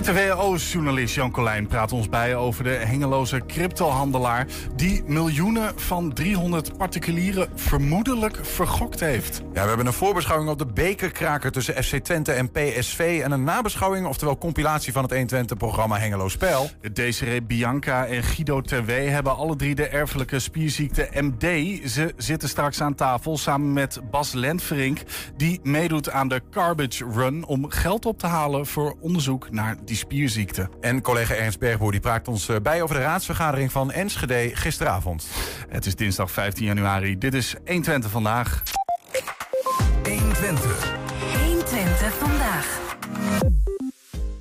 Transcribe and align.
RTWO-journalist 0.00 1.14
Jan 1.14 1.30
Colijn 1.30 1.66
praat 1.66 1.92
ons 1.92 2.08
bij 2.08 2.36
over 2.36 2.64
de 2.64 2.70
hengeloze 2.70 3.42
cryptohandelaar... 3.46 4.46
die 4.76 5.02
miljoenen 5.06 5.72
van 5.76 6.12
300 6.12 6.76
particulieren 6.76 7.48
vermoedelijk 7.54 8.38
vergokt 8.42 9.00
heeft. 9.00 9.42
Ja, 9.52 9.62
we 9.62 9.68
hebben 9.68 9.86
een 9.86 9.92
voorbeschouwing 9.92 10.50
op 10.50 10.58
de 10.58 10.66
bekerkraker 10.66 11.52
tussen 11.52 11.84
FC 11.84 11.96
Twente 11.96 12.32
en 12.32 12.50
PSV... 12.50 13.20
en 13.24 13.32
een 13.32 13.44
nabeschouwing, 13.44 14.06
oftewel 14.06 14.38
compilatie 14.38 14.92
van 14.92 15.08
het 15.08 15.32
120-programma 15.34 15.98
Hengelo 15.98 16.28
Spel. 16.28 16.70
Desiree 16.92 17.42
Bianca 17.42 18.06
en 18.06 18.22
Guido 18.22 18.60
Terwee 18.60 19.08
hebben 19.08 19.36
alle 19.36 19.56
drie 19.56 19.74
de 19.74 19.86
erfelijke 19.86 20.38
spierziekte 20.38 21.08
MD. 21.12 21.44
Ze 21.90 22.14
zitten 22.16 22.48
straks 22.48 22.80
aan 22.80 22.94
tafel 22.94 23.38
samen 23.38 23.72
met 23.72 24.00
Bas 24.10 24.32
Lentverink... 24.32 25.02
die 25.36 25.60
meedoet 25.62 26.10
aan 26.10 26.28
de 26.28 26.40
Garbage 26.50 27.04
Run 27.14 27.44
om 27.44 27.70
geld 27.70 28.06
op 28.06 28.18
te 28.18 28.26
halen 28.26 28.66
voor 28.66 28.96
onderzoek 29.00 29.50
naar 29.50 29.76
die 29.90 29.98
spierziekte. 29.98 30.68
En 30.80 31.00
collega 31.02 31.34
Ernst 31.34 31.58
Bergboer 31.58 31.92
die 31.92 32.00
praat 32.00 32.28
ons 32.28 32.48
eh, 32.48 32.56
bij 32.62 32.82
over 32.82 32.96
de 32.96 33.02
raadsvergadering 33.02 33.72
van 33.72 33.92
Enschede 33.92 34.50
gisteravond. 34.54 35.26
Het 35.68 35.86
is 35.86 35.94
dinsdag 35.94 36.30
15 36.30 36.64
januari. 36.64 37.18
Dit 37.18 37.34
is 37.34 37.54
120 37.64 38.10
vandaag. 38.10 38.62
120. 40.02 40.20
120 40.42 40.99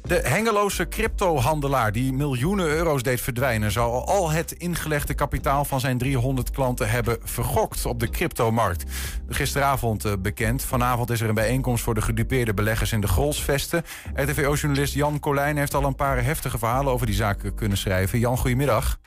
De 0.09 0.19
Hengeloze 0.23 0.87
cryptohandelaar 0.87 1.91
die 1.91 2.13
miljoenen 2.13 2.67
euro's 2.67 3.03
deed 3.03 3.21
verdwijnen... 3.21 3.71
zou 3.71 4.05
al 4.05 4.31
het 4.31 4.51
ingelegde 4.51 5.13
kapitaal 5.13 5.65
van 5.65 5.79
zijn 5.79 5.97
300 5.97 6.51
klanten 6.51 6.89
hebben 6.89 7.17
vergokt 7.23 7.85
op 7.85 7.99
de 7.99 8.09
cryptomarkt. 8.09 8.83
Gisteravond 9.27 10.05
eh, 10.05 10.13
bekend. 10.19 10.63
Vanavond 10.63 11.09
is 11.09 11.21
er 11.21 11.29
een 11.29 11.35
bijeenkomst 11.35 11.83
voor 11.83 11.93
de 11.93 12.01
gedupeerde 12.01 12.53
beleggers 12.53 12.91
in 12.91 13.01
de 13.01 13.07
Grolsvesten. 13.07 13.83
RTVO-journalist 14.13 14.93
Jan 14.93 15.19
Colijn 15.19 15.57
heeft 15.57 15.73
al 15.73 15.83
een 15.83 15.95
paar 15.95 16.23
heftige 16.23 16.57
verhalen 16.57 16.93
over 16.93 17.05
die 17.05 17.15
zaak 17.15 17.51
kunnen 17.55 17.77
schrijven. 17.77 18.19
Jan, 18.19 18.37
goedemiddag. 18.37 18.99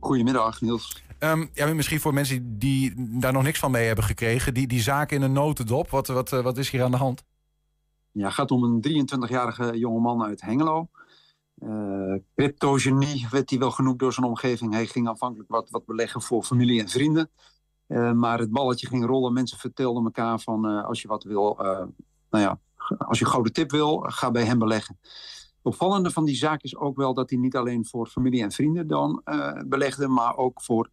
Goedemiddag, 0.00 0.60
Niels. 0.60 1.02
Um, 1.18 1.50
ja, 1.52 1.66
misschien 1.66 2.00
voor 2.00 2.14
mensen 2.14 2.58
die 2.58 2.92
daar 2.96 3.32
nog 3.32 3.42
niks 3.42 3.58
van 3.58 3.70
mee 3.70 3.86
hebben 3.86 4.04
gekregen... 4.04 4.54
die, 4.54 4.66
die 4.66 4.80
zaak 4.80 5.10
in 5.10 5.22
een 5.22 5.32
notendop, 5.32 5.90
wat, 5.90 6.06
wat, 6.06 6.30
wat 6.30 6.58
is 6.58 6.70
hier 6.70 6.82
aan 6.82 6.90
de 6.90 6.96
hand? 6.96 7.24
Ja, 8.18 8.30
gaat 8.30 8.50
om 8.50 8.64
een 8.64 9.06
23-jarige 9.08 9.78
jongeman 9.78 10.22
uit 10.22 10.40
Hengelo. 10.40 10.88
Uh, 11.58 12.14
cryptogenie 12.34 13.26
werd 13.30 13.50
hij 13.50 13.58
wel 13.58 13.70
genoemd 13.70 13.98
door 13.98 14.12
zijn 14.12 14.26
omgeving. 14.26 14.72
Hij 14.72 14.86
ging 14.86 15.08
aanvankelijk 15.08 15.50
wat, 15.50 15.70
wat 15.70 15.86
beleggen 15.86 16.22
voor 16.22 16.42
familie 16.42 16.80
en 16.80 16.88
vrienden. 16.88 17.30
Uh, 17.88 18.12
maar 18.12 18.38
het 18.38 18.50
balletje 18.50 18.86
ging 18.86 19.06
rollen. 19.06 19.32
Mensen 19.32 19.58
vertelden 19.58 20.04
elkaar 20.04 20.40
van 20.40 20.66
uh, 20.66 20.84
als 20.84 21.02
je 21.02 21.08
wat 21.08 21.24
wil, 21.24 21.56
nou 22.30 22.44
ja, 22.44 22.60
als 22.98 23.18
je 23.18 23.24
een 23.24 23.30
gouden 23.30 23.52
tip 23.52 23.70
wil, 23.70 23.98
ga 23.98 24.30
bij 24.30 24.44
hem 24.44 24.58
beleggen. 24.58 24.98
Opvallende 25.62 26.10
van 26.10 26.24
die 26.24 26.36
zaak 26.36 26.62
is 26.62 26.76
ook 26.76 26.96
wel 26.96 27.14
dat 27.14 27.30
hij 27.30 27.38
niet 27.38 27.56
alleen 27.56 27.86
voor 27.86 28.06
familie 28.06 28.42
en 28.42 28.52
vrienden 28.52 28.86
dan 28.86 29.22
belegde, 29.66 30.08
maar 30.08 30.36
ook 30.36 30.62
voor 30.62 30.90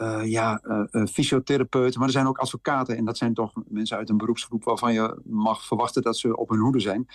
uh, 0.00 0.20
ja, 0.24 0.60
uh, 0.64 1.06
fysiotherapeuten, 1.06 1.98
maar 1.98 2.08
er 2.08 2.14
zijn 2.14 2.26
ook 2.26 2.38
advocaten. 2.38 2.96
En 2.96 3.04
dat 3.04 3.16
zijn 3.16 3.34
toch 3.34 3.52
mensen 3.68 3.96
uit 3.96 4.10
een 4.10 4.16
beroepsgroep 4.16 4.64
waarvan 4.64 4.92
je 4.92 5.20
mag 5.24 5.66
verwachten 5.66 6.02
dat 6.02 6.16
ze 6.16 6.36
op 6.36 6.48
hun 6.48 6.58
hoede 6.58 6.80
zijn. 6.80 7.06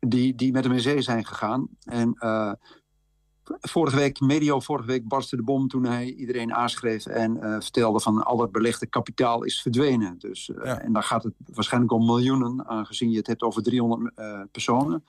Die, 0.00 0.34
die 0.34 0.52
met 0.52 0.64
hem 0.64 0.72
in 0.72 0.80
zee 0.80 1.02
zijn 1.02 1.24
gegaan. 1.24 1.68
En 1.84 2.16
uh, 2.20 2.52
vorige 3.60 3.96
week, 3.96 4.20
medio 4.20 4.60
vorige 4.60 4.86
week, 4.86 5.08
barstte 5.08 5.36
de 5.36 5.42
bom 5.42 5.68
toen 5.68 5.84
hij 5.84 6.12
iedereen 6.12 6.54
aanschreef 6.54 7.06
en 7.06 7.38
vertelde 7.62 8.00
van 8.00 8.24
al 8.24 8.40
het 8.40 8.52
belegde 8.52 8.86
kapitaal 8.86 9.42
is 9.44 9.62
verdwenen. 9.62 10.18
Dus, 10.18 10.50
ja. 10.62 10.80
En 10.80 10.92
dan 10.92 11.02
gaat 11.02 11.22
het 11.22 11.34
waarschijnlijk 11.54 11.92
om 11.92 12.06
miljoenen, 12.06 12.66
aangezien 12.66 13.10
je 13.10 13.16
het 13.16 13.26
hebt 13.26 13.42
over 13.42 13.62
300 13.62 14.14
personen. 14.50 15.04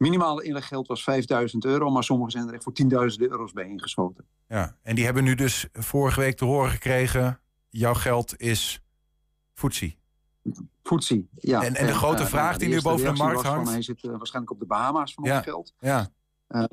Minimale 0.00 0.44
inleggeld 0.44 0.86
was 0.86 1.02
5000 1.02 1.64
euro, 1.64 1.90
maar 1.90 2.04
sommigen 2.04 2.32
zijn 2.32 2.48
er 2.48 2.54
echt 2.54 2.62
voor 2.62 2.72
10.000 2.82 2.88
euro's 3.18 3.52
bij 3.52 3.64
ingeschoten. 3.64 4.26
Ja, 4.48 4.76
en 4.82 4.94
die 4.94 5.04
hebben 5.04 5.24
nu 5.24 5.34
dus 5.34 5.66
vorige 5.72 6.20
week 6.20 6.36
te 6.36 6.44
horen 6.44 6.70
gekregen: 6.70 7.40
jouw 7.68 7.94
geld 7.94 8.40
is 8.40 8.82
footsie. 9.54 9.98
Footsie, 10.82 11.28
ja. 11.34 11.62
En, 11.62 11.74
en 11.74 11.86
de 11.86 11.94
grote 11.94 12.22
uh, 12.22 12.28
vraag 12.28 12.56
die 12.56 12.68
nu 12.68 12.82
boven 12.82 13.14
de 13.14 13.22
markt 13.22 13.42
hangt. 13.42 13.64
Van, 13.64 13.72
hij 13.72 13.82
zit 13.82 14.04
uh, 14.04 14.16
waarschijnlijk 14.16 14.52
op 14.52 14.60
de 14.60 14.66
Bahama's 14.66 15.14
van 15.14 15.24
ja, 15.24 15.36
ons 15.36 15.44
geld. 15.44 15.74
Ja. 15.78 16.08
Uh, 16.50 16.64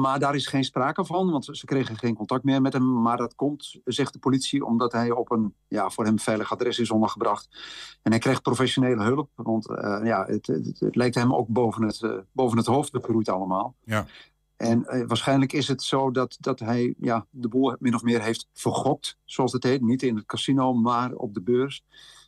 maar 0.00 0.18
daar 0.18 0.34
is 0.34 0.46
geen 0.46 0.64
sprake 0.64 1.04
van, 1.04 1.30
want 1.30 1.48
ze 1.50 1.66
kregen 1.66 1.96
geen 1.98 2.14
contact 2.14 2.44
meer 2.44 2.60
met 2.60 2.72
hem. 2.72 3.02
Maar 3.02 3.16
dat 3.16 3.34
komt, 3.34 3.80
zegt 3.84 4.12
de 4.12 4.18
politie, 4.18 4.64
omdat 4.64 4.92
hij 4.92 5.10
op 5.10 5.30
een 5.30 5.54
ja, 5.66 5.90
voor 5.90 6.04
hem 6.04 6.18
veilig 6.18 6.52
adres 6.52 6.78
is 6.78 6.90
ondergebracht. 6.90 7.48
En 8.02 8.10
hij 8.10 8.20
kreeg 8.20 8.42
professionele 8.42 9.02
hulp, 9.02 9.30
want 9.34 9.70
uh, 9.70 10.00
ja, 10.04 10.24
het, 10.26 10.46
het, 10.46 10.80
het, 10.80 10.96
lijkt 10.96 11.14
hem 11.14 11.34
ook 11.34 11.48
boven 11.48 11.82
het, 11.82 12.00
uh, 12.00 12.18
boven 12.32 12.58
het 12.58 12.66
hoofd 12.66 12.92
begroeid 12.92 13.28
allemaal. 13.28 13.74
Ja. 13.84 14.06
En 14.56 15.06
waarschijnlijk 15.06 15.52
is 15.52 15.68
het 15.68 15.82
zo 15.82 16.10
dat, 16.10 16.36
dat 16.40 16.58
hij 16.58 16.94
ja, 16.98 17.26
de 17.30 17.48
boel 17.48 17.76
min 17.78 17.94
of 17.94 18.02
meer 18.02 18.22
heeft 18.22 18.48
vergokt, 18.52 19.18
zoals 19.24 19.52
het 19.52 19.62
heet. 19.62 19.82
Niet 19.82 20.02
in 20.02 20.16
het 20.16 20.26
casino, 20.26 20.72
maar 20.74 21.12
op 21.12 21.34
de 21.34 21.42
beurs. 21.42 21.84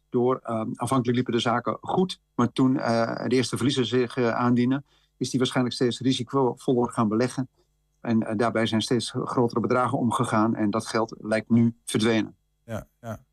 Door, 0.08 0.40
aanvankelijk 0.42 1.14
liepen 1.14 1.32
de 1.32 1.38
zaken 1.38 1.78
goed, 1.80 2.20
maar 2.34 2.52
toen 2.52 2.74
de 2.74 3.26
eerste 3.28 3.56
verliezen 3.56 3.86
zich 3.86 4.18
aandienen 4.18 4.84
is 5.20 5.30
die 5.30 5.38
waarschijnlijk 5.38 5.74
steeds 5.74 6.00
risicovoller 6.00 6.90
gaan 6.90 7.08
beleggen. 7.08 7.48
En 8.00 8.22
uh, 8.22 8.36
daarbij 8.36 8.66
zijn 8.66 8.82
steeds 8.82 9.10
grotere 9.10 9.60
bedragen 9.60 9.98
omgegaan. 9.98 10.54
En 10.54 10.70
dat 10.70 10.86
geld 10.86 11.16
lijkt 11.18 11.50
nu 11.50 11.74
verdwenen. 11.84 12.36
Ja, 12.64 12.86
ja. 13.00 13.24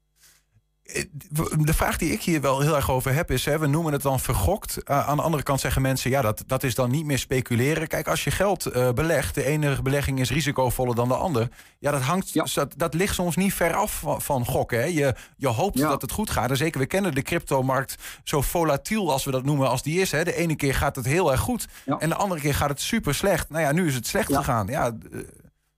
De 1.58 1.74
vraag 1.74 1.98
die 1.98 2.12
ik 2.12 2.22
hier 2.22 2.42
wel 2.42 2.59
heel 2.59 2.75
erg 2.75 2.92
over 2.92 3.14
heb 3.14 3.31
is, 3.31 3.46
hè, 3.46 3.59
we 3.59 3.68
noemen 3.68 3.94
het 3.94 4.02
dan 4.02 4.20
vergokt. 4.20 4.78
Uh, 4.86 5.08
aan 5.08 5.18
de 5.18 5.24
andere 5.24 5.44
kant 5.44 5.59
zeggen 5.59 5.81
mensen, 5.81 6.09
ja, 6.09 6.22
dat, 6.22 6.44
dat 6.48 6.64
is 6.64 6.75
dan 6.75 6.92
niet 6.92 7.06
meer 7.06 7.20
speculeren. 7.20 7.88
Kijk, 7.88 8.08
als 8.08 8.24
je 8.24 8.31
geld 8.31 8.75
uh, 8.75 8.92
belegt, 8.92 9.36
de 9.36 9.46
ene 9.46 9.81
belegging 9.81 10.20
is 10.20 10.30
risicovoller 10.30 10.96
dan 10.96 11.08
de 11.08 11.16
ander. 11.16 11.50
Ja, 11.80 11.92
dat, 11.92 12.02
hangt, 12.02 12.31
ja. 12.31 12.46
Dat, 12.53 12.74
dat 12.78 12.94
ligt 12.94 13.16
soms 13.16 13.36
niet 13.36 13.53
ver 13.53 13.74
af 13.74 14.00
van, 14.00 14.22
van 14.22 14.46
gokken. 14.46 14.80
Hè. 14.80 14.86
Je, 14.86 15.16
je 15.38 15.48
hoopt 15.48 15.78
ja. 15.78 15.90
dat 15.90 16.02
het 16.02 16.12
goed 16.12 16.30
gaat. 16.30 16.50
En 16.50 16.58
zeker, 16.58 16.80
we 16.80 16.86
kennen 16.86 17.14
de 17.14 17.22
cryptomarkt 17.22 17.96
zo 18.24 18.42
volatiel 18.42 19.12
als 19.12 19.24
we 19.24 19.31
dat 19.31 19.44
noemen 19.44 19.69
als 19.69 19.84
die 19.84 20.02
is. 20.02 20.12
Hè. 20.12 20.24
De 20.24 20.36
ene 20.36 20.56
keer 20.56 20.75
gaat 20.75 20.96
het 20.96 21.06
heel 21.06 21.31
erg 21.31 21.42
goed 21.42 21.68
ja. 21.86 21.98
en 21.98 22.09
de 22.09 22.16
andere 22.16 22.42
keer 22.42 22.56
gaat 22.56 22.69
het 22.69 22.81
super 22.81 23.16
slecht. 23.16 23.50
Nou 23.50 23.64
ja, 23.64 23.72
nu 23.72 23.88
is 23.88 23.96
het 23.96 24.08
slecht 24.08 24.36
gegaan. 24.36 24.68
Ja, 24.68 24.92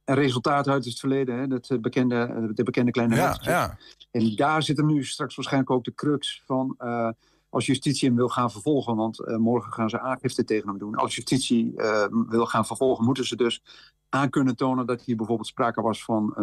een 0.09 0.16
resultaat 0.16 0.68
uit 0.68 0.86
het 0.86 1.00
verleden, 1.00 1.38
hè? 1.40 1.47
Dat 1.47 1.78
bekende, 1.81 2.52
de 2.53 2.64
bekende 2.64 2.92
kleine 2.92 3.16
ja, 3.16 3.40
ja. 3.42 3.78
En 4.12 4.36
daar 4.36 4.64
zit 4.64 4.78
hem 4.78 4.86
nu 4.86 5.03
straks 5.03 5.36
waarschijnlijk 5.36 5.72
ook 5.72 5.84
de 5.84 5.94
crux 5.94 6.44
van... 6.46 6.75
Uh, 6.80 7.09
als 7.50 7.66
justitie 7.66 8.08
hem 8.08 8.18
wil 8.18 8.30
gaan 8.30 8.52
vervolgen, 8.52 8.96
want 8.96 9.20
uh, 9.20 9.38
morgen 9.38 9.74
gaan 9.74 9.90
ze 9.90 10.00
aangifte 10.00 10.44
tegen 10.44 10.70
hem 10.70 10.78
doen. 10.78 10.96
Als 10.96 11.16
justitie 11.16 11.74
uh, 11.75 12.06
wil 12.28 12.46
gaan 12.46 12.66
vervolgen, 12.66 13.06
moeten 13.06 13.25
ze 13.25 13.36
dus 13.36 13.64
aan 14.09 14.30
kunnen 14.30 14.56
tonen... 14.56 14.86
dat 14.86 15.02
hier 15.02 15.16
bijvoorbeeld 15.16 15.47
sprake 15.47 15.81
was 15.81 16.03
van 16.03 16.36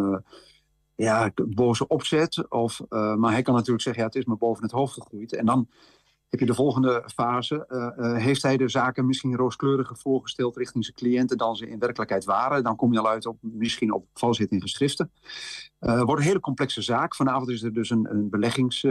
ja, 0.95 1.31
boze 1.35 1.87
opzet. 1.87 2.49
Of, 2.49 2.81
maar 2.89 3.31
hij 3.31 3.41
kan 3.41 3.53
natuurlijk 3.53 3.81
zeggen, 3.81 4.01
ja, 4.01 4.07
het 4.07 4.17
is 4.17 4.25
me 4.25 4.35
boven 4.35 4.63
het 4.63 4.71
hoofd 4.71 4.93
gegroeid. 4.93 5.33
En 5.33 5.45
dan 5.45 5.67
heb 6.29 6.39
je 6.39 6.45
de 6.45 6.53
volgende 6.53 7.03
fase. 7.13 7.65
Uh, 7.69 8.05
uh, 8.05 8.17
heeft 8.17 8.41
hij 8.41 8.57
de 8.57 8.69
zaken 8.69 9.05
misschien 9.05 9.35
rooskleuriger 9.35 9.97
voorgesteld 9.97 10.57
richting 10.57 10.83
zijn 10.83 10.95
cliënten 10.95 11.37
dan 11.37 11.55
ze 11.55 11.69
in 11.69 11.79
werkelijkheid 11.79 12.25
waren? 12.25 12.63
Dan 12.63 12.75
kom 12.75 12.93
je 12.93 12.99
al 12.99 13.09
uit 13.09 13.25
op 13.25 13.37
misschien 13.41 13.93
op 13.93 14.05
valsheid 14.13 14.51
in 14.51 14.61
geschriften. 14.61 15.11
Uh, 15.79 16.01
wordt 16.01 16.21
een 16.21 16.27
hele 16.27 16.39
complexe 16.39 16.81
zaak. 16.81 17.15
Vanavond 17.15 17.49
is 17.49 17.63
er 17.63 17.73
dus 17.73 17.89
een, 17.89 18.07
een 18.11 18.29
beleggings- 18.29 18.83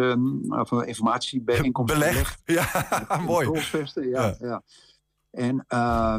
of 0.49 0.71
een 0.71 0.87
informatiebijeenkomst. 0.87 1.95
Beleg, 1.95 2.39
ja, 2.45 2.69
mooi. 3.27 3.63
Ja, 3.95 4.03
ja. 4.03 4.37
ja. 4.39 4.63
En 5.31 5.65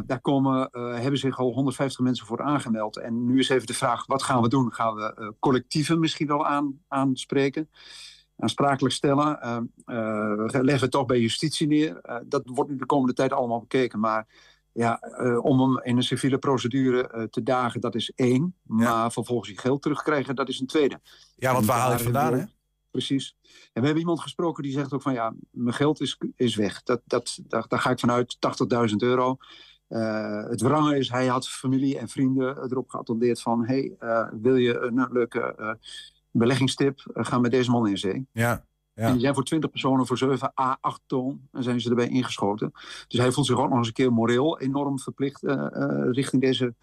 daar 0.06 0.20
komen, 0.20 0.68
hebben 0.72 1.18
zich 1.18 1.38
al 1.38 1.52
150 1.52 2.00
mensen 2.00 2.26
voor 2.26 2.42
aangemeld. 2.42 2.98
En 2.98 3.24
nu 3.24 3.38
is 3.38 3.48
even 3.48 3.66
de 3.66 3.74
vraag, 3.74 4.06
wat 4.06 4.22
gaan 4.22 4.42
we 4.42 4.48
doen? 4.48 4.72
Gaan 4.72 4.94
we 4.94 5.34
collectieven 5.38 6.00
misschien 6.00 6.26
wel 6.26 6.46
aan, 6.46 6.80
aanspreken? 6.88 7.68
Aansprakelijk 8.38 8.94
stellen. 8.94 9.38
Uh, 9.42 9.58
uh, 9.86 10.62
leggen 10.62 10.80
het 10.80 10.90
toch 10.90 11.06
bij 11.06 11.20
justitie 11.20 11.66
neer. 11.66 12.00
Uh, 12.02 12.16
dat 12.24 12.42
wordt 12.44 12.70
nu 12.70 12.76
de 12.76 12.86
komende 12.86 13.12
tijd 13.14 13.32
allemaal 13.32 13.60
bekeken. 13.60 14.00
Maar 14.00 14.26
ja, 14.72 15.00
om 15.42 15.60
hem 15.60 15.80
in 15.82 15.96
een 15.96 16.02
civiele 16.02 16.38
procedure 16.38 17.28
te 17.30 17.42
dagen, 17.42 17.80
dat 17.80 17.94
is 17.94 18.12
één. 18.14 18.54
Maar 18.62 18.86
ja. 18.86 19.10
vervolgens 19.10 19.50
je 19.50 19.58
geld 19.58 19.82
terugkrijgen, 19.82 20.34
dat 20.34 20.48
is 20.48 20.60
een 20.60 20.66
tweede. 20.66 21.00
Ja, 21.36 21.52
want 21.52 21.66
waar 21.66 21.78
haal 21.78 21.92
je 21.92 21.98
vandaan, 21.98 22.38
hè? 22.38 22.44
Precies. 22.90 23.36
En 23.42 23.80
we 23.80 23.80
hebben 23.80 23.98
iemand 23.98 24.20
gesproken 24.20 24.62
die 24.62 24.72
zegt 24.72 24.92
ook 24.92 25.02
van 25.02 25.12
ja, 25.12 25.34
mijn 25.50 25.74
geld 25.74 26.00
is, 26.00 26.18
is 26.36 26.56
weg. 26.56 26.82
Dat, 26.82 27.00
dat, 27.04 27.38
daar, 27.42 27.64
daar 27.68 27.78
ga 27.78 27.90
ik 27.90 27.98
vanuit 27.98 28.38
80.000 28.90 28.96
euro. 28.96 29.36
het 30.48 30.60
wrange 30.60 30.98
is, 30.98 31.10
hij 31.10 31.26
had 31.26 31.48
familie 31.48 31.98
en 31.98 32.08
vrienden 32.08 32.62
erop 32.62 32.88
geattendeerd 32.88 33.40
van... 33.40 33.66
hey, 33.66 33.96
wil 34.40 34.56
je 34.56 34.78
een 34.78 35.06
leuke 35.10 35.76
beleggingstip, 36.38 37.12
uh, 37.14 37.24
ga 37.24 37.38
met 37.38 37.50
deze 37.50 37.70
man 37.70 37.88
in 37.88 37.98
zee. 37.98 38.26
Ja. 38.32 38.66
Ja. 38.98 39.04
En 39.04 39.12
die 39.12 39.20
zijn 39.20 39.34
voor 39.34 39.44
20 39.44 39.70
personen 39.70 40.06
voor 40.06 40.18
7 40.18 40.52
à 40.60 40.78
8 40.80 41.00
ton 41.06 41.48
en 41.52 41.62
zijn 41.62 41.80
ze 41.80 41.88
erbij 41.88 42.08
ingeschoten. 42.08 42.72
Dus 43.08 43.20
hij 43.20 43.32
voelt 43.32 43.46
zich 43.46 43.58
ook 43.58 43.68
nog 43.68 43.78
eens 43.78 43.86
een 43.86 43.92
keer 43.92 44.12
moreel 44.12 44.60
enorm 44.60 44.98
verplicht 44.98 45.42
uh, 45.42 45.52
uh, 45.52 46.08
richting 46.10 46.42
deze 46.42 46.74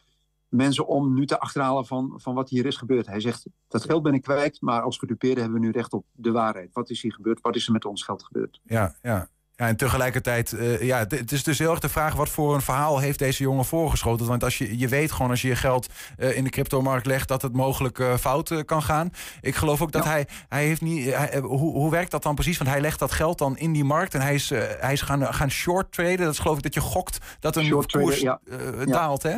mensen 0.47 0.87
om 0.87 1.13
nu 1.13 1.25
te 1.25 1.39
achterhalen 1.39 1.85
van, 1.85 2.13
van 2.15 2.33
wat 2.33 2.49
hier 2.49 2.65
is 2.65 2.77
gebeurd. 2.77 3.07
Hij 3.07 3.19
zegt, 3.19 3.45
dat 3.67 3.83
geld 3.83 4.03
ben 4.03 4.13
ik 4.13 4.21
kwijt, 4.21 4.61
maar 4.61 4.81
als 4.81 4.97
gedupeerde 4.97 5.41
hebben 5.41 5.59
we 5.59 5.65
nu 5.65 5.71
recht 5.71 5.93
op 5.93 6.05
de 6.11 6.31
waarheid. 6.31 6.69
Wat 6.73 6.89
is 6.89 7.01
hier 7.01 7.13
gebeurd? 7.13 7.41
Wat 7.41 7.55
is 7.55 7.65
er 7.65 7.71
met 7.71 7.85
ons 7.85 8.03
geld 8.03 8.23
gebeurd? 8.23 8.61
Ja, 8.63 8.95
ja. 9.01 9.29
Ja, 9.57 9.67
en 9.67 9.75
tegelijkertijd, 9.75 10.51
uh, 10.51 10.81
ja, 10.81 10.97
het 10.97 11.31
is 11.31 11.43
dus 11.43 11.59
heel 11.59 11.71
erg 11.71 11.79
de 11.79 11.89
vraag... 11.89 12.15
wat 12.15 12.29
voor 12.29 12.53
een 12.53 12.61
verhaal 12.61 12.99
heeft 12.99 13.19
deze 13.19 13.43
jongen 13.43 13.65
voorgeschoten? 13.65 14.25
Want 14.25 14.43
als 14.43 14.57
je, 14.57 14.77
je 14.77 14.87
weet 14.87 15.11
gewoon 15.11 15.31
als 15.31 15.41
je 15.41 15.47
je 15.47 15.55
geld 15.55 15.87
uh, 16.17 16.37
in 16.37 16.43
de 16.43 16.49
cryptomarkt 16.49 17.05
legt... 17.05 17.27
dat 17.27 17.41
het 17.41 17.53
mogelijk 17.53 17.99
uh, 17.99 18.17
fout 18.17 18.65
kan 18.65 18.83
gaan. 18.83 19.09
Ik 19.41 19.55
geloof 19.55 19.81
ook 19.81 19.91
dat 19.91 20.03
hij, 20.03 20.27
hij 20.49 20.65
heeft 20.65 20.81
niet... 20.81 21.13
Hij, 21.13 21.39
hoe, 21.39 21.71
hoe 21.73 21.91
werkt 21.91 22.11
dat 22.11 22.23
dan 22.23 22.35
precies? 22.35 22.57
Want 22.57 22.69
hij 22.69 22.81
legt 22.81 22.99
dat 22.99 23.11
geld 23.11 23.37
dan 23.37 23.57
in 23.57 23.73
die 23.73 23.83
markt... 23.83 24.13
en 24.13 24.21
hij 24.21 24.33
is, 24.33 24.49
hij 24.79 24.93
is 24.93 25.01
gaan, 25.01 25.33
gaan 25.33 25.51
short 25.51 25.91
traden. 25.91 26.17
Dat 26.17 26.33
is 26.33 26.39
geloof 26.39 26.57
ik 26.57 26.63
dat 26.63 26.73
je 26.73 26.81
gokt 26.81 27.17
dat 27.39 27.55
een 27.55 27.65
short 27.65 27.91
koers 27.91 28.19
traden, 28.19 28.79
ja. 28.79 28.85
daalt, 28.85 29.23
hè? 29.23 29.37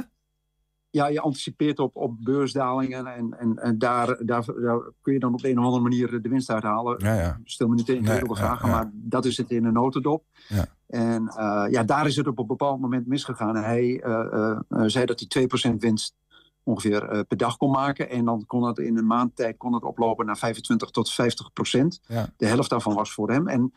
Ja, 0.97 1.07
je 1.07 1.21
anticipeert 1.21 1.79
op, 1.79 1.95
op 1.95 2.15
beursdalingen 2.19 3.07
en, 3.07 3.39
en, 3.39 3.57
en 3.57 3.77
daar, 3.77 4.25
daar, 4.25 4.45
daar, 4.45 4.79
kun 5.01 5.13
je 5.13 5.19
dan 5.19 5.33
op 5.33 5.43
een 5.43 5.59
of 5.59 5.63
andere 5.65 5.83
manier 5.83 6.21
de 6.21 6.29
winst 6.29 6.49
uithalen. 6.49 6.95
Ja, 6.97 7.13
ja. 7.13 7.39
Stel 7.43 7.67
me 7.67 7.75
niet 7.75 7.89
in 7.89 8.03
nee, 8.03 8.21
vragen, 8.25 8.69
maar 8.69 8.89
dat 8.93 9.25
is 9.25 9.37
het 9.37 9.51
in 9.51 9.65
een 9.65 9.73
notendop. 9.73 10.23
Ja. 10.47 10.65
En 10.87 11.23
uh, 11.23 11.65
ja, 11.69 11.83
daar 11.83 12.07
is 12.07 12.15
het 12.15 12.27
op 12.27 12.39
een 12.39 12.47
bepaald 12.47 12.79
moment 12.79 13.07
misgegaan. 13.07 13.55
En 13.55 13.63
hij 13.63 14.03
uh, 14.05 14.59
uh, 14.69 14.83
zei 14.85 15.05
dat 15.05 15.25
hij 15.27 15.47
2% 15.73 15.75
winst 15.77 16.15
ongeveer 16.63 17.25
per 17.27 17.37
dag 17.37 17.57
kon 17.57 17.71
maken. 17.71 18.09
En 18.09 18.25
dan 18.25 18.45
kon 18.45 18.63
het 18.63 18.77
in 18.77 18.97
een 18.97 19.07
maand 19.07 19.35
tijd 19.35 19.57
kon 19.57 19.73
het 19.73 19.83
oplopen 19.83 20.25
naar 20.25 20.37
25 20.37 20.89
tot 20.89 21.11
50 21.11 21.53
procent. 21.53 22.01
De 22.37 22.45
helft 22.45 22.69
daarvan 22.69 22.93
was 22.93 23.13
voor 23.13 23.31
hem. 23.31 23.47
En 23.47 23.73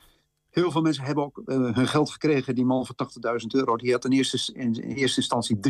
Heel 0.50 0.70
veel 0.70 0.82
mensen 0.82 1.04
hebben 1.04 1.24
ook 1.24 1.42
uh, 1.46 1.74
hun 1.74 1.86
geld 1.88 2.10
gekregen. 2.10 2.54
Die 2.54 2.64
man 2.64 2.86
van 2.86 3.08
80.000 3.40 3.46
euro, 3.48 3.76
die 3.76 3.92
had 3.92 4.04
in 4.04 4.12
eerste, 4.12 4.52
in 4.52 4.74
eerste 4.74 5.20
instantie 5.20 5.56
23.000 5.56 5.62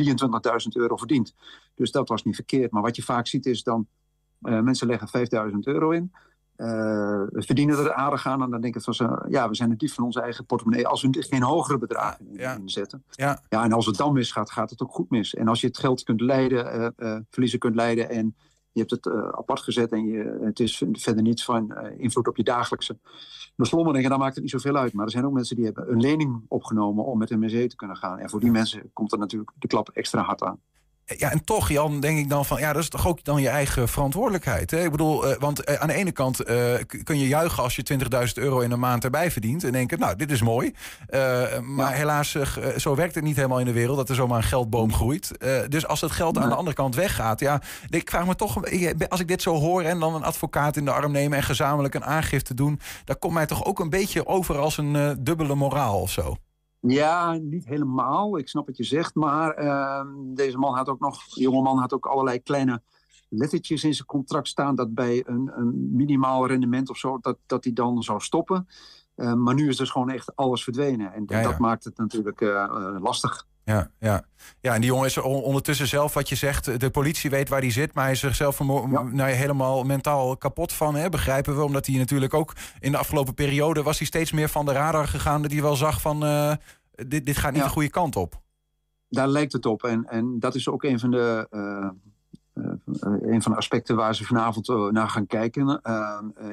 euro 0.73 0.97
verdiend. 0.97 1.35
Dus 1.75 1.91
dat 1.91 2.09
was 2.09 2.25
niet 2.25 2.35
verkeerd. 2.35 2.71
Maar 2.71 2.83
wat 2.83 2.97
je 2.97 3.03
vaak 3.03 3.27
ziet 3.27 3.47
is 3.47 3.63
dan, 3.63 3.87
uh, 4.43 4.61
mensen 4.61 4.87
leggen 4.87 5.09
5.000 5.53 5.59
euro 5.59 5.91
in. 5.91 6.13
Uh, 6.57 7.23
verdienen 7.33 7.79
er 7.79 7.93
aardig 7.93 8.27
aan 8.27 8.43
en 8.43 8.51
dan 8.51 8.61
denken 8.61 8.83
van 8.83 8.95
ze, 8.95 9.27
ja, 9.29 9.49
we 9.49 9.55
zijn 9.55 9.71
het 9.71 9.79
dief 9.79 9.95
van 9.95 10.05
onze 10.05 10.21
eigen 10.21 10.47
portemonnee 10.47 10.87
als 10.87 11.03
we 11.03 11.09
geen 11.13 11.43
hogere 11.43 11.79
bedragen 11.79 12.27
ja. 12.33 12.57
inzetten. 12.57 13.05
Ja. 13.11 13.43
ja, 13.49 13.65
en 13.65 13.73
als 13.73 13.87
het 13.87 13.97
dan 13.97 14.13
misgaat, 14.13 14.51
gaat 14.51 14.71
het 14.71 14.83
ook 14.83 14.93
goed 14.93 15.11
mis. 15.11 15.35
En 15.35 15.49
als 15.49 15.61
je 15.61 15.67
het 15.67 15.79
geld 15.79 16.03
kunt 16.03 16.21
leiden, 16.21 16.95
verliezen 17.31 17.59
kunt 17.59 17.75
leiden 17.75 18.11
en 18.11 18.37
je 18.73 18.81
hebt 18.81 18.91
het 18.91 19.07
apart 19.37 19.61
gezet 19.61 19.93
en 19.93 20.07
je, 20.07 20.39
het 20.43 20.61
is 20.61 20.83
verder 20.93 21.23
niet 21.23 21.45
van 21.45 21.79
invloed 21.99 22.29
op 22.29 22.37
je 22.37 22.43
dagelijkse 22.43 22.99
beslommeringen, 23.57 24.11
dan 24.11 24.19
maakt 24.19 24.35
het 24.35 24.43
niet 24.43 24.53
zoveel 24.53 24.77
uit. 24.77 24.93
Maar 24.93 25.05
er 25.05 25.11
zijn 25.11 25.27
ook 25.27 25.33
mensen 25.33 25.57
die 25.57 25.65
hebben 25.65 25.93
een 25.93 26.01
lening 26.01 26.45
opgenomen 26.49 27.05
om 27.05 27.19
met 27.19 27.31
een 27.31 27.39
museum 27.39 27.69
te 27.69 27.77
kunnen 27.77 27.97
gaan. 27.97 28.19
En 28.19 28.31
voor 28.31 28.41
die 28.41 28.51
mensen 28.51 28.91
komt 28.93 29.13
er 29.13 29.19
natuurlijk 29.19 29.51
de 29.59 29.67
klap 29.67 29.89
extra 29.89 30.23
hard 30.23 30.43
aan. 30.43 30.61
Ja, 31.17 31.31
en 31.31 31.45
toch, 31.45 31.69
Jan, 31.69 32.01
denk 32.01 32.19
ik 32.19 32.29
dan 32.29 32.45
van, 32.45 32.59
ja, 32.61 32.73
dat 32.73 32.83
is 32.83 32.89
toch 32.89 33.07
ook 33.07 33.25
dan 33.25 33.43
je 33.43 33.49
eigen 33.49 33.89
verantwoordelijkheid. 33.89 34.71
Hè? 34.71 34.85
Ik 34.85 34.91
bedoel, 34.91 35.31
uh, 35.31 35.37
want 35.39 35.69
uh, 35.69 35.75
aan 35.75 35.89
de 35.89 35.95
ene 35.95 36.13
kant 36.13 36.49
uh, 36.51 36.75
kun 37.05 37.19
je 37.19 37.29
juichen 37.29 37.63
als 37.63 37.77
je 37.77 37.99
20.000 38.27 38.33
euro 38.35 38.61
in 38.61 38.71
een 38.71 38.79
maand 38.79 39.05
erbij 39.05 39.31
verdient. 39.31 39.65
En 39.65 39.73
denken, 39.73 39.99
nou, 39.99 40.17
dit 40.17 40.31
is 40.31 40.43
mooi. 40.43 40.75
maar 41.63 41.93
helaas, 41.93 42.37
zo 42.77 42.95
werkt 42.95 43.15
het 43.15 43.25
niet 43.25 43.37
helemaal 43.37 43.59
in 43.59 43.65
de 43.65 43.73
wereld, 43.73 43.97
dat 43.97 44.09
er 44.09 44.15
zomaar 44.15 44.37
een 44.37 44.43
geldboom 44.43 44.93
groeit. 44.93 45.31
dus 45.69 45.87
als 45.87 46.01
het 46.01 46.11
geld 46.11 46.39
aan 46.39 46.49
de 46.49 46.55
andere 46.55 46.77
kant 46.77 46.95
weggaat, 46.95 47.41
ja, 47.41 47.63
ik 47.89 48.11
vraag 48.11 48.27
me 48.27 48.35
toch, 48.35 48.61
als 49.09 49.21
ik 49.21 49.29
dit 49.29 49.43
zo 49.43 49.55
hoor 49.55 49.83
en 49.83 50.01
dan 50.01 50.15
een 50.15 50.25
advocaat 50.25 50.77
in 50.77 50.85
de 50.85 50.93
arm 50.93 51.13
nemen 51.13 51.39
en 51.39 51.45
gezamenlijk 51.45 51.95
een 51.95 52.05
aangifte 52.05 52.55
doen, 52.55 52.81
dat 53.05 53.19
komt 53.19 53.35
mij 53.35 53.47
toch 53.47 53.65
ook 53.65 53.79
een 53.79 53.91
beetje 53.91 54.27
over 54.27 54.59
als 54.59 54.79
een 54.79 55.17
dubbele 55.21 55.55
moraal 55.55 56.01
of 56.01 56.11
zo. 56.11 56.37
Ja, 56.81 57.33
niet 57.33 57.67
helemaal. 57.67 58.39
Ik 58.39 58.49
snap 58.49 58.67
wat 58.67 58.77
je 58.77 58.85
zegt. 58.85 59.15
Maar 59.15 59.63
uh, 59.63 60.05
deze 60.35 60.59
man 60.59 60.75
had 60.75 60.89
ook 60.89 61.01
nog, 61.01 61.23
jonge 61.27 61.63
man 61.63 61.79
had 61.79 61.93
ook 61.93 62.07
allerlei 62.07 62.43
kleine 62.43 62.83
lettertjes 63.29 63.85
in 63.85 63.95
zijn 63.95 64.07
contract 64.07 64.49
staan. 64.49 64.75
Dat 64.75 64.95
bij 64.95 65.23
een, 65.27 65.51
een 65.55 65.97
minimaal 65.97 66.47
rendement 66.47 66.91
of 66.91 66.97
zo, 66.97 67.19
dat, 67.21 67.39
dat 67.47 67.65
hij 67.65 67.73
dan 67.73 68.03
zou 68.03 68.21
stoppen. 68.21 68.69
Uh, 69.17 69.35
maar 69.35 69.55
nu 69.55 69.69
is 69.69 69.77
dus 69.77 69.91
gewoon 69.91 70.11
echt 70.11 70.37
alles 70.37 70.65
verdwenen. 70.65 71.13
En 71.13 71.27
dat 71.27 71.59
maakt 71.59 71.85
het 71.85 71.97
natuurlijk 71.97 72.41
uh, 72.41 72.97
lastig. 73.01 73.47
Ja, 73.71 73.91
ja. 73.99 74.25
ja, 74.61 74.75
en 74.75 74.81
die 74.81 74.91
jongen 74.91 75.07
is 75.07 75.19
ondertussen 75.19 75.87
zelf, 75.87 76.15
wat 76.15 76.29
je 76.29 76.35
zegt, 76.35 76.81
de 76.81 76.91
politie 76.91 77.31
weet 77.31 77.49
waar 77.49 77.61
hij 77.61 77.71
zit, 77.71 77.95
maar 77.95 78.05
hij 78.05 78.13
is 78.13 78.21
zichzelf 78.21 78.59
ja. 78.59 78.65
nou, 79.03 79.31
helemaal 79.31 79.83
mentaal 79.83 80.37
kapot 80.37 80.73
van, 80.73 80.95
hè, 80.95 81.09
begrijpen 81.09 81.57
we. 81.57 81.63
Omdat 81.63 81.87
hij 81.87 81.97
natuurlijk 81.97 82.35
ook 82.35 82.53
in 82.81 82.93
de 82.93 82.99
afgelopen 82.99 83.35
periode 83.35 83.83
was 83.83 83.99
hij 83.99 84.07
steeds 84.07 84.33
meer 84.33 84.49
van 84.49 84.67
de 84.67 84.73
radar 84.73 85.09
gegaan, 85.09 85.43
dat 85.43 85.51
hij 85.51 85.63
wel 85.63 85.77
zag 85.77 86.01
van, 86.01 86.25
uh, 86.25 86.53
dit, 87.07 87.27
dit 87.27 87.37
gaat 87.37 87.53
niet 87.53 87.63
de 87.63 87.69
goede 87.69 87.91
kant 87.91 88.17
op. 88.17 88.41
Daar 89.09 89.29
lijkt 89.29 89.53
het 89.53 89.67
op. 89.67 89.85
En, 89.85 90.05
en 90.05 90.39
dat 90.39 90.55
is 90.55 90.69
ook 90.69 90.83
een 90.83 90.99
van 90.99 91.11
de, 91.11 91.47
uh, 91.51 91.91
een 93.21 93.43
van 93.43 93.53
de 93.53 93.59
aspecten 93.59 93.97
waar 93.97 94.15
ze 94.15 94.25
vanavond 94.25 94.93
naar 94.93 95.09
gaan 95.09 95.27
kijken. 95.27 95.81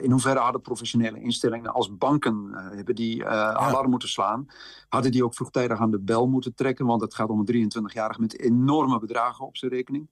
in 0.02 0.12
hoeverre 0.12 0.40
hadden 0.40 0.62
professionele 0.62 1.22
instellingen 1.22 1.74
als 1.74 1.98
banken 1.98 2.50
hebben 2.54 2.96
die 2.96 3.26
alarm 3.26 3.90
moeten 3.90 4.10
slaan? 4.10 4.48
Hadden 4.90 5.12
die 5.12 5.24
ook 5.24 5.36
vroegtijdig 5.36 5.80
aan 5.80 5.92
de 5.92 6.00
bel 6.00 6.28
moeten 6.28 6.56
trekken? 6.56 6.86
Want 6.86 7.02
het 7.02 7.16
gaat 7.16 7.30
om 7.30 7.44
een 7.46 7.72
23-jarige 7.72 8.22
met 8.22 8.40
enorme 8.40 9.00
bedragen 9.00 9.46
op 9.46 9.58
zijn 9.58 9.72
rekening. 9.72 10.10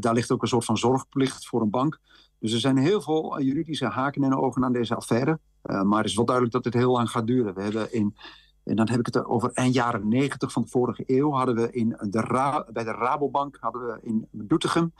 daar 0.00 0.14
ligt 0.14 0.30
ook 0.30 0.42
een 0.42 0.48
soort 0.48 0.64
van 0.64 0.78
zorgplicht 0.78 1.46
voor 1.46 1.60
een 1.60 1.70
bank. 1.70 1.98
Dus 2.38 2.52
er 2.52 2.60
zijn 2.60 2.76
heel 2.76 3.00
veel 3.00 3.40
juridische 3.40 3.86
haken 3.86 4.22
en 4.22 4.36
ogen 4.36 4.64
aan 4.64 4.72
deze 4.72 4.94
affaire. 4.94 5.38
maar 5.62 5.98
het 5.98 6.06
is 6.06 6.16
wel 6.16 6.24
duidelijk 6.24 6.54
dat 6.54 6.64
het 6.64 6.74
heel 6.74 6.92
lang 6.92 7.10
gaat 7.10 7.26
duren. 7.26 7.54
We 7.54 7.62
hebben 7.62 7.92
in 7.92 8.16
en 8.64 8.76
dan 8.76 8.88
heb 8.88 8.98
ik 8.98 9.06
het 9.06 9.24
over 9.24 9.50
eind 9.52 9.74
jaren 9.74 10.08
90 10.08 10.52
van 10.52 10.62
de 10.62 10.68
vorige 10.68 11.02
eeuw. 11.06 11.30
Hadden 11.30 11.54
we 11.54 11.70
in 11.70 11.88
de 11.88 12.64
bij 12.72 12.84
de 12.84 12.90
Rabobank 12.90 13.56
hadden 13.60 13.86
we 13.86 13.98
in 14.02 14.28
Doetinchem. 14.30 14.92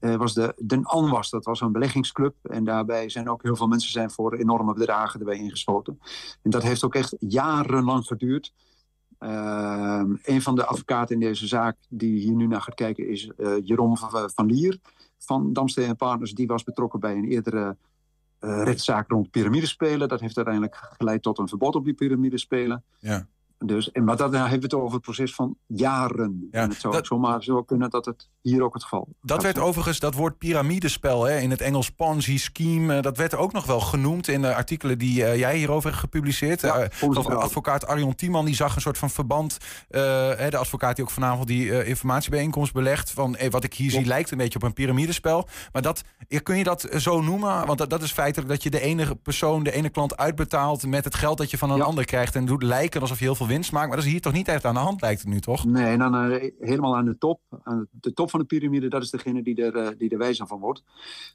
Uh, 0.00 0.16
was 0.16 0.34
de 0.34 0.54
Den 0.66 0.84
Anwas, 0.84 1.30
dat 1.30 1.44
was 1.44 1.60
een 1.60 1.72
beleggingsclub. 1.72 2.34
En 2.42 2.64
daarbij 2.64 3.08
zijn 3.08 3.28
ook 3.28 3.42
heel 3.42 3.56
veel 3.56 3.66
mensen 3.66 3.90
zijn 3.90 4.10
voor 4.10 4.34
enorme 4.34 4.74
bedragen 4.74 5.20
erbij 5.20 5.36
ingesloten. 5.36 5.98
En 6.42 6.50
dat 6.50 6.62
heeft 6.62 6.84
ook 6.84 6.94
echt 6.94 7.16
jarenlang 7.18 8.06
geduurd. 8.06 8.52
Uh, 9.20 10.02
een 10.22 10.42
van 10.42 10.54
de 10.54 10.64
advocaten 10.64 11.14
in 11.14 11.20
deze 11.20 11.46
zaak 11.46 11.76
die 11.88 12.20
hier 12.20 12.34
nu 12.34 12.46
naar 12.46 12.60
gaat 12.60 12.74
kijken 12.74 13.08
is 13.08 13.30
uh, 13.38 13.52
Jeroen 13.62 13.96
van, 13.96 14.46
Lier 14.46 14.78
van 15.18 15.52
Damsteen 15.52 15.96
Partners. 15.96 16.34
Die 16.34 16.46
was 16.46 16.64
betrokken 16.64 17.00
bij 17.00 17.16
een 17.16 17.28
eerdere 17.28 17.76
rechtszaak 18.40 19.10
rond 19.10 19.30
piramidespelen. 19.30 20.08
Dat 20.08 20.20
heeft 20.20 20.36
uiteindelijk 20.36 20.76
geleid 20.98 21.22
tot 21.22 21.38
een 21.38 21.48
verbod 21.48 21.74
op 21.74 21.84
die 21.84 21.94
piramidespelen. 21.94 22.84
Ja. 22.98 23.26
Dus, 23.64 23.92
en, 23.92 24.04
maar 24.04 24.16
dat, 24.16 24.32
dan 24.32 24.40
hebben 24.40 24.58
we 24.58 24.64
het 24.64 24.74
over 24.74 24.92
het 24.92 25.02
proces 25.02 25.34
van 25.34 25.56
jaren. 25.66 26.48
Ja, 26.50 26.62
en 26.62 26.68
het 26.68 26.80
zou 26.80 26.94
dat, 26.94 27.06
zomaar 27.06 27.42
zo 27.42 27.62
kunnen 27.62 27.90
dat 27.90 28.04
het 28.04 28.28
hier 28.40 28.62
ook 28.62 28.74
het 28.74 28.82
geval 28.82 29.08
Dat 29.22 29.42
werd 29.42 29.58
overigens, 29.58 29.98
dat 29.98 30.14
woord 30.14 30.38
piramidespel 30.38 31.24
hè, 31.24 31.38
in 31.38 31.50
het 31.50 31.60
Engels 31.60 31.90
Ponzi-scheme... 31.90 32.96
Eh, 32.96 33.02
dat 33.02 33.16
werd 33.16 33.34
ook 33.34 33.52
nog 33.52 33.66
wel 33.66 33.80
genoemd 33.80 34.28
in 34.28 34.42
de 34.42 34.54
artikelen 34.54 34.98
die 34.98 35.20
uh, 35.20 35.36
jij 35.36 35.56
hierover 35.56 35.88
hebt 35.88 36.00
gepubliceerd. 36.00 36.60
Ja, 36.60 36.88
uh, 37.02 37.26
advocaat 37.26 37.86
Arjon 37.86 38.14
Tiemann 38.14 38.46
die 38.46 38.54
zag 38.54 38.74
een 38.74 38.80
soort 38.80 38.98
van 38.98 39.10
verband. 39.10 39.56
Uh, 39.90 40.00
de 40.48 40.56
advocaat 40.56 40.96
die 40.96 41.04
ook 41.04 41.10
vanavond 41.10 41.46
die 41.46 41.84
informatiebijeenkomst 41.84 42.72
belegt... 42.72 43.10
van 43.10 43.36
wat 43.50 43.64
ik 43.64 43.74
hier 43.74 43.90
zie 43.90 44.04
lijkt 44.04 44.30
een 44.30 44.38
beetje 44.38 44.58
op 44.58 44.64
een 44.64 44.72
piramidespel. 44.72 45.48
Maar 45.72 45.82
dat, 45.82 46.02
kun 46.42 46.56
je 46.56 46.64
dat 46.64 46.88
zo 46.96 47.20
noemen? 47.20 47.66
Want 47.66 47.78
dat, 47.78 47.90
dat 47.90 48.02
is 48.02 48.12
feitelijk 48.12 48.50
dat 48.50 48.62
je 48.62 48.70
de 48.70 48.80
ene 48.80 49.14
persoon, 49.14 49.62
de 49.62 49.72
ene 49.72 49.88
klant 49.88 50.16
uitbetaalt... 50.16 50.86
met 50.86 51.04
het 51.04 51.14
geld 51.14 51.38
dat 51.38 51.50
je 51.50 51.58
van 51.58 51.70
een 51.70 51.82
ander 51.82 52.04
krijgt... 52.04 52.36
en 52.36 52.44
doet 52.44 52.62
lijken 52.62 53.00
alsof 53.00 53.18
je 53.18 53.24
heel 53.24 53.34
veel 53.34 53.48
winst 53.50 53.72
maakt. 53.72 53.86
Maar 53.86 53.96
dat 53.96 54.06
is 54.06 54.12
hier 54.12 54.20
toch 54.20 54.32
niet 54.32 54.48
echt 54.48 54.64
aan 54.64 54.74
de 54.74 54.80
hand, 54.80 55.00
lijkt 55.00 55.20
het 55.20 55.28
nu, 55.28 55.40
toch? 55.40 55.64
Nee, 55.64 55.98
dan 55.98 56.32
uh, 56.32 56.50
helemaal 56.60 56.96
aan 56.96 57.04
de 57.04 57.18
top. 57.18 57.40
Aan 57.62 57.88
de 57.90 58.12
top 58.12 58.30
van 58.30 58.40
de 58.40 58.46
piramide, 58.46 58.88
dat 58.88 59.02
is 59.02 59.10
degene 59.10 59.42
die 59.42 59.64
er, 59.64 59.76
uh, 59.76 59.88
die 59.98 60.10
er 60.10 60.18
wijzer 60.18 60.46
van 60.46 60.60
wordt. 60.60 60.82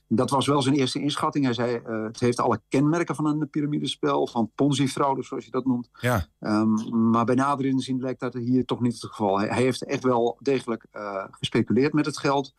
Dat 0.07 0.29
was 0.29 0.47
wel 0.47 0.61
zijn 0.61 0.75
eerste 0.75 1.01
inschatting. 1.01 1.45
Hij 1.45 1.53
zei, 1.53 1.81
uh, 1.87 2.03
het 2.03 2.19
heeft 2.19 2.39
alle 2.39 2.61
kenmerken 2.67 3.15
van 3.15 3.25
een 3.25 3.49
piramidespel, 3.49 4.27
van 4.27 4.51
ponzi-fraude, 4.55 5.23
zoals 5.23 5.45
je 5.45 5.51
dat 5.51 5.65
noemt. 5.65 5.89
Ja. 5.99 6.27
Um, 6.39 7.09
maar 7.11 7.25
bij 7.25 7.35
nader 7.35 7.65
inzien 7.65 7.99
lijkt 7.99 8.19
dat 8.19 8.33
hier 8.33 8.65
toch 8.65 8.81
niet 8.81 8.93
het 8.93 9.11
geval. 9.11 9.39
Hij, 9.39 9.47
hij 9.47 9.61
heeft 9.61 9.83
echt 9.83 10.03
wel 10.03 10.37
degelijk 10.39 10.85
gespeculeerd 11.31 11.93
met 11.93 12.05
het 12.05 12.17
geld. 12.17 12.53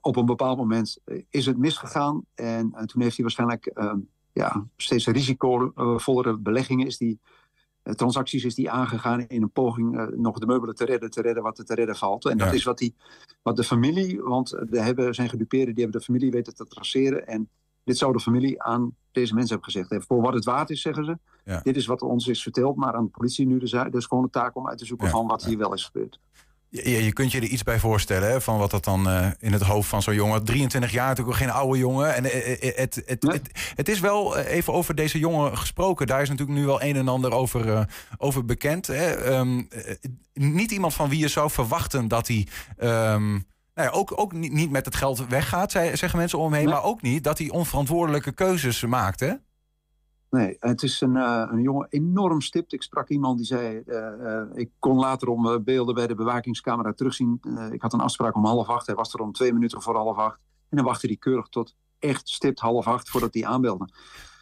op 0.00 0.16
een 0.16 0.26
bepaald 0.26 0.58
moment 0.58 0.98
is 1.30 1.46
het 1.46 1.58
misgegaan. 1.58 2.24
En, 2.34 2.72
en 2.74 2.86
toen 2.86 3.02
heeft 3.02 3.14
hij 3.16 3.24
waarschijnlijk 3.24 3.66
ehm, 3.66 3.98
ja, 4.32 4.66
steeds 4.76 5.06
risicovollere 5.06 6.36
beleggingen 6.36 6.86
is 6.86 6.96
die 6.96 7.20
eh, 7.22 7.38
transacties 7.94 8.44
is 8.44 8.54
die 8.54 8.70
aangegaan 8.70 9.26
in 9.26 9.42
een 9.42 9.50
poging 9.50 9.96
uh, 9.96 10.06
nog 10.16 10.38
de 10.38 10.46
meubelen 10.46 10.74
te 10.74 10.84
redden, 10.84 11.10
te 11.10 11.22
redden 11.22 11.42
wat 11.42 11.58
er 11.58 11.64
te 11.64 11.74
redden 11.74 11.96
valt. 11.96 12.24
En 12.24 12.38
dat 12.38 12.52
is 12.52 12.64
wat, 12.64 12.78
die, 12.78 12.94
wat 13.42 13.56
de 13.56 13.64
familie, 13.64 14.22
want 14.22 14.48
de 14.48 14.80
hebben, 14.80 15.14
zijn 15.14 15.28
gedupeerden, 15.28 15.74
die 15.74 15.82
hebben 15.82 16.00
de 16.00 16.06
familie 16.06 16.30
weten 16.30 16.54
te 16.54 16.66
traceren. 16.66 17.26
En 17.26 17.48
dit 17.84 17.98
zou 17.98 18.12
de 18.12 18.20
familie 18.20 18.62
aan 18.62 18.94
deze 19.12 19.34
mensen 19.34 19.54
hebben 19.54 19.72
gezegd. 19.72 19.90
En 19.90 20.02
voor 20.02 20.22
wat 20.22 20.34
het 20.34 20.44
waard 20.44 20.70
is, 20.70 20.80
zeggen 20.80 21.04
ze. 21.04 21.18
Dit 21.62 21.76
is 21.76 21.86
wat 21.86 22.02
ons 22.02 22.28
is 22.28 22.42
verteld, 22.42 22.76
maar 22.76 22.94
aan 22.94 23.04
de 23.04 23.10
politie 23.10 23.46
nu 23.46 23.58
dus, 23.58 23.76
dus 23.90 24.06
gewoon 24.06 24.24
de 24.24 24.30
taak 24.30 24.56
om 24.56 24.68
uit 24.68 24.78
te 24.78 24.86
zoeken 24.86 25.08
van 25.08 25.26
wat 25.26 25.44
hier 25.44 25.58
wel 25.58 25.72
is 25.72 25.84
gebeurd. 25.84 26.20
Je, 26.70 27.04
je, 27.04 27.12
kunt 27.12 27.32
je 27.32 27.40
er 27.40 27.46
iets 27.46 27.62
bij 27.62 27.78
voorstellen 27.78 28.30
hè, 28.30 28.40
van 28.40 28.58
wat 28.58 28.70
dat 28.70 28.84
dan 28.84 29.08
uh, 29.08 29.26
in 29.38 29.52
het 29.52 29.62
hoofd 29.62 29.88
van 29.88 30.02
zo'n 30.02 30.14
jongen. 30.14 30.44
23 30.44 30.90
jaar, 30.92 31.08
natuurlijk 31.08 31.36
geen 31.36 31.50
oude 31.50 31.78
jongen. 31.78 32.14
En 32.14 32.24
uh, 32.24 32.32
het, 32.76 33.02
het, 33.06 33.22
het, 33.22 33.72
het, 33.74 33.88
is 33.88 34.00
wel 34.00 34.38
even 34.38 34.72
over 34.72 34.94
deze 34.94 35.18
jongen 35.18 35.58
gesproken. 35.58 36.06
Daar 36.06 36.22
is 36.22 36.28
natuurlijk 36.28 36.58
nu 36.58 36.66
wel 36.66 36.82
een 36.82 36.96
en 36.96 37.08
ander 37.08 37.32
over, 37.32 37.66
uh, 37.66 37.80
over 38.16 38.44
bekend. 38.44 38.86
Hè. 38.86 39.36
Um, 39.38 39.68
niet 40.32 40.70
iemand 40.70 40.94
van 40.94 41.08
wie 41.08 41.18
je 41.18 41.28
zou 41.28 41.50
verwachten 41.50 42.08
dat 42.08 42.28
hij. 42.28 42.46
Um, 43.12 43.48
nou 43.74 43.88
ja, 43.88 43.98
ook, 43.98 44.12
ook 44.20 44.32
niet, 44.32 44.52
niet 44.52 44.70
met 44.70 44.84
het 44.84 44.94
geld 44.94 45.26
weggaat, 45.28 45.72
zeggen 45.72 46.18
mensen 46.18 46.38
omheen. 46.38 46.64
Nee. 46.64 46.72
Maar 46.72 46.82
ook 46.82 47.02
niet 47.02 47.24
dat 47.24 47.38
hij 47.38 47.50
onverantwoordelijke 47.50 48.32
keuzes 48.32 48.84
maakt. 48.84 49.20
Hè? 49.20 49.32
Nee, 50.30 50.56
het 50.58 50.82
is 50.82 51.00
een, 51.00 51.16
uh, 51.16 51.48
een 51.50 51.62
jongen 51.62 51.86
enorm 51.90 52.40
stipt. 52.40 52.72
Ik 52.72 52.82
sprak 52.82 53.08
iemand 53.08 53.36
die 53.36 53.46
zei, 53.46 53.82
uh, 53.86 54.42
ik 54.54 54.70
kon 54.78 54.98
later 54.98 55.28
om 55.28 55.64
beelden 55.64 55.94
bij 55.94 56.06
de 56.06 56.14
bewakingscamera 56.14 56.92
terugzien. 56.92 57.40
ik 57.72 57.82
had 57.82 57.92
een 57.92 58.00
afspraak 58.00 58.34
om 58.34 58.44
half 58.44 58.68
acht. 58.68 58.86
Hij 58.86 58.94
was 58.94 59.14
er 59.14 59.20
om 59.20 59.32
twee 59.32 59.52
minuten 59.52 59.82
voor 59.82 59.96
half 59.96 60.16
acht. 60.16 60.38
En 60.68 60.76
dan 60.76 60.86
wachtte 60.86 61.06
hij 61.06 61.16
keurig 61.16 61.48
tot 61.48 61.76
echt 61.98 62.28
stipt 62.28 62.60
half 62.60 62.86
acht 62.86 63.10
voordat 63.10 63.34
hij 63.34 63.46
aanbelde. 63.46 63.88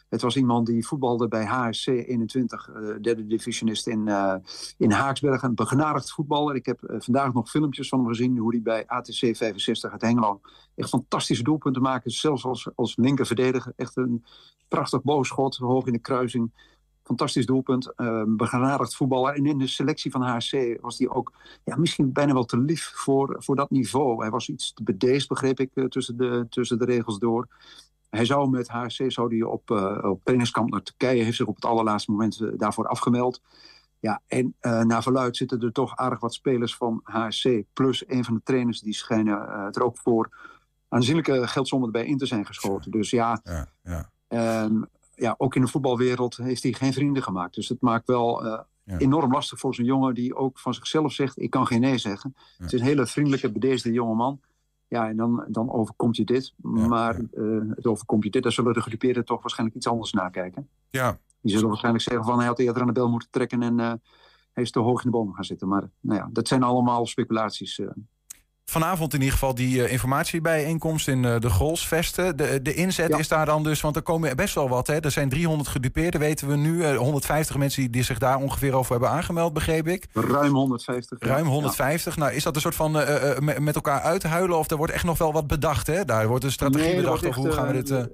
Het 0.08 0.22
was 0.22 0.36
iemand 0.36 0.66
die 0.66 0.86
voetbalde 0.86 1.28
bij 1.28 1.44
HSC 1.44 1.86
21, 1.86 2.68
uh, 2.68 2.74
derde 3.00 3.26
divisionist 3.26 3.86
in, 3.86 4.06
uh, 4.06 4.34
in 4.76 4.90
Haaksberg. 4.90 5.42
Een 5.42 5.54
begenadigd 5.54 6.12
voetballer. 6.12 6.54
Ik 6.54 6.66
heb 6.66 6.82
uh, 6.82 6.96
vandaag 7.00 7.32
nog 7.32 7.50
filmpjes 7.50 7.88
van 7.88 7.98
hem 7.98 8.08
gezien. 8.08 8.38
Hoe 8.38 8.50
hij 8.50 8.62
bij 8.62 8.86
ATC 8.86 9.36
65 9.36 9.92
uit 9.92 10.02
Hengelo 10.02 10.40
echt 10.74 10.88
fantastische 10.88 11.42
doelpunten 11.42 11.82
maakt. 11.82 12.12
Zelfs 12.12 12.44
als, 12.44 12.68
als 12.74 12.96
linker 12.96 13.26
verdediger. 13.26 13.72
Echt 13.76 13.96
een 13.96 14.24
prachtig 14.68 15.02
boogschot, 15.02 15.56
hoog 15.56 15.86
in 15.86 15.92
de 15.92 15.98
kruising. 15.98 16.52
Fantastisch 17.02 17.46
doelpunt. 17.46 17.92
begenadigd 18.26 18.96
voetballer. 18.96 19.34
En 19.34 19.46
in 19.46 19.58
de 19.58 19.66
selectie 19.66 20.10
van 20.10 20.22
HSC 20.22 20.78
was 20.80 20.98
hij 20.98 21.08
ook 21.08 21.32
ja, 21.64 21.76
misschien 21.76 22.12
bijna 22.12 22.32
wel 22.32 22.44
te 22.44 22.58
lief 22.58 22.92
voor, 22.94 23.36
voor 23.38 23.56
dat 23.56 23.70
niveau. 23.70 24.20
Hij 24.20 24.30
was 24.30 24.48
iets 24.48 24.72
te 24.72 24.82
bedeesd, 24.82 25.28
begreep 25.28 25.60
ik, 25.60 25.70
tussen, 25.88 26.16
de, 26.16 26.46
tussen 26.48 26.78
de 26.78 26.84
regels 26.84 27.18
door. 27.18 27.48
Hij 28.10 28.24
zou 28.24 28.50
met 28.50 28.68
HSC 28.68 29.12
zou 29.12 29.28
die 29.28 29.48
op, 29.48 29.70
uh, 29.70 29.98
op 30.02 30.20
trainingskamp 30.24 30.70
naar 30.70 30.82
Turkije, 30.82 31.22
heeft 31.22 31.36
zich 31.36 31.46
op 31.46 31.54
het 31.54 31.64
allerlaatste 31.64 32.10
moment 32.10 32.40
eh, 32.40 32.48
daarvoor 32.56 32.86
afgemeld. 32.86 33.42
Ja, 34.00 34.22
en 34.26 34.54
uh, 34.60 34.82
naar 34.82 35.02
verluid 35.02 35.36
zitten 35.36 35.60
er 35.60 35.72
toch 35.72 35.96
aardig 35.96 36.20
wat 36.20 36.34
spelers 36.34 36.76
van 36.76 37.00
HSC. 37.02 37.48
Plus 37.72 38.08
een 38.08 38.24
van 38.24 38.34
de 38.34 38.40
trainers 38.44 38.80
die 38.80 38.94
schijnen 38.94 39.38
uh, 39.38 39.68
er 39.70 39.82
ook 39.82 39.96
voor 39.96 40.56
aanzienlijke 40.88 41.46
geldsommen 41.46 41.92
bij 41.92 42.06
in 42.06 42.18
te 42.18 42.26
zijn 42.26 42.46
geschoten. 42.46 42.90
Dus 42.90 43.10
ja, 43.10 43.40
ja, 43.44 43.68
ja. 43.82 44.10
Um, 44.64 44.86
ja, 45.14 45.34
ook 45.38 45.54
in 45.54 45.60
de 45.60 45.68
voetbalwereld 45.68 46.36
heeft 46.36 46.62
hij 46.62 46.72
geen 46.72 46.92
vrienden 46.92 47.22
gemaakt. 47.22 47.54
Dus 47.54 47.68
het 47.68 47.80
maakt 47.80 48.06
wel 48.06 48.46
uh, 48.46 48.58
ja. 48.84 48.98
enorm 48.98 49.32
lastig 49.32 49.58
voor 49.58 49.74
zo'n 49.74 49.84
jongen 49.84 50.14
die 50.14 50.34
ook 50.34 50.58
van 50.58 50.74
zichzelf 50.74 51.12
zegt: 51.12 51.40
Ik 51.40 51.50
kan 51.50 51.66
geen 51.66 51.80
nee 51.80 51.98
zeggen. 51.98 52.36
Het 52.58 52.72
is 52.72 52.80
een 52.80 52.86
hele 52.86 53.06
vriendelijke, 53.06 53.52
bedeesde 53.52 53.92
jongeman. 53.92 54.40
Ja, 54.88 55.08
en 55.08 55.16
dan, 55.16 55.44
dan 55.48 55.72
overkomt 55.72 56.16
je 56.16 56.24
dit. 56.24 56.54
maar 56.62 57.20
Uh, 57.32 57.70
het 57.74 57.86
overkomt 57.86 58.24
je 58.24 58.30
dit. 58.30 58.42
Daar 58.42 58.52
zullen 58.52 58.72
de 58.72 58.80
gedupeerden 58.80 59.24
toch 59.24 59.40
waarschijnlijk 59.42 59.78
iets 59.78 59.88
anders 59.88 60.12
nakijken. 60.12 60.68
Ja. 60.90 61.18
Die 61.40 61.52
zullen 61.52 61.68
waarschijnlijk 61.68 62.04
zeggen 62.04 62.24
van 62.24 62.38
hij 62.38 62.46
had 62.46 62.58
eerder 62.58 62.80
aan 62.80 62.86
de 62.86 62.92
bel 62.92 63.08
moeten 63.08 63.30
trekken 63.30 63.62
en 63.62 63.78
uh, 63.78 63.92
hij 64.52 64.62
is 64.62 64.70
te 64.70 64.78
hoog 64.78 65.04
in 65.04 65.10
de 65.10 65.16
bomen 65.16 65.34
gaan 65.34 65.44
zitten. 65.44 65.68
Maar 65.68 65.90
nou 66.00 66.20
ja, 66.20 66.28
dat 66.32 66.48
zijn 66.48 66.62
allemaal 66.62 67.06
speculaties. 67.06 67.80
Vanavond 68.70 69.14
in 69.14 69.18
ieder 69.18 69.34
geval 69.34 69.54
die 69.54 69.76
uh, 69.76 69.92
informatiebijeenkomst 69.92 71.08
in 71.08 71.22
uh, 71.22 71.38
de 71.38 71.50
Grolsvesten. 71.50 72.36
De, 72.36 72.62
de 72.62 72.74
inzet 72.74 73.08
ja. 73.08 73.18
is 73.18 73.28
daar 73.28 73.46
dan 73.46 73.62
dus, 73.62 73.80
want 73.80 73.96
er 73.96 74.02
komen 74.02 74.36
best 74.36 74.54
wel 74.54 74.68
wat. 74.68 74.86
Hè. 74.86 75.00
Er 75.00 75.10
zijn 75.10 75.28
300 75.28 75.68
gedupeerde, 75.68 76.18
weten 76.18 76.48
we 76.48 76.56
nu. 76.56 76.76
Uh, 76.76 76.96
150 76.96 77.56
mensen 77.56 77.80
die, 77.80 77.90
die, 77.90 78.02
zich 78.02 78.18
daar 78.18 78.36
ongeveer 78.36 78.74
over 78.74 78.90
hebben 78.90 79.10
aangemeld, 79.10 79.52
begreep 79.52 79.88
ik. 79.88 80.06
Ruim 80.12 80.54
150. 80.54 81.18
Ruim 81.20 81.46
150. 81.46 82.14
Ja. 82.14 82.20
Nou, 82.20 82.34
is 82.34 82.42
dat 82.42 82.54
een 82.54 82.60
soort 82.60 82.74
van 82.74 82.92
met 83.58 83.74
elkaar 83.74 84.00
uithuilen? 84.00 84.58
Of 84.58 84.70
er 84.70 84.76
wordt 84.76 84.92
echt 84.92 85.04
nog 85.04 85.18
wel 85.18 85.32
wat 85.32 85.46
bedacht, 85.46 85.86
hè? 85.86 86.04
Daar 86.04 86.28
wordt 86.28 86.44
een 86.44 86.52
strategie 86.52 86.86
nee, 86.86 86.96
bedacht 86.96 87.26
over 87.26 87.40
hoe 87.40 87.52
gaan 87.52 87.66
we 87.66 87.82
dit... 87.82 88.08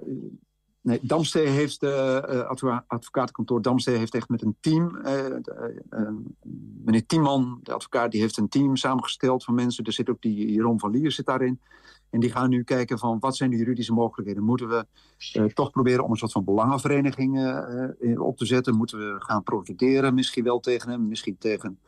Nee, 0.85 0.99
Damstee 1.03 1.47
heeft, 1.47 1.83
uh, 1.83 2.49
advocatenkantoor 2.87 3.63
Damstee 3.63 3.97
heeft 3.97 4.15
echt 4.15 4.29
met 4.29 4.43
een 4.43 4.57
team. 4.61 4.97
Uh, 5.05 6.09
meneer 6.85 7.07
Tiemann, 7.07 7.59
de 7.63 7.73
advocaat, 7.73 8.11
die 8.11 8.21
heeft 8.21 8.37
een 8.37 8.49
team 8.49 8.77
samengesteld 8.77 9.45
van 9.45 9.55
mensen. 9.55 9.85
Er 9.85 9.93
zit 9.93 10.11
ook 10.11 10.23
die 10.23 10.53
Jeroen 10.53 10.79
van 10.79 10.91
Lier 10.91 11.13
zit 11.13 11.27
daarin. 11.27 11.61
En 12.11 12.21
die 12.21 12.31
gaan 12.31 12.49
nu 12.49 12.63
kijken 12.63 12.99
van 12.99 13.19
wat 13.19 13.37
zijn 13.37 13.51
de 13.51 13.57
juridische 13.57 13.93
mogelijkheden. 13.93 14.43
Moeten 14.43 14.69
we 14.69 14.87
toch 15.55 15.71
proberen 15.71 16.05
om 16.05 16.11
een 16.11 16.17
soort 16.17 16.33
van 16.33 16.45
belangenvereniging 16.45 17.59
op 18.19 18.37
te 18.37 18.47
zetten? 18.47 18.77
Moeten 18.77 18.99
we 18.99 19.17
gaan 19.19 19.43
profiteren 19.43 20.15
misschien 20.15 20.45
wel 20.45 20.61
tegen 20.61 20.91
hem, 20.91 21.09
misschien 21.09 21.39
tegen 21.39 21.79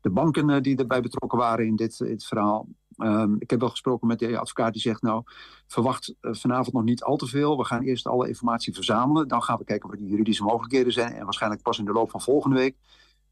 de 0.00 0.10
banken 0.10 0.62
die 0.62 0.76
erbij 0.76 1.00
betrokken 1.00 1.38
waren 1.38 1.66
in 1.66 1.76
dit, 1.76 1.98
dit 1.98 2.24
verhaal. 2.24 2.68
Um, 2.96 3.36
ik 3.38 3.50
heb 3.50 3.60
wel 3.60 3.68
gesproken 3.68 4.06
met 4.06 4.18
de 4.18 4.38
advocaat 4.38 4.72
die 4.72 4.82
zegt... 4.82 5.02
nou, 5.02 5.22
verwacht 5.66 6.14
uh, 6.20 6.34
vanavond 6.34 6.74
nog 6.74 6.84
niet 6.84 7.02
al 7.02 7.16
te 7.16 7.26
veel. 7.26 7.56
We 7.56 7.64
gaan 7.64 7.82
eerst 7.82 8.06
alle 8.06 8.28
informatie 8.28 8.74
verzamelen. 8.74 9.28
Dan 9.28 9.42
gaan 9.42 9.58
we 9.58 9.64
kijken 9.64 9.88
wat 9.88 9.98
de 9.98 10.06
juridische 10.06 10.42
mogelijkheden 10.42 10.92
zijn. 10.92 11.12
En 11.12 11.24
waarschijnlijk 11.24 11.62
pas 11.62 11.78
in 11.78 11.84
de 11.84 11.92
loop 11.92 12.10
van 12.10 12.20
volgende 12.20 12.56
week... 12.56 12.76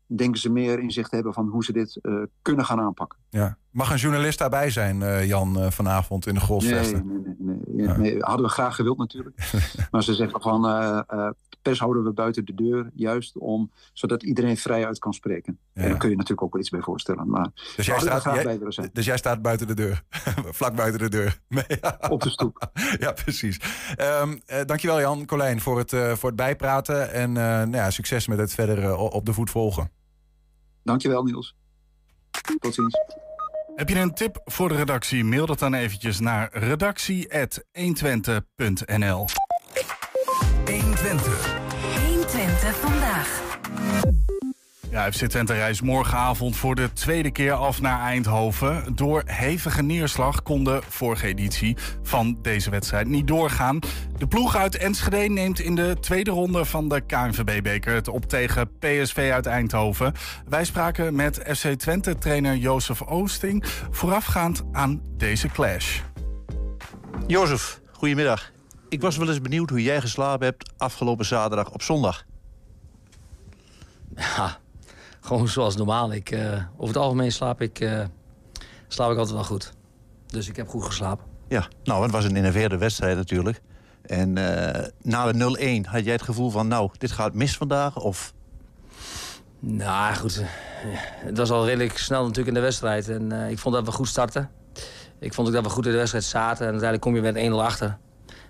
denken 0.06 0.40
ze 0.40 0.50
meer 0.50 0.78
inzicht 0.78 1.08
te 1.08 1.14
hebben 1.14 1.34
van 1.34 1.48
hoe 1.48 1.64
ze 1.64 1.72
dit 1.72 1.98
uh, 2.02 2.22
kunnen 2.42 2.64
gaan 2.64 2.80
aanpakken. 2.80 3.18
Ja. 3.30 3.56
Mag 3.70 3.90
een 3.90 3.96
journalist 3.96 4.38
daarbij 4.38 4.70
zijn, 4.70 5.00
uh, 5.00 5.26
Jan, 5.26 5.72
vanavond 5.72 6.26
in 6.26 6.34
de 6.34 6.40
Golfvesten? 6.40 7.06
Nee, 7.06 7.34
nee, 7.38 7.56
nee, 7.66 7.86
nee, 7.86 7.96
nee, 7.96 8.20
Hadden 8.20 8.46
we 8.46 8.52
graag 8.52 8.74
gewild 8.74 8.98
natuurlijk. 8.98 9.52
maar 9.90 10.02
ze 10.02 10.14
zeggen 10.14 10.40
van 10.40 10.64
pers 11.62 11.78
houden 11.78 12.04
we 12.04 12.12
buiten 12.12 12.44
de 12.44 12.54
deur, 12.54 12.90
juist 12.94 13.38
om, 13.38 13.70
zodat 13.92 14.22
iedereen 14.22 14.56
vrij 14.56 14.86
uit 14.86 14.98
kan 14.98 15.12
spreken. 15.12 15.58
Ja. 15.72 15.82
En 15.82 15.88
daar 15.88 15.98
kun 15.98 16.10
je 16.10 16.16
natuurlijk 16.16 16.42
ook 16.42 16.52
wel 16.52 16.60
iets 16.60 16.70
bij 16.70 16.80
voorstellen. 16.80 17.28
Maar 17.28 17.50
dus, 17.76 17.86
jij 17.86 17.98
staat, 17.98 18.22
jij, 18.22 18.58
dus 18.92 19.04
jij 19.04 19.16
staat 19.16 19.42
buiten 19.42 19.66
de 19.66 19.74
deur, 19.74 20.02
vlak 20.60 20.76
buiten 20.76 21.00
de 21.00 21.08
deur. 21.08 21.38
Op 22.10 22.22
de 22.22 22.30
stoep. 22.30 22.70
ja, 22.98 23.12
precies. 23.12 23.60
Um, 24.22 24.40
uh, 24.46 24.60
dankjewel 24.64 25.00
Jan 25.00 25.26
Colijn 25.26 25.60
voor 25.60 25.78
het, 25.78 25.92
uh, 25.92 26.12
voor 26.12 26.28
het 26.28 26.38
bijpraten. 26.38 27.12
En 27.12 27.28
uh, 27.28 27.34
nou 27.34 27.76
ja, 27.76 27.90
succes 27.90 28.26
met 28.26 28.38
het 28.38 28.54
verder 28.54 28.96
op 28.96 29.26
de 29.26 29.32
voet 29.32 29.50
volgen. 29.50 29.90
Dankjewel 30.82 31.22
Niels. 31.22 31.56
Tot 32.58 32.74
ziens. 32.74 32.98
Heb 33.74 33.88
je 33.88 33.98
een 33.98 34.14
tip 34.14 34.40
voor 34.44 34.68
de 34.68 34.74
redactie? 34.74 35.24
Mail 35.24 35.46
dat 35.46 35.58
dan 35.58 35.74
eventjes 35.74 36.20
naar 36.20 36.48
redactie.120.nl 36.52 39.26
120. 40.70 41.60
120 42.06 42.76
vandaag. 42.76 43.40
Ja, 44.90 45.12
FC 45.12 45.26
Twente 45.26 45.52
reist 45.52 45.82
morgenavond 45.82 46.56
voor 46.56 46.74
de 46.74 46.92
tweede 46.92 47.30
keer 47.30 47.52
af 47.52 47.80
naar 47.80 48.00
Eindhoven. 48.00 48.94
Door 48.94 49.22
hevige 49.24 49.82
neerslag 49.82 50.42
kon 50.42 50.64
de 50.64 50.80
vorige 50.88 51.26
editie 51.26 51.76
van 52.02 52.38
deze 52.42 52.70
wedstrijd 52.70 53.06
niet 53.06 53.26
doorgaan. 53.26 53.78
De 54.18 54.26
ploeg 54.26 54.56
uit 54.56 54.76
Enschede 54.76 55.32
neemt 55.32 55.60
in 55.60 55.74
de 55.74 55.96
tweede 56.00 56.30
ronde 56.30 56.64
van 56.64 56.88
de 56.88 57.00
KNVB-beker 57.00 57.94
het 57.94 58.08
op 58.08 58.28
tegen 58.28 58.70
PSV 58.78 59.30
uit 59.32 59.46
Eindhoven. 59.46 60.12
Wij 60.48 60.64
spraken 60.64 61.14
met 61.14 61.40
FC 61.56 61.68
Twente-trainer 61.68 62.56
Jozef 62.56 63.02
Oosting 63.02 63.64
voorafgaand 63.90 64.62
aan 64.72 65.02
deze 65.16 65.48
clash. 65.48 66.00
Jozef, 67.26 67.80
goedemiddag. 67.92 68.51
Ik 68.92 69.00
was 69.00 69.16
wel 69.16 69.28
eens 69.28 69.40
benieuwd 69.40 69.70
hoe 69.70 69.82
jij 69.82 70.00
geslapen 70.00 70.46
hebt 70.46 70.72
afgelopen 70.76 71.24
zaterdag 71.24 71.70
op 71.70 71.82
zondag. 71.82 72.24
Ja, 74.16 74.58
gewoon 75.20 75.48
zoals 75.48 75.76
normaal. 75.76 76.12
Ik, 76.12 76.30
uh, 76.30 76.62
over 76.76 76.86
het 76.86 76.96
algemeen 76.96 77.32
slaap 77.32 77.60
ik, 77.60 77.80
uh, 77.80 78.04
slaap 78.88 79.10
ik 79.10 79.16
altijd 79.16 79.34
wel 79.34 79.44
goed. 79.44 79.72
Dus 80.26 80.48
ik 80.48 80.56
heb 80.56 80.68
goed 80.68 80.84
geslapen. 80.84 81.24
Ja, 81.48 81.68
nou, 81.84 82.02
het 82.02 82.10
was 82.10 82.24
een 82.24 82.36
innoveerde 82.36 82.78
wedstrijd 82.78 83.16
natuurlijk. 83.16 83.60
En 84.02 84.36
uh, 84.36 84.86
na 85.02 85.32
de 85.32 85.82
0-1 85.84 85.88
had 85.90 86.04
jij 86.04 86.12
het 86.12 86.22
gevoel 86.22 86.50
van, 86.50 86.68
nou, 86.68 86.90
dit 86.98 87.12
gaat 87.12 87.34
mis 87.34 87.56
vandaag? 87.56 87.96
Of... 87.96 88.34
Nou, 89.58 90.14
goed. 90.14 90.42
Het 91.24 91.38
was 91.38 91.50
al 91.50 91.66
redelijk 91.66 91.98
snel 91.98 92.20
natuurlijk 92.20 92.48
in 92.48 92.54
de 92.54 92.60
wedstrijd. 92.60 93.08
En 93.08 93.32
ik 93.32 93.58
vond 93.58 93.74
dat 93.74 93.84
we 93.84 93.92
goed 93.92 94.08
starten. 94.08 94.50
Ik 95.18 95.34
vond 95.34 95.48
ook 95.48 95.54
dat 95.54 95.64
we 95.64 95.70
goed 95.70 95.86
in 95.86 95.90
de 95.92 95.96
wedstrijd 95.98 96.24
zaten. 96.24 96.66
En 96.66 96.72
uiteindelijk 96.72 97.02
kom 97.02 97.14
je 97.14 97.32
met 97.32 97.50
1-0 97.50 97.54
achter. 97.54 97.98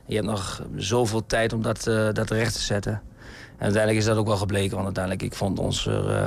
Je 0.06 0.14
hebt 0.14 0.26
nog 0.26 0.62
zoveel 0.76 1.26
tijd 1.26 1.52
om 1.52 1.62
dat, 1.62 1.86
uh, 1.86 2.08
dat 2.12 2.30
recht 2.30 2.54
te 2.54 2.60
zetten. 2.60 2.92
En 2.92 3.68
uiteindelijk 3.68 4.02
is 4.02 4.04
dat 4.04 4.16
ook 4.16 4.26
wel 4.26 4.36
gebleken. 4.36 4.72
Want 4.72 4.84
uiteindelijk, 4.84 5.24
ik 5.24 5.34
vond 5.34 5.58
ons 5.58 5.86
uh, 5.86 6.24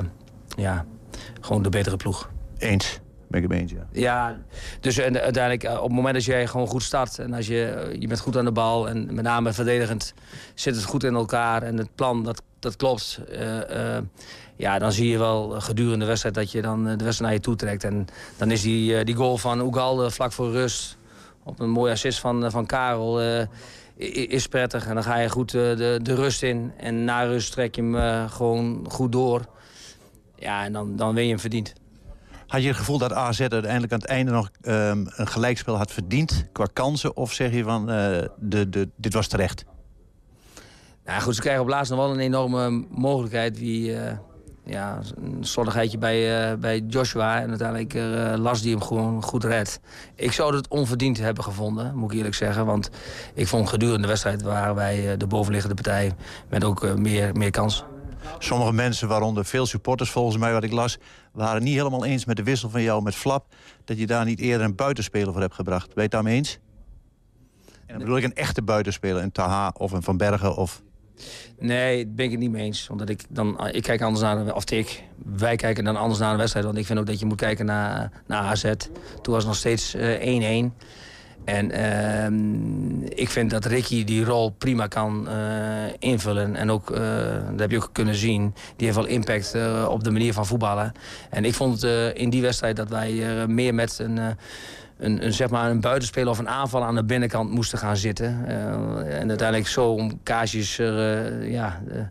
ja, 0.58 0.86
gewoon 1.42 1.62
de 1.62 1.70
betere 1.70 1.98
ploeg. 1.98 2.30
Eens. 2.58 3.00
Ben 3.28 3.44
ik 3.44 3.50
het 3.50 3.60
eens, 3.60 3.72
ja. 3.72 3.88
Ja, 3.92 4.38
dus 4.80 4.98
en, 4.98 5.22
uiteindelijk 5.22 5.64
eh, 5.64 5.78
op 5.78 5.84
het 5.84 5.92
moment 5.92 6.14
dat 6.14 6.24
jij 6.24 6.48
gewoon 6.48 6.68
goed 6.68 6.84
start... 6.84 7.20
en 7.20 7.34
als 7.34 7.48
je, 7.48 7.96
je 8.00 8.08
bent 8.08 8.20
goed 8.20 8.38
aan 8.38 8.46
de 8.46 8.52
bal 8.52 8.90
en 8.90 9.14
met 9.14 9.24
name 9.24 9.54
verdedigend... 9.54 10.14
zit 10.54 10.76
het 10.76 10.84
goed 10.84 11.04
in 11.04 11.14
elkaar 11.14 11.64
en 11.64 11.78
het 11.78 11.96
plan, 11.96 12.24
dat, 12.24 12.42
dat 12.60 12.76
klopt... 12.76 13.20
Uh, 13.32 13.98
ja, 14.58 14.80
dan 14.80 14.92
zie 14.92 15.10
je 15.10 15.18
wel 15.18 15.50
gedurende 15.50 16.00
de 16.00 16.06
wedstrijd 16.06 16.36
dat 16.36 16.52
je 16.52 16.62
dan 16.62 16.84
de 16.84 16.90
wedstrijd 16.90 17.20
naar 17.20 17.34
je 17.34 17.40
toe 17.40 17.56
trekt. 17.56 17.84
En 17.84 18.08
dan 18.38 18.52
is 18.52 18.62
die, 18.62 19.04
die 19.04 19.16
goal 19.16 19.38
van 19.38 19.62
Oegalde 19.62 20.12
vlak 20.12 20.32
voor 20.32 20.52
rust 20.52 20.98
op 21.46 21.60
een 21.60 21.70
mooie 21.70 21.92
assist 21.92 22.20
van, 22.20 22.46
eh, 22.46 22.52
van 22.52 22.66
Karel 22.66 23.24
uh, 23.24 23.46
is 24.30 24.48
prettig. 24.48 24.88
En 24.88 24.94
dan 24.94 25.04
ga 25.04 25.18
je 25.18 25.30
goed 25.30 25.54
uh, 25.54 25.62
de, 25.62 26.00
de 26.02 26.16
rust 26.16 26.44
in. 26.44 26.72
En 26.78 27.04
na 27.04 27.24
rust 27.24 27.52
trek 27.52 27.76
je 27.76 27.82
hem 27.82 28.30
gewoon 28.30 28.86
goed 28.90 29.12
door. 29.12 29.46
Ja, 30.36 30.64
en 30.64 30.74
dan, 30.74 30.96
dan 30.96 31.14
win 31.14 31.24
je 31.24 31.30
hem 31.30 31.40
verdiend. 31.40 31.74
Had 32.48 32.62
je 32.62 32.68
het 32.68 32.78
gevoel 32.78 32.98
dat 32.98 33.14
AZ 33.14 33.40
uiteindelijk 33.40 33.94
aan 33.94 34.00
het 34.00 34.08
einde 34.08 34.32
nog 34.32 34.50
um, 34.62 35.08
een 35.16 35.28
gelijkspel 35.28 35.78
had 35.78 35.92
verdiend 35.92 36.48
qua 36.52 36.66
kansen? 36.74 37.16
Of 37.18 37.34
zeg 37.34 37.52
je 37.52 37.64
van, 37.64 37.86
de, 37.86 38.70
de, 38.70 38.90
dit 38.96 39.14
was 39.14 39.28
terecht? 39.28 39.66
Nou 41.06 41.22
goed, 41.22 41.36
ze 41.36 41.42
krijgen 41.42 41.62
op 41.62 41.68
laatst 41.70 41.92
nog 41.92 42.00
wel 42.00 42.12
een 42.12 42.20
enorme 42.20 42.86
mogelijkheid. 42.90 43.60
Wie, 43.60 43.96
ja, 44.66 45.00
een 45.16 45.44
slordigheidje 45.44 45.98
bij, 45.98 46.50
uh, 46.52 46.58
bij 46.58 46.80
Joshua. 46.88 47.42
En 47.42 47.50
uiteindelijk 47.50 47.94
uh, 47.94 48.34
Las 48.38 48.62
die 48.62 48.72
hem 48.72 48.82
gewoon 48.82 49.24
goed 49.24 49.44
redt. 49.44 49.80
Ik 50.16 50.32
zou 50.32 50.56
het 50.56 50.68
onverdiend 50.68 51.18
hebben 51.18 51.44
gevonden, 51.44 51.96
moet 51.96 52.12
ik 52.12 52.18
eerlijk 52.18 52.36
zeggen. 52.36 52.66
Want 52.66 52.90
ik 53.34 53.48
vond 53.48 53.70
gedurende 53.70 54.02
de 54.02 54.08
wedstrijd 54.08 54.42
waren 54.42 54.76
wij 54.76 55.18
de 55.18 55.28
bovenliggende 55.28 55.76
partij 55.76 56.12
met 56.50 56.64
ook 56.64 56.98
meer, 56.98 57.36
meer 57.36 57.52
kans. 57.52 57.84
Sommige 58.40 58.74
mensen, 58.74 59.08
waaronder 59.08 59.46
veel 59.46 59.66
supporters 59.66 60.10
volgens 60.10 60.38
mij 60.38 60.54
wat 60.54 60.64
ik 60.64 60.72
las... 60.72 60.98
waren 61.32 61.64
niet 61.64 61.76
helemaal 61.76 62.06
eens 62.06 62.26
met 62.26 62.36
de 62.36 62.44
wissel 62.44 62.70
van 62.70 62.82
jou 62.82 63.02
met 63.02 63.16
Flap... 63.16 63.46
dat 63.84 63.98
je 63.98 64.08
daar 64.08 64.26
niet 64.26 64.40
eerder 64.40 64.66
een 64.66 64.76
buitenspeler 64.76 65.32
voor 65.32 65.42
hebt 65.42 65.54
gebracht. 65.54 65.86
Ben 65.86 65.96
je 65.96 66.02
het 66.02 66.12
daarmee 66.12 66.36
eens? 66.36 66.60
En 67.66 67.74
dan 67.88 67.98
bedoel 67.98 68.18
ik 68.18 68.24
een 68.24 68.36
echte 68.36 68.62
buitenspeler, 68.62 69.24
een 69.24 69.32
Taha 69.32 69.74
of 69.78 69.92
een 69.92 70.04
Van 70.04 70.18
Bergen 70.18 70.56
of... 70.56 70.82
Nee, 71.60 72.06
daar 72.06 72.16
ben 72.16 72.26
ik 72.26 72.32
het 72.32 72.40
niet 72.40 72.52
mee 72.52 72.64
eens. 72.64 72.90
Omdat 72.90 73.10
ik 73.10 73.22
dan, 73.30 73.68
ik 73.72 73.84
kijk 73.84 74.02
anders 74.02 74.24
naar, 74.24 74.56
of 74.56 74.72
ik, 74.72 75.04
wij 75.36 75.56
kijken 75.56 75.84
dan 75.84 75.96
anders 75.96 76.20
naar 76.20 76.32
de 76.32 76.38
wedstrijd. 76.38 76.66
Want 76.66 76.78
ik 76.78 76.86
vind 76.86 77.00
ook 77.00 77.06
dat 77.06 77.20
je 77.20 77.26
moet 77.26 77.38
kijken 77.38 77.66
naar, 77.66 78.12
naar 78.28 78.42
AZ. 78.42 78.72
Toen 79.22 79.34
was 79.34 79.38
het 79.38 79.46
nog 79.46 79.56
steeds 79.56 79.96
1-1. 79.96 80.00
Uh, 80.00 80.60
eh, 80.60 80.66
en 81.46 81.72
uh, 83.04 83.08
ik 83.10 83.30
vind 83.30 83.50
dat 83.50 83.66
Ricky 83.66 84.04
die 84.04 84.24
rol 84.24 84.50
prima 84.50 84.88
kan 84.88 85.28
uh, 85.30 85.94
invullen. 86.00 86.56
En 86.56 86.72
ook, 86.72 86.90
uh, 86.90 86.98
dat 87.50 87.60
heb 87.60 87.72
je 87.72 87.78
ook 87.78 87.90
kunnen 87.92 88.16
zien, 88.16 88.54
die 88.76 88.86
heeft 88.86 88.98
wel 88.98 89.08
impact 89.08 89.56
op 89.88 90.04
de 90.04 90.12
manier 90.12 90.34
van 90.34 90.46
voetballen. 90.46 90.92
En 91.30 91.46
ik 91.46 91.54
vond 91.54 91.84
in 92.14 92.30
die 92.30 92.42
wedstrijd 92.42 92.76
dat 92.76 92.90
wij 92.90 93.24
meer 93.48 93.74
met 93.74 94.00
een 94.00 94.20
een, 94.98 95.26
een, 95.26 95.34
zeg 95.34 95.50
maar 95.50 95.70
een 95.70 95.82
buitenspeler 95.82 96.30
of 96.30 96.40
een 96.40 96.50
aanval 96.50 96.84
aan 96.84 96.96
de 96.96 97.04
binnenkant 97.04 97.50
moesten 97.50 97.78
gaan 97.78 97.98
zitten. 97.98 98.46
Uh, 98.48 99.20
en 99.20 99.30
uiteindelijk 99.30 99.68
zo 99.68 99.92
om 99.92 100.24
Kaasjes 100.24 100.80
uh, 100.80 101.52
ja, 101.52 101.82
uh, 101.88 102.02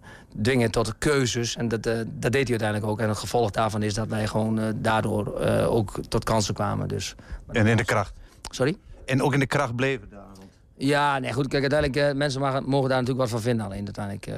dwingen 0.42 0.70
tot 0.70 0.98
keuzes. 0.98 1.56
En 1.56 1.68
dat, 1.68 1.82
dat 1.82 2.04
deed 2.20 2.32
hij 2.32 2.50
uiteindelijk 2.50 2.86
ook. 2.86 3.00
En 3.00 3.08
het 3.08 3.18
gevolg 3.18 3.50
daarvan 3.50 3.82
is 3.82 3.94
dat 3.94 4.08
wij 4.08 4.26
gewoon 4.26 4.60
daardoor 4.76 5.34
ook 5.66 6.00
tot 6.08 6.24
kansen 6.24 6.54
kwamen. 6.54 6.88
Dus, 6.88 7.14
en 7.48 7.66
in 7.66 7.76
de 7.76 7.84
kracht? 7.84 8.12
Sorry? 8.50 8.76
En 9.04 9.22
ook 9.22 9.32
in 9.32 9.40
de 9.40 9.46
kracht 9.46 9.76
bleven 9.76 10.08
daar? 10.10 10.22
Ja, 10.76 11.18
nee, 11.18 11.32
goed. 11.32 11.48
Kijk, 11.48 11.72
uiteindelijk, 11.72 12.16
mensen 12.16 12.40
mogen, 12.40 12.64
mogen 12.64 12.88
daar 12.88 12.98
natuurlijk 12.98 13.30
wat 13.30 13.40
van 13.40 13.40
vinden. 13.40 13.66
Alleen 13.66 13.84
uiteindelijk, 13.84 14.30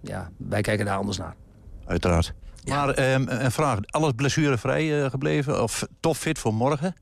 ja, 0.00 0.30
wij 0.36 0.60
kijken 0.60 0.86
daar 0.86 0.96
anders 0.96 1.18
naar. 1.18 1.34
Uiteraard. 1.86 2.32
Maar 2.64 3.12
um, 3.14 3.28
een 3.28 3.52
vraag. 3.52 3.78
Alles 3.82 4.12
blessurevrij 4.16 5.10
gebleven? 5.10 5.62
Of 5.62 5.86
topfit 6.00 6.38
voor 6.38 6.54
morgen? 6.54 6.94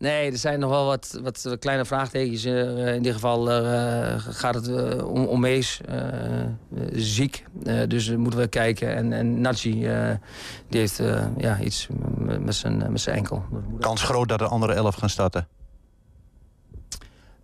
Nee, 0.00 0.30
er 0.30 0.38
zijn 0.38 0.58
nog 0.58 0.70
wel 0.70 0.86
wat, 0.86 1.18
wat 1.22 1.56
kleine 1.58 1.84
vraagtekens. 1.84 2.44
Uh, 2.44 2.94
in 2.94 3.02
dit 3.02 3.12
geval 3.12 3.50
uh, 3.50 4.14
gaat 4.18 4.54
het 4.54 4.68
uh, 4.68 5.08
om, 5.08 5.24
om 5.24 5.40
Mees, 5.40 5.80
ziek. 6.92 7.44
dus 7.88 8.10
moeten 8.10 8.40
we 8.40 8.46
kijken. 8.46 8.96
En, 8.96 9.12
en 9.12 9.40
Nachi, 9.40 9.88
die 10.68 10.80
heeft 10.80 11.02
ja, 11.36 11.60
iets 11.60 11.88
met 12.40 12.54
zijn, 12.54 12.92
met 12.92 13.00
zijn 13.00 13.16
enkel. 13.16 13.44
Kans 13.80 14.02
groot 14.02 14.28
dat 14.28 14.38
de 14.38 14.46
andere 14.46 14.72
elf 14.72 14.94
gaan 14.94 15.10
starten? 15.10 15.46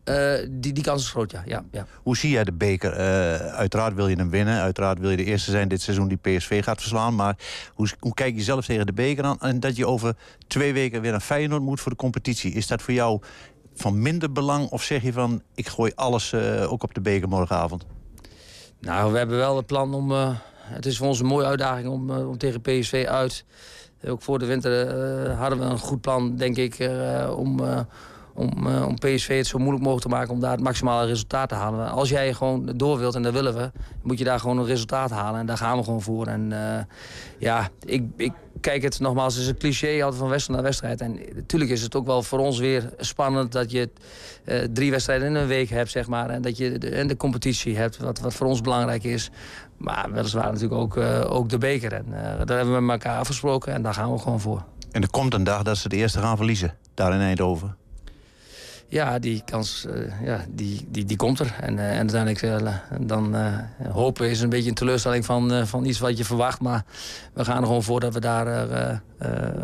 Uh, 0.08 0.34
die, 0.50 0.72
die 0.72 0.82
kans 0.82 1.02
is 1.02 1.10
groot, 1.10 1.30
ja. 1.30 1.42
ja, 1.46 1.64
ja. 1.70 1.86
Hoe 2.02 2.16
zie 2.16 2.30
jij 2.30 2.44
de 2.44 2.52
beker? 2.52 2.92
Uh, 2.92 3.34
uiteraard 3.54 3.94
wil 3.94 4.08
je 4.08 4.16
hem 4.16 4.30
winnen. 4.30 4.60
Uiteraard 4.60 4.98
wil 4.98 5.10
je 5.10 5.16
de 5.16 5.24
eerste 5.24 5.50
zijn 5.50 5.68
dit 5.68 5.82
seizoen 5.82 6.08
die 6.08 6.16
PSV 6.16 6.64
gaat 6.64 6.80
verslaan. 6.80 7.14
Maar 7.14 7.36
hoe, 7.74 7.88
hoe 7.98 8.14
kijk 8.14 8.34
je 8.34 8.42
zelf 8.42 8.66
tegen 8.66 8.86
de 8.86 8.92
beker 8.92 9.24
aan? 9.24 9.40
En 9.40 9.60
dat 9.60 9.76
je 9.76 9.86
over 9.86 10.16
twee 10.46 10.72
weken 10.72 11.00
weer 11.00 11.10
naar 11.10 11.20
Feyenoord 11.20 11.62
moet 11.62 11.80
voor 11.80 11.90
de 11.90 11.98
competitie. 11.98 12.52
Is 12.52 12.66
dat 12.66 12.82
voor 12.82 12.94
jou 12.94 13.20
van 13.74 14.02
minder 14.02 14.32
belang? 14.32 14.68
Of 14.68 14.82
zeg 14.82 15.02
je 15.02 15.12
van, 15.12 15.42
ik 15.54 15.68
gooi 15.68 15.92
alles 15.94 16.32
uh, 16.32 16.72
ook 16.72 16.82
op 16.82 16.94
de 16.94 17.00
beker 17.00 17.28
morgenavond? 17.28 17.86
Nou, 18.80 19.12
we 19.12 19.18
hebben 19.18 19.36
wel 19.36 19.56
het 19.56 19.66
plan 19.66 19.94
om... 19.94 20.10
het 20.56 20.86
is 20.86 20.96
voor 20.96 21.06
ons 21.06 21.20
een 21.20 21.26
mooie 21.26 21.46
uitdaging 21.46 21.88
om, 21.88 22.10
om 22.10 22.38
tegen 22.38 22.60
PSV 22.60 23.06
uit... 23.08 23.44
Ook 24.06 24.22
voor 24.22 24.38
de 24.38 24.46
winter 24.46 24.86
hadden 25.32 25.58
we 25.58 25.64
een 25.64 25.78
goed 25.78 26.00
plan, 26.00 26.36
denk 26.36 26.56
ik, 26.56 26.90
om 27.36 27.60
om, 28.36 28.66
om 28.66 28.94
PSV 28.94 29.36
het 29.36 29.46
zo 29.46 29.58
moeilijk 29.58 29.82
mogelijk 29.82 30.06
te 30.06 30.14
maken 30.14 30.30
om 30.34 30.40
daar 30.40 30.50
het 30.50 30.60
maximale 30.60 31.06
resultaat 31.06 31.48
te 31.48 31.54
halen. 31.54 31.90
Als 31.90 32.08
jij 32.08 32.32
gewoon 32.32 32.72
door 32.76 32.98
wilt, 32.98 33.14
en 33.14 33.22
dat 33.22 33.32
willen 33.32 33.54
we, 33.54 33.70
moet 34.02 34.18
je 34.18 34.24
daar 34.24 34.40
gewoon 34.40 34.58
een 34.58 34.66
resultaat 34.66 35.10
halen. 35.10 35.40
En 35.40 35.46
daar 35.46 35.56
gaan 35.56 35.76
we 35.76 35.84
gewoon 35.84 36.02
voor. 36.02 36.26
En 36.26 36.50
uh, 36.50 36.78
ja, 37.38 37.68
ik, 37.84 38.04
ik 38.16 38.32
kijk 38.60 38.82
het 38.82 39.00
nogmaals, 39.00 39.34
het 39.34 39.42
is 39.42 39.48
een 39.48 39.58
cliché 39.58 40.02
altijd 40.02 40.20
van 40.20 40.28
wedstrijd 40.28 40.60
naar 40.60 40.68
wedstrijd. 40.68 41.00
En 41.00 41.18
natuurlijk 41.34 41.70
is 41.70 41.82
het 41.82 41.94
ook 41.94 42.06
wel 42.06 42.22
voor 42.22 42.38
ons 42.38 42.58
weer 42.58 42.90
spannend 42.98 43.52
dat 43.52 43.70
je 43.70 43.90
uh, 44.44 44.58
drie 44.72 44.90
wedstrijden 44.90 45.28
in 45.28 45.34
een 45.34 45.46
week 45.46 45.68
hebt, 45.68 45.90
zeg 45.90 46.06
maar. 46.06 46.30
En 46.30 46.42
dat 46.42 46.56
je 46.56 46.78
de, 46.78 46.88
en 46.88 47.06
de 47.06 47.16
competitie 47.16 47.76
hebt, 47.76 47.96
wat, 47.96 48.18
wat 48.18 48.34
voor 48.34 48.46
ons 48.46 48.60
belangrijk 48.60 49.04
is. 49.04 49.30
Maar 49.76 50.12
weliswaar 50.12 50.52
natuurlijk 50.52 50.80
ook, 50.80 50.96
ook 51.30 51.48
de 51.48 51.58
beker. 51.58 51.92
En 51.92 52.04
daar 52.44 52.56
hebben 52.56 52.74
we 52.74 52.80
met 52.80 53.04
elkaar 53.04 53.18
afgesproken 53.18 53.72
en 53.72 53.82
daar 53.82 53.94
gaan 53.94 54.12
we 54.12 54.18
gewoon 54.18 54.40
voor. 54.40 54.64
En 54.90 55.02
er 55.02 55.10
komt 55.10 55.34
een 55.34 55.44
dag 55.44 55.62
dat 55.62 55.76
ze 55.76 55.88
de 55.88 55.96
eerste 55.96 56.18
gaan 56.18 56.36
verliezen, 56.36 56.74
daar 56.94 57.14
in 57.14 57.20
Eindhoven. 57.20 57.76
Ja, 58.88 59.18
die 59.18 59.42
kans 59.44 59.86
uh, 59.88 60.22
ja, 60.22 60.44
die, 60.48 60.86
die, 60.88 61.04
die 61.04 61.16
komt 61.16 61.40
er. 61.40 61.56
En, 61.60 61.76
uh, 61.76 61.90
en 61.90 62.10
uiteindelijk 62.10 62.42
uh, 62.42 62.74
dan 63.00 63.36
hopen 63.92 64.30
is 64.30 64.40
een 64.40 64.48
beetje 64.48 64.68
een 64.68 64.74
teleurstelling 64.74 65.24
van, 65.24 65.66
van 65.66 65.84
iets 65.84 65.98
wat 65.98 66.18
je 66.18 66.24
verwacht. 66.24 66.60
Maar 66.60 66.84
we 67.32 67.44
gaan 67.44 67.60
er 67.60 67.66
gewoon 67.66 67.82
voor 67.82 68.00
dat 68.00 68.14
we 68.14 68.20
daar 68.20 69.02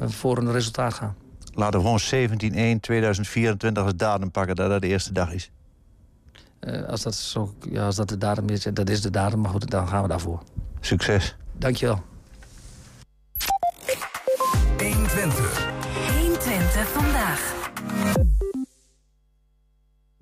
voor 0.05 0.39
een 0.39 0.53
resultaat 0.53 0.95
gaan. 0.95 1.15
Laten 1.55 1.81
we 1.81 1.85
gewoon 1.85 2.77
17-1 2.77 2.81
2024 2.81 3.85
als 3.85 3.97
datum 3.97 4.31
pakken 4.31 4.57
dat 4.57 4.71
dat 4.71 4.81
de 4.81 4.87
eerste 4.89 5.13
dag 5.13 5.33
is. 5.33 5.51
als, 6.89 7.03
dat 7.03 7.15
zo, 7.15 7.55
ja, 7.71 7.85
als 7.85 7.97
dat 7.97 8.09
de 8.09 8.19
datum 8.19 8.49
is, 8.49 8.63
dat 8.73 8.91
is 8.91 9.01
de 9.01 9.11
datum. 9.11 9.41
Maar 9.41 9.51
goed, 9.51 9.71
dan 9.71 9.89
gaan 9.89 10.03
we 10.03 10.09
daarvoor. 10.09 10.43
Succes. 10.81 11.37
Dankjewel. 11.59 12.03
120. 14.79 15.69
120 16.19 16.89
vandaag. 16.89 17.62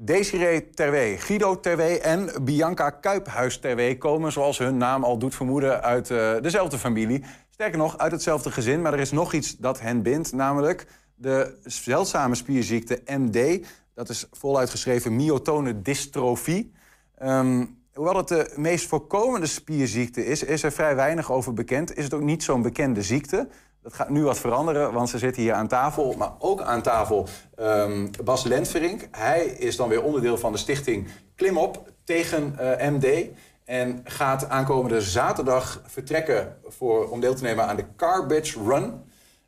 Desiree 0.03 0.71
Terwee, 0.71 1.19
Guido 1.19 1.61
Terwee 1.61 2.01
en 2.01 2.31
Bianca 2.43 2.91
Kuiphuis 2.91 3.59
Terwee 3.59 3.99
komen, 3.99 4.33
zoals 4.33 4.59
hun 4.59 4.77
naam 4.77 5.05
al 5.05 5.19
doet 5.19 5.35
vermoeden, 5.35 5.83
uit 5.83 6.11
uh, 6.11 6.41
dezelfde 6.41 6.79
familie. 6.79 7.25
Sterker 7.51 7.79
nog, 7.79 7.99
uit 7.99 8.13
hetzelfde 8.13 8.51
gezin. 8.51 8.83
Maar 8.83 8.93
er 8.93 8.99
is 8.99 9.11
nog 9.11 9.33
iets 9.33 9.57
dat 9.57 9.81
hen 9.81 10.03
bindt, 10.03 10.33
namelijk 10.33 10.87
de 11.15 11.59
zeldzame 11.65 12.35
spierziekte 12.35 13.03
MD. 13.07 13.67
Dat 13.95 14.09
is 14.09 14.27
voluit 14.33 14.71
geschreven 14.71 15.17
myotone 15.17 15.83
dystrofie. 15.83 16.73
Um, 17.23 17.79
hoewel 17.95 18.17
het 18.17 18.29
de 18.29 18.53
meest 18.57 18.87
voorkomende 18.87 19.47
spierziekte 19.47 20.27
is, 20.27 20.43
is 20.43 20.63
er 20.63 20.73
vrij 20.73 20.97
weinig 20.97 21.33
over 21.33 21.53
bekend. 21.53 21.97
Is 21.97 22.05
het 22.05 22.15
ook 22.15 22.23
niet 22.23 22.43
zo'n 22.43 22.63
bekende 22.63 23.03
ziekte. 23.03 23.49
Dat 23.91 23.99
gaat 23.99 24.09
nu 24.09 24.25
wat 24.25 24.39
veranderen, 24.39 24.93
want 24.93 25.09
ze 25.09 25.19
zitten 25.19 25.43
hier 25.43 25.53
aan 25.53 25.69
tafel. 25.69 26.15
Maar 26.19 26.33
ook 26.39 26.61
aan 26.61 26.83
tafel 26.83 27.29
um, 27.61 28.11
Bas 28.25 28.45
Lentverink. 28.45 29.09
Hij 29.11 29.45
is 29.45 29.77
dan 29.77 29.89
weer 29.89 30.03
onderdeel 30.03 30.39
van 30.39 30.53
de 30.53 30.59
stichting 30.59 31.09
Klimop 31.37 31.93
tegen 32.05 32.57
uh, 32.61 32.87
eh, 32.87 32.93
MD. 32.95 33.29
En 33.65 34.01
gaat 34.05 34.49
aankomende 34.49 35.01
zaterdag 35.01 35.83
vertrekken 35.87 36.57
voor, 36.67 37.09
om 37.09 37.21
deel 37.21 37.35
te 37.35 37.43
nemen 37.43 37.67
aan 37.67 37.77
de 37.77 37.85
Carbage 37.97 38.59
Run 38.67 39.03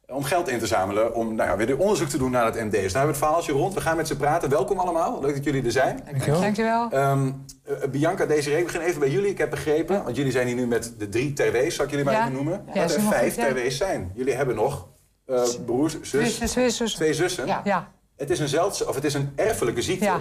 om 0.07 0.25
geld 0.25 0.49
in 0.49 0.59
te 0.59 0.67
zamelen 0.67 1.15
om 1.15 1.35
nou 1.35 1.51
ja, 1.51 1.67
weer 1.67 1.79
onderzoek 1.79 2.09
te 2.09 2.19
doen 2.19 2.31
naar 2.31 2.45
het 2.45 2.55
MD. 2.55 2.71
Dus 2.71 2.71
daar 2.71 2.81
hebben 2.81 3.03
we 3.03 3.09
het 3.09 3.17
verhaaltje 3.17 3.53
rond. 3.53 3.75
We 3.75 3.81
gaan 3.81 3.97
met 3.97 4.07
ze 4.07 4.17
praten. 4.17 4.51
Welkom 4.51 4.79
allemaal. 4.79 5.21
Leuk 5.21 5.35
dat 5.35 5.45
jullie 5.45 5.65
er 5.65 5.73
zijn. 5.73 6.01
Dankjewel. 6.05 6.41
Dankjewel. 6.41 6.89
Um, 6.93 7.45
uh, 7.69 7.77
Bianca, 7.91 8.27
Desiree, 8.27 8.59
we 8.59 8.65
beginnen 8.65 8.89
even 8.89 9.01
bij 9.01 9.11
jullie. 9.11 9.31
Ik 9.31 9.39
heb 9.39 9.51
begrepen, 9.51 10.05
want 10.05 10.17
jullie 10.17 10.33
zijn 10.33 10.47
hier 10.47 10.57
nu 10.57 10.67
met 10.67 10.95
de 10.99 11.09
drie 11.09 11.33
TW's, 11.33 11.75
zal 11.75 11.85
ik 11.85 11.91
jullie 11.91 12.05
maar 12.05 12.21
even 12.21 12.33
noemen. 12.33 12.65
Ja, 12.75 12.81
dat 12.83 12.95
er 12.95 13.01
vijf 13.01 13.35
TW's 13.35 13.77
zijn. 13.77 14.13
Jullie 14.15 14.35
hebben 14.35 14.55
nog 14.55 14.89
uh, 15.27 15.45
broers, 15.67 16.01
zus, 16.01 16.35
twee 16.35 16.71
zussen. 16.71 16.99
Twee 16.99 17.15
zussen. 17.15 17.47
Ja. 17.47 17.93
Het 18.17 18.31
is 18.31 18.39
een 18.39 18.49
zeldzaam, 18.49 18.89
of 18.89 18.95
het 18.95 19.05
is 19.05 19.15
een 19.15 19.33
erfelijke 19.35 19.83
ziekte. 19.83 20.05
Ja. 20.05 20.21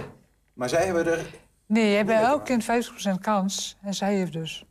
Maar 0.52 0.68
zij 0.68 0.84
hebben 0.84 1.06
er... 1.06 1.26
Nee, 1.66 1.90
je 1.90 1.96
hebt 1.96 2.10
elk 2.10 2.44
kind 2.44 2.64
50% 2.64 2.66
kans. 3.20 3.76
En 3.82 3.94
zij 3.94 4.14
heeft 4.14 4.32
dus... 4.32 4.66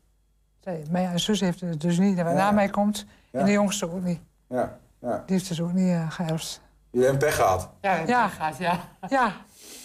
Zij, 0.59 0.83
mijn 0.89 1.19
zus 1.19 1.39
heeft 1.39 1.61
het 1.61 1.81
dus 1.81 1.97
niet. 1.97 2.17
En 2.17 2.25
wat 2.25 2.33
na 2.33 2.51
mij 2.51 2.69
komt, 2.69 3.05
en 3.31 3.45
de 3.45 3.51
jongste 3.51 3.91
ook 3.91 4.03
niet. 4.03 4.19
Ja. 4.49 4.79
Ja. 5.01 5.23
Die 5.25 5.35
heeft 5.35 5.47
dus 5.47 5.61
ook 5.61 5.73
niet 5.73 5.87
uh, 5.87 6.11
geërfd. 6.11 6.61
Hebt 6.91 7.17
pech 7.17 7.35
gehad? 7.35 7.69
Ja, 7.81 7.95
ja. 7.95 8.23
pech 8.23 8.35
gehad, 8.35 8.57
ja. 8.57 8.79
Ja. 9.07 9.33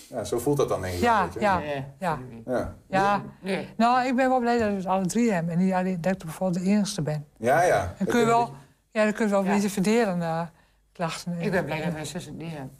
Ja, 0.08 0.24
zo 0.24 0.38
voelt 0.38 0.56
dat 0.56 0.68
dan 0.68 0.80
denk 0.80 0.94
ik. 0.94 1.00
Ja, 1.00 1.28
ja, 1.38 1.62
ja. 1.98 2.18
ja. 2.48 2.74
ja. 2.88 3.22
Nou, 3.76 4.06
ik 4.06 4.16
ben 4.16 4.28
wel 4.28 4.40
blij 4.40 4.58
dat 4.58 4.68
we 4.68 4.74
het 4.74 4.86
alle 4.86 5.06
drie 5.06 5.32
hebben. 5.32 5.52
En 5.52 5.58
niet 5.58 5.72
alleen 5.72 6.00
dat 6.00 6.12
ik 6.12 6.18
bijvoorbeeld 6.18 6.64
de 6.64 6.70
enige 6.70 7.02
ben. 7.02 7.26
Ja, 7.38 7.62
ja. 7.62 7.94
Dan 7.98 8.06
kun 8.06 8.20
je 8.20 8.26
wel, 8.26 8.54
ja, 8.90 9.04
dan 9.04 9.12
kun 9.12 9.24
je 9.24 9.30
wel 9.30 9.40
een 9.40 9.46
beetje 9.46 9.70
verdelen, 9.70 10.18
uh, 10.18 10.42
klachten. 10.92 11.40
Ik 11.40 11.50
ben 11.50 11.64
blij 11.64 11.82
dat 11.82 11.92
mijn 11.92 12.06
zus 12.06 12.24
het 12.24 12.36
niet 12.36 12.50
hebben. 12.50 12.78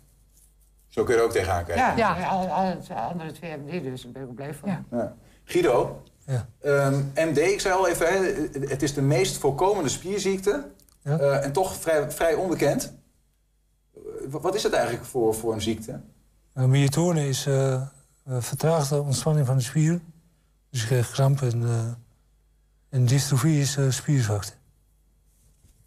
Zo 0.88 1.04
kun 1.04 1.14
je 1.14 1.20
er 1.20 1.26
ook 1.26 1.32
tegenaan 1.32 1.64
kijken. 1.64 1.96
Ja, 1.96 2.16
ja. 2.16 2.28
Alle, 2.28 2.48
alle, 2.48 2.76
andere 2.94 3.32
twee 3.32 3.50
hebben 3.50 3.70
die, 3.70 3.82
dus 3.82 4.02
daar 4.02 4.12
ben 4.12 4.22
ik 4.22 4.28
ook 4.28 4.34
blij 4.34 4.54
van. 4.54 4.84
Ja. 4.90 5.14
Guido, 5.44 6.02
ja. 6.26 6.48
Um, 6.60 7.12
ehm, 7.14 7.28
MD, 7.28 7.38
ik 7.38 7.60
zei 7.60 7.74
al 7.74 7.88
even, 7.88 8.06
hè, 8.06 8.18
het 8.66 8.82
is 8.82 8.94
de 8.94 9.02
meest 9.02 9.38
voorkomende 9.38 9.88
spierziekte. 9.88 10.64
Ja. 11.02 11.20
Uh, 11.20 11.44
en 11.44 11.52
toch 11.52 11.76
vrij, 11.76 12.10
vrij 12.10 12.34
onbekend. 12.34 12.92
Wat 14.28 14.54
is 14.54 14.62
het 14.62 14.72
eigenlijk 14.72 15.04
voor, 15.04 15.34
voor 15.34 15.52
een 15.52 15.60
ziekte? 15.60 16.00
Myotone 16.56 17.28
is 17.28 17.46
uh, 17.46 17.82
vertraagde 18.24 19.00
ontspanning 19.00 19.46
van 19.46 19.56
de 19.56 19.62
spier. 19.62 20.00
Dus 20.70 20.80
je 20.80 20.86
krijgt 20.86 21.10
kramp 21.10 21.42
en, 21.42 21.64
en 22.88 23.06
dystrofie 23.06 23.60
is 23.60 23.78
spierzwakte. 23.88 24.52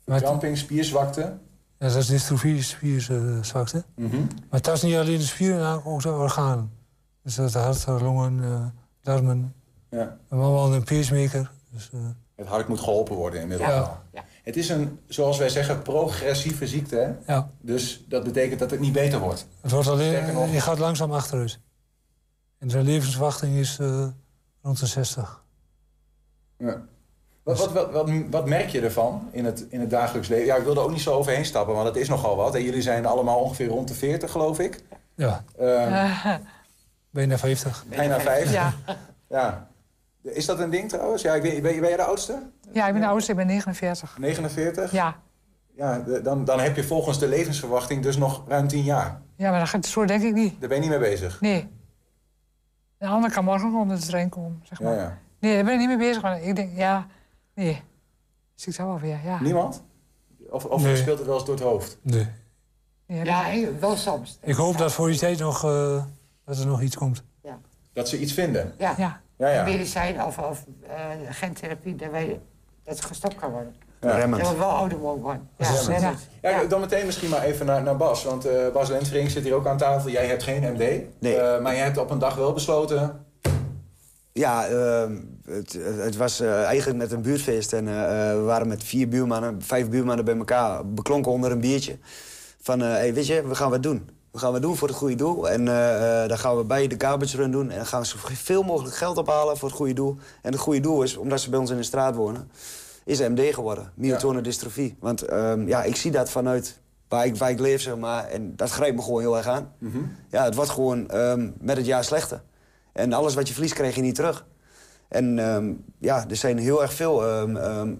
Verkramping, 0.05 0.57
spierzwakte. 0.57 1.37
Ja, 1.79 1.87
dat 1.87 1.95
is 1.95 2.07
dystrofie, 2.07 2.63
spierzwakte. 2.63 3.83
Mhm. 3.95 4.17
Maar 4.19 4.59
het 4.59 4.67
is 4.67 4.81
niet 4.81 4.95
alleen 4.95 5.17
de 5.17 5.23
spieren, 5.23 5.59
maar 5.59 5.85
ook 5.85 6.01
de 6.01 6.11
organen. 6.11 6.71
Dus 7.23 7.35
dat 7.35 7.51
de 7.51 7.59
hart, 7.59 7.85
de 7.85 7.91
longen, 7.91 8.43
eh, 8.43 8.65
darmen. 9.01 9.53
Ja. 9.89 10.17
En 10.29 10.37
allemaal 10.37 10.73
een 10.73 10.83
pacemaker. 10.83 11.51
Dus, 11.71 11.89
eh, 11.93 11.99
Het 12.39 12.47
hart 12.47 12.67
moet 12.67 12.79
geholpen 12.79 13.15
worden 13.15 13.41
inmiddels. 13.41 13.69
Ja. 13.69 13.79
al. 13.79 13.97
Het 14.43 14.57
is 14.57 14.69
een, 14.69 14.99
zoals 15.07 15.37
wij 15.37 15.49
zeggen, 15.49 15.81
progressieve 15.81 16.67
ziekte. 16.67 16.95
Hè? 16.95 17.33
ja. 17.33 17.49
Dus 17.61 18.05
dat 18.07 18.23
betekent 18.23 18.59
dat 18.59 18.71
het 18.71 18.79
niet 18.79 18.93
beter 18.93 19.19
wordt. 19.19 19.47
Het 19.61 19.71
wordt 19.71 19.87
alleen, 19.87 20.33
nog- 20.33 20.51
je 20.51 20.61
gaat 20.61 20.79
langzaam 20.79 21.11
achteruit. 21.11 21.59
En 22.59 22.69
zijn 22.69 22.85
levensverwachting 22.85 23.55
is 23.55 23.77
eh, 23.79 24.07
rond 24.61 24.79
de 24.79 24.85
60. 24.85 25.43
Ja. 26.57 26.81
Wat, 27.43 27.57
wat, 27.57 27.71
wat, 27.71 27.91
wat, 27.91 28.09
wat 28.29 28.45
merk 28.47 28.69
je 28.69 28.81
ervan 28.81 29.29
in 29.31 29.45
het, 29.45 29.65
in 29.69 29.79
het 29.79 29.89
dagelijks 29.89 30.27
leven? 30.27 30.45
Ja, 30.45 30.55
ik 30.55 30.63
wil 30.63 30.75
er 30.75 30.81
ook 30.81 30.91
niet 30.91 31.01
zo 31.01 31.13
overheen 31.13 31.45
stappen, 31.45 31.73
want 31.73 31.85
dat 31.85 31.95
is 31.95 32.07
nogal 32.09 32.35
wat. 32.35 32.55
En 32.55 32.63
jullie 32.63 32.81
zijn 32.81 33.05
allemaal 33.05 33.39
ongeveer 33.39 33.67
rond 33.67 33.87
de 33.87 33.93
40, 33.93 34.31
geloof 34.31 34.59
ik. 34.59 34.83
Ja, 35.15 35.43
Eh, 35.57 36.35
bijna 37.09 37.37
50. 37.37 37.85
bijna 37.89 38.19
5. 38.19 38.51
Ja. 38.51 38.73
Ja. 39.29 39.68
Is 40.21 40.45
dat 40.45 40.59
een 40.59 40.69
ding 40.69 40.89
trouwens? 40.89 41.21
Ja, 41.21 41.33
ik 41.33 41.41
weet, 41.41 41.61
ben, 41.61 41.79
ben 41.79 41.87
jij 41.87 41.95
de 41.95 42.03
oudste? 42.03 42.49
ja, 42.71 42.85
ik 42.87 42.91
ben 42.93 43.01
de 43.01 43.07
oudste, 43.07 43.31
ik 43.31 43.37
ben 43.37 43.47
49. 43.47 44.17
49? 44.17 44.91
Ja. 44.91 45.19
Ja, 45.75 45.99
de- 45.99 46.21
dan, 46.21 46.45
dan 46.45 46.59
heb 46.59 46.75
je 46.75 46.83
volgens 46.83 47.19
de 47.19 47.27
levensverwachting 47.27 48.03
dus 48.03 48.17
nog 48.17 48.43
ruim 48.47 48.67
10 48.67 48.83
jaar. 48.83 49.21
ja, 49.35 49.49
maar 49.49 49.59
dat 49.59 49.69
gaat, 49.69 49.85
zo 49.85 50.05
denk 50.05 50.23
ik 50.23 50.33
niet. 50.33 50.59
Daar 50.59 50.69
ben 50.69 50.77
je 50.77 50.89
niet 50.89 50.99
mee 50.99 51.09
bezig. 51.09 51.41
Nee. 51.41 51.69
De 52.97 53.07
ander 53.07 53.31
kan 53.31 53.43
morgen 53.43 53.73
onder 53.75 53.99
de 53.99 54.05
trein 54.05 54.29
komen, 54.29 54.61
zeg 54.63 54.81
maar. 54.81 54.93
Ja, 54.95 55.01
ja. 55.01 55.17
Nee, 55.39 55.55
daar 55.55 55.63
ben 55.63 55.73
ik 55.73 55.79
niet 55.79 55.87
mee 55.87 55.97
bezig. 55.97 56.21
Maar 56.21 56.41
ik 56.41 56.55
denk, 56.55 56.77
ja, 56.77 57.07
nee. 57.53 57.81
Zie 58.55 58.69
ik 58.69 58.75
zo 58.75 58.89
alweer, 58.91 59.19
ja. 59.23 59.41
Niemand? 59.41 59.83
Of, 60.49 60.65
of 60.65 60.83
Nee. 60.83 60.95
speelt 60.95 61.17
het 61.17 61.27
wel 61.27 61.35
eens 61.35 61.45
door 61.45 61.55
het 61.55 61.63
hoofd? 61.63 61.97
Nee. 62.01 62.27
Ja, 63.05 63.47
Ja, 63.51 63.67
wel 63.79 63.95
soms. 63.95 64.37
Ik 64.41 64.55
hoop 64.55 64.77
dat 64.77 64.93
voor 64.93 65.07
die 65.07 65.17
tijd 65.19 65.39
nog, 65.39 65.63
eh, 65.63 66.03
dat 66.45 66.57
er 66.57 66.67
nog 66.67 66.81
iets 66.81 66.95
komt. 66.97 67.23
Dat 67.93 68.09
ze 68.09 68.19
iets 68.19 68.33
vinden? 68.33 68.73
Ja. 68.77 68.93
ja. 68.97 69.21
Ja, 69.39 69.49
ja. 69.49 69.63
Medicijn 69.63 70.23
of, 70.23 70.37
of 70.37 70.65
eh, 70.87 71.05
gentherapie, 71.29 71.95
dat, 71.95 72.11
wij, 72.11 72.39
dat 72.83 72.95
het 72.95 73.05
gestopt 73.05 73.35
kan 73.35 73.51
worden. 73.51 73.75
Ja. 74.01 74.27
Dat 74.27 74.51
we 74.51 74.57
wel 74.57 74.69
ouder 74.69 74.99
mogen 74.99 75.21
worden. 75.21 75.49
Ja, 75.57 76.13
ja. 76.41 76.63
dan 76.63 76.79
meteen 76.79 77.05
misschien 77.05 77.29
maar 77.29 77.43
even 77.43 77.65
naar, 77.65 77.83
naar 77.83 77.97
Bas. 77.97 78.23
Want 78.23 78.45
eh, 78.45 78.71
Bas 78.73 78.89
Lentering 78.89 79.31
zit 79.31 79.43
hier 79.43 79.53
ook 79.53 79.67
aan 79.67 79.77
tafel. 79.77 80.09
Jij 80.09 80.27
hebt 80.27 80.43
geen 80.43 80.73
MD. 80.73 81.01
Nee. 81.19 81.37
Eh, 81.37 81.61
maar 81.61 81.75
jij 81.75 81.83
hebt 81.83 81.97
op 81.97 82.09
een 82.09 82.19
dag 82.19 82.35
wel 82.35 82.53
besloten... 82.53 83.27
Ja, 84.31 84.67
ehm, 84.67 85.17
het, 85.45 85.79
het 85.83 86.15
was 86.15 86.39
eigenlijk 86.39 86.97
met 86.97 87.11
een 87.11 87.21
buurtfeest. 87.21 87.73
En 87.73 87.87
eh, 87.87 88.29
eh, 88.29 88.37
we 88.37 88.41
waren 88.41 88.67
met 88.67 88.83
vier 88.83 89.07
buurmannen, 89.07 89.61
vijf 89.61 89.89
buurmannen 89.89 90.25
bij 90.25 90.37
elkaar. 90.37 90.87
Beklonken 90.89 91.31
onder 91.31 91.51
een 91.51 91.59
biertje. 91.59 91.97
Van, 92.61 92.81
eh, 92.81 92.87
hey, 92.87 93.13
weet 93.13 93.27
je, 93.27 93.47
we 93.47 93.55
gaan 93.55 93.69
wat 93.69 93.83
doen. 93.83 94.09
We 94.31 94.39
gaan 94.39 94.51
wat 94.51 94.61
doen 94.61 94.75
voor 94.75 94.87
het 94.87 94.97
goede 94.97 95.15
doel. 95.15 95.49
En 95.49 95.67
eh, 95.67 96.27
dan 96.27 96.37
gaan 96.37 96.57
we 96.57 96.63
bij 96.63 96.87
de 96.87 96.95
garbage 96.97 97.37
run 97.37 97.51
doen. 97.51 97.69
En 97.69 97.75
dan 97.75 97.85
gaan 97.85 98.01
we 98.01 98.07
zoveel 98.07 98.63
mogelijk 98.63 98.95
geld 98.95 99.17
ophalen 99.17 99.57
voor 99.57 99.67
het 99.67 99.77
goede 99.77 99.93
doel. 99.93 100.17
En 100.41 100.51
het 100.51 100.61
goede 100.61 100.79
doel 100.79 101.03
is, 101.03 101.17
omdat 101.17 101.41
ze 101.41 101.49
bij 101.49 101.59
ons 101.59 101.69
in 101.69 101.77
de 101.77 101.83
straat 101.83 102.15
wonen... 102.15 102.51
is 103.05 103.19
MD 103.19 103.53
geworden, 103.53 103.91
myotone 103.95 104.41
dystrofie. 104.41 104.95
Want 104.99 105.21
ehm, 105.21 105.67
ja, 105.67 105.83
ik 105.83 105.95
zie 105.95 106.11
dat 106.11 106.29
vanuit 106.29 106.79
waar 107.07 107.25
ik, 107.25 107.35
waar 107.35 107.49
ik 107.49 107.59
leef, 107.59 107.81
zeg 107.81 107.97
maar. 107.97 108.27
En 108.27 108.55
dat 108.55 108.71
grijpt 108.71 108.95
me 108.95 109.01
gewoon 109.01 109.21
heel 109.21 109.37
erg 109.37 109.47
aan. 109.47 109.71
Ja, 110.29 110.43
het 110.43 110.55
wordt 110.55 110.69
gewoon 110.69 111.09
ehm, 111.09 111.49
met 111.59 111.77
het 111.77 111.85
jaar 111.85 112.03
slechter. 112.03 112.41
En 112.93 113.13
alles 113.13 113.33
wat 113.33 113.47
je 113.47 113.53
verliest, 113.53 113.73
krijg 113.73 113.95
je 113.95 114.01
niet 114.01 114.15
terug. 114.15 114.45
En 115.07 115.39
ehm, 115.39 115.73
ja, 115.97 116.25
er 116.29 116.35
zijn 116.35 116.57
heel 116.57 116.81
erg 116.81 116.93
veel 116.93 117.23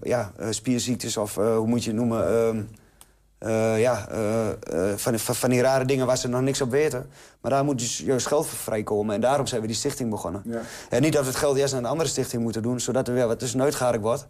ja, 0.01 0.31
eh, 0.37 0.47
spierziektes 0.49 1.17
of 1.17 1.35
hoe 1.35 1.67
moet 1.67 1.83
je 1.83 1.89
het 1.89 1.99
noemen... 1.99 2.69
eh, 3.39 3.79
ja, 3.79 4.07
eh, 4.09 4.49
eh, 4.49 4.97
van, 4.97 5.19
van, 5.19 5.49
die 5.49 5.61
rare 5.61 5.85
dingen 5.85 6.05
waar 6.05 6.17
ze 6.17 6.27
nog 6.27 6.41
niks 6.41 6.61
op 6.61 6.71
weten. 6.71 7.09
Maar 7.41 7.51
daar 7.51 7.63
moet 7.63 7.79
dus 7.79 7.97
juist 7.97 8.27
geld 8.27 8.47
voor 8.47 8.57
vrijkomen. 8.57 9.15
En 9.15 9.21
daarom 9.21 9.47
zijn 9.47 9.61
we 9.61 9.67
die 9.67 9.75
stichting 9.75 10.09
begonnen. 10.09 10.41
Ja. 10.45 10.61
En 10.89 11.01
niet 11.01 11.13
dat 11.13 11.21
we 11.21 11.27
het 11.27 11.37
geld 11.37 11.57
eerst 11.57 11.73
naar 11.73 11.81
een 11.81 11.89
andere 11.89 12.09
stichting 12.09 12.41
moeten 12.41 12.61
doen... 12.61 12.79
zodat 12.79 13.07
er 13.07 13.13
weer 13.13 13.27
wat 13.27 13.39
tussenuit 13.39 13.75
garig 13.75 14.01
wordt. 14.01 14.27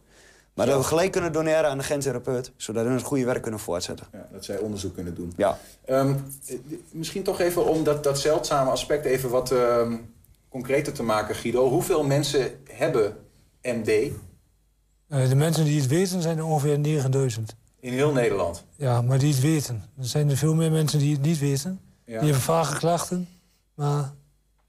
Maar 0.54 0.66
dat 0.66 0.78
we 0.78 0.84
gelijk 0.84 1.12
kunnen 1.12 1.32
doneren 1.32 1.70
aan 1.70 1.78
de 1.78 1.84
gentherapeut... 1.84 2.52
zodat 2.56 2.86
we 2.86 2.92
het 2.92 3.04
goede 3.04 3.26
werk 3.26 3.42
kunnen 3.42 3.60
voortzetten. 3.60 4.08
Ja, 4.12 4.28
dat 4.32 4.46
zij 4.46 4.58
onderzoek 4.58 4.94
kunnen 4.94 5.16
doen. 5.16 5.34
Ja. 5.38 5.58
Ehm, 5.86 6.16
eh, 6.48 6.56
misschien 6.92 7.24
toch 7.24 7.40
even 7.40 7.66
om 7.66 7.84
dat, 7.84 8.04
dat 8.04 8.20
zeldzame 8.20 8.70
aspect 8.70 9.06
even 9.06 9.30
wat 9.30 9.52
ehm, 9.52 9.96
concreter 10.50 10.94
te 10.94 11.04
maken, 11.04 11.36
Guido. 11.36 11.70
Hoeveel 11.70 12.04
mensen 12.04 12.52
hebben 12.64 13.16
MD 13.62 14.12
Eh, 15.08 15.30
de 15.30 15.36
mensen 15.36 15.66
die 15.66 15.80
het 15.80 15.90
weten 15.90 16.22
zijn 16.22 16.38
er 16.38 16.46
ongeveer 16.46 16.80
9000. 16.80 17.56
In 17.80 17.94
heel 17.94 18.12
Nederland? 18.12 18.66
Ja, 18.76 19.02
maar 19.02 19.20
die 19.20 19.32
het 19.34 19.42
weten. 19.42 19.84
Er 19.98 20.06
zijn 20.06 20.30
er 20.30 20.38
veel 20.38 20.56
meer 20.56 20.72
mensen 20.72 21.00
die 21.00 21.14
het 21.14 21.22
niet 21.22 21.40
weten. 21.40 21.80
Ja. 22.06 22.20
Die 22.20 22.30
hebben 22.30 22.42
vage 22.42 22.78
klachten, 22.78 23.28
maar 23.74 24.14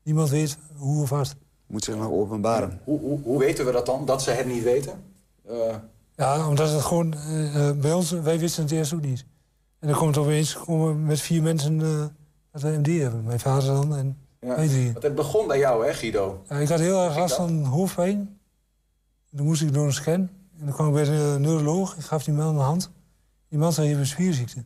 niemand 0.02 0.28
weet 0.28 0.58
hoe 0.76 1.02
of 1.02 1.10
wat. 1.10 1.34
Moet 1.66 1.84
zich 1.84 1.96
nog 1.96 2.10
openbaren. 2.10 2.80
Hoe, 2.84 3.00
hoe, 3.00 3.20
hoe 3.22 3.38
weten 3.38 3.64
we 3.66 3.72
dat 3.72 3.86
dan, 3.86 4.04
dat 4.06 4.22
ze 4.22 4.30
het 4.30 4.46
niet 4.46 4.62
weten? 4.62 4.92
Eh, 5.48 5.74
Ja, 6.16 6.48
omdat 6.48 6.70
het 6.70 6.82
gewoon 6.82 7.14
eh, 7.14 7.68
eh, 7.68 7.76
bij 7.76 7.92
ons, 7.92 8.10
wij 8.10 8.38
wisten 8.38 8.62
het 8.62 8.72
eerst 8.72 8.92
ook 8.94 9.00
niet. 9.00 9.24
En 9.78 9.88
dan 9.88 9.96
komt 9.96 10.16
opeens 10.16 10.54
komen 10.56 10.88
we 10.88 10.94
met 10.94 11.20
vier 11.20 11.42
mensen 11.42 11.80
eh, 11.80 12.04
dat 12.52 12.62
we 12.62 12.68
MD 12.78 12.86
hebben. 13.00 13.24
Mijn 13.24 13.40
vader 13.40 13.74
dan 13.74 13.96
en 13.96 14.18
ja. 14.40 14.56
wij 14.56 14.68
drie. 14.68 14.92
Want 14.92 15.02
het 15.04 15.14
begon 15.14 15.46
bij 15.46 15.58
jou, 15.58 15.86
hè, 15.86 15.94
Guido? 15.94 16.42
Ja, 16.48 16.56
ik 16.56 16.68
had 16.68 16.78
heel 16.78 17.04
erg 17.04 17.16
last 17.16 17.34
van 17.34 17.64
hoofdpijn. 17.64 18.38
Toen 19.36 19.46
moest 19.46 19.62
ik 19.62 19.72
door 19.72 19.86
een 19.86 19.92
scan. 19.92 20.28
En 20.58 20.66
dan 20.66 20.74
kwam 20.74 20.86
ik 20.86 20.92
bij 20.94 21.04
de 21.04 21.36
neuroloog. 21.38 21.96
Ik 21.96 22.04
gaf 22.04 22.24
die 22.24 22.34
man 22.34 22.46
een 22.54 22.60
hand. 22.64 22.90
Die 23.50 23.58
man 23.58 23.72
zei, 23.72 23.86
je 23.86 23.92
hebt 23.94 24.04
een 24.06 24.10
spierziekte. 24.12 24.64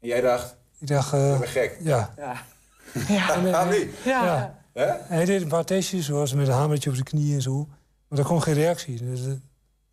En 0.00 0.08
jij 0.08 0.20
dacht, 0.20 0.56
Ik 0.78 0.86
dacht, 0.86 1.12
ik 1.12 1.18
eh, 1.18 1.38
ben 1.38 1.48
gek. 1.48 1.78
ja. 1.80 2.14
Ja. 2.16 2.42
Ja. 3.08 3.34
En, 3.62 3.68
wie? 3.68 3.90
Ja. 4.04 4.56
ja. 4.74 5.00
Hij 5.02 5.24
deed 5.24 5.42
een 5.42 5.48
paar 5.48 5.64
testjes, 5.64 6.06
zoals 6.06 6.34
met 6.34 6.46
een 6.48 6.52
hamertje 6.54 6.90
op 6.90 6.96
de 6.96 7.02
knie 7.02 7.34
en 7.34 7.42
zo. 7.42 7.68
Maar 8.08 8.18
er 8.18 8.24
kwam 8.24 8.40
geen 8.40 8.54
reactie. 8.54 8.98
Dus 8.98 9.20
eh, 9.20 9.26
er 9.26 9.40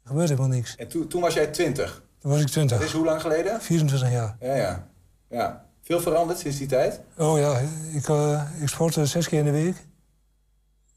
gebeurde 0.03 0.33
helemaal 0.33 0.55
niks. 0.55 0.75
En 0.75 0.87
toen, 0.87 1.07
toen 1.07 1.21
was 1.21 1.33
jij 1.33 1.47
twintig. 1.47 2.03
Toen 2.19 2.31
was 2.31 2.39
ik 2.39 2.45
Dat 2.45 2.53
20, 2.53 2.81
is 2.83 2.91
hoe 2.91 3.05
lang 3.05 3.21
geleden? 3.21 3.61
24 3.61 4.11
jaar. 4.11 4.35
Ja, 4.39 4.55
ja. 4.55 4.87
ja. 5.29 5.65
Veel 5.81 5.99
veranderd 6.01 6.39
sinds 6.39 6.57
die 6.57 6.67
tijd? 6.67 6.99
Oh 7.17 7.39
ja, 7.39 7.59
ik, 7.93 8.09
eh 8.09 8.43
ik 8.59 8.67
sportte 8.67 9.05
zes 9.05 9.27
keer 9.27 9.39
in 9.39 9.45
de 9.45 9.51
week. 9.51 9.75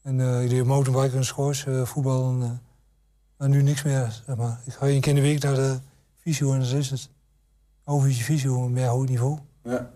En 0.01 0.19
eh, 0.21 0.43
ik 0.43 0.49
deed 0.49 0.65
mountainbiken 0.65 1.17
en 1.17 1.25
squash, 1.25 1.65
eh, 1.67 1.85
voetbal. 1.85 2.29
En, 2.29 2.41
eh, 2.41 2.49
maar 3.37 3.49
nu 3.49 3.61
niks 3.61 3.83
meer, 3.83 4.21
zeg 4.25 4.35
maar. 4.35 4.59
Ik 4.65 4.73
ga 4.73 4.85
één 4.85 5.01
keer 5.01 5.09
in 5.09 5.15
de 5.15 5.27
week 5.27 5.43
naar 5.43 5.55
de 5.55 5.79
fysio 6.25 6.53
en 6.53 6.59
dat 6.59 6.71
is 6.71 6.89
het. 6.89 7.09
Overuurtje 7.85 8.23
fysio, 8.23 8.63
een 8.65 8.73
meer 8.73 8.87
hoog 8.87 9.05
niveau. 9.07 9.37
Ja. 9.63 9.91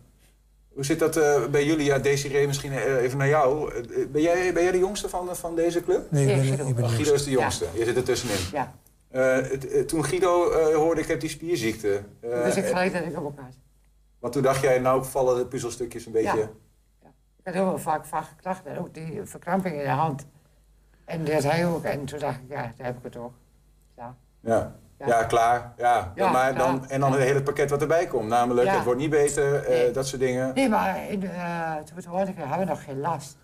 Hoe 0.74 0.86
zit 0.86 1.00
dat 1.00 1.16
eh, 1.18 1.46
bij 1.48 1.66
jullie? 1.66 1.86
Ja, 1.86 2.00
Desiree, 2.00 2.48
misschien 2.48 2.72
eh, 2.72 2.96
even 3.04 3.18
naar 3.18 3.28
jou. 3.28 3.74
Eh, 3.74 4.08
Ben 4.12 4.22
jij, 4.22 4.54
ben 4.54 4.64
jij 4.64 4.72
de 4.72 4.78
jongste 4.78 5.10
van, 5.10 5.36
van 5.36 5.56
deze 5.56 5.84
club? 5.84 6.12
Nee, 6.12 6.28
ik 6.28 6.36
ben, 6.36 6.46
Guido. 6.46 6.68
ik 6.68 6.76
ben 6.76 6.84
Oh, 6.84 6.90
Guido 6.90 7.14
is 7.14 7.24
de 7.24 7.32
jongste. 7.32 7.66
Je 7.74 7.86
zit 7.86 7.96
er 7.96 8.04
tussenin. 8.04 8.38
Ja. 8.52 8.74
Het- 9.10 9.88
toen 9.88 10.06
Guido 10.06 10.52
eh, 10.52 10.76
hoorde 10.76 11.02
ik 11.02 11.08
heb 11.08 11.20
die 11.20 11.30
spierziekte. 11.30 12.04
eh, 12.22 12.44
Dus 12.44 12.56
ik 12.56 12.66
gelijk 12.66 12.94
dat 12.94 13.04
ik 13.06 13.18
op 13.18 13.24
elkaar 13.24 13.52
zit. 13.52 13.62
Want 14.20 14.34
toen 14.34 14.44
dacht 14.44 14.62
jij, 14.62 14.80
nou 14.80 15.06
vallen 15.06 15.38
de 15.38 15.46
puzzelstukjes 15.46 16.06
een 16.06 16.12
beetje... 16.12 16.38
Ja. 16.38 16.50
Ik 17.40 17.46
had 17.46 17.54
heel 17.54 17.78
vaak 17.78 18.06
vage 18.06 18.36
klachten. 18.36 18.72
En 18.72 18.80
ook 18.80 18.94
die 18.94 19.20
verkramping 19.24 19.76
in 19.76 19.84
de 19.84 19.90
hand. 19.90 20.26
En 21.06 21.26
dat 21.26 21.44
hij 21.44 21.68
ook. 21.68 21.84
En 21.84 22.06
toen 22.06 22.20
dacht 22.20 22.40
ik, 22.40 22.50
ja, 22.50 22.74
daar 22.78 22.86
heb 22.86 22.98
ik 22.98 23.04
het 23.04 23.16
ook. 23.18 23.34
Ja. 23.98 24.18
Ja, 24.40 24.76
ja. 25.00 25.08
Ja. 25.08 25.24
klaar. 25.24 25.74
Ja. 25.78 26.12
Ja, 26.16 26.32
maar 26.32 26.56
dan, 26.56 26.78
klaar. 26.80 26.90
en 26.90 27.00
dan 27.00 27.12
het 27.12 27.22
hele 27.22 27.44
pakket 27.44 27.70
wat 27.70 27.82
erbij 27.82 28.08
komt. 28.08 28.28
Namelijk, 28.28 28.68
Ja. 28.68 28.76
het 28.76 28.84
wordt 28.84 29.00
niet 29.00 29.10
beter, 29.10 29.56
eh, 29.64 29.70
Nee. 29.70 29.92
dat 29.92 30.08
soort 30.08 30.22
dingen. 30.22 30.52
Nee, 30.54 30.70
maar 30.70 31.10
in, 31.10 31.24
eh, 31.24 31.76
toen 31.76 32.12
hoorde 32.12 32.32
ik, 32.32 32.38
hebben 32.38 32.60
we 32.60 32.66
nog 32.66 32.84
geen 32.84 33.00
last. 33.00 33.38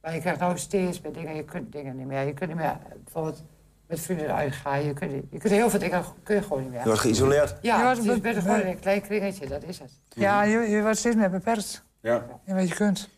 Maar 0.00 0.14
je 0.14 0.20
krijgt 0.20 0.40
nou 0.40 0.58
steeds 0.58 1.00
met 1.00 1.14
dingen, 1.14 1.34
je 1.34 1.44
kunt 1.44 1.72
dingen 1.72 1.96
niet 1.96 2.06
meer. 2.06 2.22
Je 2.26 2.34
kunt 2.34 2.50
niet 2.50 2.58
meer 2.58 2.76
bijvoorbeeld 3.04 3.42
met 3.86 4.00
vrienden 4.00 4.34
uitgaan. 4.34 4.84
Je 4.84 4.92
kunt, 4.92 5.10
je 5.30 5.38
kunt 5.38 5.52
heel 5.52 5.70
veel 5.70 5.78
dingen 5.78 6.04
kun 6.22 6.34
je 6.34 6.42
gewoon 6.42 6.58
niet 6.58 6.70
Je 6.70 6.74
meer. 6.76 6.84
wordt 6.84 7.00
geïsoleerd. 7.00 7.54
Ja, 7.60 7.76
Je 7.78 7.82
wordt 8.02 8.24
het 8.24 8.36
gewoon 8.36 8.60
in 8.60 8.66
een 8.66 8.80
klein 8.80 9.00
kringetje, 9.02 9.46
dat 9.46 9.62
is 9.62 9.78
het. 9.78 9.90
Ja, 10.08 10.42
je, 10.42 10.58
je 10.58 10.82
wordt 10.82 10.98
steeds 10.98 11.16
meer 11.16 11.30
beperkt 11.30 11.84
Ja. 12.00 12.22
in 12.44 12.54
wat 12.54 12.68
je 12.68 12.74
kunt. 12.74 13.08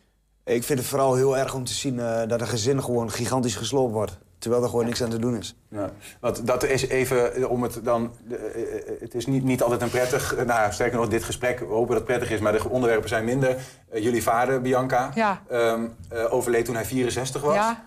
Ik 0.44 0.64
vind 0.64 0.78
het 0.78 0.88
vooral 0.88 1.14
heel 1.14 1.36
erg 1.38 1.54
om 1.54 1.64
te 1.64 1.72
zien 1.72 1.98
eh, 2.00 2.28
dat 2.28 2.40
een 2.40 2.46
gezin 2.46 2.82
gewoon 2.82 3.10
gigantisch 3.10 3.56
gesloopt 3.56 3.92
wordt. 3.92 4.18
Terwijl 4.44 4.64
er 4.64 4.70
gewoon 4.70 4.84
niks 4.86 5.02
aan 5.02 5.10
te 5.10 5.18
doen 5.18 5.36
is. 5.36 5.56
Ja, 5.68 5.90
want 6.20 6.46
dat 6.46 6.62
is 6.64 6.86
even 6.88 7.34
eh, 7.34 7.50
om 7.50 7.62
het 7.62 7.80
dan. 7.84 8.12
eh, 8.30 8.34
eh, 8.34 9.00
Het 9.00 9.14
is 9.14 9.26
niet, 9.26 9.44
niet 9.44 9.62
altijd 9.62 9.82
een 9.82 9.90
prettig. 9.90 10.44
Nou, 10.44 10.72
sterker 10.72 10.98
nog, 10.98 11.08
dit 11.08 11.24
gesprek, 11.24 11.58
we 11.58 11.64
hopen 11.64 11.86
dat 11.88 11.96
het 11.96 12.04
prettig 12.04 12.30
is, 12.30 12.40
maar 12.40 12.52
de 12.52 12.68
onderwerpen 12.68 13.08
zijn 13.08 13.24
minder. 13.24 13.56
Jullie 13.92 14.22
vader, 14.22 14.60
Bianca, 14.60 15.10
Ja. 15.14 15.42
ehm, 15.48 15.86
eh, 16.08 16.32
overleed 16.32 16.64
toen 16.64 16.74
hij 16.74 16.84
64 16.84 17.42
was. 17.42 17.54
Ja, 17.54 17.84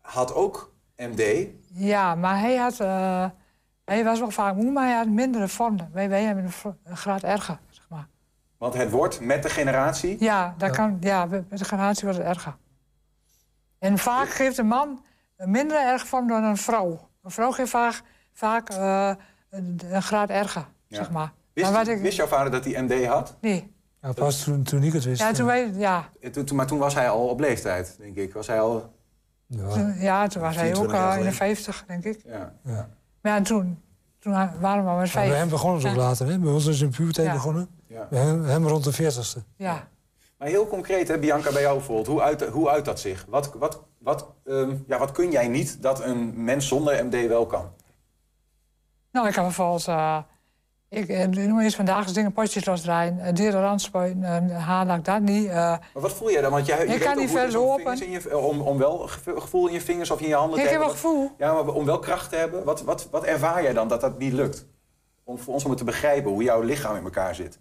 Had 0.00 0.34
ook 0.34 0.72
MD. 0.96 1.46
ja 1.74 2.14
maar 2.14 2.38
hij, 2.40 2.56
had, 2.56 2.80
eh, 2.80 3.24
hij 3.84 4.04
was 4.04 4.18
wel 4.18 4.30
vaak 4.30 4.54
moe, 4.54 4.70
maar 4.72 4.86
hij 4.86 4.96
had 4.96 5.08
mindere 5.08 5.48
vormen. 5.48 5.90
Wij, 5.92 6.08
wij 6.08 6.22
hebben 6.22 6.44
een, 6.84 6.96
graad 6.96 7.22
erger, 7.22 7.58
zeg 7.70 7.84
maar. 7.88 8.06
Want 8.58 8.74
het 8.74 8.90
wordt 8.90 9.20
met 9.20 9.42
de 9.42 9.48
generatie. 9.50 10.16
Ja, 10.20 10.54
dat 10.58 10.70
Kan, 10.70 10.96
ja, 11.00 11.24
met 11.26 11.58
de 11.58 11.64
generatie 11.64 12.02
wordt 12.04 12.18
het 12.18 12.26
erger. 12.28 12.56
En 13.78 13.98
vaak 13.98 14.28
geeft 14.28 14.58
een 14.58 14.66
man 14.66 15.04
minder 15.44 15.76
erg 15.86 16.06
vorm 16.06 16.28
dan 16.28 16.44
een 16.44 16.56
vrouw. 16.56 17.08
Een 17.22 17.30
vrouw 17.30 17.50
geeft 17.50 17.70
vaak, 17.70 18.02
vaak 18.32 18.68
eh, 18.70 19.10
een, 19.50 19.80
een 19.90 20.02
graad 20.02 20.30
erger. 20.30 20.66
zeg 20.88 21.10
maar. 21.10 21.32
Wist, 21.52 21.72
maar 21.72 21.88
ik, 21.88 22.00
wist 22.00 22.16
jouw 22.16 22.26
vader 22.26 22.50
dat 22.52 22.64
hij 22.64 22.82
MD 22.82 23.06
had? 23.06 23.36
nee. 23.40 23.70
Ja, 24.02 24.12
pas 24.12 24.42
toen, 24.44 24.62
toen 24.62 24.82
ik 24.82 24.92
het 24.92 25.04
wist. 25.04 25.20
Ja, 25.20 25.32
toen, 25.32 25.46
wij, 25.46 25.70
ja, 25.74 26.08
En 26.20 26.32
toen, 26.32 26.44
toen- 26.44 26.56
maar 26.56 26.66
toen 26.66 26.78
was 26.78 26.94
hij 26.94 27.08
al 27.10 27.28
op 27.28 27.40
leeftijd, 27.40 27.96
denk 27.98 28.16
ik. 28.16 28.32
Was 28.32 28.46
hij 28.46 28.60
al... 28.60 28.92
ja, 29.46 29.68
toen, 29.68 29.94
ja, 29.98 30.26
toen 30.26 30.42
was 30.42 30.54
hij 30.56 30.68
ook 30.68 30.74
24 30.74 30.92
jaar 30.92 31.10
al 31.10 31.18
in 31.18 31.24
de 31.24 31.32
geleden. 31.32 31.56
50, 31.56 31.84
denk 31.86 32.04
ik. 32.04 32.20
Ja. 32.24 32.52
ja. 32.64 32.88
Maar 33.20 33.32
ja, 33.32 33.40
toen, 33.42 33.82
toen 34.18 34.32
waren 34.32 34.58
we 34.58 34.88
maar 34.88 34.96
met 34.98 35.08
Ja, 35.10 35.14
bij 35.14 35.26
vijf. 35.26 35.38
hem 35.38 35.48
begonnen 35.48 35.80
ze 35.80 35.88
ook 35.88 35.96
later. 35.96 36.26
Hè? 36.26 36.38
Bij 36.38 36.52
ons 36.52 36.66
is 36.66 36.80
in 36.80 36.90
puberteit 36.90 37.26
Ja. 37.26 37.32
begonnen. 37.32 37.68
Ja. 37.86 38.06
Bij 38.10 38.20
hem, 38.20 38.44
hem 38.44 38.66
rond 38.66 38.84
de 38.84 38.92
40ste. 38.92 39.38
Ja. 39.56 39.88
Maar 40.42 40.50
heel 40.50 40.66
concreet, 40.66 41.08
hè, 41.08 41.18
Bianca, 41.18 41.52
bij 41.52 41.62
jou 41.62 41.76
bijvoorbeeld. 41.76 42.06
Hoe 42.06 42.20
uit, 42.22 42.42
hoe 42.48 42.68
uit 42.68 42.84
dat 42.84 43.00
zich? 43.00 43.26
Wat, 43.28 43.52
wat, 43.58 43.82
wat, 43.98 44.26
ehm, 44.44 44.76
ja, 44.86 44.98
wat 44.98 45.12
kun 45.12 45.30
jij 45.30 45.48
niet 45.48 45.82
dat 45.82 46.02
een 46.04 46.44
mens 46.44 46.68
zonder 46.68 47.04
MD 47.04 47.26
wel 47.28 47.46
kan? 47.46 47.70
Nou, 49.12 49.28
ik 49.28 49.34
heb 49.34 49.44
bijvoorbeeld... 49.44 49.88
eh 49.88 50.18
ik 50.88 51.08
eh, 51.08 51.26
noem 51.26 51.60
eens 51.60 51.74
vandaag 51.76 52.12
dingen 52.12 52.32
potjes 52.32 52.64
losdraaien, 52.64 53.18
uh, 53.18 53.32
dieren 53.32 53.60
randspuiten, 53.60 54.22
uh, 54.22 54.66
haarlak 54.66 55.04
dat 55.04 55.20
niet. 55.20 55.46
eh. 55.46 55.54
Maar 55.54 55.80
wat 55.92 56.12
voel 56.12 56.30
jij 56.30 56.40
dan? 56.40 56.50
Want 56.50 56.66
jij, 56.66 56.76
je 56.78 56.82
Ik 56.84 56.88
weet 56.90 56.98
kan 57.02 57.12
ook 57.12 57.18
niet 57.18 57.30
verlopen. 57.30 57.76
vingers 57.98 58.00
in 58.00 58.10
je- 58.10 58.38
om, 58.38 58.60
om 58.60 58.78
wel 58.78 58.98
ge- 58.98 59.40
gevoel 59.40 59.66
in 59.66 59.72
je 59.72 59.80
vingers 59.80 60.10
of 60.10 60.20
in 60.20 60.28
je 60.28 60.34
handen 60.34 60.58
ik 60.58 60.64
te 60.64 60.70
heb 60.70 60.78
wel 60.80 60.88
hebben. 60.88 61.10
gevoel. 61.10 61.30
Ja, 61.38 61.52
maar 61.52 61.68
om 61.74 61.84
wel 61.84 61.98
kracht 61.98 62.30
te 62.30 62.36
hebben. 62.36 62.64
Wat, 62.64 62.82
wat, 62.82 63.08
wat 63.10 63.24
ervaar 63.24 63.62
jij 63.62 63.72
dan 63.72 63.88
dat 63.88 64.00
dat 64.00 64.18
niet 64.18 64.32
lukt? 64.32 64.66
Om 65.24 65.38
voor 65.38 65.54
ons 65.54 65.62
om 65.64 65.70
het 65.70 65.78
te 65.78 65.84
begrijpen 65.84 66.30
hoe 66.30 66.42
jouw 66.42 66.60
lichaam 66.60 66.96
in 66.96 67.04
elkaar 67.04 67.34
zit. 67.34 67.58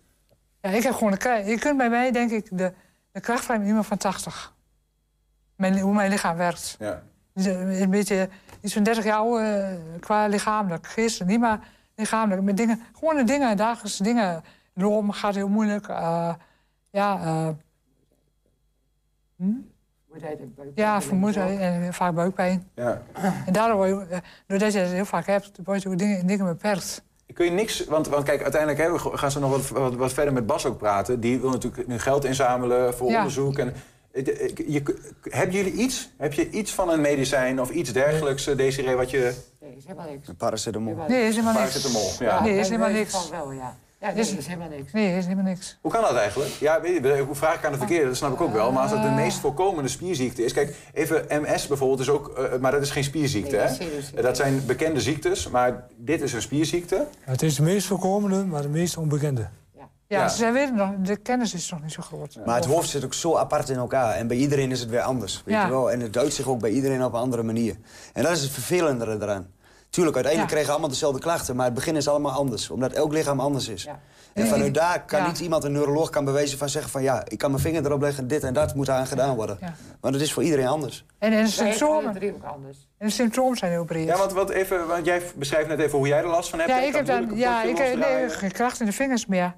Ja, 0.61 0.69
ik 0.69 0.83
heb 0.83 0.93
gewoon 0.93 1.11
de 1.11 1.17
kracht. 1.17 1.47
Je 1.47 1.59
kunt 1.59 1.77
bij 1.77 1.89
mij, 1.89 2.11
denk 2.11 2.31
ik, 2.31 2.47
de, 2.57 2.73
de 3.11 3.19
kracht 3.19 3.45
van 3.45 3.61
iemand 3.65 3.85
van 3.85 3.97
80. 3.97 4.53
Mijn, 5.55 5.79
hoe 5.79 5.93
mijn 5.93 6.09
lichaam 6.09 6.37
werkt. 6.37 6.75
Ja. 6.79 7.03
Dus, 7.33 7.45
eh, 7.45 7.81
Een 7.81 7.89
beetje 7.89 8.29
iets 8.61 8.73
van 8.73 8.83
30 8.83 9.03
jaar 9.03 9.17
ouder 9.17 9.63
eh, 9.63 9.77
qua 9.99 10.27
lichamelijk. 10.27 10.87
Geestelijk 10.87 11.31
niet, 11.31 11.39
maar 11.39 11.59
lichamelijk. 11.95 12.41
Met 12.41 12.57
dingen, 12.57 12.81
gewoon 12.93 13.15
de 13.15 13.23
dingen, 13.23 13.57
dagelijkse 13.57 14.03
dingen. 14.03 14.43
Lopen 14.73 15.13
gaat 15.13 15.35
heel 15.35 15.47
moeilijk. 15.49 15.87
eh, 15.87 16.33
ja, 16.89 17.19
eh, 17.21 17.49
hm? 19.35 19.53
Vermoeidheid 20.01 20.39
en 20.39 20.53
buikpijn. 20.55 20.87
ja, 20.87 21.01
vermoeidheid 21.01 21.59
en 21.59 21.93
vaak 21.93 22.13
buikpijn. 22.13 22.69
Ja. 22.75 23.01
En 23.45 23.53
daardoor, 23.53 23.75
word 23.75 24.09
je, 24.09 24.21
doordat 24.47 24.73
je 24.73 24.79
het 24.79 24.91
heel 24.91 25.05
vaak 25.05 25.25
hebt, 25.25 25.51
word 25.63 25.81
je 25.81 25.89
ook 25.89 25.97
dingen, 25.97 26.27
dingen 26.27 26.45
beperkt. 26.45 27.03
Kun 27.33 27.45
je 27.45 27.51
niks, 27.51 27.85
want, 27.85 28.07
want 28.07 28.23
kijk, 28.23 28.41
uiteindelijk 28.41 28.81
hè, 28.81 28.91
we 28.91 29.17
gaan 29.17 29.31
ze 29.31 29.39
nog 29.39 29.51
wat, 29.51 29.69
wat, 29.69 29.95
wat 29.95 30.13
verder 30.13 30.33
met 30.33 30.45
Bas 30.45 30.65
ook 30.65 30.77
praten. 30.77 31.19
Die 31.19 31.39
wil 31.39 31.49
natuurlijk 31.49 31.87
nu 31.87 31.99
geld 31.99 32.25
inzamelen 32.25 32.93
voor 32.93 33.09
Ja. 33.09 33.17
onderzoek. 33.17 33.57
En, 33.57 33.73
eh, 34.11 34.25
je, 34.25 34.63
je, 34.67 34.83
hebben 35.29 35.55
jullie 35.55 35.73
iets? 35.73 36.09
Heb 36.17 36.33
je 36.33 36.49
iets 36.49 36.73
van 36.73 36.89
een 36.89 37.01
medicijn 37.01 37.61
of 37.61 37.69
iets 37.69 37.93
dergelijks, 37.93 38.47
eh, 38.47 38.57
Desiree, 38.57 38.95
wat 38.95 39.09
je... 39.09 39.33
Nee, 39.59 39.75
is 39.77 39.83
helemaal 39.85 40.09
niks. 40.09 40.27
Een 40.27 40.35
paracetamol. 40.35 40.95
Nee, 41.07 41.27
is 41.27 41.35
helemaal 41.35 41.53
niks. 41.53 41.71
Paracetamol, 41.71 42.11
ja. 42.19 42.43
Nee, 42.43 42.59
is 42.59 42.69
helemaal 42.69 42.89
niks. 42.89 43.11
Van 43.11 43.31
wel, 43.31 43.51
ja. 43.51 43.75
Ja, 44.01 44.07
nee, 44.11 44.19
Is- 44.19 44.35
is 44.35 44.45
helemaal 44.47 44.69
niks. 44.69 44.91
Nee, 44.91 45.17
is 45.17 45.23
helemaal 45.23 45.43
niks. 45.45 45.77
Hoe 45.81 45.91
kan 45.91 46.01
dat 46.01 46.15
eigenlijk? 46.15 46.51
Ja, 46.51 46.81
weet 46.81 47.03
je, 47.03 47.23
hoe 47.27 47.35
vraag 47.35 47.55
ik 47.55 47.65
aan 47.65 47.71
de 47.71 47.77
verkeerde, 47.77 48.05
dat 48.07 48.15
snap 48.15 48.33
ik 48.33 48.41
ook 48.41 48.53
wel. 48.53 48.71
Maar 48.71 48.81
als 48.81 48.91
het 48.91 49.01
de 49.01 49.09
meest 49.09 49.39
voorkomende 49.39 49.89
spierziekte 49.89 50.43
is... 50.45 50.53
Kijk, 50.53 50.75
even 50.93 51.25
MS 51.29 51.67
bijvoorbeeld 51.67 51.99
is 51.99 52.09
ook... 52.09 52.29
eh, 52.29 52.59
maar 52.59 52.71
dat 52.71 52.81
is 52.81 52.89
geen 52.89 53.03
spierziekte, 53.03 53.51
Nee, 53.55 53.59
hè? 53.59 53.67
dat 53.67 53.79
is 53.79 53.85
serieus. 53.85 54.11
Dat 54.23 54.37
zijn 54.37 54.65
bekende 54.65 55.01
ziektes, 55.01 55.49
maar 55.49 55.87
dit 55.97 56.21
is 56.21 56.33
een 56.33 56.41
spierziekte. 56.41 56.95
Ja, 56.95 57.31
het 57.31 57.41
is 57.41 57.55
de 57.55 57.61
meest 57.61 57.87
voorkomende, 57.87 58.45
maar 58.45 58.61
de 58.61 58.69
meest 58.69 58.97
onbekende. 58.97 59.47
Ja, 59.77 59.87
Ja. 60.07 60.27
ze 60.27 60.51
weten 60.51 60.75
nog, 60.75 60.89
de 61.03 61.15
kennis 61.17 61.53
is 61.53 61.69
nog 61.71 61.81
niet 61.81 61.91
zo 61.91 62.01
groot. 62.01 62.37
Maar 62.45 62.55
het 62.55 62.65
hoofd 62.65 62.89
zit 62.89 63.05
ook 63.05 63.13
zo 63.13 63.35
apart 63.35 63.69
in 63.69 63.77
elkaar. 63.77 64.13
En 64.15 64.27
bij 64.27 64.37
iedereen 64.37 64.71
is 64.71 64.79
het 64.79 64.89
weer 64.89 65.01
anders. 65.01 65.41
Weet 65.45 65.55
Ja. 65.55 65.63
je 65.65 65.71
wel? 65.71 65.91
En 65.91 65.99
het 65.99 66.17
uit 66.17 66.33
zich 66.33 66.47
ook 66.47 66.59
bij 66.59 66.69
iedereen 66.71 67.03
op 67.03 67.13
een 67.13 67.19
andere 67.19 67.43
manier. 67.43 67.75
En 68.13 68.23
dat 68.23 68.31
is 68.31 68.41
het 68.41 68.51
vervelende 68.51 69.05
eraan. 69.21 69.47
Tuurlijk, 69.91 70.15
uiteindelijk 70.15 70.65
we 70.65 70.71
allemaal 70.71 70.89
dezelfde 70.89 71.19
klachten. 71.19 71.55
Maar 71.55 71.65
het 71.65 71.73
begin 71.73 71.95
is 71.95 72.07
allemaal 72.07 72.31
anders. 72.31 72.69
Omdat 72.69 72.93
elk 72.93 73.13
lichaam 73.13 73.39
anders 73.39 73.67
is. 73.67 73.83
Ja. 73.83 73.99
En 74.33 74.47
vanuit 74.47 74.73
daar 74.73 75.05
kan 75.05 75.19
Ja. 75.19 75.27
niet 75.27 75.39
iemand, 75.39 75.63
een 75.63 75.71
neuroloog, 75.71 76.09
kan 76.09 76.25
bewijzen 76.25 76.57
van 76.57 76.69
zeggen 76.69 76.91
van... 76.91 77.01
ja, 77.01 77.23
ik 77.27 77.37
kan 77.37 77.51
mijn 77.51 77.63
vinger 77.63 77.85
erop 77.85 78.01
leggen, 78.01 78.27
dit 78.27 78.43
en 78.43 78.53
dat 78.53 78.75
moet 78.75 78.89
aan 78.89 79.07
gedaan 79.07 79.35
worden. 79.35 79.57
Ja. 79.61 79.73
Want 79.99 80.13
het 80.13 80.23
is 80.23 80.33
voor 80.33 80.43
iedereen 80.43 80.67
anders. 80.67 81.05
En, 81.17 81.33
en, 81.33 81.43
de 81.43 81.49
symptomen, 81.49 82.09
alle 82.09 82.19
drie 82.19 82.33
ook 82.33 82.43
anders. 82.43 82.87
en 82.97 83.07
de 83.07 83.13
symptomen 83.13 83.57
zijn 83.57 83.71
heel 83.71 83.85
breed. 83.85 84.07
Ja, 84.07 84.17
want, 84.17 84.33
wat 84.33 84.49
even, 84.49 84.87
want 84.87 85.05
jij 85.05 85.21
beschrijft 85.35 85.67
net 85.67 85.79
even 85.79 85.97
hoe 85.97 86.07
jij 86.07 86.17
er 86.17 86.27
last 86.27 86.49
van 86.49 86.59
hebt. 86.59 86.71
Ja, 86.71 86.79
ik 86.81 86.93
heb 86.93 87.05
dan, 87.05 87.31
ja, 87.35 87.63
ik 87.63 87.77
nee, 87.77 88.29
geen 88.29 88.51
kracht 88.51 88.79
in 88.79 88.85
de 88.85 88.91
vingers 88.91 89.25
meer. 89.25 89.55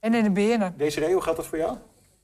En 0.00 0.14
in 0.14 0.22
de 0.24 0.30
benen. 0.30 0.74
Desiree, 0.76 1.12
hoe 1.12 1.22
gaat 1.22 1.36
dat 1.36 1.46
voor 1.46 1.58
jou? 1.58 1.76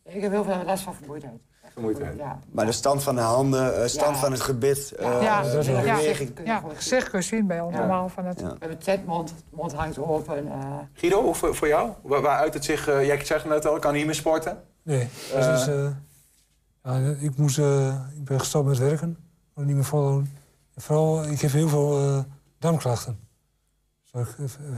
Ik 0.05 0.23
heb 0.23 0.31
heel 0.31 0.45
veel 0.45 0.63
last 0.65 0.83
van 0.83 0.95
vermoeidheid. 0.95 1.41
Vermoeidheid. 1.73 2.21
Maar 2.51 2.67
de 2.67 2.73
stand 2.73 3.03
van 3.03 3.15
de 3.15 3.21
handen, 3.21 3.83
eh, 3.83 3.89
stand 3.89 4.15
Ja. 4.15 4.21
van 4.21 4.33
het 4.33 4.41
gebit, 4.41 4.93
eh, 4.93 5.23
Ja, 5.23 5.43
dat 5.43 5.55
is 5.55 5.67
Ja. 5.67 5.81
beweging. 5.81 6.33
Ja, 6.45 6.63
gezicht 6.75 7.11
kun 7.11 7.19
je 7.19 7.25
zien 7.25 7.47
bij 7.47 7.61
ons 7.61 7.73
Ja. 7.75 7.79
allemaal. 7.79 8.09
Van 8.09 8.25
het, 8.25 8.41
Ja. 8.41 8.47
We 8.49 8.57
hebben 8.59 8.79
tetmond, 8.79 9.35
mond 9.51 9.73
hangt 9.75 9.99
open. 9.99 10.47
eh, 10.49 10.79
Guido, 10.93 11.23
hoe 11.23 11.35
voor, 11.35 11.55
voor 11.55 11.69
jou? 11.69 11.91
Waar, 12.03 12.21
waaruit 12.23 12.55
het 12.55 12.65
zich... 12.65 12.89
eh, 12.89 13.07
jij 13.07 13.25
zegt 13.25 13.45
net 13.45 13.67
al, 13.67 13.75
ik 13.75 13.81
kan 13.81 13.93
niet 13.95 14.07
meer 14.07 14.15
sporten. 14.15 14.63
Nee, 14.83 15.09
eh, 15.35 15.87
ja, 16.83 16.97
ik, 17.21 17.37
moest, 17.37 17.59
eh, 17.59 17.95
ik 18.17 18.25
ben 18.25 18.39
gestopt 18.39 18.67
met 18.69 18.79
werken. 18.79 19.17
Kon 19.55 19.65
niet 19.67 19.75
meer 19.75 19.85
volhouden. 19.85 20.37
En 20.75 20.83
vooral, 20.83 21.25
ik 21.25 21.41
heb 21.41 21.53
heel 21.53 21.69
veel 21.69 21.99
eh, 21.99 22.19
darmklachten. 22.59 23.13
Zo 23.13 23.19
ik 23.19 23.19
eh, 23.19 24.00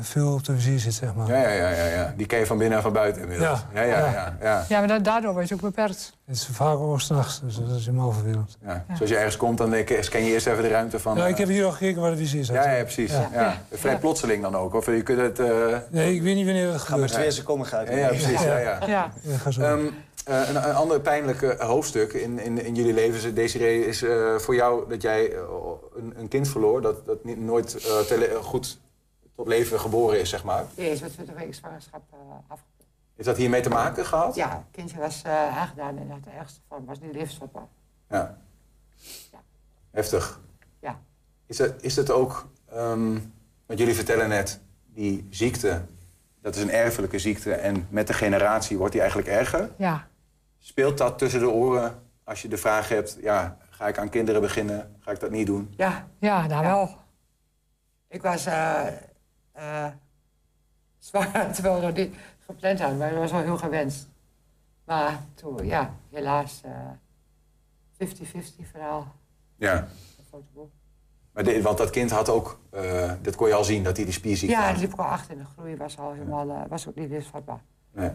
veel 0.01 0.33
op 0.33 0.45
de 0.45 0.55
vizier 0.55 0.79
zit, 0.79 0.95
zeg 0.95 1.15
maar. 1.15 1.29
Ja, 1.29 1.37
ja, 1.37 1.49
ja, 1.51 1.71
ja, 1.71 1.85
ja. 1.87 2.15
Die 2.17 2.27
ken 2.27 2.39
je 2.39 2.47
van 2.47 2.59
binnen 2.59 2.77
en 2.77 2.83
van 2.83 2.93
buiten 2.93 3.23
inmiddels. 3.23 3.65
Ja, 3.75 3.83
Ja. 3.83 3.99
ja, 3.99 3.99
ja. 3.99 4.13
Ja. 4.13 4.37
ja, 4.41 4.65
ja, 4.69 4.79
maar 4.79 4.89
da- 4.89 4.99
daardoor 4.99 5.33
word 5.33 5.49
je 5.49 5.55
ook 5.55 5.61
beperkt. 5.61 6.13
Het 6.27 6.37
is 6.37 6.49
vaak 6.53 6.77
ook 6.79 7.01
s'nachts, 7.01 7.41
dus 7.41 7.57
dat 7.57 7.77
is 7.77 7.87
helemaal 7.87 8.13
vervelend. 8.13 8.57
ja. 8.65 8.85
Dus 8.89 9.01
als 9.01 9.09
je 9.11 9.17
ergens 9.17 9.37
komt, 9.37 9.59
dan 9.59 9.75
scan 10.01 10.25
je 10.25 10.31
eerst 10.33 10.47
even 10.47 10.63
de 10.63 10.69
ruimte 10.69 10.99
van... 10.99 11.17
Ja, 11.17 11.25
eh, 11.25 11.31
ik 11.31 11.37
heb 11.39 11.49
hier 11.49 11.65
al 11.65 11.71
gekeken 11.73 12.01
waar 12.01 12.11
de 12.11 12.17
vizier 12.17 12.45
zat. 12.45 12.57
ja, 12.57 12.71
ja, 12.71 12.83
precies. 12.83 13.13
Ja. 13.13 13.29
Ja. 13.33 13.63
Vrij 13.73 13.99
plotseling 13.99 14.43
dan 14.43 14.57
ook. 14.57 14.75
Of 14.75 14.87
je 14.87 15.03
kunt 15.03 15.21
het... 15.21 15.39
eh, 15.39 15.77
Nee, 15.91 16.15
ik 16.15 16.23
weet 16.23 16.35
niet 16.35 16.45
wanneer 16.47 16.67
dat 16.67 16.73
Ga 16.75 16.79
met 16.81 16.89
gebeurt. 16.91 17.13
twee 17.13 17.31
seconden 17.31 17.67
gaat. 17.67 17.89
Ja, 17.89 17.97
ja, 17.97 18.09
precies. 18.09 18.43
Ja, 18.43 18.59
ja. 18.59 18.79
Ja. 18.87 19.13
Ja, 19.23 19.37
ga 19.37 19.51
zo. 19.51 19.61
Ehm, 19.61 19.81
eh, 20.25 20.49
een, 20.49 20.57
een 20.57 20.75
ander 20.75 21.01
pijnlijk 21.01 21.43
eh, 21.43 21.67
hoofdstuk 21.69 22.13
in, 22.13 22.39
in, 22.39 22.65
in 22.65 22.75
jullie 22.75 22.93
leven, 22.95 23.35
Desiree, 23.35 23.87
is 23.87 24.03
eh, 24.03 24.35
voor 24.37 24.55
jou 24.55 24.89
dat 24.89 25.03
jij 25.03 25.33
eh, 25.33 25.39
een, 25.97 26.15
een 26.19 26.29
kind 26.29 26.49
verloor 26.49 26.81
dat, 26.83 27.07
dat 27.07 27.25
niet, 27.25 27.39
nooit 27.41 27.75
eh, 27.77 27.99
tele- 27.99 28.25
eh, 28.25 28.37
goed 28.37 28.79
tot 29.43 29.51
leven 29.53 29.81
geboren 29.81 30.21
is, 30.21 30.29
zeg 30.31 30.45
maar. 30.45 30.65
Die 30.75 30.91
is 30.91 31.01
met 31.01 31.13
20 31.13 31.35
weken 31.35 31.55
zwangerschap 31.55 32.03
uh, 32.15 32.19
afgelopen. 32.49 32.87
Heeft 33.15 33.29
dat 33.29 33.37
hiermee 33.37 33.61
te 33.61 33.69
maken 33.69 34.07
gehad? 34.07 34.35
Ja, 34.35 34.49
het 34.51 34.65
kindje 34.71 34.99
was 34.99 35.23
uh, 35.27 35.59
aangedaan 35.59 35.99
en 35.99 36.11
had 36.11 36.25
de 36.25 36.31
ergste 36.31 36.61
vorm, 36.69 36.85
was 36.85 37.01
niet 37.01 37.13
levensvatbaar. 37.13 37.67
Ja. 38.09 38.39
Ja. 39.33 39.39
Heftig. 39.91 40.41
Ja. 40.81 41.01
Is 41.47 41.59
het, 41.59 41.83
is 41.83 41.97
het 41.97 42.11
ook, 42.11 42.49
ehm 42.73 43.19
want 43.67 43.79
jullie 43.79 43.95
vertellen 43.95 44.29
net, 44.29 44.61
die 44.87 45.27
ziekte, 45.31 45.83
dat 46.41 46.57
is 46.57 46.63
een 46.63 46.71
erfelijke 46.71 47.19
ziekte 47.19 47.55
en 47.55 47.87
met 47.91 48.07
de 48.07 48.13
generatie 48.13 48.77
wordt 48.77 48.93
die 48.93 49.01
eigenlijk 49.01 49.31
erger. 49.31 49.71
Ja. 49.77 50.09
Speelt 50.59 50.99
dat 50.99 51.19
tussen 51.19 51.41
de 51.41 51.51
oren 51.51 52.03
als 52.25 52.43
je 52.43 52.49
de 52.49 52.57
vraag 52.57 52.89
hebt, 52.89 53.19
ja, 53.21 53.57
ga 53.71 53.89
ik 53.89 53.99
aan 53.99 54.09
kinderen 54.09 54.41
beginnen, 54.41 54.97
ga 55.01 55.11
ik 55.11 55.21
dat 55.21 55.31
niet 55.31 55.47
doen? 55.47 55.75
Ja. 55.77 56.09
Ja, 56.19 56.47
daar 56.49 56.63
Ja. 56.63 56.71
wel. 56.75 56.97
Ik 58.09 58.23
was 58.23 58.47
uh, 58.47 58.83
uh, 59.57 59.87
zwanger 60.99 61.53
terwijl 61.55 61.81
we 61.81 62.01
niet 62.01 62.15
gepland 62.47 62.81
hadden, 62.81 62.99
maar 62.99 63.11
dat 63.11 63.19
was 63.19 63.31
wel 63.31 63.41
heel 63.41 63.59
gewenst. 63.59 64.09
Maar 64.85 65.21
toen, 65.35 65.67
ja, 65.67 65.95
helaas, 66.11 66.63
uh, 66.67 68.09
50-50 68.09 68.71
verhaal. 68.71 69.15
Ja. 69.57 69.89
Maar 71.33 71.45
de, 71.45 71.63
want 71.63 71.79
dat 71.79 71.91
kind 71.91 72.11
had 72.11 72.29
ook, 72.29 72.61
uh, 72.75 73.13
dat 73.23 73.37
kon 73.37 73.49
je 73.49 73.55
al 73.55 73.65
zien, 73.65 73.83
dat 73.83 73.97
hij 73.97 74.05
die 74.05 74.15
spierziekte 74.15 74.57
Ja, 74.57 74.63
had. 74.63 74.73
het 74.73 74.81
liep 74.81 74.99
al 74.99 75.05
achter 75.05 75.33
in 75.33 75.39
de 75.39 75.45
groei, 75.45 75.77
was 75.77 75.99
al 75.99 76.13
helemaal, 76.13 76.49
uh, 76.49 76.61
was 76.69 76.89
ook 76.89 76.95
niet 76.95 77.09
levensvatbaar. 77.09 77.61
Nee. 77.93 78.11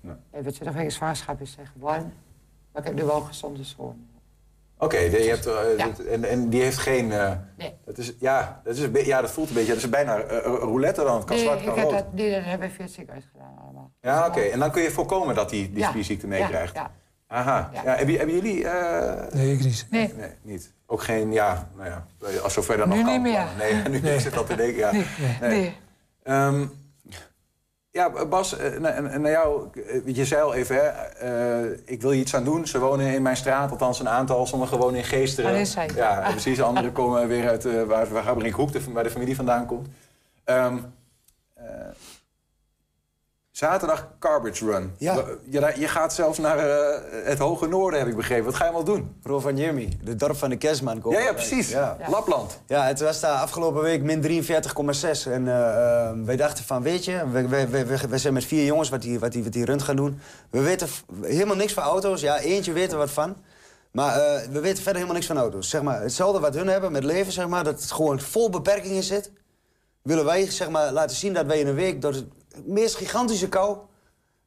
nee. 0.00 0.16
Even 0.30 0.52
20 0.52 0.74
weken 0.74 0.92
zwangerschap 0.92 1.40
is 1.40 1.56
hij 1.56 1.66
geboren, 1.66 2.14
maar 2.72 2.82
ik 2.82 2.88
heb 2.88 2.94
nu 2.94 3.04
wel 3.04 3.16
een 3.16 3.26
gezonde 3.26 3.64
zoon. 3.64 4.06
Oké, 4.82 4.96
okay, 4.96 5.24
ja. 5.24 5.36
en, 6.10 6.24
en 6.24 6.48
die 6.48 6.62
heeft 6.62 6.78
geen. 6.78 7.06
Uh, 7.10 7.32
nee. 7.58 7.74
Dat 7.84 7.98
is, 7.98 8.12
ja, 8.18 8.60
dat 8.64 8.76
is, 8.76 9.04
ja, 9.04 9.20
dat 9.20 9.30
voelt 9.30 9.48
een 9.48 9.54
beetje. 9.54 9.72
Dat 9.72 9.82
is 9.82 9.88
bijna 9.88 10.18
uh, 10.18 10.38
roulette 10.44 11.02
dan. 11.02 11.16
Het 11.16 11.24
kan 11.24 11.36
nee, 11.36 11.44
zwart, 11.44 11.64
kan 11.64 11.76
ik 11.76 11.82
rood. 11.82 11.92
heb 11.92 12.04
dat, 12.04 12.12
nee, 12.12 12.34
dat 12.34 12.44
hebben 12.44 12.68
we 12.68 12.74
via 12.74 12.84
het 12.84 12.92
ziekenhuis 12.92 13.28
gedaan 13.32 13.58
allemaal. 13.62 13.92
Ja, 14.00 14.18
oké. 14.18 14.38
Okay. 14.38 14.50
En 14.50 14.58
dan 14.58 14.70
kun 14.70 14.82
je 14.82 14.90
voorkomen 14.90 15.34
dat 15.34 15.50
hij 15.50 15.58
die, 15.58 15.70
die 15.70 15.78
ja. 15.78 15.88
spierziekte 15.88 16.26
meekrijgt. 16.26 16.74
Ja, 16.74 16.80
ja. 16.80 17.36
Aha. 17.36 17.70
Ja. 17.72 17.82
Ja, 17.84 17.96
hebben, 17.96 18.16
hebben 18.16 18.34
jullie. 18.34 18.64
Uh... 18.64 19.12
Nee, 19.32 19.52
ik 19.52 19.64
niet. 19.64 19.86
Nee. 19.90 20.12
nee. 20.16 20.30
niet. 20.42 20.72
Ook 20.86 21.02
geen. 21.02 21.32
Ja, 21.32 21.68
nou 21.76 21.88
ja. 21.88 22.06
Als 22.42 22.52
zover 22.52 22.76
dan 22.76 22.88
nu 22.88 22.94
nog 22.94 23.04
kan. 23.04 23.12
niet 23.12 23.22
meer. 23.22 23.46
Nee, 23.58 23.74
nu 23.92 24.00
nee. 24.00 24.20
zit 24.20 24.34
dat 24.34 24.46
te 24.46 24.54
denken. 24.56 24.78
Ja. 24.78 24.92
Nee. 24.92 25.04
nee. 25.40 25.74
nee. 26.22 26.36
Um, 26.36 26.72
ja, 27.92 28.26
Bas, 28.26 28.56
naar 29.18 29.30
jou, 29.30 29.68
je 30.04 30.24
zei 30.24 30.42
al 30.42 30.54
even, 30.54 30.76
hè, 30.76 31.62
uh, 31.64 31.78
ik 31.84 32.00
wil 32.00 32.12
je 32.12 32.20
iets 32.20 32.34
aan 32.34 32.44
doen. 32.44 32.66
Ze 32.66 32.78
wonen 32.78 33.14
in 33.14 33.22
mijn 33.22 33.36
straat, 33.36 33.70
althans 33.70 34.00
een 34.00 34.08
aantal, 34.08 34.46
sommigen 34.46 34.78
wonen 34.78 34.98
in 34.98 35.04
Geesteren. 35.04 35.50
Dat 35.50 35.60
is 35.60 35.74
hij. 35.74 35.90
Ja, 35.94 36.30
precies. 36.30 36.62
Anderen 36.62 36.92
komen 36.92 37.28
weer 37.28 37.48
uit 37.48 37.64
uh, 37.64 37.82
waar, 37.82 38.08
waar 38.08 38.22
Gabrinkhoek, 38.22 38.72
de, 38.72 38.92
waar 38.92 39.04
de 39.04 39.10
familie 39.10 39.36
vandaan 39.36 39.66
komt. 39.66 39.88
Um, 40.44 40.94
uh, 41.58 41.64
Zaterdag 43.52 44.08
Garbage 44.20 44.64
Run. 44.64 44.94
Ja. 44.98 45.24
Je, 45.50 45.72
je 45.78 45.88
gaat 45.88 46.14
zelfs 46.14 46.38
naar 46.38 46.58
eh, 46.58 47.00
het 47.24 47.38
hoge 47.38 47.66
noorden, 47.66 47.98
heb 47.98 48.08
ik 48.08 48.16
begrepen. 48.16 48.44
Wat 48.44 48.54
ga 48.54 48.64
je 48.64 48.70
allemaal 48.70 48.94
doen? 48.94 49.16
Rovaniemi, 49.22 49.98
de 50.02 50.16
dorp 50.16 50.36
van 50.36 50.50
de 50.50 50.56
kerstman. 50.56 51.02
Ja, 51.08 51.20
ja, 51.20 51.32
precies. 51.32 51.68
Ja. 51.68 51.96
Lapland. 52.08 52.60
Ja, 52.66 52.84
het 52.84 53.00
was 53.00 53.20
daar 53.20 53.38
afgelopen 53.38 53.82
week 53.82 54.02
min 54.02 54.22
43,6. 54.22 55.32
En 55.32 55.48
eh, 55.48 56.10
wij 56.24 56.36
dachten 56.36 56.64
van, 56.64 56.82
weet 56.82 57.04
je, 57.04 57.30
we, 57.30 57.48
we, 57.48 58.08
we, 58.08 58.18
zijn 58.18 58.34
met 58.34 58.44
vier 58.44 58.64
jongens 58.64 58.88
wat 58.88 59.02
die, 59.02 59.18
wat 59.18 59.32
die, 59.32 59.42
wat 59.42 59.52
die 59.52 59.64
run 59.64 59.82
gaan 59.82 59.96
doen. 59.96 60.20
We 60.50 60.60
weten 60.60 60.88
helemaal 61.22 61.56
niks 61.56 61.72
van 61.72 61.82
auto's. 61.82 62.20
Ja, 62.20 62.38
eentje 62.38 62.72
weet 62.72 62.92
er 62.92 62.98
wat 62.98 63.10
van. 63.10 63.36
Maar 63.90 64.20
eh, 64.20 64.48
we 64.50 64.60
weten 64.60 64.82
verder 64.82 64.94
helemaal 64.94 65.14
niks 65.14 65.26
van 65.26 65.38
auto's. 65.38 65.68
Zeg 65.68 65.82
maar, 65.82 66.00
hetzelfde 66.00 66.40
wat 66.40 66.54
hun 66.54 66.68
hebben 66.68 66.92
met 66.92 67.04
leven, 67.04 67.32
zeg 67.32 67.48
maar, 67.48 67.64
dat 67.64 67.80
het 67.80 67.92
gewoon 67.92 68.20
vol 68.20 68.50
beperkingen 68.50 69.02
zit. 69.02 69.30
Willen 70.02 70.24
wij 70.24 70.50
zeg 70.50 70.70
maar, 70.70 70.92
laten 70.92 71.16
zien 71.16 71.32
dat 71.32 71.46
wij 71.46 71.58
in 71.58 71.66
een 71.66 71.74
week 71.74 72.00
door 72.00 72.14
meest 72.64 72.96
gigantische 72.96 73.48
kou 73.48 73.78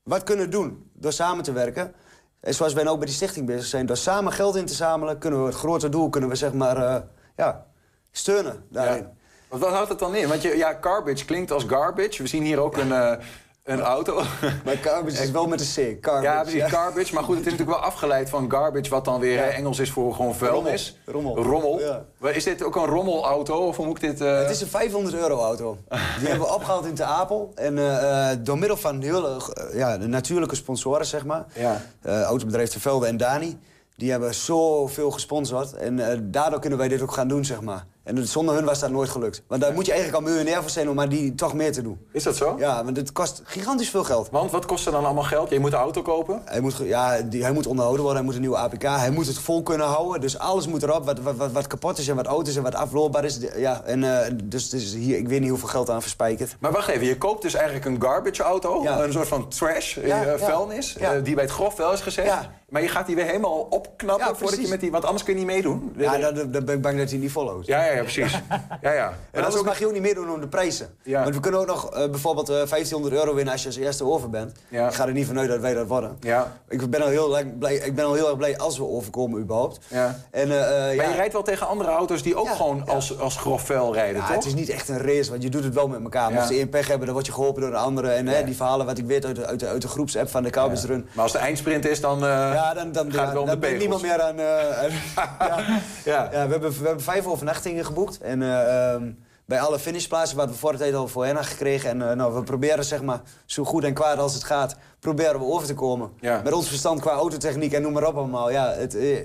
wat 0.04 0.24
kunnen 0.24 0.50
doen. 0.50 0.90
Door 0.94 1.14
samen 1.14 1.44
te 1.44 1.52
werken. 1.52 1.94
En 2.40 2.54
zoals 2.54 2.74
wij 2.74 2.88
ook 2.88 2.98
bij 2.98 3.06
die 3.06 3.16
stichting 3.16 3.46
bezig 3.46 3.66
zijn, 3.66 3.86
door 3.86 3.98
samen 3.98 4.32
geld 4.32 4.56
in 4.56 4.66
te 4.66 4.74
zamelen, 4.74 5.18
kunnen 5.18 5.40
we 5.40 5.46
het 5.46 5.56
grote 5.56 5.90
doel 5.90 6.10
kunnen 6.10 6.30
we 6.30 6.36
zeg 6.36 6.54
maar, 6.54 6.78
eh, 6.78 7.02
ja, 7.38 7.66
steunen 8.12 8.66
daarin. 8.70 9.08
Wat, 9.48 9.70
houdt 9.70 9.90
het 9.90 10.00
dan 10.00 10.16
in? 10.16 10.28
Want 10.28 10.42
je, 10.42 10.58
ja, 10.58 10.78
garbage 10.82 11.26
klinkt 11.26 11.52
als 11.52 11.64
garbage. 11.64 12.22
We 12.22 12.28
zien 12.28 12.44
hier 12.44 12.60
ook 12.60 12.78
een, 12.78 12.92
eh, 12.92 13.18
een 13.66 13.82
auto. 13.82 14.22
Maar 14.66 14.76
garbage 14.82 15.24
is 15.24 15.32
wel 15.32 15.48
met 15.48 15.60
een 15.78 15.98
C. 16.00 16.06
Garbage, 16.06 16.24
ja, 16.36 16.42
precies, 16.42 16.64
garbage. 16.64 17.14
Maar 17.14 17.24
goed, 17.24 17.36
het 17.38 17.46
is 17.46 17.52
natuurlijk 17.52 17.78
wel 17.78 17.88
afgeleid 17.88 18.30
van 18.30 18.52
garbage... 18.52 18.90
wat 18.90 19.06
dan 19.06 19.20
weer 19.20 19.40
Engels 19.44 19.80
is 19.80 19.92
voor 19.92 20.14
gewoon 20.16 20.36
vuilnis. 20.36 20.98
Rommel. 21.06 21.38
Rommel. 21.44 21.80
Ja. 21.80 22.06
Maar 22.18 22.36
Is 22.36 22.44
dit 22.44 22.64
ook 22.64 22.76
een 22.76 22.86
rommelauto? 22.86 23.68
Of 23.68 23.76
hoe 23.78 23.86
moet 23.86 24.04
ik 24.04 24.10
dit... 24.10 24.22
eh, 24.22 24.38
Het 24.38 24.50
is 24.50 24.62
een 24.62 24.68
500 24.68 25.16
euro 25.16 25.40
auto. 25.42 25.78
Die 26.20 26.28
hebben 26.28 26.48
we 26.48 26.54
opgehaald 26.54 26.86
in 26.86 26.94
Te 26.96 27.04
Apel. 27.04 27.52
En 27.56 27.78
eh, 27.78 28.32
eh, 28.32 28.38
door 28.44 28.58
middel 28.58 28.78
van 28.78 29.02
hele 29.02 29.38
eh, 29.54 29.78
ja, 29.78 29.98
de 29.98 30.08
natuurlijke 30.08 30.56
sponsoren, 30.56 31.06
zeg 31.06 31.26
maar. 31.26 31.46
Ja. 31.54 31.82
Eh, 32.02 32.22
autobedrijf 32.22 32.70
Ter 32.70 32.80
Velde 32.82 33.08
en 33.08 33.18
Dani. 33.18 33.60
Die 33.98 34.12
hebben 34.12 34.34
zoveel 34.36 35.12
gesponsord. 35.12 35.74
En 35.74 36.28
daardoor 36.32 36.60
kunnen 36.60 36.80
wij 36.80 36.88
dit 36.88 37.02
ook 37.02 37.12
gaan 37.14 37.28
doen, 37.28 37.46
zeg 37.46 37.62
maar. 37.62 37.86
En 38.06 38.28
zonder 38.28 38.56
hun 38.56 38.66
was 38.66 38.80
dat 38.80 38.90
nooit 38.90 39.10
gelukt. 39.10 39.44
Want 39.48 39.62
daar 39.62 39.74
moet 39.74 39.86
je 39.86 39.92
eigenlijk 39.92 40.24
al 40.24 40.30
miljonair 40.32 40.62
voor 40.62 40.70
zijn 40.70 40.90
om 40.90 40.96
maar 40.96 41.10
die 41.10 41.36
toch 41.36 41.54
meer 41.54 41.72
te 41.72 41.82
doen. 41.82 42.00
Is 42.12 42.24
dat 42.24 42.36
zo? 42.36 42.56
Ja, 42.60 42.84
want 42.84 42.98
het 42.98 43.12
kost 43.12 43.42
gigantisch 43.44 43.90
veel 43.90 44.04
geld. 44.04 44.28
Want 44.32 44.52
wat 44.52 44.66
kost 44.66 44.86
er 44.86 44.92
dan 44.92 45.06
allemaal 45.06 45.24
geld? 45.24 45.50
Je 45.50 45.60
moet 45.60 45.74
een 45.74 45.80
auto 45.80 46.02
kopen? 46.02 46.42
Hij 46.46 46.60
moet, 46.62 46.78
ja, 46.84 47.22
die, 47.22 47.42
hij 47.44 47.52
moet 47.52 47.68
onderhouden 47.68 48.04
worden, 48.04 48.22
hij 48.24 48.26
moet 48.32 48.36
een 48.36 48.42
nieuwe 48.48 48.58
APK. 48.58 48.82
Hij 48.84 49.10
moet 49.10 49.28
het 49.28 49.38
vol 49.38 49.64
kunnen 49.64 49.88
houden. 49.88 50.22
Dus 50.22 50.38
alles 50.38 50.68
moet 50.68 50.84
erop 50.84 51.06
wat, 51.06 51.20
wat, 51.20 51.36
wat, 51.36 51.52
wat 51.52 51.68
kapot 51.68 51.98
is 51.98 52.08
en 52.08 52.16
wat 52.16 52.28
oud 52.28 52.48
is 52.48 52.56
en 52.56 52.64
wat 52.64 52.76
afloopbaar 52.76 53.24
is. 53.26 53.40
Ja, 53.56 53.82
en, 53.86 54.04
eh, 54.04 54.32
dus 54.44 54.74
is 54.74 54.94
hier, 54.94 55.18
ik 55.18 55.28
weet 55.28 55.40
niet 55.42 55.50
hoeveel 55.50 55.68
geld 55.68 55.90
aan 55.90 56.02
verspijkerd. 56.02 56.56
Maar 56.60 56.72
wacht 56.72 56.88
even, 56.88 57.08
je 57.08 57.18
koopt 57.18 57.42
dus 57.42 57.54
eigenlijk 57.54 57.86
een 57.86 58.02
garbage 58.02 58.44
auto. 58.44 58.84
Ja. 58.84 59.04
Een 59.04 59.12
soort 59.12 59.28
van 59.28 59.48
trash, 59.50 59.98
eh, 59.98 60.08
Ja, 60.08 60.38
vuilnis. 60.38 60.96
Ja. 61.00 61.14
eh, 61.14 61.24
die 61.24 61.34
bij 61.36 61.44
het 61.44 61.54
grof 61.54 61.76
wel 61.76 61.94
is 61.94 62.02
gezet. 62.02 62.26
Maar 62.70 62.82
je 62.82 62.88
gaat 62.88 63.06
die 63.06 63.16
weer 63.16 63.26
helemaal 63.26 63.68
opknappen 63.70 64.28
Ja, 64.28 64.36
voordat 64.36 64.62
je 64.62 64.68
met 64.68 64.80
die... 64.80 64.92
Want 64.92 65.06
anders 65.06 65.24
kun 65.24 65.34
je 65.34 65.40
niet 65.40 65.48
meedoen. 65.48 65.94
Ja, 65.98 66.18
dan, 66.18 66.52
dan 66.52 66.66
ben 66.66 66.76
ik 66.76 66.82
bang 66.82 66.98
dat 66.98 67.10
hij 67.10 67.20
niet 67.20 67.32
volhoudt. 67.32 67.68
ja, 67.68 67.86
ja, 67.86 67.92
ja, 67.92 68.02
precies. 68.02 68.34
Ja, 68.82 68.92
ja. 68.92 69.08
En 69.08 69.16
dat 69.32 69.40
is 69.40 69.40
anders 69.42 69.56
ook... 69.56 69.66
mag 69.66 69.80
je 69.80 69.86
ook 69.86 69.92
niet 69.94 70.02
meedoen 70.02 70.32
om 70.32 70.40
de 70.42 70.48
prijzen. 70.48 70.98
Ja. 71.04 71.24
Want 71.24 71.36
we 71.36 71.42
kunnen 71.42 71.60
ook 71.60 71.68
nog 71.68 71.92
eh, 71.92 72.10
bijvoorbeeld 72.10 72.50
eh 72.50 72.56
1500 72.56 73.14
euro 73.14 73.34
winnen 73.36 73.54
als 73.54 73.62
je 73.62 73.68
als 73.68 73.78
eerste 73.78 74.04
over 74.06 74.30
bent. 74.30 74.52
Ja. 74.70 74.88
Ik 74.88 74.94
ga 74.94 75.08
er 75.08 75.14
niet 75.14 75.28
vanuit 75.28 75.50
dat 75.50 75.60
wij 75.60 75.74
dat 75.74 75.88
worden. 75.88 76.18
Ja. 76.20 76.58
Ik 76.70 76.90
ben 76.90 77.02
al 77.02 77.08
heel, 77.08 77.38
erg 77.38 77.58
blij, 77.58 77.76
ik 77.76 77.96
ben 77.96 78.06
al 78.06 78.14
heel 78.14 78.28
erg 78.28 78.38
blij 78.38 78.58
als 78.58 78.78
we 78.78 78.86
overkomen 78.88 79.42
überhaupt. 79.42 79.80
Ja. 79.88 80.20
En, 80.32 80.52
eh, 80.52 80.90
eh, 80.90 80.98
Maar 80.98 81.06
ja, 81.06 81.12
je 81.12 81.16
rijdt 81.16 81.34
wel 81.34 81.44
tegen 81.44 81.68
andere 81.68 81.90
auto's 81.90 82.22
die 82.22 82.36
ook 82.36 82.46
Ja, 82.46 82.56
gewoon 82.56 82.84
ja. 82.86 82.94
als, 82.94 83.20
als 83.20 83.38
grof 83.38 83.62
vuil 83.62 83.94
rijden, 83.94 84.22
ja, 84.22 84.28
toch? 84.28 84.36
het 84.36 84.46
is 84.46 84.54
niet 84.54 84.70
echt 84.70 84.90
een 84.90 85.02
race, 85.02 85.30
want 85.30 85.44
je 85.44 85.50
doet 85.50 85.64
het 85.64 85.74
wel 85.74 85.88
met 85.88 86.04
elkaar. 86.04 86.30
Ja. 86.32 86.36
Mocht 86.36 86.50
je 86.50 86.56
één 86.56 86.70
pech 86.70 86.88
hebben, 86.88 87.06
dan 87.06 87.14
word 87.16 87.26
je 87.26 87.34
geholpen 87.34 87.62
door 87.62 87.72
de 87.72 87.78
andere. 87.78 88.10
En 88.10 88.28
hè, 88.28 88.44
die 88.44 88.56
verhalen 88.56 88.86
wat 88.86 88.98
ik 88.98 89.06
weet 89.06 89.26
uit 89.26 89.36
de, 89.36 89.46
uit 89.46 89.60
de, 89.60 89.68
uit 89.68 89.82
de 89.82 89.88
groepsapp 89.88 90.30
van 90.30 90.44
de 90.44 90.50
Cowboys 90.50 90.84
Run. 90.84 91.08
Maar 91.14 91.24
als 91.24 91.32
de 91.32 91.38
eindsprint 91.38 91.86
is, 91.88 92.02
dan, 92.02 92.26
eh, 92.26 92.55
Ja, 92.56 92.74
dan, 92.74 92.92
dan, 92.92 93.12
gaat 93.12 93.24
het 93.26 93.34
wel 93.34 93.42
om 93.42 93.46
de 93.48 93.52
dan 93.52 93.60
ben 93.60 93.70
ik 93.72 93.78
pegels. 93.78 94.02
niemand 94.02 94.02
meer 94.02 94.22
aan... 94.22 94.40
eh, 94.40 94.80
aan- 94.84 95.50
ja. 95.50 95.80
Ja. 96.06 96.30
Ja, 96.32 96.46
we 96.46 96.52
hebben, 96.52 96.72
we 96.72 96.86
hebben 96.86 97.04
vijf 97.04 97.26
overnachtingen 97.26 97.86
geboekt. 97.86 98.18
En 98.22 98.42
eh, 98.42 98.92
ehm, 98.94 99.12
bij 99.46 99.60
alle 99.60 99.80
finishplaatsen 99.80 100.38
wat 100.38 100.50
we 100.50 100.56
voor 100.56 100.76
tijd 100.76 100.94
al 100.94 101.08
voor 101.08 101.26
hen 101.26 101.34
hadden 101.36 101.52
gekregen. 101.52 101.90
En 101.90 102.10
eh, 102.10 102.16
nou, 102.16 102.34
we 102.34 102.44
proberen 102.44 102.86
zeg 102.86 103.02
maar, 103.02 103.22
zo 103.46 103.64
goed 103.64 103.84
en 103.84 103.94
kwaad 103.94 104.18
als 104.18 104.34
het 104.34 104.44
gaat, 104.44 104.76
proberen 105.06 105.40
we 105.40 105.46
over 105.46 105.68
te 105.68 105.74
komen. 105.74 106.10
Ja. 106.20 106.42
Met 106.44 106.54
ons 106.54 106.68
verstand 106.68 107.02
qua 107.02 107.12
autotechniek 107.12 107.74
en 107.74 107.82
noem 107.82 107.94
maar 107.94 108.08
op 108.08 108.16
allemaal. 108.18 108.52
Ja, 108.52 108.72
het, 108.74 108.96
eh, 108.96 109.18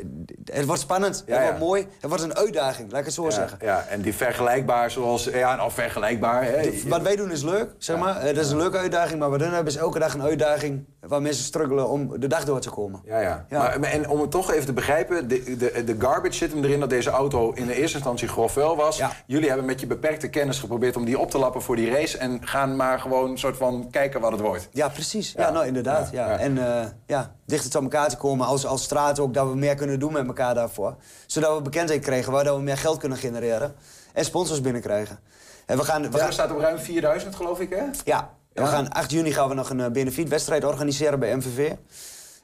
het 0.53 0.65
wordt 0.67 0.81
spannend, 0.81 1.23
Ja, 1.27 1.35
het 1.35 1.45
wordt 1.45 1.59
mooi. 1.59 1.87
Het 2.01 2.09
wordt 2.09 2.25
een 2.25 2.37
uitdaging, 2.37 2.91
laat 2.91 2.99
ik 3.01 3.05
het 3.07 3.15
zo 3.15 3.31
zeggen. 3.31 3.59
ja, 3.63 3.85
en 3.89 4.01
die 4.01 4.15
vergelijkbaar 4.15 4.91
zoals... 4.91 5.25
Ja, 5.25 5.57
nou, 5.57 5.71
vergelijkbaar. 5.71 6.45
Hè. 6.45 6.71
Wat 6.89 7.03
wij 7.03 7.17
doen 7.17 7.31
is 7.31 7.43
leuk, 7.43 7.71
zeg 7.79 7.99
maar. 7.99 8.17
Eh, 8.17 8.35
dat 8.35 8.45
is 8.45 8.51
een 8.51 8.57
leuke 8.57 8.77
uitdaging. 8.79 9.19
Maar 9.21 9.31
wat 9.31 9.41
hun 9.41 9.53
hebben 9.53 9.73
is 9.73 9.79
elke 9.79 9.99
dag 9.99 10.15
een 10.15 10.23
uitdaging 10.23 10.85
waar 11.01 11.23
mensen 11.23 11.45
struggelen 11.45 11.89
om 11.89 12.21
de 12.21 12.27
dag 12.27 12.45
door 12.45 12.61
te 12.61 12.71
komen. 12.71 13.01
Ja, 13.05 13.21
ja. 13.21 13.47
Maar, 13.51 13.83
en 13.83 14.09
om 14.09 14.21
het 14.21 14.31
toch 14.31 14.53
even 14.53 14.67
te 14.67 14.73
begrijpen, 14.73 15.29
de, 15.29 15.57
de, 15.57 15.85
de 15.85 15.95
garbage 15.99 16.35
zit 16.35 16.53
hem 16.53 16.65
erin 16.65 16.81
dat 16.81 16.91
deze 16.91 17.11
auto 17.11 17.53
in 17.53 17.67
de 17.67 17.75
eerste 17.75 17.97
instantie 17.97 18.29
grof 18.29 18.53
vuil 18.53 18.77
was. 18.77 18.97
Ja. 18.97 19.13
Jullie 19.27 19.49
hebben 19.49 19.67
met 19.67 19.81
je 19.81 19.87
beperkte 19.87 20.29
kennis 20.29 20.59
geprobeerd 20.59 20.97
om 20.97 21.05
die 21.05 21.19
op 21.19 21.31
te 21.31 21.39
lappen 21.39 21.63
voor 21.63 21.77
die 21.77 21.91
race 21.91 22.19
en 22.19 22.39
gaan 22.49 22.77
maar 22.77 23.01
gewoon 23.01 23.31
een 23.31 23.39
soort 23.39 23.57
van 23.57 23.89
kijken 23.91 24.21
wat 24.21 24.33
het 24.33 24.41
wordt. 24.41 24.69
Ja, 24.73 24.89
precies. 24.89 25.33
Ja, 25.37 25.43
Ja. 25.43 25.51
nou 25.51 25.67
inderdaad. 25.77 26.11
Ja, 26.13 26.25
Ja, 26.27 26.33
ja. 26.33 26.39
En 26.39 26.59
eh, 26.81 26.87
ja, 27.07 27.33
dichter 27.47 27.71
tot 27.71 27.83
elkaar 27.83 28.09
te 28.09 28.17
komen 28.17 28.47
als, 28.47 28.67
als 28.67 28.83
straat 28.83 29.19
ook, 29.19 29.35
dat 29.35 29.49
we 29.49 29.55
meer 29.57 29.75
kunnen 29.75 29.99
doen 29.99 30.13
met 30.13 30.27
elkaar 30.27 30.55
daarvoor. 30.55 30.97
Zodat 31.27 31.57
we 31.57 31.63
bekendheid 31.63 32.01
krijgen, 32.03 32.33
waardoor 32.33 32.57
we 32.57 32.63
meer 32.63 32.79
geld 32.79 32.99
kunnen 32.99 33.19
genereren. 33.19 33.75
En 34.13 34.25
sponsors 34.25 34.61
binnenkrijgen. 34.61 35.19
En 35.67 35.77
we 35.77 35.85
gaan, 35.85 36.03
we 36.11 36.17
Ja, 36.17 36.23
gaan, 36.23 36.33
staat 36.33 36.51
op 36.51 36.59
ruim 36.59 36.79
4000 36.79 37.35
geloof 37.37 37.61
ik, 37.61 37.71
hè? 37.71 37.83
ja, 38.05 38.31
en 38.53 38.63
we 38.63 38.69
gaan 38.69 38.89
8 38.93 39.11
juni 39.11 39.33
gaan 39.33 39.49
we 39.49 39.55
nog 39.55 39.71
een 39.71 39.81
eh, 39.81 39.91
benefietwedstrijd 39.91 40.65
organiseren 40.65 41.19
bij 41.19 41.37
MVV. 41.37 41.73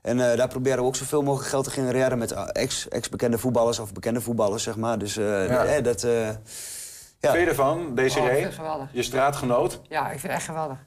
En 0.02 0.30
eh, 0.30 0.36
daar 0.36 0.48
proberen 0.48 0.78
we 0.78 0.84
ook 0.84 0.96
zoveel 0.96 1.22
mogelijk 1.22 1.48
geld 1.50 1.64
te 1.64 1.70
genereren 1.70 2.18
met 2.18 2.32
ex- 2.52 2.88
ex-bekende 2.88 3.38
voetballers 3.38 3.78
of 3.78 3.92
bekende 3.92 4.20
voetballers, 4.20 4.62
zeg 4.62 4.76
maar. 4.76 4.98
Dus 4.98 5.16
eh, 5.16 5.48
Ja. 5.48 5.64
eh, 5.64 5.84
dat... 5.84 6.02
eh, 6.02 6.28
ja. 7.20 7.32
Oh, 7.58 7.94
Desiree, 7.94 8.30
vind 8.34 8.44
het 8.44 8.54
geweldig. 8.54 8.88
je 8.92 9.02
straatgenoot. 9.02 9.80
Ja, 9.88 10.04
ik 10.04 10.10
vind 10.10 10.22
het 10.22 10.30
echt 10.32 10.44
geweldig. 10.44 10.78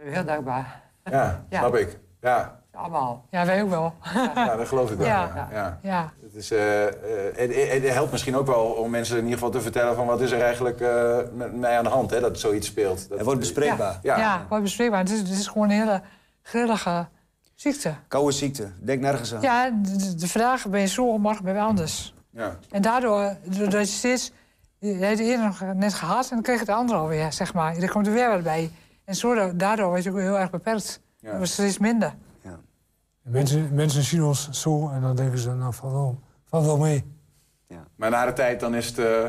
Echt. 0.00 0.08
Ik 0.08 0.12
ben 0.12 0.12
heel 0.12 0.24
dankbaar. 0.24 0.82
Ja, 1.04 1.44
Ja. 1.50 1.58
snap 1.58 1.76
ik. 1.76 1.98
Ja, 2.20 2.58
Allemaal. 2.72 3.24
Ja, 3.30 3.46
wij 3.46 3.62
ook 3.62 3.70
wel. 3.70 3.94
ja 4.34 4.56
dat 4.56 4.68
geloof 4.68 4.90
ik 4.90 4.98
wel. 4.98 5.06
Ja. 5.06 5.30
Ja. 5.34 5.48
Ja. 5.52 5.78
Ja. 5.82 6.12
Het, 6.22 6.34
is, 6.34 6.50
eh, 6.50 6.86
eh, 6.86 6.92
het, 7.36 7.54
het- 7.54 7.82
het 7.82 7.92
helpt 7.92 8.10
misschien 8.12 8.36
ook 8.36 8.46
wel 8.46 8.64
om 8.64 8.90
mensen 8.90 9.16
in 9.16 9.22
ieder 9.22 9.38
geval 9.38 9.50
te 9.52 9.60
vertellen 9.60 9.94
van 9.94 10.06
wat 10.06 10.20
is 10.20 10.30
er 10.30 10.40
eigenlijk 10.40 10.80
eh, 10.80 11.16
met 11.32 11.56
mij 11.56 11.78
aan 11.78 11.84
de 11.84 11.90
hand, 11.90 12.10
hè, 12.10 12.20
dat 12.20 12.38
zoiets 12.38 12.66
speelt. 12.66 13.08
Dat, 13.08 13.16
Het 13.18 13.24
wordt 13.26 13.40
bespreekbaar. 13.40 13.98
Ja. 14.02 14.18
Ja, 14.18 14.46
wat 14.48 14.62
bespreekbaar. 14.62 14.98
Het 15.00 15.10
is, 15.10 15.18
het 15.18 15.28
is 15.28 15.46
gewoon 15.46 15.70
een 15.70 15.76
hele 15.80 16.02
grillige 16.42 17.06
ziekte. 17.54 17.94
Koude 18.08 18.32
ziekte, 18.32 18.68
denk 18.80 19.00
nergens 19.00 19.34
aan. 19.34 19.40
Ja, 19.42 19.70
de, 19.70 20.14
de 20.14 20.28
vraag 20.28 20.68
ben 20.68 20.80
je 20.80 20.86
zo, 20.86 21.18
morgen 21.18 21.44
ben 21.44 21.54
je 21.54 21.60
anders. 21.60 22.14
Ja. 22.30 22.56
En 22.70 22.82
daardoor, 22.82 23.36
doordat 23.44 23.90
je 23.90 23.96
steeds... 23.96 24.32
Je 24.78 24.92
hebt 24.94 25.18
het 25.18 25.28
ene 25.28 25.44
nog 25.44 25.60
net 25.74 25.94
gehad 25.94 26.22
en 26.24 26.30
dan 26.30 26.42
kreeg 26.42 26.54
je 26.54 26.64
het 26.64 26.74
andere 26.74 26.98
alweer, 26.98 27.32
zeg 27.32 27.54
maar. 27.54 27.76
Er 27.76 27.90
komt 27.90 28.06
er 28.06 28.12
weer 28.12 28.28
wat 28.30 28.42
bij. 28.42 28.70
En 29.10 29.16
zo, 29.16 29.56
daardoor 29.56 29.88
word 29.88 30.02
je 30.02 30.10
ook 30.10 30.18
heel 30.18 30.38
erg 30.38 30.50
beperkt. 30.50 31.00
Ja. 31.18 31.28
Dat 31.28 31.36
wordt 31.36 31.52
steeds 31.52 31.78
minder. 31.78 32.14
Mensen, 33.22 33.74
mensen 33.74 34.02
zien 34.02 34.22
ons 34.22 34.50
zo 34.50 34.88
en 34.90 35.00
dan 35.00 35.16
denken 35.16 35.38
ze, 35.38 35.50
nou, 35.54 35.74
valt 35.74 35.92
wel, 35.92 36.20
valt 36.44 36.64
wel 36.64 36.78
mee. 36.78 37.04
Maar 37.96 38.10
na 38.10 38.26
de 38.26 38.32
tijd 38.32 38.60
dan 38.60 38.74
is 38.74 38.86
het... 38.86 38.98
eh, 38.98 39.24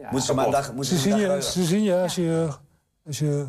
Moeten 0.00 0.20
ze 0.22 0.34
maar 0.34 0.50
dag, 0.50 0.72
moeten 0.74 0.96
Ze 0.96 1.00
zien, 1.00 1.18
dag 1.18 1.34
je, 1.34 1.42
ze 1.50 1.64
zien 1.64 1.82
je 1.82 1.96
als 2.02 2.14
je, 2.14 2.48
als 3.06 3.18
je 3.18 3.46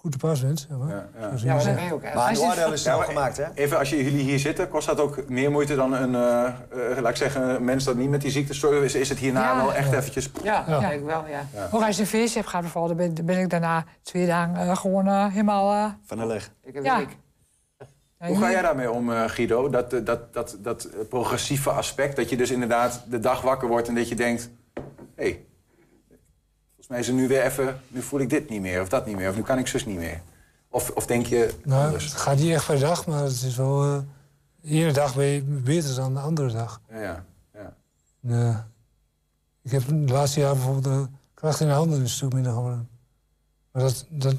goed 0.00 0.12
te 0.12 0.18
pas 0.18 0.40
bent. 0.40 0.66
Zeg 0.68 0.78
maar. 0.78 0.88
ja, 0.88 1.08
ja. 1.20 1.30
Ja, 1.36 1.52
maar 1.52 1.60
ze. 1.60 1.66
dat 1.66 1.74
ben 1.76 1.84
je 1.84 1.92
ook. 1.94 2.02
Maar 2.02 2.28
een 2.28 2.34
je- 2.34 2.40
oordeel 2.40 2.72
is 2.72 2.80
snel 2.80 2.98
gemaakt, 2.98 3.36
hè? 3.36 3.44
Even, 3.54 3.78
als 3.78 3.90
je, 3.90 4.04
jullie 4.04 4.22
hier 4.22 4.38
zitten, 4.38 4.68
kost 4.68 4.86
dat 4.86 5.00
ook 5.00 5.28
meer 5.28 5.50
moeite 5.50 5.74
dan 5.74 5.92
een, 5.92 6.14
eh, 6.14 6.46
eh, 6.46 6.98
laat 7.02 7.10
ik 7.10 7.16
zeggen, 7.16 7.48
een 7.54 7.64
mens 7.64 7.84
dat 7.84 7.96
niet 7.96 8.10
met 8.10 8.20
die 8.20 8.30
ziekte 8.30 8.54
struggelt? 8.54 8.82
Is, 8.84 8.94
is 8.94 9.08
het 9.08 9.18
hierna 9.18 9.42
Ja. 9.42 9.56
wel 9.56 9.74
echt 9.74 9.92
eventjes... 9.92 10.30
Ja, 10.42 10.64
Ja. 10.66 10.78
denk 10.80 10.92
ik 10.92 11.04
wel, 11.06 11.24
ja. 11.28 11.68
Ook 11.70 11.82
als 11.82 11.96
je 11.96 12.02
een 12.02 12.08
feestje 12.08 12.38
hebt 12.38 12.48
gehad 12.50 12.64
bijvoorbeeld, 12.64 13.16
dan 13.16 13.24
ben, 13.26 13.26
ben 13.34 13.38
ik 13.38 13.50
daarna 13.50 13.84
twee 14.02 14.26
dagen 14.26 14.56
eh, 14.56 14.76
gewoon 14.76 15.28
helemaal... 15.28 15.94
Van 16.04 16.18
de 16.18 16.26
leg. 16.26 16.50
Ik 16.64 16.74
heb 16.74 16.84
Ja. 16.84 17.02
Hoe 18.18 18.36
ga 18.38 18.50
jij 18.50 18.62
daarmee 18.62 18.90
om, 18.90 19.12
eh, 19.12 19.22
Guido? 19.26 19.68
Dat, 19.68 19.90
dat, 19.90 20.32
dat, 20.32 20.56
dat 20.58 20.88
progressieve 21.08 21.70
aspect, 21.70 22.16
dat 22.16 22.30
je 22.30 22.36
dus 22.36 22.50
inderdaad 22.50 23.02
de 23.06 23.18
dag 23.18 23.40
wakker 23.40 23.68
wordt 23.68 23.88
en 23.88 23.94
dat 23.94 24.08
je 24.08 24.14
denkt... 24.14 24.50
hé, 24.74 24.82
hey, 25.24 25.44
mij 26.90 26.98
is 26.98 27.08
er 27.08 27.14
nu 27.14 27.28
weer 27.28 27.42
even... 27.42 27.80
nu 27.88 28.02
voel 28.02 28.20
ik 28.20 28.30
dit 28.30 28.48
niet 28.48 28.60
meer 28.60 28.80
of 28.80 28.88
dat 28.88 29.06
niet 29.06 29.16
meer 29.16 29.28
of 29.28 29.36
nu 29.36 29.42
kan 29.42 29.58
ik 29.58 29.66
zus 29.66 29.86
niet 29.86 29.96
meer. 29.98 30.20
Of, 30.68 30.90
of 30.90 31.06
denk 31.06 31.26
je 31.26 31.54
Nou, 31.64 31.84
anders? 31.86 32.04
het 32.04 32.12
gaat 32.14 32.36
niet 32.38 32.52
echt 32.52 32.66
per 32.66 32.78
dag, 32.80 33.06
maar 33.06 33.22
het 33.22 33.42
is 33.42 33.56
wel... 33.56 33.84
eh, 33.84 33.98
de 34.60 34.68
ene 34.68 34.92
dag 34.92 35.14
ben 35.14 35.24
je 35.24 35.42
beter 35.42 35.94
dan 35.94 36.14
de 36.14 36.20
andere 36.20 36.52
dag. 36.52 36.80
Ja, 36.90 37.00
ja, 37.00 37.24
ja. 37.54 37.74
Eh, 38.28 38.58
ik 39.62 39.70
heb 39.70 39.82
de 39.88 39.94
laatste 39.94 40.40
jaren 40.40 40.56
bijvoorbeeld 40.56 40.84
de 40.84 41.06
kracht 41.34 41.60
in 41.60 41.66
de 41.66 41.72
handen 41.72 42.00
een 42.00 42.08
stuk 42.08 42.32
minder 42.32 42.52
geworden. 42.52 42.88
Maar 43.72 43.82
dat, 43.82 44.06
dat 44.08 44.34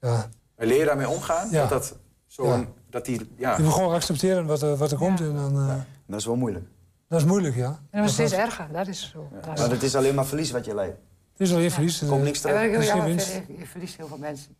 ja, 0.00 0.28
Maar 0.56 0.66
Leer 0.66 0.78
je 0.78 0.84
daarmee 0.84 1.08
omgaan? 1.08 1.50
Ja. 1.50 1.60
Dat, 1.60 1.68
dat, 1.70 1.96
zo 2.26 2.46
Ja. 2.46 2.54
een- 2.54 2.68
dat 2.90 3.04
die, 3.04 3.30
ja. 3.36 3.56
je 3.56 3.62
moet 3.62 3.72
gewoon 3.72 3.94
accepteren 3.94 4.46
wat 4.46 4.62
er, 4.62 4.76
wat 4.76 4.90
er 4.90 4.98
komt. 4.98 5.20
En 5.20 5.34
dan, 5.34 5.58
eh, 5.68 5.74
Dat 6.06 6.18
is 6.20 6.26
wel 6.26 6.36
moeilijk. 6.36 6.66
Dat 7.08 7.20
is 7.20 7.26
moeilijk, 7.26 7.54
ja. 7.56 7.66
En 7.66 7.78
dat 7.90 8.00
wordt 8.00 8.12
steeds 8.12 8.32
erger, 8.32 8.68
dat 8.72 8.86
is 8.86 9.10
zo. 9.12 9.28
Dat 9.42 9.52
is- 9.54 9.60
Maar 9.60 9.70
het 9.70 9.82
is 9.82 9.94
alleen 9.94 10.14
maar 10.14 10.26
verlies 10.26 10.50
wat 10.50 10.64
je 10.64 10.74
leidt. 10.74 10.98
Het 11.38 11.46
is 11.46 11.54
al 11.54 11.60
je 11.60 11.70
verlies. 11.70 12.00
Er 12.00 12.08
komt 12.08 12.22
niks 12.22 12.40
terug. 12.40 12.60
heel 12.92 13.02
winst. 13.02 13.40
je 13.58 13.66
verliest 13.66 13.96
heel 13.96 14.06
veel 14.06 14.18
mensen. 14.18 14.56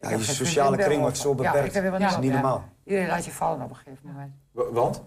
Ja, 0.00 0.10
je 0.10 0.22
sociale 0.22 0.76
kring 0.76 1.00
meer 1.00 1.00
wordt 1.00 1.18
zo 1.18 1.34
beperkt. 1.34 1.74
Dat 1.74 1.84
is 1.84 2.16
niet 2.16 2.20
meer. 2.20 2.32
normaal. 2.32 2.68
Iedereen 2.84 3.08
laat 3.08 3.24
je 3.24 3.30
vallen 3.30 3.62
op 3.62 3.70
een 3.70 3.76
gegeven 3.76 4.00
moment. 4.02 4.32
Want? 4.52 5.02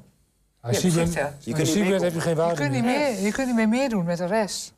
Als 0.62 0.82
Je 0.82 0.92
je. 0.92 1.14
Je 1.16 1.24
als 1.24 1.44
kunt 1.44 1.46
je 1.46 1.64
niet 1.64 1.68
ziek 1.68 1.90
bent, 1.90 2.02
heb 2.02 2.14
je 2.14 2.22
geen 2.22 2.36
Je 2.36 2.40
waarde 2.40 2.56
kunt, 2.56 2.72
niet 2.72 2.84
meer. 2.84 3.12
meer, 3.12 3.22
je 3.22 3.32
kunt 3.32 3.48
niet 3.48 3.56
meer 3.56 3.70
meedoen 3.70 4.06
met 4.06 4.18
de 4.18 4.26
rest. 4.26 4.75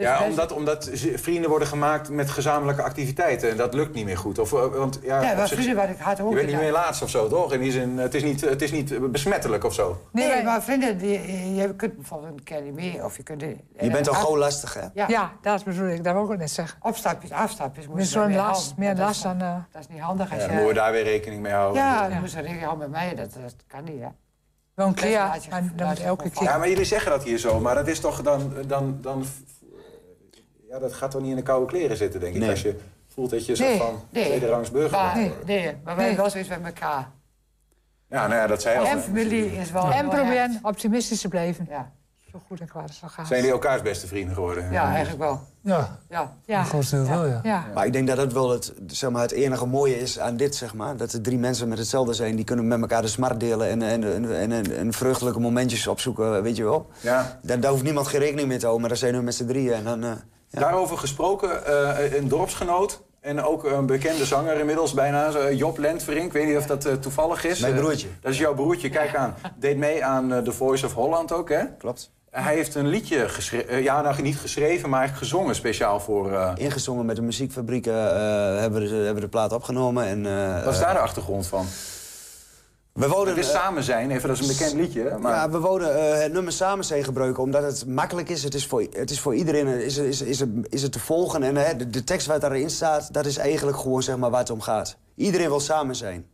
Dus 0.00 0.08
Ja, 0.08 0.24
omdat, 0.24 0.52
omdat 0.52 0.90
vrienden 1.14 1.50
worden 1.50 1.68
gemaakt 1.68 2.08
met 2.10 2.30
gezamenlijke 2.30 2.82
activiteiten. 2.82 3.50
En 3.50 3.56
dat 3.56 3.74
lukt 3.74 3.94
niet 3.94 4.04
meer 4.04 4.18
goed. 4.18 4.38
Of, 4.38 4.52
eh, 4.52 4.66
want, 4.66 4.98
ja, 5.02 5.20
Ja, 5.22 5.46
zich- 5.46 5.56
vrienden 5.56 5.76
wat 5.76 5.88
ik 5.88 5.98
had 5.98 6.20
ook. 6.20 6.28
je 6.30 6.34
bent 6.34 6.46
niet 6.48 6.56
meer 6.58 6.72
laatst 6.72 7.02
of 7.02 7.10
zo, 7.10 7.28
toch? 7.28 7.52
In 7.52 7.60
die 7.60 7.72
zin, 7.72 7.98
het 7.98 8.14
is 8.14 8.22
niet, 8.22 8.40
het 8.40 8.62
is 8.62 8.70
niet 8.72 9.10
besmettelijk 9.12 9.64
of 9.64 9.74
zo. 9.74 10.00
Nee, 10.12 10.28
Nee, 10.28 10.42
maar 10.44 10.62
vrienden, 10.62 10.98
die, 10.98 11.54
je 11.54 11.74
kunt 11.74 11.96
bijvoorbeeld 11.96 12.32
een 12.32 12.42
keer 12.42 12.62
niet 12.62 12.74
meer. 12.74 13.04
Of 13.04 13.16
je 13.16 13.22
kunt... 13.22 13.40
Je 13.40 13.90
bent 13.90 14.08
al 14.08 14.14
af- 14.14 14.20
gewoon 14.20 14.38
lastig, 14.38 14.74
hè? 14.74 14.80
Ja, 14.94 15.08
Ja, 15.08 15.32
dat 15.42 15.64
bedoel 15.64 15.88
ik. 15.88 16.04
Dat 16.04 16.14
wil 16.14 16.24
ik 16.24 16.30
ook 16.30 16.36
net 16.38 16.50
zeggen. 16.50 16.78
opstapjes, 16.82 17.30
afstapjes. 17.32 17.84
Zo'n 17.84 18.26
we 18.26 18.32
last, 18.34 18.44
houden. 18.64 18.74
meer 18.76 18.92
is 18.92 18.98
last 18.98 19.22
dan... 19.22 19.40
eh, 19.40 19.54
Dat 19.72 19.80
is 19.82 19.88
niet 19.88 20.00
handig 20.00 20.28
Ja, 20.28 20.34
als 20.34 20.44
dan 20.44 20.52
je... 20.56 20.62
moeten 20.62 20.74
we 20.74 20.80
daar 20.80 20.92
weer 20.92 21.04
rekening 21.04 21.42
mee 21.42 21.52
houden. 21.52 21.82
Ja, 21.82 22.02
dan 22.02 22.10
Ja. 22.10 22.20
moest 22.20 22.32
je 22.34 22.40
rekening 22.40 22.64
houden 22.64 22.90
met 22.90 23.00
mij. 23.00 23.14
Dat, 23.14 23.32
dat 23.42 23.54
kan 23.66 23.84
niet, 23.84 24.00
hè. 24.00 24.08
wel 24.74 24.86
een 24.86 24.94
keer, 24.94 25.30
moet 25.86 25.98
je 25.98 26.04
elke 26.04 26.30
keer. 26.30 26.42
Ja, 26.42 26.58
maar 26.58 26.68
jullie 26.68 26.84
zeggen 26.84 27.10
dat 27.10 27.22
hier 27.24 27.38
zo, 27.38 27.60
maar 27.60 27.74
dat 27.74 27.88
is 27.88 28.00
toch 28.00 28.22
dan... 28.22 28.52
dan, 28.66 28.98
dan 29.02 29.24
ja, 30.70 30.78
dat 30.78 30.92
gaat 30.92 31.10
toch 31.10 31.20
niet 31.20 31.30
in 31.30 31.36
de 31.36 31.42
koude 31.42 31.66
kleren 31.66 31.96
zitten, 31.96 32.20
denk 32.20 32.34
ik. 32.34 32.40
Nee. 32.40 32.50
Als 32.50 32.62
je 32.62 32.76
voelt 33.14 33.30
dat 33.30 33.46
je 33.46 33.56
zo 33.56 33.64
Nee, 33.64 33.78
van 33.78 34.02
nee. 34.10 34.24
tweederangs 34.24 34.70
burger 34.70 34.98
Maar, 34.98 35.14
bent. 35.14 35.46
nee, 35.46 35.62
maar 35.64 35.72
wij 35.84 35.94
Nee. 35.94 36.04
hebben 36.04 36.16
wel 36.16 36.30
zoiets 36.30 36.48
met 36.48 36.60
elkaar. 36.64 37.10
Ja, 38.08 38.26
nou 38.26 38.40
ja, 38.40 38.46
dat 38.46 38.62
zei 38.62 38.74
je 38.74 38.80
al. 38.80 38.86
En 38.86 39.00
familie 39.00 39.56
is 39.56 39.70
wel... 39.70 39.90
En 39.92 40.08
proberen 40.08 40.58
optimistisch 40.62 41.20
te 41.20 41.28
blijven. 41.28 41.66
Ja. 41.70 41.92
Zo 42.32 42.40
goed 42.46 42.60
en 42.60 42.66
kwaad 42.68 42.82
als 42.88 43.00
het 43.00 43.10
gaat. 43.10 43.26
Zijn 43.26 43.38
jullie 43.38 43.54
elkaars 43.54 43.82
beste 43.82 44.06
vrienden 44.06 44.34
geworden? 44.34 44.72
ja, 44.72 44.88
eigenlijk 44.88 45.18
wel. 45.18 45.40
Ja, 45.62 45.98
Ja. 46.08 46.36
Ja, 46.46 46.64
wel, 46.90 47.26
ja. 47.26 47.40
ja. 47.42 47.66
Maar 47.74 47.86
ik 47.86 47.92
denk 47.92 48.06
dat 48.08 48.16
dat 48.16 48.32
wel 48.32 48.50
het, 48.50 48.72
zeg 48.86 49.10
maar, 49.10 49.22
het 49.22 49.30
enige 49.30 49.66
mooie 49.66 50.00
is 50.00 50.18
aan 50.18 50.36
dit, 50.36 50.54
zeg 50.54 50.74
maar. 50.74 50.96
Dat 50.96 51.12
er 51.12 51.20
drie 51.22 51.38
mensen 51.38 51.68
met 51.68 51.78
hetzelfde 51.78 52.12
zijn. 52.12 52.36
Die 52.36 52.44
kunnen 52.44 52.68
met 52.68 52.80
elkaar 52.80 53.02
de 53.02 53.08
smart 53.08 53.40
delen 53.40 53.68
en, 53.68 53.82
en, 53.82 54.04
en, 54.14 54.34
en, 54.36 54.52
en, 54.52 54.76
en 54.76 54.92
vreugdelijke 54.92 55.40
momentjes 55.40 55.86
opzoeken, 55.86 56.42
weet 56.42 56.56
je 56.56 56.64
wel. 56.64 56.86
Ja. 57.00 57.38
Daar, 57.42 57.60
daar 57.60 57.70
hoeft 57.70 57.82
niemand 57.82 58.06
geen 58.06 58.20
rekening 58.20 58.48
mee 58.48 58.58
te 58.58 58.66
houden, 58.66 58.80
maar 58.80 58.90
dan 58.98 59.08
zijn 59.08 59.16
we 59.16 59.22
met 59.22 59.34
z'n 59.34 59.46
drieën. 59.46 59.72
En 59.74 59.84
dan, 59.84 60.04
eh, 60.04 60.10
ja. 60.50 60.60
Daarover 60.60 60.98
gesproken, 60.98 61.66
eh, 61.66 62.12
een 62.16 62.28
dorpsgenoot 62.28 63.00
en 63.20 63.42
ook 63.42 63.64
een 63.64 63.86
bekende 63.86 64.24
zanger 64.24 64.58
inmiddels 64.58 64.92
bijna, 64.92 65.32
eh, 65.32 65.58
Job 65.58 65.78
Lentverink. 65.78 66.26
Ik 66.26 66.32
weet 66.32 66.46
niet 66.46 66.56
of 66.56 66.66
dat 66.66 66.84
eh, 66.84 66.92
toevallig 66.92 67.44
is. 67.44 67.60
Mijn 67.60 67.74
broertje. 67.74 68.08
dat 68.20 68.32
is 68.32 68.38
jouw 68.38 68.54
broertje, 68.54 68.88
kijk 68.88 69.16
aan. 69.16 69.34
Deed 69.56 69.76
mee 69.76 70.04
aan 70.04 70.44
The 70.44 70.52
Voice 70.52 70.86
of 70.86 70.94
Holland 70.94 71.32
ook, 71.32 71.48
hè? 71.48 71.64
Klopt. 71.78 72.10
Hij 72.30 72.54
heeft 72.54 72.74
een 72.74 72.86
liedje 72.86 73.28
geschreven, 73.28 73.82
ja, 73.82 74.00
nou 74.00 74.22
niet 74.22 74.36
geschreven, 74.36 74.88
maar 74.90 74.98
eigenlijk 74.98 75.30
gezongen 75.30 75.54
speciaal 75.54 76.00
voor... 76.00 76.52
Ingezongen 76.54 77.06
met 77.06 77.16
de 77.16 77.22
muziekfabrieken 77.22 78.14
eh, 78.14 78.60
hebben, 78.60 78.82
we 78.82 78.88
de, 78.88 78.94
hebben 78.94 79.22
de 79.22 79.28
plaat 79.28 79.52
opgenomen. 79.52 80.04
En, 80.04 80.22
wat 80.64 80.74
is 80.74 80.80
daar 80.80 80.94
de 80.94 81.00
achtergrond 81.00 81.46
van? 81.46 81.66
We 83.08 83.32
is 83.36 83.50
eh, 83.50 83.54
Samen 83.54 83.82
zijn, 83.82 84.10
even, 84.10 84.28
dat 84.28 84.38
is 84.38 84.48
een 84.48 84.56
bekend 84.56 84.72
liedje. 84.80 85.18
Maar... 85.18 85.32
Ja, 85.34 85.50
we 85.50 85.58
wouden 85.58 85.94
eh, 86.14 86.22
het 86.22 86.32
nummer 86.32 86.52
samen 86.52 86.84
zijn 86.84 87.04
gebruiken 87.04 87.42
omdat 87.42 87.62
het 87.62 87.86
makkelijk 87.86 88.28
is. 88.28 88.42
Het 88.42 88.54
is 88.54 88.66
voor, 88.66 88.86
het 88.92 89.10
is 89.10 89.20
voor 89.20 89.34
iedereen 89.34 89.66
eh, 89.66 89.80
is, 89.80 89.96
is, 89.96 90.22
is, 90.22 90.40
het- 90.40 90.48
is 90.68 90.82
het 90.82 90.92
te 90.92 91.00
volgen. 91.00 91.42
En 91.42 91.78
de, 91.78 91.90
de 91.90 92.04
tekst 92.04 92.26
wat 92.26 92.40
daarin 92.40 92.70
staat, 92.70 93.12
dat 93.14 93.26
is 93.26 93.36
eigenlijk 93.36 93.76
gewoon 93.78 94.02
zeg 94.02 94.16
maar, 94.16 94.30
waar 94.30 94.40
het 94.40 94.50
om 94.50 94.60
gaat. 94.60 94.96
Iedereen 95.14 95.48
wil 95.48 95.60
samen 95.60 95.94
zijn. 95.96 96.26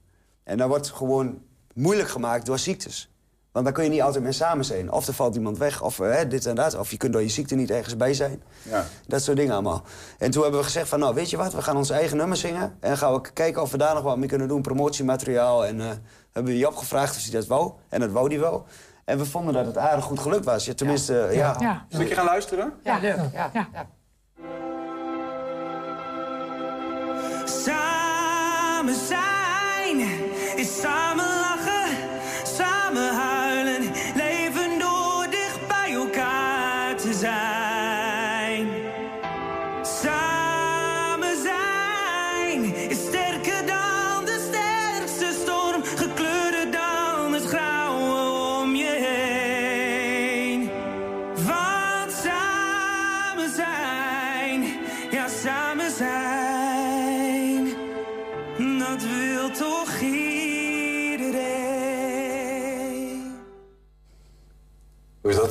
En 0.45 0.57
dat 0.59 0.69
wordt 0.69 0.91
gewoon 0.91 1.39
moeilijk 1.75 2.09
gemaakt 2.09 2.47
door 2.47 2.59
ziektes. 2.59 3.11
Want 3.53 3.64
dan 3.69 3.75
kun 3.75 3.85
je 3.85 3.91
niet 3.91 4.03
altijd 4.03 4.23
meer 4.25 4.33
samen 4.35 4.64
zijn. 4.64 4.93
Of 4.93 5.07
er 5.07 5.14
valt 5.14 5.35
iemand 5.35 5.59
weg, 5.59 5.83
of 5.83 6.01
dit 6.29 6.47
en 6.47 6.55
dat. 6.55 6.79
Of 6.79 6.91
je 6.91 6.97
kunt 6.97 7.12
door 7.12 7.23
je 7.23 7.29
ziekte 7.29 7.55
niet 7.55 7.71
ergens 7.71 7.97
bij 7.97 8.14
zijn. 8.14 8.43
Ja. 8.62 8.87
Dat 9.07 9.23
soort 9.23 9.37
dingen 9.37 9.53
allemaal. 9.53 9.83
En 10.19 10.31
toen 10.31 10.43
hebben 10.43 10.61
we 10.61 10.67
gezegd 10.67 10.89
van, 10.89 10.99
nou, 10.99 11.14
weet 11.14 11.31
je 11.31 11.37
wat? 11.37 11.53
We 11.53 11.62
gaan 11.62 11.77
ons 11.77 11.91
eigen 11.91 12.17
nummer 12.17 12.37
zingen. 12.37 12.77
En 12.81 12.97
gaan 12.99 13.12
we 13.12 13.21
kijken 13.33 13.62
of 13.62 13.71
we 13.71 13.79
daar 13.79 13.95
nog 13.95 14.03
wat 14.03 14.17
mee 14.17 14.29
kunnen 14.29 14.49
doen. 14.49 14.62
Promotiemateriaal. 14.62 15.67
En 15.67 15.81
hebben 16.37 16.53
we 16.53 16.59
Job 16.59 16.76
gevraagd 16.76 17.16
of 17.16 17.22
hij 17.22 17.30
dat 17.32 17.47
wou. 17.47 17.72
En 17.89 18.01
dat 18.01 18.11
wou 18.11 18.28
hij 18.28 18.41
wel. 18.41 18.66
En 19.05 19.18
we 19.18 19.24
vonden 19.24 19.55
dat 19.55 19.66
het 19.66 19.78
aardig 19.78 20.05
goed 20.05 20.18
gelukt 20.20 20.45
was. 20.45 20.64
Ja, 20.64 20.74
tenminste, 20.74 21.28
ja. 21.32 21.87
Stukje 21.89 22.14
gaan 22.14 22.24
luisteren? 22.24 22.72
Ja, 22.82 22.99
leuk. 22.99 23.16
Ja. 23.32 23.51
Ja. 23.53 23.68
Ja. 23.72 23.87
Samen 27.45 28.95
zijn 28.95 29.99
is 30.57 30.80
samen 30.80 31.36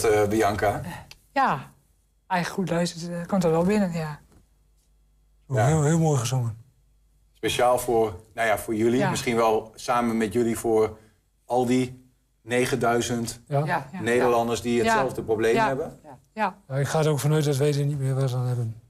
dat, 0.05 0.23
eh, 0.23 0.29
Bianca? 0.29 0.81
Ja, 1.31 1.71
eigenlijk 2.27 2.61
goed 2.61 2.77
luistert, 2.77 3.11
eh, 3.11 3.25
komt 3.27 3.43
er 3.43 3.51
wel 3.51 3.63
binnen, 3.63 3.91
ja. 3.91 4.19
Ja. 5.47 5.65
Heel, 5.65 5.83
heel 5.83 5.99
mooi 5.99 6.19
gezongen. 6.19 6.57
Speciaal 7.33 7.79
voor, 7.79 8.13
nou 8.33 8.47
ja, 8.47 8.57
voor 8.57 8.75
jullie, 8.75 8.99
Ja. 8.99 9.09
misschien 9.09 9.35
wel 9.35 9.71
samen 9.75 10.17
met 10.17 10.33
jullie 10.33 10.57
voor 10.57 10.97
al 11.45 11.65
die 11.65 12.09
9000 12.41 13.41
Ja. 13.47 13.87
Nederlanders 14.01 14.61
die 14.61 14.75
Ja. 14.75 14.83
hetzelfde 14.83 15.23
probleem 15.23 15.55
Ja. 15.55 15.67
hebben. 15.67 15.99
Ja, 16.33 16.57
Ja, 16.67 16.75
ik 16.77 16.87
ga 16.87 16.99
er 16.99 17.09
ook 17.09 17.19
vanuit 17.19 17.45
dat 17.45 17.57
wij 17.57 17.73
er 17.79 17.85
niet 17.85 17.99
meer 17.99 18.15
wat 18.15 18.33
aan 18.33 18.45
hebben. 18.47 18.81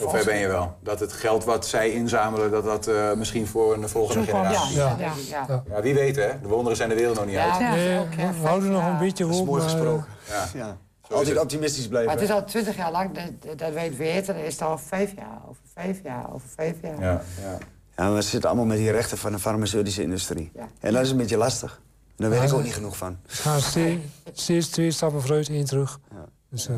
Zover 0.00 0.24
ben 0.24 0.36
je 0.38 0.46
wel. 0.46 0.76
Dat 0.82 1.00
het 1.00 1.12
geld 1.12 1.44
wat 1.44 1.66
zij 1.66 1.90
inzamelen, 1.90 2.50
dat 2.50 2.64
dat 2.64 2.86
eh, 2.86 3.12
misschien 3.14 3.46
voor 3.46 3.74
een 3.74 3.88
volgende 3.88 4.24
generatie... 4.26 4.76
Ja, 4.76 4.96
Ja. 4.98 5.12
ja. 5.30 5.62
ja. 5.68 5.82
Wie 5.82 5.94
weet 5.94 6.16
hè. 6.16 6.40
De 6.42 6.48
wonderen 6.48 6.76
zijn 6.76 6.88
de 6.88 6.94
wereld 6.94 7.16
nog 7.16 7.26
niet 7.26 7.36
uit. 7.36 7.58
Nee, 7.58 7.98
we 8.40 8.46
houden 8.46 8.70
nog 8.70 8.86
een 8.86 8.98
beetje 8.98 9.24
Dat 9.24 9.32
is 9.32 9.38
hoop. 9.38 9.46
mooi 9.46 9.60
maar, 9.62 9.70
gesproken. 9.70 10.06
Ja. 10.54 10.76
Altijd 11.10 11.28
het. 11.28 11.38
optimistisch 11.38 11.88
blijven. 11.88 12.10
Maar 12.10 12.20
het 12.20 12.28
is 12.30 12.34
al 12.34 12.44
twintig 12.44 12.76
jaar 12.76 12.90
lang 12.92 13.10
dat, 13.56 13.70
het 13.72 13.96
weten. 13.96 14.34
Dan 14.34 14.44
is 14.44 14.52
het 14.52 14.62
al 14.62 14.78
vijf 14.78 15.12
jaar, 15.16 15.38
over 15.48 15.62
vijf 15.74 16.00
jaar, 16.02 16.32
over 16.34 16.48
vijf 16.48 16.74
jaar. 16.82 17.00
Ja, 17.00 17.22
ja. 17.42 17.58
Ja, 17.96 18.12
we 18.12 18.22
zitten 18.22 18.48
allemaal 18.50 18.66
met 18.68 18.76
die 18.78 18.90
rechten 18.90 19.18
van 19.18 19.32
de 19.32 19.38
farmaceutische 19.38 20.02
industrie. 20.02 20.50
Ja. 20.54 20.68
En 20.80 20.92
dat 20.92 21.02
is 21.02 21.10
een 21.10 21.16
beetje 21.16 21.36
lastig. 21.36 21.80
En 22.06 22.14
daar 22.16 22.30
weet 22.30 22.38
Ja, 22.38 22.44
ik 22.46 22.52
ook 22.52 22.58
ze- 22.58 22.64
niet 22.64 22.74
genoeg 22.74 22.96
van. 22.96 23.18
We 23.26 23.32
gaan 23.34 23.60
steeds, 23.70 24.02
steeds 24.32 24.68
twee 24.68 24.90
stappen 24.90 25.20
vooruit, 25.20 25.48
één 25.48 25.64
terug. 25.64 25.98
Ja. 26.10 26.24
Dus, 26.50 26.68
eh, 26.68 26.74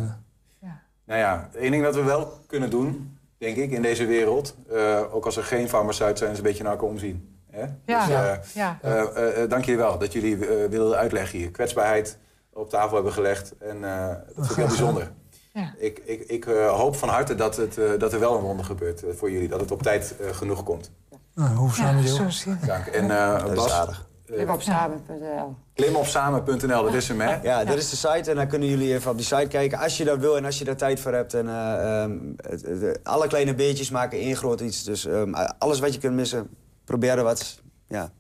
Nou 1.11 1.22
ja, 1.22 1.48
één 1.54 1.70
ding 1.70 1.82
dat 1.82 1.94
we 1.94 2.02
wel 2.02 2.40
kunnen 2.46 2.70
doen, 2.70 3.18
denk 3.38 3.56
ik, 3.56 3.70
in 3.70 3.82
deze 3.82 4.06
wereld... 4.06 4.54
eh, 4.72 5.00
ook 5.14 5.24
als 5.24 5.36
er 5.36 5.44
geen 5.44 5.68
farmaceut 5.68 6.18
zijn, 6.18 6.30
is 6.30 6.36
een 6.36 6.42
beetje 6.42 6.62
naar 6.62 6.72
elkaar 6.72 6.88
omzien. 6.88 7.38
Hè? 7.50 7.64
Ja. 7.84 8.06
Dus, 8.06 8.14
eh, 8.14 8.54
ja. 8.54 8.78
eh, 8.82 9.48
dank 9.48 9.64
jullie 9.64 9.80
wel 9.80 9.98
dat 9.98 10.12
jullie 10.12 10.46
eh, 10.46 10.68
willen 10.70 10.96
uitleggen 10.98 11.38
hier. 11.38 11.50
Kwetsbaarheid 11.50 12.18
op 12.52 12.70
tafel 12.70 12.94
hebben 12.94 13.12
gelegd. 13.12 13.54
En 13.58 13.84
eh, 13.84 14.06
dat 14.08 14.46
vind 14.46 14.50
ik 14.50 14.56
heel 14.56 14.66
bijzonder. 14.66 15.12
Ja. 15.52 15.74
Ik, 15.78 15.98
ik, 16.04 16.20
ik 16.20 16.44
hoop 16.68 16.96
van 16.96 17.08
harte 17.08 17.34
dat, 17.34 17.56
het, 17.56 17.78
eh, 17.78 17.90
dat 17.98 18.12
er 18.12 18.20
wel 18.20 18.36
een 18.36 18.42
wonder 18.42 18.64
gebeurt 18.64 19.04
voor 19.16 19.30
jullie. 19.30 19.48
Dat 19.48 19.61
het 19.61 19.70
op 19.70 19.82
tijd 19.82 20.14
genoeg 20.30 20.62
komt. 20.62 20.90
nou, 21.34 21.54
hoe 21.54 21.72
samen 21.72 22.02
Ja. 22.02 22.66
Dank. 22.66 22.86
En 22.86 23.11
eh, 23.11 23.54
Bas, 23.54 24.02
aardig. 24.31 24.47
Klik 24.47 24.55
op 24.55 24.62
samen.nl. 24.62 25.55
klimopsamen.nl, 25.74 26.83
dat 26.83 26.95
is 26.95 27.09
hem 27.09 27.20
hè? 27.20 27.41
Ja, 27.43 27.64
dat 27.64 27.76
is 27.76 27.91
de 27.91 27.97
site 27.97 28.31
en 28.31 28.37
dan 28.37 28.47
kunnen 28.49 28.68
jullie 28.68 28.95
even 28.95 29.11
op 29.11 29.16
die 29.16 29.26
site 29.26 29.47
kijken. 29.49 29.78
Als 29.78 29.97
je 29.97 30.05
dat 30.05 30.18
wil 30.18 30.37
en 30.37 30.45
als 30.45 30.59
je 30.59 30.64
daar 30.64 30.76
tijd 30.76 31.01
voor 31.01 31.12
hebt. 31.12 31.35
En, 31.35 31.49
eh, 31.49 32.03
ehm, 32.03 32.18
het- 32.37 32.62
het- 32.62 33.01
alle 33.03 33.26
kleine 33.26 33.55
beetjes 33.55 33.91
maken 33.91 34.18
één 34.18 34.37
groot 34.37 34.61
iets. 34.61 34.85
Dus 34.85 35.07
ehm, 35.07 35.35
alles 35.59 35.81
wat 35.81 35.95
je 35.95 36.01
kunt 36.01 36.14
missen, 36.14 36.49
probeer 36.85 37.18
er 37.18 37.24
wat, 37.24 37.61
ja, 37.87 38.11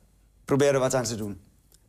probeer 0.44 0.74
er 0.74 0.80
wat 0.80 0.94
aan 0.94 1.04
te 1.04 1.14
doen. 1.16 1.40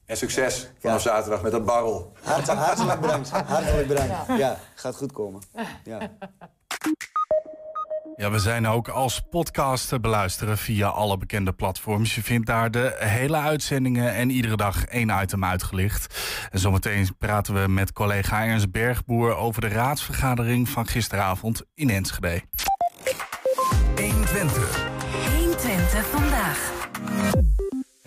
En 0.05 0.17
succes 0.17 0.71
vanaf 0.79 1.01
zaterdag 1.01 1.41
met 1.41 1.51
dat 1.51 1.65
barrel. 1.65 2.11
Hart, 2.23 2.47
hartelijk 2.47 3.01
bedankt. 3.01 3.29
Hartelijk 3.55 3.87
bedankt. 3.87 4.13
Ja, 4.37 4.57
gaat 4.75 4.95
goed 4.95 5.11
komen. 5.11 5.41
Ja. 5.83 6.11
Ja, 8.21 8.31
we 8.31 8.39
zijn 8.39 8.67
ook 8.67 8.87
als 8.87 9.21
podcast 9.29 9.87
te 9.87 9.99
beluisteren 9.99 10.57
via 10.57 10.87
alle 10.87 11.17
bekende 11.17 11.53
platforms. 11.53 12.15
Je 12.15 12.23
vindt 12.23 12.47
daar 12.47 12.71
de 12.71 12.95
hele 12.99 13.37
uitzendingen 13.37 14.13
en 14.13 14.29
iedere 14.29 14.55
dag 14.55 14.85
één 14.85 15.21
item 15.21 15.45
uitgelicht. 15.45 16.15
En 16.51 16.59
zometeen 16.59 17.17
praten 17.17 17.53
we 17.53 17.67
met 17.67 17.93
collega 17.93 18.45
Ernst 18.45 18.71
Bergboer 18.71 19.35
over 19.35 19.61
de 19.61 19.67
raadsvergadering 19.67 20.69
van 20.69 20.87
gisteravond 20.87 21.61
in 21.73 21.89
Enschede. 21.89 22.41
120. 23.95 24.89
120 25.37 26.05
vandaag. 26.05 26.71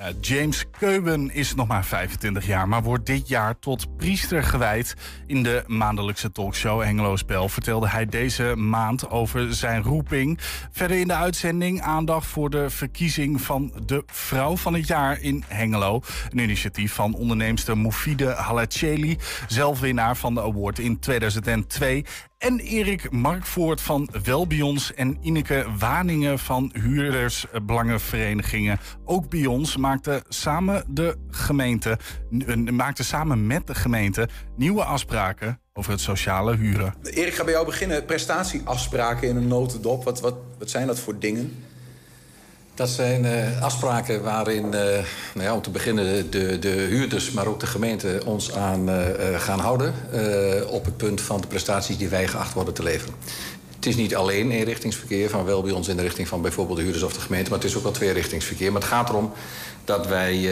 Ja, 0.05 0.13
James 0.21 0.65
Keuben 0.71 1.31
is 1.31 1.55
nog 1.55 1.67
maar 1.67 1.85
25 1.85 2.47
jaar, 2.47 2.69
maar 2.69 2.83
wordt 2.83 3.07
dit 3.07 3.29
jaar 3.29 3.59
tot 3.59 3.97
priester 3.97 4.43
gewijd. 4.43 4.95
In 5.27 5.43
de 5.43 5.65
maandelijkse 5.67 6.33
talkshow 6.33 6.83
Hengelo 6.83 7.17
Spel 7.17 7.49
vertelde 7.49 7.89
hij 7.89 8.07
deze 8.07 8.57
maand 8.57 9.11
over 9.11 9.55
zijn 9.55 9.83
roeping. 9.83 10.39
Verder 10.71 10.99
in 10.99 11.07
de 11.09 11.15
uitzending 11.15 11.81
aandacht 11.83 12.27
voor 12.27 12.51
de 12.51 12.71
verkiezing 12.71 13.41
van 13.41 13.73
de 13.87 14.03
Vrouw 14.07 14.57
van 14.57 14.75
het 14.75 14.87
Jaar 14.87 15.21
in 15.21 15.45
Hengelo. 15.47 16.01
Een 16.31 16.39
initiatief 16.39 16.93
van 16.93 17.15
onderneemster 17.15 17.79
Mufide 17.79 18.31
Halacheli, 18.31 19.19
zelf 19.47 19.81
winnaar 19.81 20.17
van 20.17 20.35
de 20.35 20.43
award 20.43 20.79
in 20.79 20.99
2002. 20.99 22.05
En 22.45 22.59
Erik 22.59 23.11
Markvoort 23.11 23.81
van 23.81 24.09
Welbions 24.23 24.95
en 24.95 25.19
Ineke 25.21 25.67
Waningen 25.79 26.39
van 26.39 26.71
Huurdersbelangenverenigingen. 26.73 28.79
Ook 29.05 29.31
bij 29.31 29.47
ons 29.47 29.77
maakten 29.77 30.23
samen, 30.29 30.85
de 30.89 31.17
gemeente, 31.31 31.99
maakten 32.73 33.05
samen 33.05 33.47
met 33.47 33.67
de 33.67 33.75
gemeente 33.75 34.29
nieuwe 34.57 34.85
afspraken 34.85 35.61
over 35.73 35.93
het 35.93 36.01
sociale 36.01 36.57
huren. 36.57 36.95
Erik, 37.03 37.35
ga 37.35 37.45
bij 37.45 37.53
jou 37.53 37.67
beginnen. 37.67 38.05
Prestatieafspraken 38.05 39.29
in 39.29 39.37
een 39.37 39.49
notendop. 39.49 40.05
Wat, 40.05 40.21
wat, 40.21 40.35
wat 40.59 40.71
zijn 40.71 40.87
dat 40.87 40.99
voor 40.99 41.19
dingen? 41.19 41.65
Dat 42.75 42.89
zijn 42.89 43.25
uh, 43.25 43.63
afspraken 43.63 44.23
waarin, 44.23 44.65
uh, 44.65 44.71
nou 44.71 45.05
ja, 45.35 45.55
om 45.55 45.63
te 45.63 45.71
beginnen, 45.71 46.31
de, 46.31 46.59
de 46.59 46.69
huurders, 46.69 47.31
maar 47.31 47.47
ook 47.47 47.61
de 47.61 47.67
gemeente 47.67 48.23
ons 48.25 48.53
aan 48.53 48.89
uh, 48.89 48.97
gaan 49.37 49.59
houden. 49.59 49.95
op 50.69 50.85
het 50.85 50.97
punt 50.97 51.21
van 51.21 51.41
de 51.41 51.47
prestaties 51.47 51.97
die 51.97 52.09
wij 52.09 52.29
geacht 52.29 52.55
worden 52.55 52.75
te 52.75 52.83
leveren. 52.83 53.15
Het 53.75 53.87
is 53.87 53.97
niet 53.97 54.15
alleen 54.15 54.51
eenrichtingsverkeer, 54.51 55.31
van 55.31 55.45
wel 55.45 55.63
bij 55.63 55.73
ons 55.73 55.89
in 55.89 55.97
de 55.97 56.03
richting 56.03 56.29
van 56.29 56.43
bijvoorbeeld 56.43 56.77
de 56.77 56.83
huurders 56.83 57.05
of 57.05 57.13
de 57.13 57.21
gemeente, 57.21 57.51
maar 57.51 57.59
het 57.59 57.69
is 57.69 57.77
ook 57.77 57.83
wel 57.83 57.93
tweerichtingsverkeer. 57.93 58.73
Maar 58.73 58.81
het 58.81 58.91
gaat 58.91 59.09
erom 59.09 59.33
dat 59.85 60.07
wij 60.07 60.43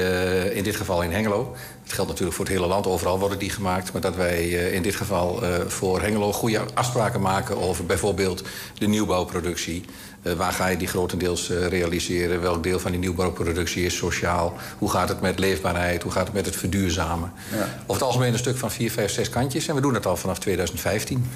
in 0.51 0.63
dit 0.65 0.77
geval 0.77 1.03
in 1.03 1.11
Hengelo, 1.11 1.55
het 1.83 1.93
geldt 1.93 2.11
natuurlijk 2.11 2.37
voor 2.37 2.45
het 2.45 2.55
hele 2.55 2.67
land, 2.67 2.87
overal 2.87 3.19
worden 3.19 3.39
die 3.39 3.51
gemaakt, 3.51 3.93
maar 3.93 4.03
dat 4.03 4.17
wij 4.17 4.49
in 4.49 4.83
dit 4.83 4.95
geval 4.95 5.43
voor 5.67 6.01
Hengelo 6.01 6.33
goede 6.33 6.61
afspraken 6.75 7.21
maken 7.21 7.57
over 7.57 7.87
bijvoorbeeld 7.87 8.43
de 8.79 8.87
nieuwbouwproductie. 8.87 9.85
Uh, 10.23 10.33
waar 10.33 10.53
ga 10.53 10.67
je 10.67 10.77
die 10.77 10.89
grotendeels 10.89 11.51
uh, 11.51 11.67
realiseren? 11.67 12.41
Welk 12.41 12.63
deel 12.63 12.79
van 12.79 12.91
die 12.91 13.01
nieuwbouwproductie 13.01 13.85
is 13.85 13.97
sociaal? 13.97 14.55
Hoe 14.79 14.91
gaat 14.91 15.09
het 15.09 15.21
met 15.21 15.39
leefbaarheid? 15.39 16.03
Hoe 16.03 16.13
gaat 16.13 16.27
het 16.27 16.35
met 16.35 16.47
het 16.47 16.57
verduurzamen? 16.57 17.33
Ja. 17.51 17.63
Over 17.63 17.93
het 17.95 18.03
algemeen 18.03 18.33
een 18.33 18.39
stuk 18.39 18.57
van 18.57 18.71
vier, 18.71 18.91
vijf, 18.91 19.11
zes 19.11 19.29
kantjes. 19.29 19.69
En 19.69 19.75
we 19.75 19.81
doen 19.81 19.95
het 19.95 20.07
al 20.07 20.17
vanaf 20.17 20.39
2015. 20.39 21.31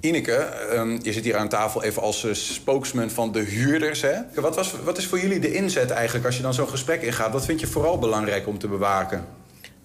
Ineke, 0.00 0.48
um, 0.72 0.98
je 1.02 1.12
zit 1.12 1.24
hier 1.24 1.36
aan 1.36 1.48
tafel 1.48 1.82
even 1.82 2.02
als 2.02 2.24
uh, 2.24 2.34
spokesman 2.34 3.10
van 3.10 3.32
de 3.32 3.40
huurders. 3.40 4.00
Hè? 4.00 4.14
Wat, 4.34 4.56
was, 4.56 4.74
wat 4.84 4.98
is 4.98 5.06
voor 5.06 5.20
jullie 5.20 5.40
de 5.40 5.52
inzet 5.52 5.90
eigenlijk 5.90 6.26
als 6.26 6.36
je 6.36 6.42
dan 6.42 6.54
zo'n 6.54 6.68
gesprek 6.68 7.02
ingaat? 7.02 7.32
Wat 7.32 7.44
vind 7.44 7.60
je 7.60 7.66
vooral 7.66 7.98
belangrijk 7.98 8.46
om 8.46 8.58
te 8.58 8.68
bewaken? 8.68 9.24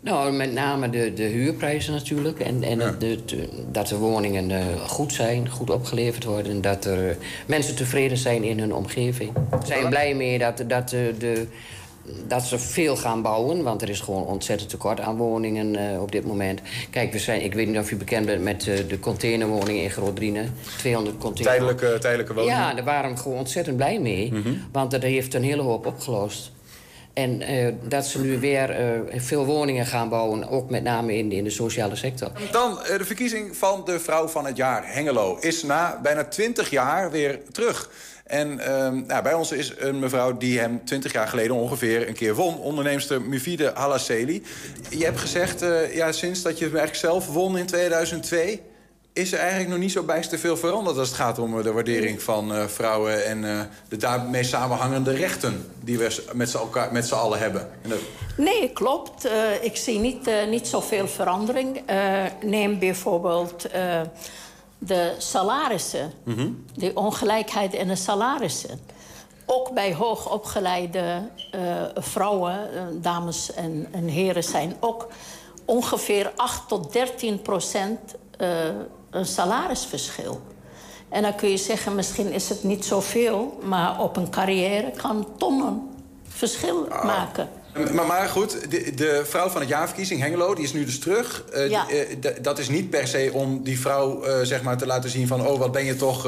Nou, 0.02 0.32
met 0.32 0.54
name 0.54 0.90
de, 0.90 1.14
de 1.14 1.24
huurprijzen 1.24 1.94
natuurlijk. 1.94 2.40
En, 2.40 2.64
en 2.64 2.80
ja. 2.80 2.92
de, 3.00 3.20
de, 3.26 3.50
dat 3.72 3.88
de 3.88 3.98
woningen 3.98 4.50
uh, 4.50 4.58
goed 4.88 5.14
zijn, 5.14 5.50
goed 5.50 5.70
opgeleverd 5.70 6.24
worden. 6.24 6.62
Dat 6.62 6.86
er 6.86 7.18
mensen 7.48 7.76
tevreden 7.76 8.18
zijn 8.18 8.44
in 8.44 8.60
hun 8.60 8.74
omgeving. 8.74 9.32
Zijn 9.66 9.90
blij 9.90 10.16
mee 10.16 10.38
dat, 10.38 10.64
dat, 10.68 10.90
de, 10.90 11.14
de, 11.18 11.48
dat 12.28 12.44
ze 12.44 12.60
veel 12.60 12.96
gaan 12.96 13.22
bouwen. 13.22 13.64
Want 13.64 13.82
er 13.82 13.90
is 13.90 14.00
gewoon 14.00 14.26
ontzettend 14.26 14.70
tekort 14.70 15.00
aan 15.00 15.18
woningen 15.18 16.02
op 16.02 16.12
dit 16.12 16.26
moment. 16.26 16.62
Kijk, 16.90 17.12
we 17.12 17.20
zijn, 17.20 17.44
ik 17.44 17.54
weet 17.54 17.68
niet 17.68 17.78
of 17.78 17.92
u 17.92 17.96
bekend 17.96 18.26
bent 18.26 18.44
met 18.44 18.64
de 18.64 19.00
containerwoningen 19.00 19.84
in 19.84 19.90
Groot-Driene. 19.90 20.46
200 20.78 21.18
containers. 21.18 21.58
Tijdelijke, 21.58 22.00
tijdelijke 22.00 22.34
woningen? 22.34 22.56
Ja, 22.56 22.74
daar 22.74 22.84
waren 22.84 23.12
we 23.12 23.18
gewoon 23.18 23.38
ontzettend 23.38 23.76
blij 23.76 24.00
mee. 24.00 24.32
Mm 24.34 24.42
-hmm. 24.42 24.62
Want 24.72 24.92
dat 24.92 25.02
heeft 25.02 25.34
een 25.34 25.44
hele 25.44 25.62
hoop 25.62 25.86
opgelost. 25.86 26.52
En 27.20 27.52
uh, 27.52 27.74
dat 27.82 28.06
ze 28.06 28.22
nu 28.22 28.40
weer 28.40 28.70
uh, 28.70 29.22
veel 29.22 29.46
woningen 29.46 29.86
gaan 29.86 30.10
bouwen, 30.10 30.50
ook 30.50 30.70
met 30.70 30.84
name 30.84 31.18
in, 31.18 31.32
in 31.32 31.44
de 31.44 31.50
sociale 31.50 31.96
sector. 31.96 32.32
Dan 32.52 32.72
uh, 32.72 32.98
de 32.98 33.06
verkiezing 33.06 33.58
van 33.58 33.82
de 33.86 34.00
vrouw 34.00 34.28
van 34.28 34.46
het 34.46 34.58
jaar, 34.58 34.94
Hengelo, 34.94 35.38
is 35.40 35.64
na 35.64 36.00
bijna 36.04 36.24
20 36.24 36.70
jaar 36.70 37.12
weer 37.12 37.40
terug. 37.52 37.90
En 38.24 38.56
nou, 39.08 39.24
bij 39.24 39.34
ons 39.34 39.52
is 39.52 39.74
een 39.78 40.00
mevrouw 40.00 40.38
die 40.38 40.60
hem 40.60 40.82
20 40.86 41.12
jaar 41.12 41.28
geleden 41.28 41.56
ongeveer 41.56 42.08
een 42.08 42.14
keer 42.14 42.36
won. 42.36 42.58
Onderneemster 42.58 43.22
Mufide 43.22 43.72
Halasseli. 43.74 44.44
Je 44.90 45.04
hebt 45.04 45.20
gezegd, 45.20 45.66
ja, 45.94 46.12
sinds 46.12 46.42
dat 46.42 46.58
je 46.58 46.66
hem 46.66 46.76
eigenlijk 46.76 47.06
zelf 47.06 47.28
won 47.28 47.58
in 47.58 47.66
2002 47.66 48.62
is 49.14 49.34
er 49.34 49.40
eigenlijk 49.40 49.70
nog 49.70 49.80
niet 49.80 49.92
zo 49.92 50.04
bijster 50.04 50.40
veel 50.40 50.58
veranderd... 50.58 50.98
als 50.98 51.08
het 51.08 51.18
gaat 51.18 51.40
om 51.40 51.62
de 51.62 51.72
waardering 51.72 52.22
van 52.22 52.56
uh, 52.56 52.66
vrouwen... 52.66 53.26
en 53.26 53.44
uh, 53.44 53.62
de 53.90 53.98
daarmee 53.98 54.44
samenhangende 54.44 55.12
rechten 55.12 55.72
die 55.84 55.98
we 55.98 56.24
met 56.34 56.50
z'n, 56.50 56.58
met 56.92 57.08
z'n 57.08 57.14
allen 57.14 57.40
hebben. 57.40 57.70
Dat... 57.88 58.00
Nee, 58.38 58.70
klopt. 58.70 59.26
Uh, 59.26 59.64
ik 59.64 59.76
zie 59.76 60.00
niet, 60.00 60.30
niet 60.50 60.68
zoveel 60.68 61.08
verandering. 61.08 61.82
neem 62.44 62.80
bijvoorbeeld 62.80 63.68
de 64.78 65.16
salarissen. 65.18 66.12
Mm 66.24 66.36
-hmm. 66.36 66.66
De 66.74 66.92
ongelijkheid 66.94 67.74
in 67.74 67.88
de 67.88 67.96
salarissen. 67.96 68.80
Ook 69.46 69.74
bij 69.74 69.94
hoogopgeleide 69.94 71.30
vrouwen, 71.96 72.70
dames 73.02 73.54
en, 73.54 73.88
en 73.92 74.08
heren... 74.08 74.44
zijn 74.44 74.76
ook 74.80 75.08
ongeveer 75.66 76.32
8 76.36 76.68
tot 76.68 76.94
13 76.94 77.42
procent 77.42 78.00
een 79.10 79.26
salarisverschil. 79.26 80.42
En 81.10 81.22
dan 81.22 81.36
kun 81.36 81.50
je 81.50 81.58
zeggen, 81.58 81.96
misschien 81.96 82.32
is 82.32 82.50
het 82.50 82.64
niet 82.64 82.86
zoveel... 82.86 83.60
maar 83.64 84.02
op 84.02 84.18
een 84.18 84.30
carrière 84.30 84.92
kan 84.92 85.28
tonnen 85.38 85.90
verschil 86.28 86.90
ah. 86.90 87.06
maken. 87.06 87.50
Maar, 87.74 88.06
maar 88.06 88.30
goed, 88.30 88.72
de, 88.72 88.94
de, 88.94 89.22
vrouw 89.26 89.50
van 89.50 89.62
het 89.62 89.70
jaarverkiezing, 89.70 90.22
Hengelo, 90.22 90.54
die 90.54 90.64
is 90.64 90.74
nu 90.74 90.86
dus 90.86 91.00
terug. 91.00 91.44
Uh, 91.54 91.70
ja. 91.70 91.86
die, 91.86 92.32
uh, 92.32 92.32
dat 92.42 92.60
is 92.60 92.70
niet 92.70 92.90
per 92.90 93.08
se 93.08 93.30
om 93.34 93.64
die 93.64 93.80
vrouw 93.80 94.26
uh, 94.26 94.34
zeg 94.44 94.62
maar 94.62 94.78
te 94.78 94.86
laten 94.86 95.10
zien 95.10 95.28
van... 95.28 95.48
oh, 95.48 95.60
wat 95.60 95.72
ben 95.72 95.86
je 95.86 95.96
toch 95.96 96.28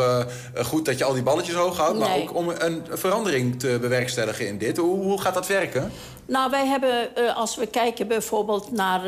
goed 0.56 0.86
dat 0.86 0.98
je 0.98 1.04
al 1.04 1.14
die 1.14 1.24
balletjes 1.24 1.56
hoog 1.56 1.78
houdt. 1.78 2.00
Nee. 2.00 2.08
Maar 2.08 2.18
ook 2.18 2.36
om 2.36 2.50
een 2.50 2.84
verandering 2.90 3.60
te 3.60 3.78
bewerkstelligen 3.82 4.48
in 4.48 4.58
dit. 4.58 4.78
Hoe, 4.78 5.04
hoe 5.04 5.22
gaat 5.22 5.34
dat 5.34 5.48
werken? 5.48 5.92
Nou, 6.26 6.52
wij 6.52 6.68
hebben, 6.68 7.10
als 7.36 7.56
we 7.56 7.68
kijken 7.68 8.08
bijvoorbeeld 8.08 8.72
naar... 8.72 9.02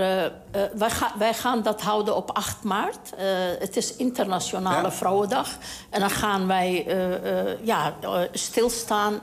wij, 0.73 0.89
ga, 0.89 1.13
wij, 1.17 1.33
gaan 1.33 1.61
dat 1.63 1.81
houden 1.81 2.15
op 2.15 2.31
8 2.31 2.63
maart. 2.63 3.09
het 3.59 3.77
is 3.77 3.95
Internationale 3.95 4.87
ja. 4.87 4.91
Vrouwendag. 4.91 5.49
En 5.89 5.99
dan 5.99 6.09
gaan 6.09 6.47
wij 6.47 6.85
ja, 7.61 7.93
stilstaan 8.31 9.19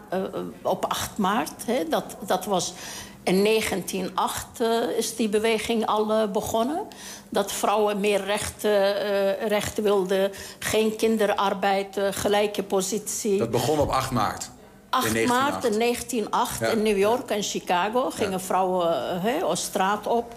op 0.63 0.85
8 0.85 1.17
maart. 1.17 1.67
Hè. 1.67 1.85
Dat, 1.89 2.17
dat 2.27 2.45
was... 2.45 2.75
In 3.23 3.45
1908 3.45 4.61
uh, 4.61 4.99
is 4.99 5.16
die 5.16 5.29
beweging 5.29 5.87
al 5.87 6.11
uh, 6.11 6.31
begonnen. 6.31 6.87
Dat 7.29 7.53
vrouwen 7.53 8.01
meer 8.01 8.25
rechten, 8.25 8.71
uh, 8.71 9.47
recht 9.47 9.81
wilden, 9.81 10.31
geen 10.59 10.97
kinderarbeid, 10.97 12.01
gelijke 12.11 12.62
positie. 12.62 13.39
Dat 13.39 13.51
begon 13.51 13.79
op 13.79 13.89
8 13.89 14.11
maart? 14.11 14.51
8 14.91 15.14
in 15.14 15.29
maart 15.29 15.64
in 15.64 15.79
1908 15.79 16.61
ja. 16.61 16.66
in 16.66 16.83
New 16.83 16.99
York 16.99 17.31
en 17.31 17.43
Chicago 17.43 18.11
gingen 18.11 18.31
ja. 18.31 18.41
vrouwen 18.41 19.23
uh, 19.25 19.55
straat 19.55 20.07
op. 20.07 20.35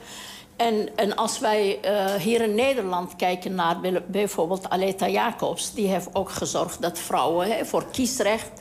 En, 0.56 0.90
en 0.96 1.16
als 1.16 1.40
wij 1.40 1.80
hier 2.20 2.42
in 2.42 2.56
Nederland 2.56 3.16
kijken 3.16 3.56
naar 3.56 3.78
bijvoorbeeld 4.08 4.70
Aleta 4.70 5.08
Jacobs... 5.08 5.74
die 5.74 5.88
heeft 5.88 6.10
ook 6.14 6.32
gezorgd 6.32 6.82
dat 6.82 7.00
vrouwen 7.00 7.68
voor 7.68 7.86
kiesrecht... 7.92 8.52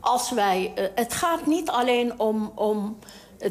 als 0.00 0.30
wij... 0.30 0.72
Het 0.94 1.12
gaat 1.12 1.46
niet 1.46 1.70
alleen 1.70 2.20
om... 2.20 2.52
om 2.54 2.98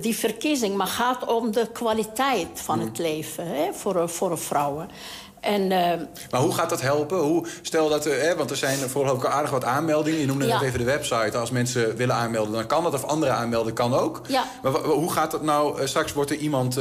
die 0.01 0.15
verkiezing, 0.15 0.75
maar 0.75 0.87
gaat 0.87 1.25
om 1.25 1.51
de 1.51 1.67
kwaliteit 1.73 2.47
van 2.53 2.79
het 2.79 2.97
leven 2.97 3.47
hè, 3.47 3.73
voor, 3.73 4.09
voor 4.09 4.37
vrouwen. 4.37 4.89
En, 5.41 5.61
uh, 5.61 5.93
maar 6.31 6.41
hoe 6.41 6.53
gaat 6.53 6.69
dat 6.69 6.81
helpen? 6.81 7.17
Hoe, 7.17 7.47
stel 7.61 7.89
dat, 7.89 8.07
uh, 8.07 8.13
hè, 8.13 8.35
want 8.35 8.49
er 8.49 8.57
zijn 8.57 8.77
voorlopig 8.77 9.25
aardig 9.25 9.51
wat 9.51 9.63
aanmeldingen. 9.63 10.19
Je 10.19 10.25
noemde 10.25 10.45
ja. 10.45 10.53
net 10.53 10.67
even 10.67 10.79
de 10.79 10.85
website. 10.85 11.37
Als 11.37 11.51
mensen 11.51 11.95
willen 11.95 12.15
aanmelden, 12.15 12.53
dan 12.53 12.67
kan 12.67 12.83
dat. 12.83 12.93
Of 12.93 13.03
andere 13.03 13.31
aanmelden 13.31 13.73
kan 13.73 13.93
ook. 13.93 14.21
Ja. 14.27 14.43
Maar 14.61 14.71
hoe 14.71 15.11
gaat 15.11 15.31
dat 15.31 15.41
nou? 15.41 15.87
Straks 15.87 16.13
wordt 16.13 16.31
er 16.31 16.37
iemand 16.37 16.77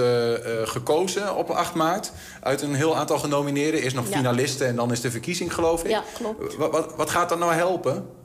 gekozen 0.65 1.37
op 1.37 1.51
8 1.51 1.75
maart. 1.75 2.13
Uit 2.41 2.63
een 2.63 2.75
heel 2.75 2.97
aantal 2.97 3.19
genomineerden. 3.19 3.83
Is 3.83 3.95
nog 3.95 4.09
ja. 4.09 4.17
finalisten 4.17 4.67
en 4.67 4.77
dan 4.77 4.93
is 4.93 5.01
de 5.01 5.11
verkiezing, 5.11 5.55
geloof 5.55 5.85
ik. 5.85 5.91
Ja, 5.91 6.03
klopt. 6.15 6.57
Wat, 6.57 6.71
wat, 6.71 6.95
wat 6.97 7.11
gaat 7.11 7.29
dat 7.29 7.39
nou 7.39 7.53
helpen? 7.53 8.19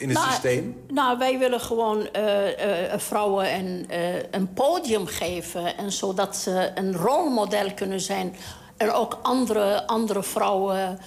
In 0.00 0.08
het 0.08 0.18
nou, 0.18 0.30
systeem? 0.30 0.76
Nou, 0.88 1.18
wij 1.18 1.38
willen 1.38 1.60
gewoon 1.60 2.08
uh, 2.16 2.46
uh, 2.46 2.98
vrouwen 2.98 3.54
een, 3.54 3.86
uh, 3.90 4.14
een 4.30 4.52
podium 4.52 5.06
geven. 5.06 5.76
En 5.76 5.92
zodat 5.92 6.36
ze 6.36 6.70
een 6.74 6.96
rolmodel 6.96 7.74
kunnen 7.74 8.00
zijn. 8.00 8.36
En 8.76 8.92
ook 8.92 9.18
andere, 9.22 9.86
andere 9.86 10.22
vrouwen 10.22 10.98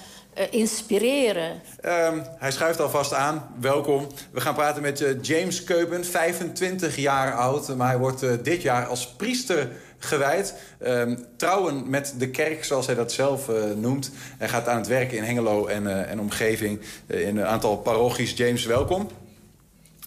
inspireren. 0.50 1.60
Um, 1.84 2.26
hij 2.38 2.50
schuift 2.50 2.80
alvast 2.80 3.12
aan. 3.12 3.54
Welkom. 3.60 4.06
We 4.30 4.40
gaan 4.40 4.54
praten 4.54 4.82
met 4.82 5.04
James 5.22 5.64
Keupen, 5.64 6.04
25 6.04 6.96
jaar 6.96 7.34
oud. 7.34 7.76
Maar 7.76 7.88
hij 7.88 7.98
wordt 7.98 8.44
dit 8.44 8.62
jaar 8.62 8.86
als 8.86 9.08
priester 9.08 9.68
gewijd. 10.04 10.54
Um, 10.86 11.26
trouwen 11.36 11.90
met 11.90 12.14
de 12.18 12.30
kerk, 12.30 12.64
zoals 12.64 12.86
hij 12.86 12.94
dat 12.94 13.12
zelf 13.12 13.48
uh, 13.48 13.56
noemt. 13.76 14.10
Hij 14.38 14.48
gaat 14.48 14.68
aan 14.68 14.76
het 14.76 14.86
werken 14.86 15.16
in 15.16 15.22
Hengelo 15.22 15.66
en, 15.66 15.82
uh, 15.82 16.10
en 16.10 16.20
omgeving. 16.20 16.80
Uh, 17.06 17.28
in 17.28 17.36
een 17.36 17.46
aantal 17.46 17.76
parochies. 17.76 18.32
James, 18.32 18.64
welkom. 18.64 19.08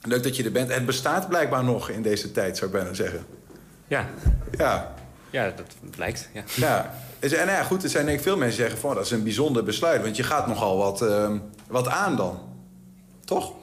Leuk 0.01 0.23
dat 0.23 0.35
je 0.35 0.43
er 0.43 0.51
bent. 0.51 0.73
Het 0.73 0.85
bestaat 0.85 1.27
blijkbaar 1.27 1.63
nog 1.63 1.89
in 1.89 2.01
deze 2.01 2.31
tijd, 2.31 2.57
zou 2.57 2.71
ik 2.71 2.77
bijna 2.77 2.93
zeggen. 2.93 3.25
Ja. 3.87 4.09
Ja. 4.51 4.93
Ja, 5.29 5.53
dat 5.55 5.75
blijkt. 5.95 6.29
Ja. 6.33 6.43
Ja. 6.55 6.93
En 7.19 7.29
nou 7.29 7.49
ja, 7.49 7.63
goed, 7.63 7.83
er 7.83 7.89
zijn 7.89 8.05
denk 8.05 8.17
ik 8.17 8.23
veel 8.23 8.37
mensen 8.37 8.57
die 8.57 8.65
zeggen 8.65 8.87
van 8.87 8.95
dat 8.95 9.05
is 9.05 9.11
een 9.11 9.23
bijzonder 9.23 9.63
besluit. 9.63 10.01
Want 10.01 10.15
je 10.15 10.23
gaat 10.23 10.47
nogal 10.47 10.77
wat, 10.77 11.01
ehm, 11.01 11.37
wat 11.67 11.87
aan 11.87 12.15
dan. 12.15 12.39
Toch? 13.25 13.53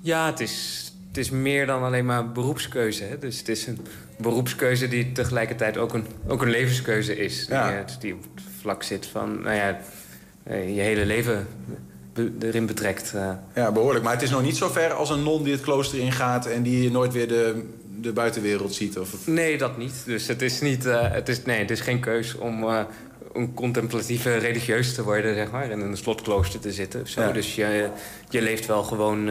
Ja, 0.00 0.26
het 0.26 0.40
is, 0.40 0.89
het 1.10 1.18
is 1.18 1.30
meer 1.30 1.66
dan 1.66 1.82
alleen 1.82 2.04
maar 2.06 2.32
beroepskeuze. 2.32 3.04
Hè? 3.04 3.18
Dus 3.18 3.38
het 3.38 3.48
is 3.48 3.66
een 3.66 3.78
beroepskeuze 4.18 4.88
die 4.88 5.12
tegelijkertijd 5.12 5.76
ook 5.76 5.94
een, 5.94 6.04
ook 6.26 6.42
een 6.42 6.50
levenskeuze 6.50 7.16
is. 7.16 7.46
Die, 7.46 7.54
Ja. 7.54 7.72
eh, 7.78 7.84
die 8.00 8.14
op 8.14 8.22
het 8.34 8.44
vlak 8.60 8.82
zit 8.82 9.06
van, 9.06 9.40
nou 9.42 9.54
ja, 9.54 9.80
eh, 10.42 10.74
je 10.74 10.80
hele 10.80 11.06
leven 11.06 11.46
erin 12.40 12.66
betrekt. 12.66 13.12
eh. 13.14 13.30
Ja, 13.54 13.72
behoorlijk. 13.72 14.04
Maar 14.04 14.12
het 14.12 14.22
is 14.22 14.30
nog 14.30 14.42
niet 14.42 14.56
zo 14.56 14.68
ver 14.68 14.92
als 14.92 15.10
een 15.10 15.22
non 15.22 15.42
die 15.42 15.52
het 15.52 15.62
klooster 15.62 15.98
ingaat... 15.98 16.46
en 16.46 16.62
die 16.62 16.90
nooit 16.90 17.12
weer 17.12 17.28
de, 17.28 17.62
de 18.00 18.12
buitenwereld 18.12 18.74
ziet. 18.74 18.98
Of... 18.98 19.26
Nee, 19.26 19.58
dat 19.58 19.76
niet. 19.78 20.02
Dus 20.04 20.26
het 20.26 20.42
is, 20.42 20.60
niet, 20.60 20.84
het 20.88 21.28
is, 21.28 21.42
nee, 21.44 21.58
het 21.58 21.70
is 21.70 21.80
geen 21.80 22.00
keus 22.00 22.36
om 22.36 22.64
een 23.32 23.54
contemplatieve 23.54 24.36
religieus 24.36 24.94
te 24.94 25.02
worden, 25.02 25.34
zeg 25.34 25.50
maar. 25.50 25.62
En 25.70 25.80
in 25.80 25.80
een 25.80 25.96
slotklooster 25.96 26.60
te 26.60 26.72
zitten. 26.72 27.00
of 27.00 27.08
Zo. 27.08 27.20
Ja. 27.20 27.32
Dus 27.32 27.54
je, 27.54 27.88
je 28.28 28.42
leeft 28.42 28.66
wel 28.66 28.82
gewoon... 28.82 29.30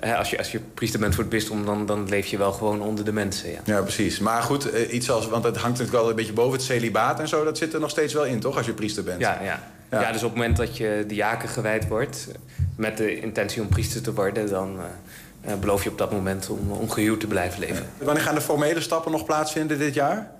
als, 0.00 0.30
je, 0.30 0.38
als 0.38 0.52
je 0.52 0.60
priester 0.74 1.00
bent 1.00 1.14
voor 1.14 1.22
het 1.22 1.32
bisdom, 1.32 1.64
dan, 1.64 1.86
dan 1.86 2.08
leef 2.08 2.26
je 2.26 2.38
wel 2.38 2.52
gewoon 2.52 2.82
onder 2.82 3.04
de 3.04 3.12
mensen, 3.12 3.50
ja. 3.50 3.60
Ja, 3.64 3.82
precies. 3.82 4.18
Maar 4.18 4.42
goed, 4.42 4.70
eh, 4.70 4.92
iets 4.92 5.10
als, 5.10 5.28
want 5.28 5.44
het 5.44 5.56
hangt 5.56 5.78
natuurlijk 5.78 6.02
wel 6.02 6.10
een 6.10 6.16
beetje 6.16 6.32
boven 6.32 6.52
het 6.52 6.62
celibaat 6.62 7.20
en 7.20 7.28
zo. 7.28 7.44
Dat 7.44 7.58
zit 7.58 7.74
er 7.74 7.80
nog 7.80 7.90
steeds 7.90 8.14
wel 8.14 8.24
in, 8.24 8.40
toch, 8.40 8.56
als 8.56 8.66
je 8.66 8.72
priester 8.72 9.04
bent? 9.04 9.20
Ja, 9.20 9.38
ja. 9.42 9.60
Ja. 9.90 10.12
dus 10.12 10.22
op 10.22 10.28
het 10.28 10.38
moment 10.38 10.56
dat 10.56 10.76
je 10.76 11.04
diaken 11.06 11.48
gewijd 11.48 11.88
wordt... 11.88 12.28
met 12.76 12.96
de 12.96 13.20
intentie 13.20 13.62
om 13.62 13.68
priester 13.68 14.02
te 14.02 14.14
worden... 14.14 14.48
dan 14.48 14.78
eh, 14.78 15.52
eh, 15.52 15.58
beloof 15.58 15.84
je 15.84 15.90
op 15.90 15.98
dat 15.98 16.12
moment 16.12 16.48
om 16.48 16.70
ongehuwd 16.70 17.20
te 17.20 17.26
blijven 17.26 17.60
leven. 17.60 17.86
Wanneer 17.98 18.22
gaan 18.22 18.34
de 18.34 18.40
formele 18.40 18.80
stappen 18.80 19.12
nog 19.12 19.24
plaatsvinden 19.24 19.78
dit 19.78 19.94
jaar? 19.94 20.30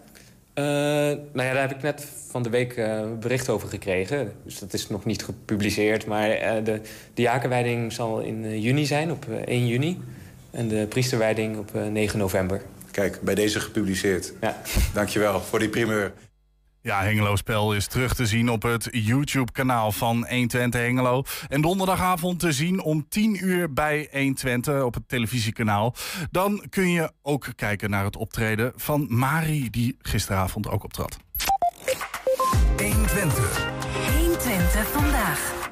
Eh, 0.61 1.17
nou 1.33 1.49
ja, 1.49 1.53
daar 1.53 1.69
heb 1.69 1.77
ik 1.77 1.83
net 1.83 2.07
van 2.29 2.43
de 2.43 2.51
week 2.51 2.73
eh, 2.73 3.03
bericht 3.21 3.49
over 3.49 3.69
gekregen. 3.69 4.33
Dus 4.45 4.59
dat 4.59 4.73
is 4.73 4.89
nog 4.89 5.05
niet 5.05 5.25
gepubliceerd. 5.25 6.07
Maar 6.07 6.31
eh, 6.31 6.65
de 6.65 6.81
diakenwijding 7.15 7.93
zal 7.93 8.21
in 8.21 8.61
juni 8.61 8.87
zijn, 8.87 9.11
op 9.11 9.27
eh, 9.29 9.37
1 9.37 9.67
juni. 9.67 10.01
En 10.51 10.69
de 10.69 10.87
priesterwijding 10.89 11.59
op 11.59 11.75
eh, 11.75 11.87
9 11.87 12.19
november. 12.19 12.63
Kijk, 12.91 13.21
bij 13.21 13.35
deze 13.35 13.61
gepubliceerd. 13.61 14.33
Ja. 14.41 14.63
Dankjewel 14.95 15.41
voor 15.41 15.59
die 15.59 15.69
primeur. 15.69 16.13
Ja, 16.83 17.03
Hengelo 17.03 17.37
Spel 17.37 17.75
is 17.75 17.87
terug 17.87 18.15
te 18.15 18.27
zien 18.27 18.51
op 18.51 18.63
het 18.63 18.89
YouTube-kanaal 18.93 19.93
van 19.93 20.27
120 20.29 20.81
Hengelo. 20.81 21.23
En 21.49 21.61
donderdagavond 21.61 22.39
te 22.39 22.53
zien 22.53 22.83
om 22.83 23.09
10 23.09 23.47
uur 23.47 23.73
bij 23.73 24.09
120 24.13 24.83
op 24.83 24.95
het 24.95 25.09
televisiekanaal. 25.09 25.95
Dan 26.31 26.65
kun 26.71 26.91
je 26.91 27.13
ook 27.23 27.47
kijken 27.57 27.91
naar 27.91 28.05
het 28.05 28.17
optreden 28.17 28.73
van 28.77 29.07
Mari, 29.09 29.71
die 29.71 29.97
gisteravond 29.99 30.69
ook 30.69 30.85
optrad. 30.85 31.17
120. 32.77 33.69
120 34.19 34.89
vandaag. 34.89 35.69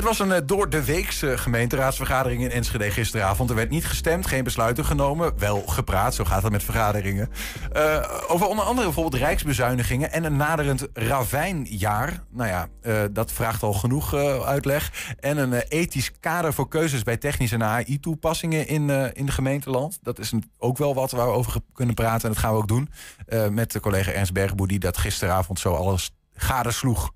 Het 0.00 0.08
was 0.08 0.18
een 0.18 0.32
eh, 0.32 0.40
door 0.44 0.70
de 0.70 0.84
weekse 0.84 1.38
gemeenteraadsvergadering 1.38 2.42
in 2.42 2.50
Enschede 2.50 2.90
gisteravond. 2.90 3.50
Er 3.50 3.56
werd 3.56 3.70
niet 3.70 3.86
gestemd, 3.86 4.26
geen 4.26 4.44
besluiten 4.44 4.84
genomen. 4.84 5.38
Wel 5.38 5.62
gepraat, 5.66 6.14
zo 6.14 6.24
gaat 6.24 6.42
het 6.42 6.52
met 6.52 6.62
vergaderingen. 6.62 7.30
Eh, 7.72 8.10
over 8.28 8.46
onder 8.46 8.64
andere 8.64 8.86
bijvoorbeeld 8.86 9.22
rijksbezuinigingen 9.22 10.12
en 10.12 10.24
een 10.24 10.36
naderend 10.36 10.88
ravijnjaar. 10.92 12.24
Nou 12.30 12.48
ja, 12.48 12.68
eh, 12.80 13.02
dat 13.10 13.32
vraagt 13.32 13.62
al 13.62 13.72
genoeg 13.72 14.14
eh, 14.14 14.40
uitleg. 14.42 15.14
En 15.18 15.36
een 15.36 15.52
eh, 15.52 15.80
ethisch 15.80 16.12
kader 16.20 16.52
voor 16.52 16.68
keuzes 16.68 17.02
bij 17.02 17.16
technische 17.16 17.54
en 17.54 17.62
AI-toepassingen 17.62 18.66
in, 18.66 18.90
eh, 18.90 19.06
in 19.12 19.26
de 19.26 19.32
gemeenteland. 19.32 19.98
Dat 20.02 20.18
is 20.18 20.32
ook 20.58 20.78
wel 20.78 20.94
wat 20.94 21.10
waar 21.10 21.26
we 21.26 21.32
over 21.32 21.60
kunnen 21.72 21.94
praten. 21.94 22.28
En 22.28 22.34
dat 22.34 22.42
gaan 22.42 22.52
we 22.52 22.58
ook 22.58 22.68
doen 22.68 22.90
eh, 23.26 23.48
met 23.48 23.72
de 23.72 23.80
collega 23.80 24.12
Ernst 24.12 24.32
Bergboer... 24.32 24.68
die 24.68 24.78
dat 24.78 24.98
gisteravond 24.98 25.58
zo 25.58 25.74
alles 25.74 26.10
gadesloeg. 26.34 27.10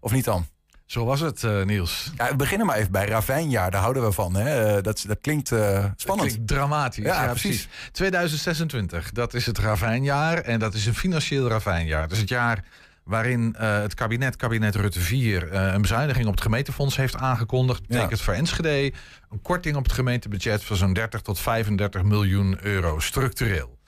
Of 0.00 0.12
niet 0.12 0.24
dan? 0.24 0.51
Zo 0.92 1.04
was 1.04 1.20
het, 1.20 1.44
eh, 1.44 1.62
Niels. 1.62 2.10
Ja, 2.16 2.28
we 2.28 2.36
beginnen 2.36 2.66
maar 2.66 2.76
even 2.76 2.92
bij 2.92 3.06
Ravijnjaar. 3.06 3.70
Daar 3.70 3.80
houden 3.80 4.04
we 4.04 4.12
van. 4.12 4.34
Hè? 4.34 4.76
Eh, 4.76 4.82
Dat, 4.82 5.04
dat 5.06 5.18
klinkt 5.20 5.52
eh, 5.52 5.84
spannend. 5.96 6.28
Klinkt 6.30 6.48
dramatisch. 6.48 7.04
Ja, 7.04 7.22
Ja, 7.22 7.30
precies. 7.30 7.66
precies. 7.66 7.90
2026, 7.92 9.12
dat 9.12 9.34
is 9.34 9.46
het 9.46 9.58
ravijnjaar. 9.58 10.38
En 10.38 10.58
dat 10.58 10.74
is 10.74 10.86
een 10.86 10.94
financieel 10.94 11.48
ravijnjaar. 11.48 12.02
Dat 12.02 12.12
is 12.12 12.18
het 12.18 12.28
jaar 12.28 12.64
waarin 13.04 13.54
het 13.58 13.94
kabinet, 13.94 14.36
kabinet 14.36 14.74
Rutte 14.74 15.00
4... 15.00 15.48
eh, 15.48 15.72
een 15.72 15.80
bezuiniging 15.80 16.26
op 16.26 16.32
het 16.32 16.42
gemeentefonds 16.42 16.96
heeft 16.96 17.16
aangekondigd. 17.16 17.86
Betekent 17.86 18.20
voor 18.20 18.34
Enschede 18.34 18.92
een 19.30 19.42
korting 19.42 19.76
op 19.76 19.82
het 19.84 19.92
gemeentebudget... 19.92 20.64
van 20.64 20.76
zo'n 20.76 20.92
30 20.92 21.20
tot 21.20 21.38
35 21.40 22.02
miljoen 22.02 22.58
euro 22.62 22.98
structureel. 22.98 23.78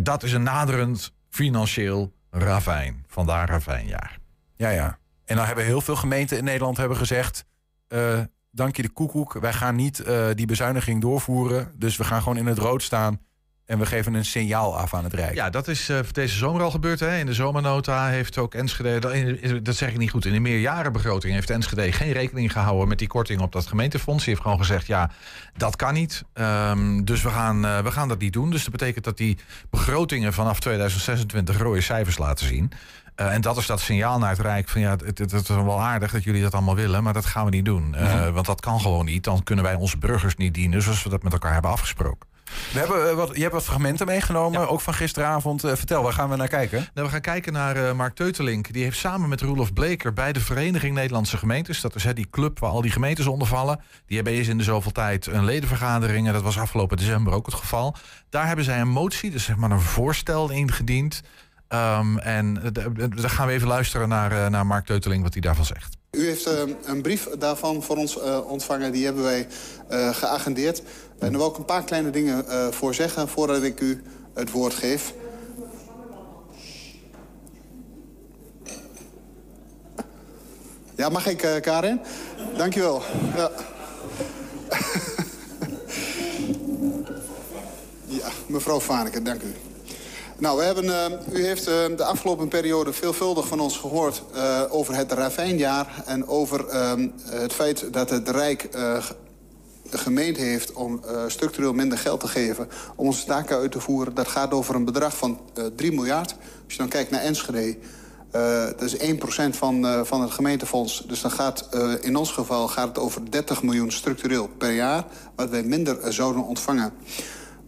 Dat 0.00 0.22
is 0.22 0.32
een 0.32 0.42
naderend 0.42 1.12
financieel 1.30 2.12
ravijn. 2.30 3.04
Vandaar 3.08 3.48
ravijnjaar. 3.48 4.18
Ja, 4.56 4.68
ja. 4.68 4.98
En 5.26 5.36
dan 5.36 5.44
hebben 5.46 5.64
heel 5.64 5.80
veel 5.80 5.96
gemeenten 5.96 6.38
in 6.38 6.44
Nederland 6.44 6.76
hebben 6.76 6.96
gezegd... 6.96 7.44
eh, 7.88 8.20
dank 8.50 8.76
je 8.76 8.82
de 8.82 8.88
koekoek, 8.88 9.32
wij 9.32 9.52
gaan 9.52 9.74
niet 9.76 10.00
eh, 10.00 10.26
die 10.34 10.46
bezuiniging 10.46 11.00
doorvoeren. 11.00 11.72
Dus 11.74 11.96
we 11.96 12.04
gaan 12.04 12.22
gewoon 12.22 12.36
in 12.38 12.46
het 12.46 12.58
rood 12.58 12.82
staan... 12.82 13.20
en 13.64 13.78
we 13.78 13.86
geven 13.86 14.14
een 14.14 14.24
signaal 14.24 14.78
af 14.78 14.94
aan 14.94 15.04
het 15.04 15.12
Rijk. 15.14 15.34
Ja, 15.34 15.50
dat 15.50 15.68
is 15.68 15.88
eh, 15.88 15.98
deze 16.12 16.36
zomer 16.36 16.62
al 16.62 16.70
gebeurd. 16.70 17.00
Hè. 17.00 17.18
In 17.18 17.26
de 17.26 17.34
zomernota 17.34 18.06
heeft 18.08 18.38
ook 18.38 18.54
Enschede, 18.54 18.98
dat- 19.62 19.76
zeg 19.76 19.90
ik 19.90 19.98
niet 19.98 20.10
goed, 20.10 20.24
in 20.24 20.32
de 20.32 20.38
meerjarenbegroting 20.40 21.34
heeft 21.34 21.50
Enschede 21.50 21.92
geen 21.92 22.12
rekening 22.12 22.52
gehouden 22.52 22.88
met 22.88 22.98
die 22.98 23.08
korting 23.08 23.40
op 23.40 23.52
dat 23.52 23.66
gemeentefonds. 23.66 24.24
Die 24.24 24.32
heeft 24.32 24.44
gewoon 24.44 24.58
gezegd, 24.60 24.86
ja, 24.86 25.10
dat 25.56 25.76
kan 25.76 25.94
niet. 25.94 26.22
Ehm, 26.32 27.04
dus 27.04 27.22
we 27.22 27.28
gaan, 27.30 27.60
we 27.60 27.90
gaan 27.92 28.08
dat 28.08 28.18
niet 28.18 28.32
doen. 28.32 28.50
Dus 28.50 28.62
dat 28.62 28.72
betekent 28.72 29.04
dat 29.04 29.16
die 29.16 29.38
begrotingen 29.70 30.32
vanaf 30.32 30.60
2026 30.60 31.58
rode 31.58 31.80
cijfers 31.80 32.18
laten 32.18 32.46
zien. 32.46 32.70
Eh, 33.16 33.32
en 33.32 33.40
dat 33.40 33.56
is 33.56 33.66
dat 33.66 33.80
signaal 33.80 34.18
naar 34.18 34.30
het 34.30 34.40
Rijk 34.40 34.68
van 34.68 34.80
ja, 34.80 34.90
het, 34.90 35.18
het, 35.18 35.18
het 35.18 35.48
is 35.48 35.48
wel 35.48 35.80
aardig 35.80 36.12
dat 36.12 36.24
jullie 36.24 36.42
dat 36.42 36.52
allemaal 36.54 36.74
willen, 36.74 37.02
maar 37.02 37.12
dat 37.12 37.26
gaan 37.26 37.44
we 37.44 37.50
niet 37.50 37.64
doen. 37.64 37.94
Eh, 37.94 38.14
Mhm. 38.14 38.32
Want 38.32 38.46
dat 38.46 38.60
kan 38.60 38.80
gewoon 38.80 39.04
niet. 39.04 39.24
Dan 39.24 39.42
kunnen 39.42 39.64
wij 39.64 39.74
onze 39.74 39.98
burgers 39.98 40.36
niet 40.36 40.54
dienen 40.54 40.82
zoals 40.82 41.02
we 41.02 41.08
dat 41.08 41.22
met 41.22 41.32
elkaar 41.32 41.52
hebben 41.52 41.70
afgesproken. 41.70 42.28
We 42.72 42.78
hebben, 42.78 43.10
eh, 43.10 43.14
wat, 43.16 43.30
je 43.34 43.40
hebt 43.40 43.52
wat 43.52 43.64
fragmenten 43.64 44.06
meegenomen, 44.06 44.68
ook 44.68 44.80
van 44.80 44.94
gisteravond. 44.94 45.60
Vertel, 45.60 46.02
waar 46.02 46.12
gaan 46.12 46.28
we 46.30 46.36
naar 46.36 46.48
kijken? 46.48 46.88
Nou, 46.94 47.06
we 47.06 47.12
gaan 47.12 47.20
kijken 47.20 47.52
naar 47.52 47.96
Mark 47.96 48.14
Teutelink. 48.14 48.72
Die 48.72 48.82
heeft 48.82 48.98
samen 48.98 49.28
met 49.28 49.40
Roelof 49.40 49.72
Bleker 49.72 50.12
bij 50.12 50.32
de 50.32 50.40
Vereniging 50.40 50.94
Nederlandse 50.94 51.36
Gemeentes... 51.36 51.80
dat 51.80 51.94
is 51.94 52.04
hè, 52.04 52.12
die 52.12 52.28
club 52.30 52.58
waar 52.58 52.70
al 52.70 52.80
die 52.82 52.90
gemeentes 52.90 53.26
onder 53.26 53.48
vallen... 53.48 53.80
die 54.06 54.16
hebben 54.16 54.34
eens 54.34 54.48
in 54.48 54.58
de 54.58 54.64
zoveel 54.64 54.92
tijd 54.92 55.26
een 55.26 55.44
ledenvergadering... 55.44 56.26
en 56.26 56.32
dat 56.32 56.42
was 56.42 56.58
afgelopen 56.58 56.96
december 56.96 57.32
ook 57.32 57.46
het 57.46 57.54
geval. 57.54 57.94
Daar 58.30 58.46
hebben 58.46 58.64
zij 58.64 58.80
een 58.80 58.88
motie, 58.88 59.30
dus 59.30 59.44
zeg 59.44 59.56
maar 59.56 59.70
een 59.70 59.80
voorstel 59.80 60.50
ingediend... 60.50 61.22
Ehm, 61.68 62.18
en 62.18 62.60
eh, 62.62 62.84
dan 62.94 63.30
gaan 63.30 63.46
we 63.46 63.52
even 63.52 63.68
luisteren 63.68 64.08
naar, 64.08 64.32
eh, 64.32 64.46
naar 64.46 64.66
Mark 64.66 64.86
Teuteling 64.86 65.22
wat 65.22 65.32
hij 65.32 65.42
daarvan 65.42 65.64
zegt. 65.64 65.96
U 66.10 66.26
heeft 66.26 66.46
eh, 66.46 66.62
een 66.84 67.02
brief 67.02 67.28
daarvan 67.38 67.82
voor 67.82 67.96
ons 67.96 68.20
eh, 68.20 68.50
ontvangen. 68.50 68.92
Die 68.92 69.04
hebben 69.04 69.22
wij 69.22 69.48
geagendeerd. 70.12 70.82
En 71.18 71.30
daar 71.30 71.40
wil 71.40 71.50
ik 71.50 71.56
een 71.56 71.64
paar 71.64 71.84
kleine 71.84 72.10
dingen 72.10 72.44
voor 72.74 72.94
zeggen... 72.94 73.28
voordat 73.28 73.62
ik 73.62 73.80
u 73.80 74.02
het 74.34 74.50
woord 74.50 74.74
geef. 74.74 75.14
Ja, 80.94 81.08
mag 81.08 81.26
ik, 81.26 81.60
Karin? 81.62 82.00
Dankjewel. 82.56 83.02
Ja. 83.36 83.50
ja, 88.20 88.28
mevrouw 88.46 88.80
Vaneke, 88.80 89.22
dank 89.22 89.42
u. 89.42 89.65
Nou, 90.38 90.58
we 90.58 90.64
hebben, 90.64 91.04
eh, 91.04 91.38
u 91.38 91.44
heeft 91.44 91.66
eh, 91.66 91.74
de 91.96 92.04
afgelopen 92.04 92.48
periode 92.48 92.92
veelvuldig 92.92 93.46
van 93.46 93.60
ons 93.60 93.76
gehoord... 93.78 94.22
eh, 94.34 94.62
over 94.68 94.94
het 94.96 95.12
ravijnjaar 95.12 96.02
en 96.06 96.26
over 96.28 96.66
eh, 96.68 96.92
het 97.30 97.52
feit 97.52 97.92
dat 97.92 98.10
het 98.10 98.28
Rijk... 98.28 98.68
ge- 98.70 99.14
de 99.90 99.98
gemeente 99.98 100.40
heeft 100.40 100.72
om 100.72 101.00
structureel 101.26 101.72
minder 101.72 101.98
geld 101.98 102.20
te 102.20 102.28
geven... 102.28 102.68
om 102.96 103.06
onze 103.06 103.24
taken 103.24 103.56
uit 103.56 103.72
te 103.72 103.80
voeren. 103.80 104.14
Dat 104.14 104.28
gaat 104.28 104.52
over 104.52 104.74
een 104.74 104.84
bedrag 104.84 105.16
van 105.16 105.40
eh 105.54 105.64
3 105.76 105.92
miljard. 105.92 106.30
Als 106.64 106.72
je 106.72 106.78
dan 106.78 106.88
kijkt 106.88 107.10
naar 107.10 107.20
Enschede... 107.20 107.76
dat 108.76 108.82
is 108.82 108.96
1% 108.96 108.96
van, 109.50 110.06
van 110.06 110.20
het 110.20 110.30
gemeentefonds. 110.30 111.04
Dus 111.06 111.20
dan 111.20 111.30
gaat 111.30 111.68
in 112.00 112.16
ons 112.16 112.30
geval 112.30 112.68
gaat 112.68 112.88
het 112.88 112.98
over 112.98 113.30
30 113.30 113.62
miljoen 113.62 113.90
structureel 113.92 114.48
per 114.58 114.72
jaar... 114.72 115.04
wat 115.36 115.50
wij 115.50 115.62
minder 115.62 116.12
zouden 116.12 116.42
ontvangen. 116.42 116.92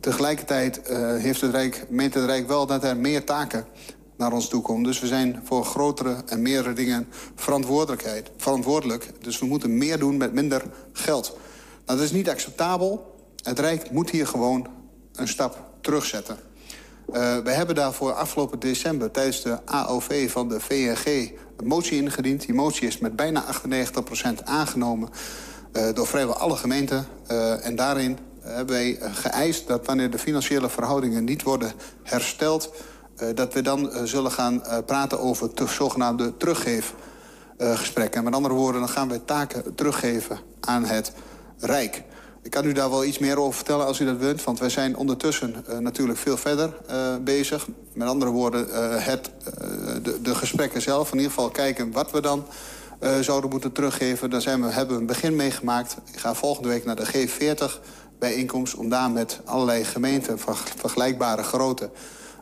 Tegelijkertijd 0.00 0.82
eh, 0.82 0.98
heeft 1.16 1.40
het 1.40 1.50
Rijk, 1.50 1.86
meent 1.88 2.14
het 2.14 2.24
Rijk 2.24 2.48
wel 2.48 2.66
dat 2.66 2.84
er 2.84 2.96
meer 2.96 3.24
taken 3.24 3.66
naar 4.16 4.32
ons 4.32 4.48
toe 4.48 4.62
komen. 4.62 4.82
Dus 4.82 5.00
we 5.00 5.06
zijn 5.06 5.40
voor 5.44 5.64
grotere 5.64 6.16
en 6.26 6.42
meerdere 6.42 6.74
dingen 6.74 7.08
verantwoordelijkheid, 7.34 8.30
verantwoordelijk. 8.36 9.10
Dus 9.20 9.38
we 9.38 9.46
moeten 9.46 9.78
meer 9.78 9.98
doen 9.98 10.16
met 10.16 10.32
minder 10.32 10.62
geld. 10.92 11.36
Nou, 11.86 11.98
dat 11.98 12.08
is 12.08 12.12
niet 12.12 12.28
acceptabel. 12.28 13.16
Het 13.42 13.58
Rijk 13.58 13.90
moet 13.90 14.10
hier 14.10 14.26
gewoon 14.26 14.66
een 15.14 15.28
stap 15.28 15.70
terugzetten. 15.80 16.38
Eh, 17.12 17.38
we 17.38 17.50
hebben 17.50 17.74
daarvoor 17.74 18.12
afgelopen 18.12 18.58
december 18.58 19.10
tijdens 19.10 19.42
de 19.42 19.66
AOV 19.66 20.30
van 20.30 20.48
de 20.48 20.60
VNG 20.60 21.32
een 21.56 21.66
motie 21.66 22.02
ingediend. 22.02 22.46
Die 22.46 22.54
motie 22.54 22.86
is 22.86 22.98
met 22.98 23.16
bijna 23.16 23.44
98% 23.44 24.44
aangenomen. 24.44 25.08
eh, 25.72 25.94
door 25.94 26.06
vrijwel 26.06 26.36
alle 26.36 26.56
gemeenten. 26.56 27.06
Eh, 27.26 27.66
en 27.66 27.76
daarin 27.76 28.18
hebben 28.50 28.74
wij 28.76 28.98
eh, 28.98 29.10
geëist 29.14 29.66
dat 29.66 29.86
wanneer 29.86 30.10
de 30.10 30.18
financiële 30.18 30.68
verhoudingen 30.68 31.24
niet 31.24 31.42
worden 31.42 31.72
hersteld... 32.02 32.72
eh, 33.16 33.28
dat 33.34 33.52
we 33.54 33.62
dan 33.62 33.92
eh, 33.92 34.02
zullen 34.04 34.30
gaan 34.32 34.64
eh, 34.64 34.78
praten 34.86 35.20
over 35.20 35.54
de 35.54 35.66
zogenaamde 35.66 36.36
teruggeefgesprekken. 36.36 38.24
Met 38.24 38.34
andere 38.34 38.54
woorden, 38.54 38.80
dan 38.80 38.90
gaan 38.90 39.08
we 39.08 39.24
taken 39.24 39.74
teruggeven 39.74 40.38
aan 40.60 40.84
het 40.84 41.12
Rijk. 41.60 42.02
Ik 42.42 42.50
kan 42.50 42.64
u 42.64 42.72
daar 42.72 42.90
wel 42.90 43.04
iets 43.04 43.18
meer 43.18 43.38
over 43.38 43.54
vertellen 43.54 43.86
als 43.86 44.00
u 44.00 44.04
dat 44.04 44.16
wilt. 44.16 44.44
Want 44.44 44.58
wij 44.58 44.68
zijn 44.70 44.96
ondertussen 44.96 45.54
eh, 45.66 45.78
natuurlijk 45.78 46.18
veel 46.18 46.36
verder 46.36 46.76
eh, 46.86 46.96
bezig. 47.20 47.66
Met 47.94 48.08
andere 48.08 48.30
woorden, 48.30 48.72
eh, 48.72 49.04
het, 49.04 49.30
eh, 49.60 49.68
de, 50.02 50.18
de 50.22 50.34
gesprekken 50.34 50.82
zelf. 50.82 51.10
In 51.12 51.16
ieder 51.16 51.32
geval 51.32 51.50
kijken 51.50 51.92
wat 51.92 52.10
we 52.10 52.20
dan 52.20 52.44
eh, 53.00 53.18
zouden 53.20 53.50
moeten 53.50 53.72
teruggeven. 53.72 54.30
Daar 54.30 54.40
zijn 54.40 54.62
we, 54.62 54.68
hebben 54.72 54.94
we 54.94 55.00
een 55.00 55.06
begin 55.06 55.36
mee 55.36 55.50
gemaakt. 55.50 55.96
Ik 56.12 56.18
ga 56.18 56.34
volgende 56.34 56.68
week 56.68 56.84
naar 56.84 56.96
de 56.96 57.06
G40 57.06 57.80
bijeenkomst... 58.18 58.74
om 58.74 58.88
daar 58.88 59.10
met 59.10 59.40
allerlei 59.44 59.84
gemeenten 59.84 60.38
van 60.38 60.56
vergelijkbare 60.56 61.42
grootte 61.42 61.90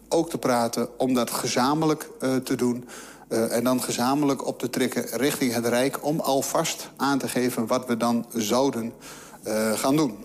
ook 0.09 0.31
te 0.31 0.39
praten... 0.39 0.99
om 0.99 1.14
dat 1.14 1.31
gezamenlijk 1.31 2.11
eh, 2.20 2.37
te 2.37 2.55
doen... 2.55 2.89
Uh, 3.29 3.57
en 3.57 3.64
dan 3.64 3.83
gezamenlijk 3.83 4.47
op 4.47 4.59
te 4.59 4.70
trekken 4.70 5.07
richting 5.18 5.53
het 5.55 5.66
Rijk... 5.66 6.05
om 6.05 6.20
alvast 6.20 6.91
aan 6.97 7.18
te 7.18 7.29
geven 7.29 7.66
wat 7.66 7.87
we 7.87 7.97
dan 7.97 8.27
zouden 8.35 8.93
uh, 9.47 9.72
gaan 9.72 9.97
doen. 9.97 10.16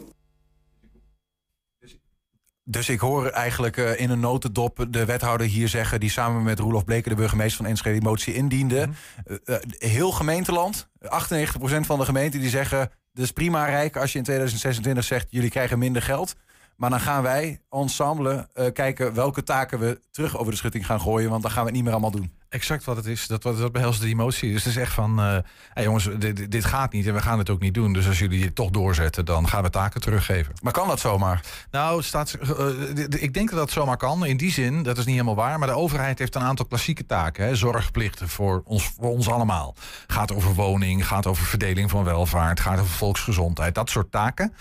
Dus 2.64 2.90
ik 2.90 3.00
hoor 3.00 3.28
eigenlijk 3.28 3.78
uh, 3.78 4.00
in 4.00 4.10
een 4.10 4.20
notendop 4.20 4.86
de 4.90 5.06
wethouder 5.06 5.48
hier 5.48 5.68
zeggen... 5.68 6.00
die 6.00 6.10
samen 6.10 6.44
met 6.44 6.60
Roelof 6.60 6.86
Bleken, 6.86 7.10
de 7.10 7.16
burgemeester 7.16 7.58
van 7.58 7.66
Enschede... 7.66 8.00
die 8.00 8.08
motie 8.08 8.34
indiende. 8.34 8.86
Mm 8.88 8.96
-hmm. 9.26 9.40
uh, 9.46 9.56
heel 9.78 10.12
gemeenteland, 10.12 10.88
98% 11.04 11.08
van 11.60 12.00
de 12.00 12.06
gemeenten 12.06 12.40
die 12.40 12.50
zeggen... 12.50 12.92
is 13.20 13.32
prima 13.32 13.66
Rijk 13.66 13.98
als 13.98 14.12
je 14.12 14.18
in 14.18 14.24
2026 14.24 15.04
zegt... 15.04 15.28
jullie 15.30 15.50
krijgen 15.50 15.80
minder 15.80 16.02
geld... 16.02 16.36
Maar 16.82 16.90
dan 16.90 17.00
gaan 17.00 17.24
wij, 17.24 17.62
ensemble, 17.70 18.48
uh, 18.56 18.66
kijken 18.74 19.14
welke 19.14 19.44
taken 19.44 19.80
we 19.80 20.00
terug 20.12 20.38
over 20.38 20.52
de 20.52 20.58
schutting 20.58 20.86
gaan 20.86 21.02
gooien. 21.02 21.30
Want 21.30 21.42
dan 21.42 21.52
gaan 21.52 21.62
we 21.62 21.66
het 21.66 21.76
niet 21.76 21.84
meer 21.84 21.94
allemaal 21.94 22.12
doen. 22.12 22.32
Exact 22.52 22.84
wat 22.84 22.96
het 22.96 23.06
is. 23.06 23.28
Dat, 23.28 23.42
dat 23.42 23.72
behelst 23.72 24.02
de 24.02 24.08
emotie. 24.08 24.52
Dus 24.52 24.64
het 24.64 24.74
is 24.74 24.82
echt 24.82 24.94
van, 24.94 25.20
uh, 25.20 25.38
hey 25.74 25.84
jongens, 25.84 26.10
dit, 26.18 26.52
dit, 26.52 26.66
gaat 26.66 26.92
niet 26.92 27.08
en 27.08 27.14
we 27.14 27.22
gaan 27.22 27.38
het 27.38 27.50
ook 27.50 27.60
niet 27.60 27.74
doen. 27.74 27.94
Dus 27.94 28.08
als 28.08 28.20
jullie 28.20 28.44
het 28.44 28.56
toch 28.56 28.70
doorzetten, 28.70 29.26
dan 29.26 29.48
gaan 29.48 29.64
we 29.64 29.70
taken 29.70 30.02
teruggeven. 30.02 30.54
Maar 30.62 30.74
kan 30.74 30.88
dat 30.88 31.00
zomaar? 31.00 31.42
Nou, 31.72 32.04
staat, 32.04 32.38
uh, 32.60 33.06
ik 33.10 33.34
denk 33.34 33.50
dat 33.50 33.60
dat 33.60 33.72
zomaar 33.72 33.98
kan. 33.98 34.26
In 34.26 34.38
die 34.38 34.52
zin, 34.52 34.84
dat 34.84 34.98
is 34.98 35.06
niet 35.06 35.14
helemaal 35.14 35.36
waar. 35.36 35.60
Maar 35.60 35.68
de 35.68 35.74
overheid 35.74 36.20
heeft 36.20 36.36
een 36.36 36.42
aantal 36.42 36.66
klassieke 36.66 37.06
taken. 37.06 37.46
Hè, 37.46 37.56
zorgplichten 37.56 38.30
voor 38.30 38.62
ons, 38.66 38.92
voor 39.00 39.12
ons 39.12 39.30
allemaal. 39.30 39.76
Gaat 40.08 40.34
over 40.34 40.54
woning, 40.54 41.08
gaat 41.08 41.28
over 41.28 41.46
verdeling 41.46 41.90
van 41.90 42.04
welvaart, 42.04 42.60
gaat 42.60 42.80
over 42.80 42.96
volksgezondheid. 42.96 43.76
Dat 43.76 43.90
soort 43.90 44.12
taken. 44.12 44.54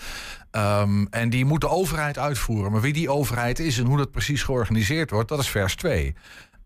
Um, 0.51 1.07
en 1.09 1.29
die 1.29 1.45
moet 1.45 1.61
de 1.61 1.69
overheid 1.69 2.17
uitvoeren. 2.17 2.71
Maar 2.71 2.81
wie 2.81 2.93
die 2.93 3.09
overheid 3.09 3.59
is 3.59 3.77
en 3.77 3.85
hoe 3.85 3.97
dat 3.97 4.11
precies 4.11 4.43
georganiseerd 4.43 5.09
wordt, 5.09 5.29
dat 5.29 5.39
is 5.39 5.49
vers 5.49 5.75
2. 5.75 6.15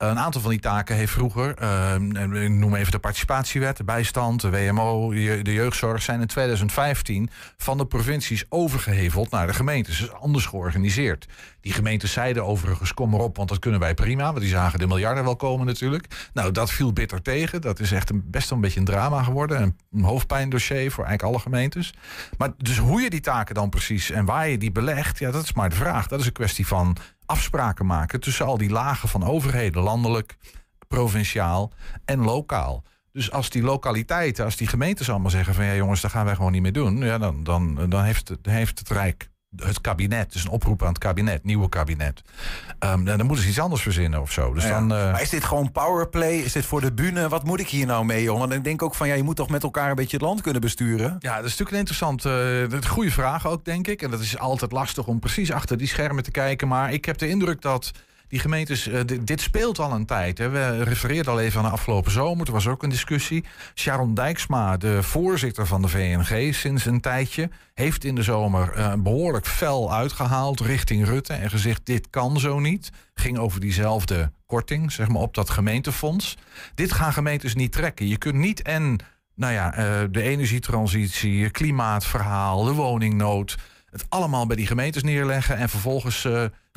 Een 0.09 0.19
aantal 0.19 0.41
van 0.41 0.49
die 0.49 0.59
taken 0.59 0.95
heeft 0.95 1.11
vroeger, 1.11 1.61
uh, 1.61 2.43
ik 2.43 2.49
noem 2.49 2.75
even 2.75 2.91
de 2.91 2.99
participatiewet, 2.99 3.77
de 3.77 3.83
bijstand, 3.83 4.41
de 4.41 4.49
WMO, 4.49 5.09
de 5.41 5.53
jeugdzorg, 5.53 6.01
zijn 6.01 6.21
in 6.21 6.27
2015 6.27 7.29
van 7.57 7.77
de 7.77 7.85
provincies 7.85 8.45
overgeheveld 8.49 9.31
naar 9.31 9.47
de 9.47 9.53
gemeentes. 9.53 9.99
Dus 9.99 10.11
anders 10.11 10.45
georganiseerd. 10.45 11.27
Die 11.61 11.73
gemeentes 11.73 12.11
zeiden 12.11 12.45
overigens, 12.45 12.93
kom 12.93 13.09
maar 13.09 13.19
op, 13.19 13.37
want 13.37 13.49
dat 13.49 13.59
kunnen 13.59 13.79
wij 13.79 13.93
prima. 13.93 14.23
Want 14.23 14.39
die 14.39 14.49
zagen 14.49 14.79
de 14.79 14.87
miljarden 14.87 15.23
wel 15.23 15.35
komen 15.35 15.65
natuurlijk. 15.65 16.29
Nou, 16.33 16.51
dat 16.51 16.71
viel 16.71 16.93
bitter 16.93 17.21
tegen. 17.21 17.61
Dat 17.61 17.79
is 17.79 17.91
echt 17.91 18.09
een, 18.09 18.23
best 18.25 18.49
wel 18.49 18.57
een 18.57 18.63
beetje 18.63 18.79
een 18.79 18.85
drama 18.85 19.23
geworden. 19.23 19.61
Een, 19.61 19.77
een 19.91 20.03
hoofdpijndossier 20.03 20.91
voor 20.91 21.05
eigenlijk 21.05 21.33
alle 21.33 21.43
gemeentes. 21.43 21.93
Maar 22.37 22.51
dus 22.57 22.77
hoe 22.77 23.01
je 23.01 23.09
die 23.09 23.19
taken 23.19 23.55
dan 23.55 23.69
precies 23.69 24.11
en 24.11 24.25
waar 24.25 24.47
je 24.47 24.57
die 24.57 24.71
belegt, 24.71 25.19
ja, 25.19 25.31
dat 25.31 25.43
is 25.43 25.53
maar 25.53 25.69
de 25.69 25.75
vraag. 25.75 26.07
Dat 26.07 26.19
is 26.19 26.25
een 26.25 26.31
kwestie 26.31 26.67
van 26.67 26.97
afspraken 27.25 27.85
maken 27.85 28.19
tussen 28.19 28.45
al 28.45 28.57
die 28.57 28.69
lagen 28.69 29.09
van 29.09 29.23
overheden, 29.23 29.83
landelijk, 29.83 30.37
provinciaal 30.87 31.71
en 32.05 32.19
lokaal. 32.19 32.83
Dus 33.11 33.31
als 33.31 33.49
die 33.49 33.63
lokaliteiten, 33.63 34.45
als 34.45 34.55
die 34.55 34.67
gemeentes 34.67 35.09
allemaal 35.09 35.29
zeggen 35.31 35.53
van 35.53 35.65
ja 35.65 35.75
jongens, 35.75 36.01
dat 36.01 36.11
gaan 36.11 36.25
wij 36.25 36.35
gewoon 36.35 36.51
niet 36.51 36.61
meer 36.61 36.73
doen, 36.73 36.97
ja, 36.97 37.17
dan, 37.17 37.43
dan, 37.43 37.89
dan 37.89 38.03
heeft, 38.03 38.31
heeft 38.41 38.79
het 38.79 38.89
Rijk, 38.89 39.29
het 39.63 39.81
kabinet, 39.81 40.33
dus 40.33 40.43
een 40.43 40.49
oproep 40.49 40.81
aan 40.81 40.87
het 40.87 40.97
kabinet, 40.97 41.43
nieuwe 41.43 41.69
kabinet. 41.69 42.21
Um, 42.79 43.05
dan 43.05 43.25
moeten 43.25 43.43
ze 43.43 43.49
iets 43.49 43.59
anders 43.59 43.81
verzinnen 43.81 44.21
of 44.21 44.31
zo. 44.31 44.53
Dus 44.53 44.63
ja, 44.63 44.69
dan, 44.69 44.83
uh... 44.83 45.11
Maar 45.11 45.21
is 45.21 45.29
dit 45.29 45.43
gewoon 45.43 45.71
powerplay? 45.71 46.33
Is 46.33 46.51
dit 46.51 46.65
voor 46.65 46.81
de 46.81 46.93
bühne? 46.93 47.29
Wat 47.29 47.43
moet 47.43 47.59
ik 47.59 47.69
hier 47.69 47.85
nou 47.85 48.05
mee, 48.05 48.23
jongen? 48.23 48.39
Want 48.39 48.53
ik 48.53 48.63
denk 48.63 48.81
ook 48.81 48.95
van 48.95 49.07
ja, 49.07 49.13
je 49.13 49.23
moet 49.23 49.35
toch 49.35 49.49
met 49.49 49.63
elkaar 49.63 49.89
een 49.89 49.95
beetje 49.95 50.17
het 50.17 50.25
land 50.25 50.41
kunnen 50.41 50.61
besturen? 50.61 51.15
Ja, 51.19 51.35
dat 51.35 51.45
is 51.45 51.57
natuurlijk 51.57 51.71
een 51.71 51.77
interessante, 51.77 52.69
uh, 52.71 52.89
goede 52.89 53.11
vraag 53.11 53.47
ook, 53.47 53.65
denk 53.65 53.87
ik. 53.87 54.01
En 54.01 54.11
dat 54.11 54.19
is 54.19 54.37
altijd 54.37 54.71
lastig 54.71 55.07
om 55.07 55.19
precies 55.19 55.51
achter 55.51 55.77
die 55.77 55.87
schermen 55.87 56.23
te 56.23 56.31
kijken. 56.31 56.67
Maar 56.67 56.93
ik 56.93 57.05
heb 57.05 57.17
de 57.17 57.27
indruk 57.27 57.61
dat 57.61 57.91
die 58.35 58.43
gemeentes, 58.43 58.87
uh, 58.87 58.99
dit, 59.23 59.41
speelt 59.41 59.79
al 59.79 59.91
een 59.91 60.05
tijd. 60.05 60.37
Hè. 60.37 60.49
We 60.49 60.83
refereerden 60.83 61.33
al 61.33 61.39
even 61.39 61.59
aan 61.59 61.65
de 61.65 61.71
afgelopen 61.71 62.11
zomer. 62.11 62.47
Er 62.47 62.53
was 62.53 62.67
ook 62.67 62.83
een 62.83 62.89
discussie. 62.89 63.43
Sharon 63.75 64.13
Dijksma, 64.13 64.77
de 64.77 65.03
voorzitter 65.03 65.67
van 65.67 65.81
de 65.81 65.87
VNG 65.87 66.53
sinds 66.53 66.85
een 66.85 67.01
tijdje... 67.01 67.49
heeft 67.73 68.03
in 68.03 68.15
de 68.15 68.23
zomer 68.23 68.77
uh, 68.77 68.93
behoorlijk 68.97 69.47
fel 69.47 69.93
uitgehaald 69.93 70.59
richting 70.59 71.05
Rutte... 71.05 71.33
en 71.33 71.49
gezegd, 71.49 71.85
dit 71.85 72.09
kan 72.09 72.39
zo 72.39 72.59
niet. 72.59 72.91
Ging 73.13 73.37
over 73.37 73.59
diezelfde 73.59 74.31
korting, 74.45 74.91
zeg 74.91 75.07
maar, 75.07 75.21
op 75.21 75.33
dat 75.33 75.49
gemeentefonds. 75.49 76.37
Dit 76.73 76.91
gaan 76.91 77.13
gemeentes 77.13 77.55
niet 77.55 77.71
trekken. 77.71 78.07
Je 78.07 78.17
kunt 78.17 78.35
niet 78.35 78.61
en... 78.61 78.97
Nou 79.35 79.53
ja, 79.53 79.77
uh, 79.77 80.07
de 80.11 80.21
energietransitie, 80.21 81.49
klimaatverhaal, 81.49 82.63
de 82.63 82.71
woningnood 82.71 83.57
het 83.89 84.05
allemaal 84.09 84.45
bij 84.45 84.55
die 84.55 84.67
gemeentes 84.67 85.03
neerleggen 85.03 85.57
en 85.57 85.69
vervolgens 85.69 86.27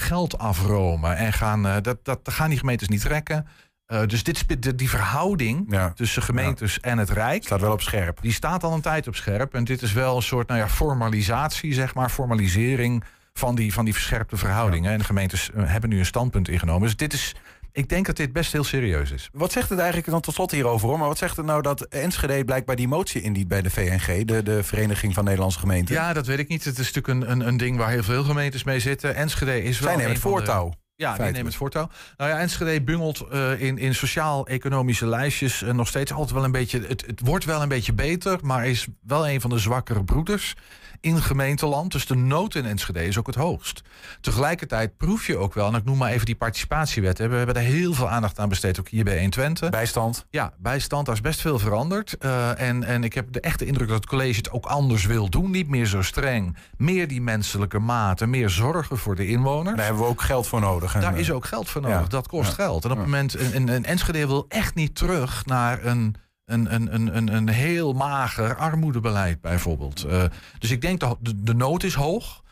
geld 0.01 0.39
afromen. 0.39 1.17
En 1.17 1.33
gaan, 1.33 1.67
uh, 1.67 1.77
dat, 1.83 2.05
dat 2.05 2.21
gaan 2.25 2.49
die 2.49 2.59
gemeentes 2.59 2.89
niet 2.89 3.01
trekken. 3.01 3.47
Uh, 3.93 4.07
dus 4.07 4.23
dit, 4.23 4.79
die 4.79 4.91
verhouding 4.91 5.65
ja. 5.69 5.93
tussen 5.93 6.23
gemeentes 6.23 6.75
ja. 6.75 6.91
en 6.91 6.99
het 6.99 7.11
Rijk... 7.11 7.45
Staat 7.45 7.61
wel 7.61 7.73
op 7.73 7.83
scherp. 7.83 8.23
Die 8.23 8.33
staat 8.33 8.65
al 8.65 8.73
een 8.73 8.81
tijd 8.81 9.09
op 9.09 9.15
scherp. 9.15 9.55
En 9.55 9.65
dit 9.65 9.83
is 9.83 9.93
wel 9.93 10.17
een 10.17 10.23
soort 10.23 10.49
nou 10.49 10.61
ja, 10.61 10.69
formalisatie, 10.69 11.75
zeg 11.75 11.95
maar, 11.95 12.11
formalisering... 12.11 13.05
van 13.33 13.55
die, 13.55 13.73
van 13.73 13.85
die 13.85 13.95
verscherpte 13.95 14.37
verhoudingen. 14.37 14.85
Ja. 14.85 14.93
En 14.93 14.99
de 14.99 15.05
gemeentes 15.05 15.51
hebben 15.55 15.91
nu 15.91 15.99
een 15.99 16.07
standpunt 16.07 16.49
ingenomen. 16.49 16.83
Dus 16.83 16.97
dit 16.97 17.13
is 17.13 17.35
ik 17.79 17.89
denk 17.89 18.07
dat 18.07 18.16
dit 18.16 18.33
best 18.33 18.53
heel 18.53 18.64
serieus 18.64 19.11
is. 19.11 19.29
Wat 19.33 19.53
zegt 19.53 19.68
het 19.68 19.79
eigenlijk 19.79 20.11
dan 20.11 20.20
tot 20.20 20.35
slot 20.35 20.51
hierover 20.51 20.89
hoor? 20.89 20.99
Maar 20.99 21.09
wat 21.09 21.18
zegt 21.18 21.37
het 21.37 21.47
nou 21.47 21.62
dat 21.62 21.83
Enschede 21.83 22.45
blijkbaar 22.45 22.76
die 22.76 22.89
motie 22.89 23.20
indient 23.22 23.49
bij 23.49 23.62
de 23.62 23.70
VNG, 23.70 24.24
de, 24.24 24.43
de 24.43 24.62
Vereniging 24.62 25.14
van 25.14 25.24
Nederlandse 25.24 25.59
Gemeenten? 25.59 25.95
Ja, 25.95 26.12
dat 26.12 26.26
weet 26.26 26.39
ik 26.39 26.49
niet. 26.49 26.64
Het 26.64 26.79
is 26.79 26.93
natuurlijk 26.93 27.09
een, 27.09 27.31
een, 27.31 27.49
een 27.49 27.57
ding 27.57 27.76
waar 27.76 27.91
heel 27.91 28.03
veel 28.03 28.24
gemeentes 28.24 28.64
mee 28.64 28.81
zitten. 28.81 29.14
Enschede 29.14 29.62
is 29.62 29.79
wel. 29.79 29.89
Zij 29.89 29.97
nemen 29.97 30.12
het 30.12 30.20
voortouw. 30.20 30.70
De... 30.70 30.76
Ja, 30.99 31.17
die 31.17 31.25
nemen 31.25 31.45
het 31.45 31.55
voortouw. 31.55 31.89
Nou 32.17 32.31
ja, 32.31 32.39
Enschede 32.39 32.83
bungelt 32.83 33.27
uh, 33.33 33.61
in, 33.61 33.79
in 33.79 33.95
sociaal-economische 33.95 35.07
lijstjes 35.07 35.63
uh, 35.63 35.73
nog 35.73 35.89
steeds 35.89 36.13
altijd 36.13 36.31
wel 36.33 36.45
een 36.45 36.53
beetje. 36.53 36.81
Het, 36.87 37.07
het 37.07 37.21
wordt 37.25 37.45
wel 37.45 37.63
een 37.63 37.69
beetje 37.69 37.93
beter, 37.93 38.39
maar 38.43 38.67
is 38.67 38.87
wel 39.07 39.29
een 39.29 39.41
van 39.41 39.51
de 39.51 39.59
zwakkere 39.59 40.05
broeders 40.05 40.55
in 41.01 41.23
gemeenteland. 41.23 41.93
Dus 41.93 42.07
de 42.07 42.15
nood 42.15 42.55
in 42.55 42.67
Enschede 42.67 43.07
is 43.07 43.19
ook 43.19 43.27
het 43.27 43.35
hoogst. 43.35 43.83
Tegelijkertijd 44.21 44.97
proef 44.97 45.27
je 45.27 45.37
ook 45.37 45.55
wel, 45.55 45.67
en 45.67 45.75
ik 45.75 45.85
noem 45.85 45.99
maar 45.99 46.11
even 46.11 46.27
die 46.27 46.37
participatiewet. 46.37 47.19
We 47.19 47.23
hebben 47.23 47.55
daar 47.55 47.63
heel 47.63 47.93
veel 47.93 48.09
aandacht 48.09 48.39
aan 48.39 48.49
besteed, 48.49 48.81
ook 48.81 48.89
hier 48.89 49.05
bij 49.05 49.15
120. 49.15 49.71
Bijstand. 49.71 50.27
Ja, 50.31 50.53
bijstand, 50.59 51.07
daar 51.07 51.15
is 51.15 51.21
best 51.21 51.41
veel 51.41 51.59
veranderd. 51.59 52.17
Uh, 52.21 52.61
en, 52.61 52.85
en 52.85 53.05
ik 53.05 53.15
heb 53.15 53.33
de 53.33 53.41
echte 53.41 53.67
indruk 53.67 53.89
dat 53.89 53.97
het 53.97 54.07
college 54.07 54.37
het 54.37 54.51
ook 54.51 54.67
anders 54.67 55.07
wil 55.07 55.29
doen. 55.29 55.51
Niet 55.51 55.69
meer 55.69 55.87
zo 55.87 56.03
streng. 56.03 56.57
Meer 56.77 57.09
die 57.09 57.21
menselijke 57.21 57.79
mate, 57.79 58.27
meer 58.27 58.51
zorgen 58.51 58.99
voor 58.99 59.15
de 59.15 59.27
inwoners. 59.27 59.77
Daar 59.77 59.85
hebben 59.85 60.03
we 60.03 60.09
ook 60.09 60.23
geld 60.23 60.47
voor 60.47 60.61
nodig. 60.61 60.88
En, 60.95 61.01
daar 61.01 61.18
is 61.18 61.30
ook 61.30 61.45
geld 61.45 61.68
voor 61.68 61.80
nodig, 61.80 62.01
ja. 62.01 62.07
dat 62.07 62.28
kost 62.28 62.49
ja. 62.49 62.55
geld. 62.55 62.84
En 62.84 62.91
op 62.91 62.97
het 62.97 63.07
moment, 63.07 63.34
en, 63.34 63.68
en 63.68 63.84
Enschede 63.84 64.26
wil 64.26 64.45
echt 64.49 64.74
niet 64.74 64.95
terug 64.95 65.47
naar 65.47 65.84
een 65.84 66.16
een, 66.49 66.74
een, 66.74 67.16
een, 67.16 67.34
een 67.34 67.49
heel 67.49 67.93
mager 67.93 68.57
armoedebeleid 68.57 69.41
bijvoorbeeld. 69.41 70.07
Uh, 70.07 70.22
dus 70.59 70.70
ik 70.70 70.80
denk 70.80 71.01
dat 71.01 71.18
de, 71.20 71.43
de 71.43 71.55
nood 71.55 71.82
is 71.82 71.95
hoog. 71.95 72.43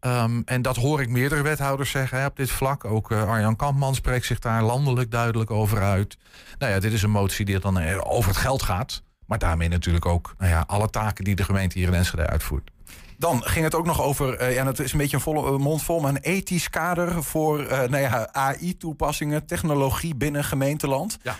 Um, 0.00 0.42
en 0.44 0.62
dat 0.62 0.76
hoor 0.76 1.00
ik 1.00 1.08
meerdere 1.08 1.42
wethouders 1.42 1.90
zeggen 1.90 2.18
hè, 2.18 2.26
op 2.26 2.36
dit 2.36 2.50
vlak. 2.50 2.84
Ook 2.84 3.10
uh, 3.10 3.28
Arjan 3.28 3.56
Kampman 3.56 3.94
spreekt 3.94 4.26
zich 4.26 4.38
daar 4.38 4.62
landelijk 4.62 5.10
duidelijk 5.10 5.50
over 5.50 5.82
uit. 5.82 6.16
Nou 6.58 6.72
ja, 6.72 6.80
dit 6.80 6.92
is 6.92 7.02
een 7.02 7.10
motie 7.10 7.44
die 7.44 7.58
dan 7.58 8.00
over 8.02 8.30
het 8.30 8.38
geld 8.38 8.62
gaat. 8.62 9.02
Maar 9.26 9.38
daarmee 9.38 9.68
natuurlijk 9.68 10.06
ook 10.06 10.34
nou 10.38 10.50
ja, 10.50 10.64
alle 10.66 10.90
taken 10.90 11.24
die 11.24 11.34
de 11.34 11.44
gemeente 11.44 11.78
hier 11.78 11.88
in 11.88 11.94
Enschede 11.94 12.26
uitvoert. 12.26 12.70
Dan 13.18 13.42
ging 13.44 13.64
het 13.64 13.74
ook 13.74 13.86
nog 13.86 14.02
over, 14.02 14.42
uh, 14.42 14.54
ja, 14.54 14.66
het 14.66 14.78
is 14.78 14.92
een 14.92 14.98
beetje 14.98 15.16
een 15.16 15.22
volle 15.22 15.52
uh, 15.52 15.58
mond 15.58 15.82
vol, 15.82 16.00
maar 16.00 16.10
een 16.10 16.22
ethisch 16.22 16.70
kader 16.70 17.22
voor 17.22 17.60
uh, 17.60 17.68
nou 17.68 17.98
ja, 17.98 18.28
AI-toepassingen, 18.32 19.46
technologie 19.46 20.14
binnen 20.14 20.44
gemeenteland. 20.44 21.18
Ja. 21.22 21.36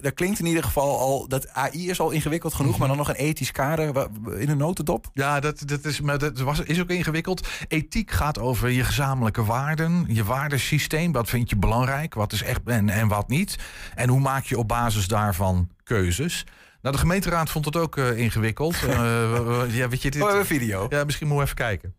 dat 0.00 0.14
klinkt 0.14 0.38
in 0.38 0.46
ieder 0.46 0.62
geval 0.62 0.98
al, 0.98 1.28
dat 1.28 1.48
AI 1.48 1.90
is 1.90 2.00
al 2.00 2.10
ingewikkeld 2.10 2.54
genoeg, 2.54 2.72
mm 2.72 2.78
-hmm. 2.78 2.88
maar 2.88 2.96
dan 2.96 3.06
nog 3.06 3.16
een 3.16 3.24
ethisch 3.26 3.52
kader 3.52 4.08
in 4.38 4.48
een 4.48 4.56
notendop? 4.56 5.10
Ja, 5.14 5.40
dat, 5.40 5.62
dat, 5.68 5.84
is, 5.84 6.00
maar 6.00 6.18
dat 6.18 6.38
was, 6.38 6.60
is 6.60 6.80
ook 6.80 6.90
ingewikkeld. 6.90 7.48
Ethiek 7.68 8.10
gaat 8.10 8.38
over 8.38 8.70
je 8.70 8.84
gezamenlijke 8.84 9.44
waarden, 9.44 10.04
je 10.08 10.24
waardesysteem. 10.24 11.12
Wat 11.12 11.28
vind 11.28 11.50
je 11.50 11.56
belangrijk, 11.56 12.14
wat 12.14 12.32
is 12.32 12.42
echt 12.42 12.60
en, 12.64 12.88
en 12.88 13.08
wat 13.08 13.28
niet. 13.28 13.58
En 13.94 14.08
hoe 14.08 14.20
maak 14.20 14.44
je 14.44 14.58
op 14.58 14.68
basis 14.68 15.08
daarvan 15.08 15.68
keuzes? 15.84 16.44
Nou, 16.82 16.94
de 16.94 17.00
gemeenteraad 17.00 17.50
vond 17.50 17.64
het 17.64 17.76
ook 17.76 17.96
eh, 17.96 18.18
ingewikkeld. 18.18 18.74
Eh, 18.74 19.76
ja, 19.76 19.88
weet 19.88 20.02
je, 20.02 20.10
dit, 20.10 20.22
Oh, 20.22 20.34
een 20.34 20.46
video. 20.46 20.86
Ja, 20.88 21.04
misschien 21.04 21.26
moeten 21.26 21.46
we 21.46 21.52
even 21.52 21.66
kijken. 21.66 21.94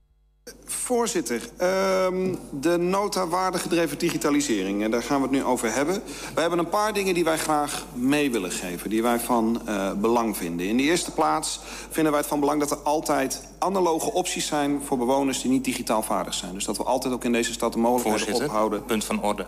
Voorzitter, 0.65 1.41
ehm, 1.57 2.35
de 2.51 2.77
nota 2.77 3.27
waardegedreven 3.27 3.97
digitalisering, 3.97 4.83
en 4.83 4.91
daar 4.91 5.03
gaan 5.03 5.17
we 5.17 5.23
het 5.23 5.31
nu 5.31 5.43
over 5.43 5.73
hebben. 5.73 6.01
Wij 6.33 6.41
hebben 6.41 6.59
een 6.59 6.69
paar 6.69 6.93
dingen 6.93 7.13
die 7.13 7.23
wij 7.23 7.37
graag 7.37 7.85
mee 7.93 8.31
willen 8.31 8.51
geven, 8.51 8.89
die 8.89 9.01
wij 9.01 9.19
van 9.19 9.61
eh, 9.65 9.93
belang 9.93 10.37
vinden. 10.37 10.67
In 10.67 10.77
de 10.77 10.83
eerste 10.83 11.11
plaats 11.11 11.59
vinden 11.89 12.11
wij 12.11 12.21
het 12.21 12.29
van 12.29 12.39
belang 12.39 12.59
dat 12.59 12.71
er 12.71 12.77
altijd 12.77 13.47
analoge 13.59 14.11
opties 14.11 14.47
zijn 14.47 14.81
voor 14.85 14.97
bewoners 14.97 15.41
die 15.41 15.51
niet 15.51 15.63
digitaal 15.63 16.03
vaardig 16.03 16.33
zijn. 16.33 16.53
Dus 16.53 16.65
dat 16.65 16.77
we 16.77 16.83
altijd 16.83 17.13
ook 17.13 17.23
in 17.23 17.31
deze 17.31 17.53
stad 17.53 17.73
de 17.73 17.79
mogelijkheden 17.79 18.19
Voorzitter, 18.19 18.49
ophouden. 18.49 18.85
punt 18.85 19.03
van 19.03 19.21
orde. 19.21 19.45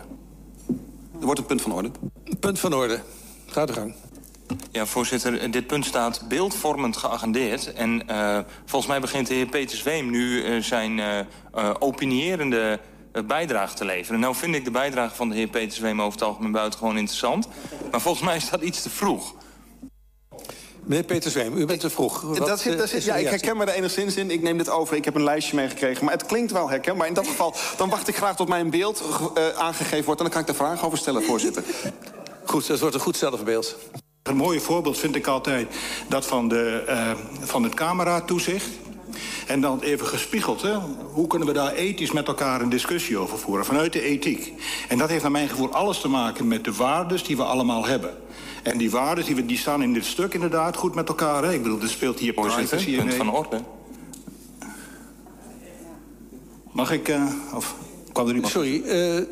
Er 1.20 1.24
wordt 1.24 1.40
een 1.40 1.46
punt 1.46 1.62
van 1.62 1.72
orde. 1.72 1.90
Punt 2.40 2.58
van 2.58 2.74
orde. 2.74 3.00
Gaat 3.46 3.66
de 3.68 3.72
gang. 3.74 3.94
Ja, 4.70 4.86
voorzitter, 4.86 5.50
dit 5.50 5.66
punt 5.66 5.84
staat 5.84 6.28
beeldvormend 6.28 6.96
geagendeerd. 6.96 7.72
En 7.72 8.08
eh, 8.08 8.38
volgens 8.64 8.90
mij 8.90 9.00
begint 9.00 9.26
de 9.26 9.34
heer 9.34 9.46
Peter 9.46 9.78
Zweem 9.78 10.10
nu 10.10 10.44
eh, 10.44 10.62
zijn 10.62 10.98
eh 10.98 11.18
eh, 11.18 11.74
opinierende 11.78 12.80
bijdrage 13.26 13.74
te 13.74 13.84
leveren. 13.84 14.20
Nou 14.20 14.34
vind 14.34 14.54
ik 14.54 14.64
de 14.64 14.70
bijdrage 14.70 15.14
van 15.14 15.28
de 15.28 15.34
heer 15.34 15.48
Peter 15.48 15.76
Zweem 15.76 16.00
over 16.00 16.18
het 16.18 16.28
algemeen 16.28 16.52
buitengewoon 16.52 16.96
interessant. 16.96 17.48
Maar 17.90 18.00
volgens 18.00 18.24
mij 18.24 18.36
is 18.36 18.50
dat 18.50 18.60
iets 18.60 18.82
te 18.82 18.90
vroeg. 18.90 19.34
Meneer 20.82 21.04
Peter 21.04 21.30
Zweem, 21.30 21.56
u 21.56 21.66
bent 21.66 21.80
te 21.80 21.90
vroeg. 21.90 22.20
Wat, 22.20 22.36
Dat 22.36 22.60
zit, 22.60 22.78
dat 22.78 22.88
zit- 22.88 23.04
de 23.04 23.10
ja, 23.10 23.16
ik 23.16 23.28
herken 23.28 23.56
me 23.56 23.64
er 23.64 23.74
enigszins 23.74 24.16
in. 24.16 24.30
Ik 24.30 24.42
neem 24.42 24.58
dit 24.58 24.68
over. 24.68 24.96
Ik 24.96 25.04
heb 25.04 25.14
een 25.14 25.24
lijstje 25.24 25.56
meegekregen. 25.56 26.04
Maar 26.04 26.14
het 26.14 26.26
klinkt 26.26 26.52
wel 26.52 26.70
herkenbaar. 26.70 27.06
In 27.06 27.14
dat 27.14 27.26
geval 27.26 27.54
dan 27.76 27.88
wacht 27.88 28.08
ik 28.08 28.16
graag 28.16 28.36
tot 28.36 28.48
mijn 28.48 28.70
beeld 28.70 29.02
eh, 29.34 29.48
aangegeven 29.48 30.04
wordt. 30.04 30.20
En 30.20 30.26
dan 30.26 30.34
kan 30.34 30.40
ik 30.40 30.46
daar 30.46 30.66
vragen 30.66 30.86
over 30.86 30.98
stellen, 30.98 31.22
voorzitter. 31.22 31.62
Goed, 32.44 32.66
dat 32.66 32.80
wordt 32.80 32.94
een 32.94 33.00
goed 33.00 33.16
zelfbeeld. 33.16 33.76
Een 34.26 34.36
mooi 34.36 34.60
voorbeeld 34.60 34.98
vind 34.98 35.16
ik 35.16 35.26
altijd 35.26 35.76
dat 36.08 36.26
van, 36.26 36.48
de, 36.48 36.84
eh, 36.86 37.10
van 37.40 37.62
het 37.62 37.74
cameratoezicht. 37.74 38.68
En 39.46 39.60
dan 39.60 39.80
even 39.80 40.06
gespiegeld, 40.06 40.62
hè? 40.62 40.74
hoe 41.12 41.26
kunnen 41.26 41.48
we 41.48 41.54
daar 41.54 41.72
ethisch 41.72 42.12
met 42.12 42.28
elkaar 42.28 42.60
een 42.60 42.68
discussie 42.68 43.18
over 43.18 43.38
voeren, 43.38 43.64
vanuit 43.64 43.92
de 43.92 44.00
ethiek. 44.00 44.52
En 44.88 44.98
dat 44.98 45.08
heeft 45.08 45.22
naar 45.22 45.30
mijn 45.30 45.48
gevoel 45.48 45.72
alles 45.72 46.00
te 46.00 46.08
maken 46.08 46.48
met 46.48 46.64
de 46.64 46.72
waardes 46.72 47.24
die 47.24 47.36
we 47.36 47.42
allemaal 47.42 47.86
hebben. 47.86 48.16
En 48.62 48.78
die 48.78 48.90
waardes 48.90 49.24
die, 49.24 49.34
we, 49.34 49.46
die 49.46 49.58
staan 49.58 49.82
in 49.82 49.92
dit 49.92 50.04
stuk 50.04 50.34
inderdaad 50.34 50.76
goed 50.76 50.94
met 50.94 51.08
elkaar. 51.08 51.44
Hè? 51.44 51.52
Ik 51.52 51.62
bedoel, 51.62 51.80
er 51.80 51.88
speelt 51.88 52.18
hier 52.18 52.32
privacy 52.32 52.96
punt 52.96 53.12
in. 53.12 53.16
van 53.16 53.30
orde. 53.30 53.60
Mag 56.72 56.92
ik, 56.92 57.08
eh, 57.08 57.24
of 57.54 57.74
kwam 58.12 58.28
er 58.28 58.34
iemand? 58.34 58.52
Sorry, 58.52 58.82
eh, 58.82 59.22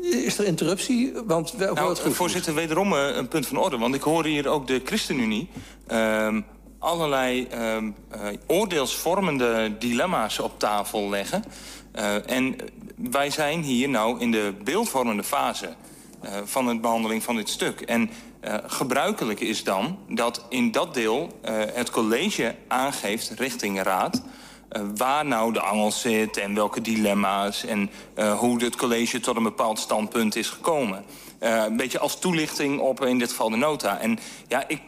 is 0.00 0.38
er 0.38 0.44
interruptie? 0.44 1.12
Want 1.26 1.52
we 1.52 1.70
Nou, 1.74 2.12
voorzitter, 2.12 2.54
wederom 2.54 2.92
eh, 2.92 3.16
een 3.16 3.28
punt 3.28 3.46
van 3.46 3.56
orde. 3.56 3.78
Want 3.78 3.94
ik 3.94 4.02
hoor 4.02 4.24
hier 4.24 4.48
ook 4.48 4.66
de 4.66 4.80
ChristenUnie... 4.84 5.48
ehm, 5.86 6.40
allerlei 6.78 7.46
ehm, 7.46 7.90
eh, 8.10 8.20
oordeelsvormende 8.46 9.76
dilemma's 9.78 10.38
op 10.38 10.58
tafel 10.58 11.08
leggen. 11.08 11.44
Eh, 11.92 12.30
en 12.30 12.56
wij 12.96 13.30
zijn 13.30 13.62
hier 13.62 13.88
nou 13.88 14.20
in 14.20 14.30
de 14.30 14.54
beeldvormende 14.64 15.22
fase... 15.22 15.74
van 16.44 16.66
de 16.66 16.78
behandeling 16.78 17.22
van 17.22 17.36
dit 17.36 17.48
stuk. 17.48 17.80
En 17.80 18.10
gebruikelijk 18.66 19.40
is 19.40 19.64
dan 19.64 19.98
dat 20.08 20.46
in 20.48 20.70
dat 20.70 20.94
deel 20.94 21.38
het 21.72 21.90
college 21.90 22.54
aangeeft 22.68 23.30
richting 23.36 23.82
raad... 23.82 24.22
eh, 24.68 24.82
waar 24.96 25.26
nou 25.26 25.52
de 25.52 25.60
angel 25.60 25.92
zit 25.92 26.36
en 26.36 26.54
welke 26.54 26.80
dilemma's... 26.80 27.64
en 27.64 27.90
eh, 28.14 28.38
hoe 28.38 28.64
het 28.64 28.76
college 28.76 29.20
tot 29.20 29.36
een 29.36 29.42
bepaald 29.42 29.78
standpunt 29.78 30.36
is 30.36 30.48
gekomen. 30.48 31.04
Eh, 31.38 31.64
een 31.66 31.76
beetje 31.76 31.98
als 31.98 32.18
toelichting 32.18 32.80
op 32.80 33.04
in 33.04 33.18
dit 33.18 33.30
geval 33.30 33.50
de 33.50 33.56
nota. 33.56 33.98
En 33.98 34.18
ja, 34.48 34.68
ik, 34.68 34.80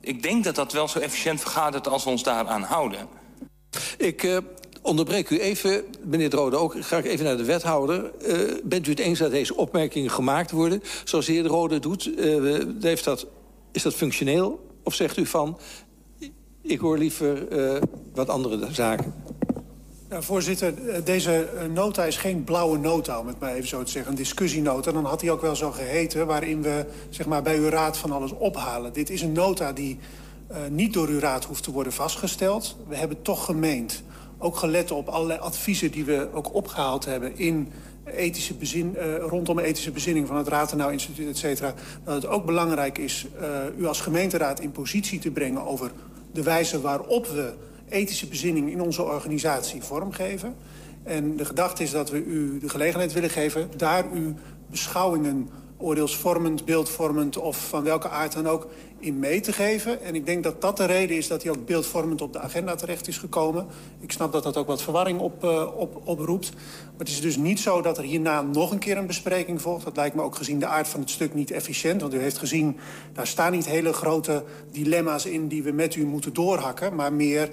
ik 0.00 0.22
denk 0.22 0.44
dat 0.44 0.54
dat 0.54 0.72
wel 0.72 0.88
zo 0.88 0.98
efficiënt 0.98 1.40
vergadert 1.40 1.88
als 1.88 2.04
we 2.04 2.10
ons 2.10 2.22
daaraan 2.22 2.62
houden. 2.62 3.08
Ik 3.98 4.40
onderbreek 4.82 5.30
u 5.30 5.40
even, 5.40 5.84
meneer 6.04 6.30
Drode, 6.30 6.56
ook 6.56 6.74
ga 6.80 6.96
ik 6.96 7.04
even 7.04 7.24
naar 7.24 7.36
de 7.36 7.44
wethouder. 7.44 8.10
Bent 8.64 8.86
u 8.86 8.90
het 8.90 8.98
eens 8.98 9.18
dat 9.18 9.30
deze 9.30 9.56
opmerkingen 9.56 10.10
gemaakt 10.10 10.50
worden? 10.50 10.82
Zoals 11.04 11.26
de 11.26 11.32
heer 11.32 11.42
De 11.42 11.48
Rode 11.48 11.78
doet, 11.78 12.10
heeft 12.80 13.04
dat, 13.04 13.26
is 13.72 13.82
dat 13.82 13.94
functioneel? 13.94 14.66
Of 14.82 14.94
zegt 14.94 15.16
u 15.16 15.26
van, 15.26 15.58
ik 16.68 16.80
hoor 16.80 16.98
liever 16.98 17.48
eh, 17.48 17.82
wat 18.14 18.28
andere 18.28 18.68
zaken? 18.72 19.14
Ja, 20.10 20.22
voorzitter, 20.22 20.88
eh, 20.88 21.04
deze 21.04 21.32
eh, 21.32 21.66
nota 21.66 22.04
is 22.04 22.16
geen 22.16 22.44
blauwe 22.44 22.78
nota, 22.78 23.18
om 23.18 23.26
het 23.26 23.40
maar 23.40 23.54
even 23.54 23.68
zo 23.68 23.82
te 23.82 23.90
zeggen. 23.90 24.10
Een 24.10 24.16
discussienota. 24.16 24.92
Dan 24.92 25.04
had 25.04 25.20
hij 25.20 25.30
ook 25.30 25.40
wel 25.40 25.56
zo 25.56 25.70
geheten, 25.70 26.26
waarin 26.26 26.62
we 26.62 26.84
zeg 27.10 27.26
maar, 27.26 27.42
bij 27.42 27.58
uw 27.58 27.68
raad 27.68 27.96
van 27.96 28.12
alles 28.12 28.32
ophalen. 28.32 28.92
Dit 28.92 29.10
is 29.10 29.22
een 29.22 29.32
nota 29.32 29.72
die 29.72 29.98
niet 30.70 30.92
door 30.92 31.08
uw 31.08 31.18
raad 31.18 31.44
hoeft 31.44 31.62
te 31.62 31.72
worden 31.72 31.92
vastgesteld. 31.92 32.76
We 32.88 32.96
hebben 32.96 33.22
toch 33.22 33.44
gemeend, 33.44 34.02
ook 34.38 34.56
gelet 34.56 34.90
op 34.90 35.08
allerlei 35.08 35.40
adviezen 35.40 35.90
die 35.90 36.04
we 36.04 36.28
ook 36.32 36.54
opgehaald 36.54 37.04
hebben 37.04 37.38
in 37.38 37.72
ethische 38.04 38.54
bezin, 38.54 38.96
rondom 39.20 39.58
ethische 39.58 39.90
bezinning 39.90 40.26
van 40.26 40.36
het 40.36 40.48
Ratenau 40.48 40.92
Instituut, 40.92 41.28
et 41.28 41.36
cetera. 41.36 41.74
Dat 42.04 42.14
het 42.14 42.26
ook 42.26 42.44
belangrijk 42.46 42.98
is 42.98 43.26
u 43.78 43.86
als 43.86 44.00
gemeenteraad 44.00 44.60
in 44.60 44.72
positie 44.72 45.18
te 45.18 45.30
brengen 45.30 45.66
over 45.66 45.90
de 46.32 46.42
wijze 46.42 46.80
waarop 46.80 47.26
we 47.26 47.54
ethische 47.88 48.26
bezinning 48.26 48.70
in 48.70 48.80
onze 48.80 49.02
organisatie 49.02 49.82
vormgeven. 49.82 50.54
En 51.02 51.36
de 51.36 51.44
gedachte 51.44 51.82
is 51.82 51.90
dat 51.90 52.10
we 52.10 52.24
u 52.24 52.58
de 52.58 52.68
gelegenheid 52.68 53.12
willen 53.12 53.30
geven 53.30 53.70
daar 53.76 54.04
uw 54.12 54.34
beschouwingen, 54.70 55.48
oordeelsvormend, 55.78 56.64
beeldvormend 56.64 57.36
of 57.36 57.68
van 57.68 57.84
welke 57.84 58.08
aard 58.08 58.32
dan 58.32 58.48
ook, 58.48 58.66
in 58.98 59.18
mee 59.18 59.40
te 59.40 59.52
geven. 59.52 60.02
En 60.02 60.14
ik 60.14 60.26
denk 60.26 60.42
dat 60.44 60.60
dat 60.60 60.76
de 60.76 60.84
reden 60.84 61.16
is 61.16 61.28
dat 61.28 61.42
hij 61.42 61.52
ook 61.52 61.66
beeldvormend 61.66 62.20
op 62.20 62.32
de 62.32 62.38
agenda 62.38 62.74
terecht 62.74 63.08
is 63.08 63.18
gekomen. 63.18 63.66
Ik 64.00 64.12
snap 64.12 64.32
dat 64.32 64.42
dat 64.42 64.56
ook 64.56 64.66
wat 64.66 64.82
verwarring 64.82 65.20
op, 65.20 65.44
eh, 65.44 65.66
op, 65.76 66.00
oproept. 66.04 66.50
Maar 66.52 66.98
het 66.98 67.08
is 67.08 67.20
dus 67.20 67.36
niet 67.36 67.60
zo 67.60 67.82
dat 67.82 67.98
er 67.98 68.04
hierna 68.04 68.42
nog 68.42 68.70
een 68.70 68.78
keer 68.78 68.96
een 68.96 69.06
bespreking 69.06 69.62
volgt. 69.62 69.84
Dat 69.84 69.96
lijkt 69.96 70.14
me 70.14 70.22
ook 70.22 70.36
gezien 70.36 70.58
de 70.58 70.66
aard 70.66 70.88
van 70.88 71.00
het 71.00 71.10
stuk 71.10 71.34
niet 71.34 71.50
efficiënt. 71.50 72.00
Want 72.00 72.14
u 72.14 72.18
heeft 72.18 72.38
gezien, 72.38 72.76
daar 73.12 73.26
staan 73.26 73.52
niet 73.52 73.66
hele 73.66 73.92
grote 73.92 74.44
dilemma's 74.70 75.26
in... 75.26 75.48
die 75.48 75.62
we 75.62 75.72
met 75.72 75.94
u 75.94 76.04
moeten 76.04 76.34
doorhakken, 76.34 76.94
maar 76.94 77.12
meer 77.12 77.50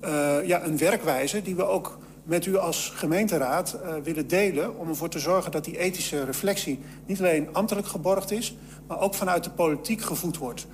eh, 0.00 0.36
ja, 0.46 0.64
een 0.64 0.78
werkwijze 0.78 1.42
die 1.42 1.56
we 1.56 1.64
ook 1.64 1.98
met 2.28 2.46
u 2.46 2.56
als 2.56 2.92
gemeenteraad 2.94 3.72
eh, 3.72 3.94
willen 4.02 4.28
delen... 4.28 4.78
om 4.78 4.88
ervoor 4.88 5.08
te 5.08 5.18
zorgen 5.18 5.50
dat 5.50 5.64
die 5.64 5.78
ethische 5.78 6.24
reflectie 6.24 6.80
niet 7.06 7.18
alleen 7.18 7.48
ambtelijk 7.52 7.86
geborgd 7.86 8.30
is... 8.30 8.56
maar 8.86 9.00
ook 9.00 9.14
vanuit 9.14 9.44
de 9.44 9.50
politiek 9.50 10.00
gevoed 10.00 10.36
wordt. 10.36 10.66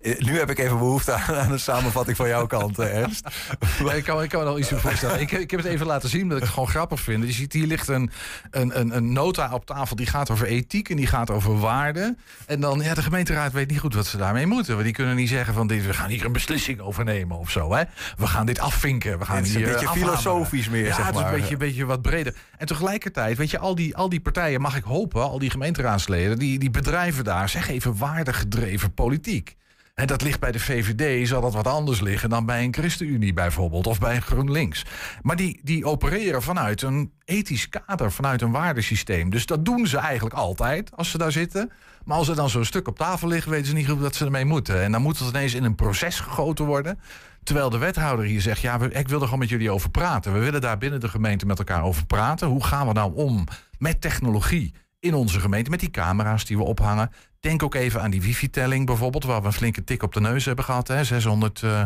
Eh, 0.00 0.18
Nu 0.18 0.38
heb 0.38 0.50
ik 0.50 0.58
even 0.58 0.78
behoefte 0.78 1.12
aan, 1.12 1.34
aan 1.34 1.52
een 1.52 1.60
samenvatting 1.60 2.16
van 2.16 2.28
jouw 2.28 2.46
kant, 2.46 2.78
eh, 2.78 2.96
Ernst. 2.96 3.28
ik, 3.94 4.04
kan, 4.04 4.22
ik 4.22 4.28
kan 4.28 4.40
me 4.40 4.46
nog 4.46 4.58
iets 4.58 4.68
voorstellen. 4.74 5.20
Ik, 5.20 5.30
ik 5.32 5.50
heb 5.50 5.60
het 5.60 5.68
even 5.68 5.86
laten 5.86 6.08
zien, 6.08 6.22
omdat 6.22 6.36
ik 6.38 6.42
het 6.44 6.52
gewoon 6.52 6.68
grappig 6.68 7.00
vind. 7.00 7.24
Je 7.24 7.32
ziet, 7.32 7.52
hier 7.52 7.66
ligt 7.66 7.88
een, 7.88 8.10
een, 8.50 8.80
een, 8.80 8.96
een 8.96 9.12
nota 9.12 9.52
op 9.52 9.66
tafel 9.66 9.96
die 9.96 10.06
gaat 10.06 10.30
over 10.30 10.46
ethiek 10.46 10.88
en 10.90 10.96
die 10.96 11.06
gaat 11.06 11.30
over 11.30 11.58
waarden. 11.60 12.18
En 12.46 12.60
dan, 12.60 12.80
ja, 12.80 12.94
de 12.94 13.02
gemeenteraad 13.02 13.52
weet 13.52 13.70
niet 13.70 13.78
goed 13.80 13.94
wat 13.94 14.06
ze 14.06 14.16
daarmee 14.16 14.46
moeten. 14.46 14.72
Want 14.72 14.84
die 14.84 14.94
kunnen 14.94 15.16
niet 15.16 15.28
zeggen 15.28 15.54
van, 15.54 15.66
dit, 15.66 15.86
we 15.86 15.92
gaan 15.92 16.08
hier 16.10 16.24
een 16.24 16.32
beslissing 16.32 16.80
over 16.80 17.04
nemen 17.04 17.38
of 17.38 17.50
zo. 17.50 17.74
Hè? 17.74 17.82
We 18.16 18.26
gaan 18.26 18.46
dit 18.46 18.58
afvinken. 18.58 19.18
We 19.18 19.24
gaan 19.24 19.42
is 19.42 19.48
een 19.48 19.56
hier 19.56 19.66
beetje 19.72 19.86
afhameren. 19.86 20.18
filosofisch 20.18 20.68
meer, 20.68 20.84
ja, 20.86 20.94
zeg 20.94 21.06
het 21.06 21.14
is 21.14 21.20
maar. 21.20 21.32
een 21.32 21.38
beetje, 21.38 21.52
een 21.52 21.58
beetje 21.58 21.84
wat 21.84 22.02
breder. 22.02 22.34
En 22.58 22.66
tegelijkertijd, 22.66 23.36
weet 23.36 23.50
je, 23.50 23.58
al 23.58 23.74
die, 23.74 23.96
al 23.96 24.08
die 24.08 24.20
partijen, 24.20 24.60
mag 24.60 24.76
ik 24.76 24.84
hopen, 24.84 25.22
al 25.22 25.38
die 25.38 25.50
gemeenteraadsleden, 25.50 26.38
die, 26.38 26.58
die 26.58 26.70
bedrijven 26.70 27.24
daar, 27.24 27.48
zeg 27.48 27.68
even 27.68 27.96
waardegedreven 27.98 28.94
politiek. 28.94 29.56
En 29.96 30.06
dat 30.06 30.22
ligt 30.22 30.40
bij 30.40 30.52
de 30.52 30.60
VVD, 30.60 31.28
zal 31.28 31.40
dat 31.40 31.54
wat 31.54 31.66
anders 31.66 32.00
liggen 32.00 32.28
dan 32.28 32.46
bij 32.46 32.64
een 32.64 32.74
ChristenUnie 32.74 33.32
bijvoorbeeld, 33.32 33.86
of 33.86 33.98
bij 33.98 34.14
een 34.14 34.22
GroenLinks. 34.22 34.84
Maar 35.22 35.36
die, 35.36 35.60
die 35.62 35.84
opereren 35.84 36.42
vanuit 36.42 36.82
een 36.82 37.12
ethisch 37.24 37.68
kader, 37.68 38.12
vanuit 38.12 38.42
een 38.42 38.50
waardesysteem. 38.50 39.30
Dus 39.30 39.46
dat 39.46 39.64
doen 39.64 39.86
ze 39.86 39.98
eigenlijk 39.98 40.34
altijd 40.34 40.90
als 40.96 41.10
ze 41.10 41.18
daar 41.18 41.32
zitten. 41.32 41.72
Maar 42.04 42.16
als 42.16 42.28
er 42.28 42.34
dan 42.34 42.50
zo'n 42.50 42.64
stuk 42.64 42.88
op 42.88 42.98
tafel 42.98 43.28
ligt, 43.28 43.46
weten 43.46 43.66
ze 43.66 43.72
niet 43.72 43.88
goed 43.88 44.00
wat 44.00 44.14
ze 44.14 44.24
ermee 44.24 44.44
moeten. 44.44 44.82
En 44.82 44.92
dan 44.92 45.02
moet 45.02 45.18
het 45.18 45.28
ineens 45.28 45.54
in 45.54 45.64
een 45.64 45.74
proces 45.74 46.20
gegoten 46.20 46.64
worden. 46.64 46.98
Terwijl 47.42 47.70
de 47.70 47.78
wethouder 47.78 48.24
hier 48.24 48.40
zegt, 48.40 48.60
ja, 48.60 48.80
ik 48.80 49.08
wil 49.08 49.18
er 49.18 49.24
gewoon 49.24 49.38
met 49.38 49.48
jullie 49.48 49.70
over 49.70 49.90
praten. 49.90 50.32
We 50.32 50.38
willen 50.38 50.60
daar 50.60 50.78
binnen 50.78 51.00
de 51.00 51.08
gemeente 51.08 51.46
met 51.46 51.58
elkaar 51.58 51.82
over 51.82 52.06
praten. 52.06 52.48
Hoe 52.48 52.64
gaan 52.64 52.86
we 52.86 52.92
nou 52.92 53.14
om 53.14 53.44
met 53.78 54.00
technologie 54.00 54.74
in 55.00 55.14
onze 55.14 55.40
gemeente, 55.40 55.70
met 55.70 55.80
die 55.80 55.90
camera's 55.90 56.44
die 56.44 56.56
we 56.56 56.62
ophangen? 56.62 57.10
Denk 57.46 57.62
ook 57.62 57.74
even 57.74 58.02
aan 58.02 58.10
die 58.10 58.22
wifi-telling 58.22 58.86
bijvoorbeeld, 58.86 59.24
waar 59.24 59.40
we 59.40 59.46
een 59.46 59.52
flinke 59.52 59.84
tik 59.84 60.02
op 60.02 60.12
de 60.12 60.20
neus 60.20 60.44
hebben 60.44 60.64
gehad. 60.64 60.88
Hè? 60.88 61.04
600 61.04 61.62
eh, 61.62 61.82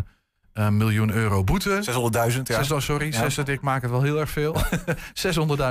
eh, 0.52 0.68
miljoen 0.68 1.10
euro 1.10 1.44
boete. 1.44 1.70
600.000, 1.70 1.82
ja. 1.82 2.54
600, 2.54 2.82
sorry, 2.82 3.06
Ja. 3.06 3.12
600, 3.12 3.48
ik 3.48 3.60
maak 3.60 3.82
het 3.82 3.90
wel 3.90 4.02
heel 4.02 4.20
erg 4.20 4.30
veel. 4.30 4.56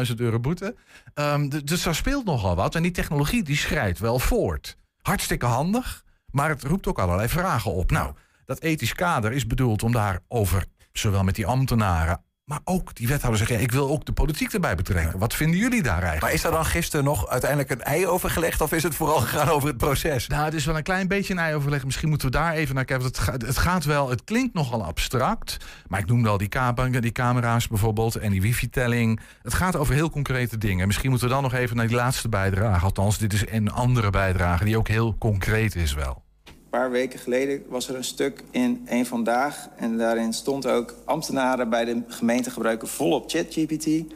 600.000 0.10 0.16
euro 0.16 0.40
boete. 0.40 0.76
Ehm, 1.14 1.50
dus 1.64 1.84
daar 1.84 1.96
speelt 1.96 2.26
nogal 2.26 2.56
wat. 2.56 2.76
En 2.76 2.82
die 2.82 2.92
technologie 2.92 3.44
die 3.44 3.58
schrijdt 3.58 4.00
wel 4.00 4.20
voort. 4.20 4.78
Hartstikke 5.02 5.46
handig, 5.46 6.04
maar 6.32 6.50
het 6.50 6.64
roept 6.64 6.88
ook 6.88 7.00
allerlei 7.00 7.28
vragen 7.28 7.72
op. 7.74 7.92
Nou, 7.92 8.14
dat 8.46 8.62
ethisch 8.62 8.94
kader 8.94 9.32
is 9.32 9.48
bedoeld 9.48 9.84
om 9.84 9.92
daarover, 9.92 10.66
zowel 10.92 11.24
met 11.24 11.36
die 11.36 11.46
ambtenaren 11.46 12.24
Maar 12.50 12.60
ook 12.64 12.96
die 12.96 13.08
wethouders 13.08 13.38
zeggen, 13.40 13.58
ja, 13.58 13.64
ik 13.64 13.72
wil 13.72 13.90
ook 13.90 14.06
de 14.06 14.12
politiek 14.12 14.54
erbij 14.54 14.76
betrekken. 14.76 15.20
Wat 15.20 15.34
vinden 15.34 15.60
jullie 15.60 15.82
daar 15.82 15.92
eigenlijk? 15.92 16.22
Maar 16.22 16.32
is 16.34 16.44
er 16.44 16.52
dan 16.52 16.66
gisteren 16.66 17.06
nog 17.06 17.28
uiteindelijk 17.28 17.70
een 17.72 17.82
ei 17.82 18.08
overgelegd... 18.08 18.62
of 18.62 18.72
is 18.72 18.84
het 18.84 18.96
vooral 18.96 19.20
gegaan 19.26 19.50
over 19.50 19.68
het 19.68 19.78
proces? 19.78 20.28
Nou, 20.28 20.46
het 20.46 20.54
is 20.54 20.66
wel 20.66 20.78
een 20.78 20.84
klein 20.84 21.08
beetje 21.08 21.34
een 21.34 21.40
ei 21.40 21.56
overleg. 21.56 21.86
Misschien 21.86 22.10
moeten 22.10 22.28
we 22.32 22.38
daar 22.38 22.54
even 22.54 22.76
naar 22.76 22.86
kijken. 22.86 23.06
want 23.06 23.18
Het 23.18 23.28
gaat, 23.28 23.42
het 23.42 23.58
gaat 23.58 23.84
wel, 23.84 24.10
het 24.10 24.24
klinkt 24.24 24.54
nogal 24.54 24.84
abstract. 24.84 25.58
Maar 25.88 26.00
ik 26.00 26.06
noem 26.06 26.24
wel 26.24 26.38
die, 26.38 26.48
ka- 26.48 26.72
die 26.90 27.12
camera's 27.12 27.68
bijvoorbeeld 27.68 28.16
en 28.16 28.32
die 28.32 28.42
wifi-telling. 28.42 29.20
Het 29.44 29.54
gaat 29.54 29.76
over 29.76 29.94
heel 29.94 30.10
concrete 30.10 30.58
dingen. 30.58 30.88
Misschien 30.88 31.10
moeten 31.10 31.28
we 31.28 31.34
dan 31.34 31.44
nog 31.44 31.54
even 31.54 31.76
naar 31.76 31.88
die 31.88 31.96
laatste 31.96 32.30
bijdrage. 32.30 32.86
Althans, 32.86 33.18
dit 33.18 33.34
is 33.34 33.44
een 33.50 33.72
andere 33.72 34.10
bijdrage 34.10 34.64
die 34.66 34.78
ook 34.78 34.88
heel 34.88 35.18
concreet 35.18 35.76
is 35.76 35.94
wel. 35.94 36.24
Een 36.70 36.80
paar 36.80 36.92
weken 36.92 37.20
geleden 37.20 37.64
was 37.68 37.90
er 37.90 37.96
een 37.96 38.04
stuk 38.04 38.44
in 38.52 38.82
Eén 38.86 39.06
Vandaag. 39.06 39.70
En 39.76 39.98
daarin 39.98 40.34
stond 40.34 40.68
ook... 40.68 40.96
ambtenaren 41.06 41.70
bij 41.70 41.86
de 41.86 42.02
gemeente 42.08 42.52
gebruiken 42.52 42.88
volop 42.88 43.30
ChatGPT. 43.30 43.88
74% 43.88 44.12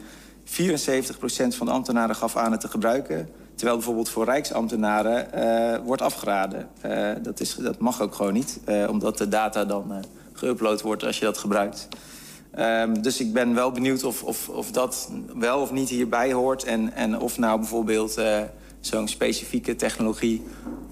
van 1.48 1.66
de 1.66 1.72
ambtenaren 1.72 2.16
gaf 2.16 2.36
aan 2.36 2.52
het 2.52 2.60
te 2.60 2.68
gebruiken. 2.68 3.28
Terwijl 3.54 3.76
bijvoorbeeld 3.76 4.08
voor 4.08 4.24
rijksambtenaren 4.24 5.32
eh, 5.32 5.80
wordt 5.84 6.02
afgeraden. 6.02 6.68
Eh, 6.80 7.10
dat, 7.22 7.40
is, 7.40 7.54
dat 7.54 7.78
mag 7.78 8.00
ook 8.00 8.14
gewoon 8.14 8.32
niet. 8.32 8.60
eh, 8.64 8.86
omdat 8.90 9.18
de 9.18 9.28
data 9.28 9.64
dan 9.64 10.04
geüpload 10.32 10.82
wordt 10.82 11.04
als 11.04 11.18
je 11.18 11.24
dat 11.24 11.38
gebruikt. 11.38 11.88
Ehm, 12.50 13.02
dus 13.02 13.20
ik 13.20 13.32
ben 13.32 13.54
wel 13.54 13.70
benieuwd 13.70 14.04
of, 14.04 14.22
of, 14.22 14.48
of 14.48 14.70
dat 14.70 15.10
wel 15.36 15.60
of 15.60 15.72
niet 15.72 15.88
hierbij 15.88 16.32
hoort. 16.32 16.64
En, 16.64 16.92
en 16.92 17.20
of 17.20 17.38
nou 17.38 17.58
bijvoorbeeld 17.58 18.20
zo'n 18.80 19.08
specifieke 19.08 19.76
technologie... 19.76 20.42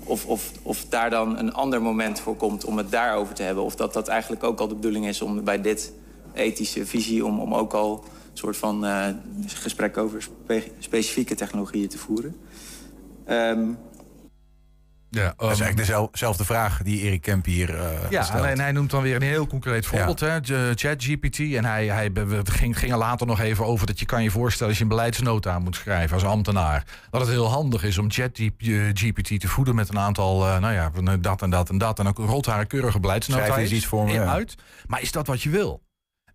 Of, 0.05 0.27
of, 0.27 0.53
of 0.63 0.85
daar 0.89 1.11
dan 1.11 1.39
een 1.39 1.55
ander 1.55 1.83
moment 1.83 2.21
voor 2.21 2.37
komt 2.37 2.65
om 2.65 2.77
het 2.77 2.91
daarover 2.91 3.35
te 3.35 3.43
hebben. 3.43 3.65
Of 3.65 3.75
dat 3.75 3.93
dat 3.93 4.09
eigenlijk 4.09 4.45
ook 4.45 4.61
al 4.61 4.69
de 4.69 4.75
bedoeling 4.75 5.07
is 5.07 5.23
om 5.23 5.45
bij 5.45 5.61
dit 5.61 5.93
ethische 6.35 6.87
visie... 6.87 7.25
om, 7.25 7.41
om 7.41 7.55
ook 7.55 7.73
al 7.73 8.05
een 8.05 8.39
soort 8.39 8.57
van 8.57 8.85
eh, 8.85 9.07
gesprek 9.47 9.97
over 9.97 10.23
spe- 10.23 10.71
specifieke 10.79 11.35
technologieën 11.35 11.89
te 11.89 11.99
voeren. 11.99 12.37
Ehm, 13.25 13.69
Ja, 15.15 15.23
dat 15.37 15.51
is 15.51 15.61
eigenlijk 15.61 15.77
dezel- 15.77 16.09
dezelfde 16.11 16.45
vraag 16.45 16.83
die 16.83 17.01
Erik 17.01 17.21
Kemp 17.21 17.45
hier 17.45 17.75
eh 17.79 18.11
Ja, 18.11 18.23
stelt. 18.23 18.45
en 18.45 18.61
hij 18.61 18.73
noemt 18.73 18.91
dan 18.91 19.03
weer 19.03 19.17
een 19.17 19.23
heel 19.23 19.47
concreet 19.47 19.87
voorbeeld, 19.87 20.21
hè, 20.21 20.37
J- 20.37 20.73
ChatGPT. 20.75 21.39
En 21.39 21.65
hij, 21.65 21.87
hij 21.87 22.11
ging, 22.45 22.79
ging 22.79 22.93
er 22.93 22.99
later 22.99 23.27
nog 23.27 23.41
even 23.41 23.67
over 23.67 23.87
dat 23.87 23.99
je 24.01 24.07
kan 24.07 24.23
je 24.23 24.31
voorstellen... 24.31 24.69
als 24.69 24.77
je 24.79 24.83
een 24.85 24.91
beleidsnota 24.91 25.59
moet 25.59 25.75
schrijven 25.77 26.15
als 26.15 26.25
ambtenaar... 26.25 26.85
dat 27.11 27.21
het 27.21 27.31
heel 27.31 27.49
handig 27.51 27.85
is 27.85 27.99
om 27.99 28.11
ChatGPT 28.11 29.41
te 29.41 29.49
voeden 29.49 29.75
met 29.75 29.89
een 29.89 29.99
aantal... 29.99 30.47
eh, 30.47 30.59
nou 30.59 30.73
ja, 30.75 30.91
van, 30.95 31.09
eh, 31.09 31.15
dat 31.21 31.43
en 31.43 31.51
dat 31.51 31.69
en 31.71 31.79
dat. 31.79 31.99
En 31.99 32.05
dan 32.05 32.15
rolt 32.27 32.45
daar 32.45 32.61
een 32.61 32.67
keurige 32.67 33.01
beleidsnota 33.01 33.41
Schrijf 33.43 33.57
eens 33.61 33.69
uit- 33.69 33.77
iets 33.79 33.87
voor 33.87 34.05
me, 34.05 34.13
ja. 34.13 34.25
uit. 34.27 34.55
Maar 34.87 35.01
is 35.03 35.13
dat 35.13 35.27
wat 35.27 35.43
je 35.43 35.51
wil? 35.51 35.83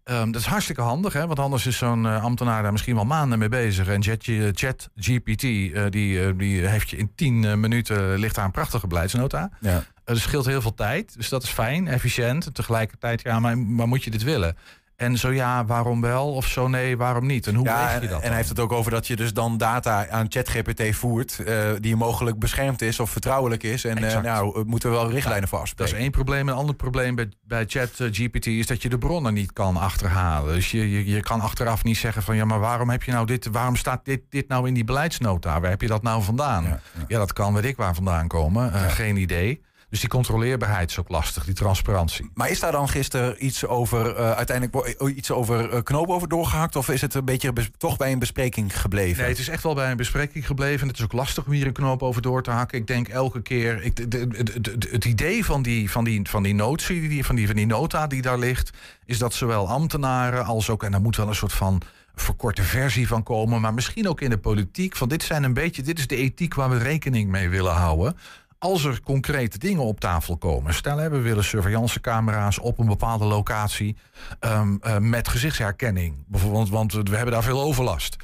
Ehm, 0.07 0.31
dat 0.31 0.41
is 0.41 0.47
hartstikke 0.47 0.81
handig, 0.81 1.13
hè? 1.13 1.27
want 1.27 1.39
anders 1.39 1.65
is 1.65 1.77
zo'n 1.77 2.05
eh, 2.05 2.23
ambtenaar 2.23 2.61
daar 2.63 2.71
misschien 2.71 2.95
wel 2.95 3.05
maanden 3.05 3.39
mee 3.39 3.49
bezig. 3.49 3.87
En 3.87 4.03
Chat- 4.03 4.23
ChatGPT, 4.53 5.43
eh, 5.43 5.83
die, 5.89 6.23
eh, 6.23 6.31
die 6.37 6.67
heeft 6.67 6.89
je 6.89 6.97
in 6.97 7.11
10 7.15 7.43
eh, 7.45 7.53
minuten 7.53 8.17
ligt 8.17 8.35
daar 8.35 8.45
een 8.45 8.51
prachtige 8.51 8.87
beleidsnota. 8.87 9.49
Ja. 9.59 9.69
Eh, 9.69 9.81
Er 10.15 10.19
scheelt 10.19 10.45
heel 10.45 10.61
veel 10.61 10.73
tijd, 10.73 11.13
dus 11.17 11.29
dat 11.29 11.43
is 11.43 11.49
fijn, 11.49 11.87
efficiënt. 11.87 12.55
Tegelijkertijd, 12.55 13.21
ja, 13.21 13.39
maar, 13.39 13.57
maar 13.57 13.87
moet 13.87 14.03
je 14.03 14.09
dit 14.11 14.23
willen? 14.23 14.57
En 14.97 15.17
zo 15.17 15.31
ja, 15.31 15.65
waarom 15.65 16.01
wel? 16.01 16.33
Of 16.33 16.47
zo 16.47 16.67
nee, 16.67 16.97
waarom 16.97 17.25
niet? 17.25 17.47
En 17.47 17.55
hoe 17.55 17.65
Ja, 17.65 17.97
je 18.01 18.07
dat? 18.07 18.21
en 18.21 18.27
hij 18.27 18.35
heeft 18.37 18.49
het 18.49 18.59
ook 18.59 18.71
over 18.71 18.91
dat 18.91 19.07
je 19.07 19.15
dus 19.15 19.33
dan 19.33 19.57
data 19.57 20.09
aan 20.09 20.25
ChatGPT 20.29 20.95
voert... 20.95 21.39
eh, 21.39 21.69
die 21.79 21.95
mogelijk 21.95 22.39
beschermd 22.39 22.81
is 22.81 22.99
of 22.99 23.09
vertrouwelijk 23.09 23.63
is. 23.63 23.85
En 23.85 23.97
Exact. 24.03 24.23
nou, 24.25 24.63
moeten 24.65 24.89
we 24.89 24.95
wel 24.95 25.09
richtlijnen 25.11 25.47
voor 25.47 25.57
Dat 25.57 25.67
afspreken. 25.67 25.95
is 25.95 26.01
één 26.01 26.11
probleem. 26.11 26.47
Een 26.49 26.55
ander 26.55 26.75
probleem 26.75 27.15
bij, 27.15 27.29
bij 27.43 27.63
ChatGPT 27.67 28.45
is 28.45 28.67
dat 28.67 28.81
je 28.81 28.89
de 28.89 28.97
bronnen 28.97 29.33
niet 29.33 29.53
kan 29.53 29.77
achterhalen. 29.77 30.53
Dus 30.53 30.71
je, 30.71 30.91
je, 30.91 31.05
je 31.05 31.21
kan 31.21 31.41
achteraf 31.41 31.83
niet 31.83 31.97
zeggen 31.97 32.23
van 32.23 32.35
ja, 32.35 32.45
maar 32.45 32.59
waarom 32.59 32.89
heb 32.89 33.03
je 33.03 33.11
nou 33.11 33.25
dit, 33.25 33.45
waarom 33.51 33.75
staat 33.75 34.05
dit, 34.05 34.21
dit 34.29 34.47
nou 34.47 34.67
in 34.67 34.73
die 34.73 34.83
beleidsnota? 34.83 35.59
Waar 35.59 35.69
heb 35.69 35.81
je 35.81 35.87
dat 35.87 36.03
nou 36.03 36.23
vandaan? 36.23 36.79
Ja, 37.07 37.17
dat 37.17 37.33
kan 37.33 37.53
weet 37.53 37.65
ik 37.65 37.77
waar 37.77 37.95
vandaan 37.95 38.27
komen. 38.27 38.73
Eh, 38.73 38.81
Geen 38.87 39.17
idee. 39.17 39.61
Dus 39.89 39.99
die 39.99 40.09
controleerbaarheid 40.09 40.89
is 40.89 40.99
ook 40.99 41.09
lastig, 41.09 41.45
die 41.45 41.53
transparantie. 41.53 42.29
Maar 42.33 42.49
is 42.49 42.59
daar 42.59 42.71
dan 42.71 42.89
gisteren 42.89 43.45
iets 43.45 43.65
over, 43.65 44.15
eh, 44.15 44.31
uiteindelijk 44.31 44.97
wo- 44.97 45.07
iets 45.07 45.31
over 45.31 45.69
eh, 45.69 45.81
knoop 45.83 46.07
over 46.09 46.27
doorgehakt? 46.27 46.75
Of 46.75 46.89
is 46.89 47.01
het 47.01 47.13
een 47.13 47.25
beetje 47.25 47.53
toch 47.77 47.97
bij 47.97 48.11
een 48.11 48.19
bespreking 48.19 48.79
gebleven? 48.79 49.21
Nee, 49.21 49.29
het 49.29 49.39
is 49.39 49.47
echt 49.49 49.63
wel 49.63 49.73
bij 49.75 49.91
een 49.91 49.97
bespreking 49.97 50.45
gebleven. 50.47 50.87
Het 50.87 50.97
is 50.97 51.03
ook 51.03 51.13
lastig 51.13 51.45
om 51.45 51.51
hier 51.51 51.67
een 51.67 51.73
knoop 51.73 52.03
over 52.03 52.21
door 52.21 52.43
te 52.43 52.51
hakken. 52.51 52.77
Ik 52.77 52.87
denk 52.87 53.07
elke 53.07 53.41
keer. 53.41 53.83
Ik, 53.83 53.95
de- 53.95 54.07
de- 54.07 54.27
de- 54.43 54.77
de- 54.77 54.87
het 54.91 55.05
idee 55.05 55.45
van 55.45 55.61
die, 55.61 55.91
van 55.91 56.03
die, 56.03 56.29
van 56.29 56.43
die 56.43 56.55
notie, 56.55 57.09
die, 57.09 57.25
van, 57.25 57.35
die, 57.35 57.47
van 57.47 57.55
die 57.55 57.65
nota 57.65 58.07
die 58.07 58.21
daar 58.21 58.39
ligt, 58.39 58.69
is 59.05 59.17
dat 59.17 59.33
zowel 59.33 59.67
ambtenaren 59.69 60.45
als 60.45 60.69
ook. 60.69 60.83
En 60.83 60.91
daar 60.91 61.01
moet 61.01 61.15
wel 61.15 61.27
een 61.27 61.35
soort 61.35 61.53
van 61.53 61.81
verkorte 62.15 62.63
versie 62.63 63.07
van 63.07 63.23
komen. 63.23 63.61
Maar 63.61 63.73
misschien 63.73 64.07
ook 64.07 64.21
in 64.21 64.29
de 64.29 64.37
politiek. 64.37 64.95
Van 64.95 65.09
dit 65.09 65.23
zijn 65.23 65.43
een 65.43 65.53
beetje. 65.53 65.81
Dit 65.81 65.99
is 65.99 66.07
de 66.07 66.15
ethiek 66.15 66.53
waar 66.53 66.69
we 66.69 66.77
rekening 66.77 67.29
mee 67.29 67.49
willen 67.49 67.73
houden. 67.73 68.17
Als 68.59 68.83
er 68.83 69.01
concrete 69.01 69.57
dingen 69.57 69.83
op 69.83 69.99
tafel 69.99 70.37
komen. 70.37 70.73
Stel, 70.73 70.97
hè, 70.97 71.09
we 71.09 71.19
willen 71.21 71.43
surveillancecamera's 71.43 72.59
op 72.59 72.79
een 72.79 72.87
bepaalde 72.87 73.25
locatie. 73.25 73.95
ehm, 74.39 74.75
eh, 74.81 74.97
met 74.97 75.27
gezichtsherkenning. 75.27 76.23
Bijvoorbeeld, 76.27 76.69
want 76.69 76.93
we 76.93 77.15
hebben 77.15 77.33
daar 77.33 77.43
veel 77.43 77.61
overlast. 77.61 78.15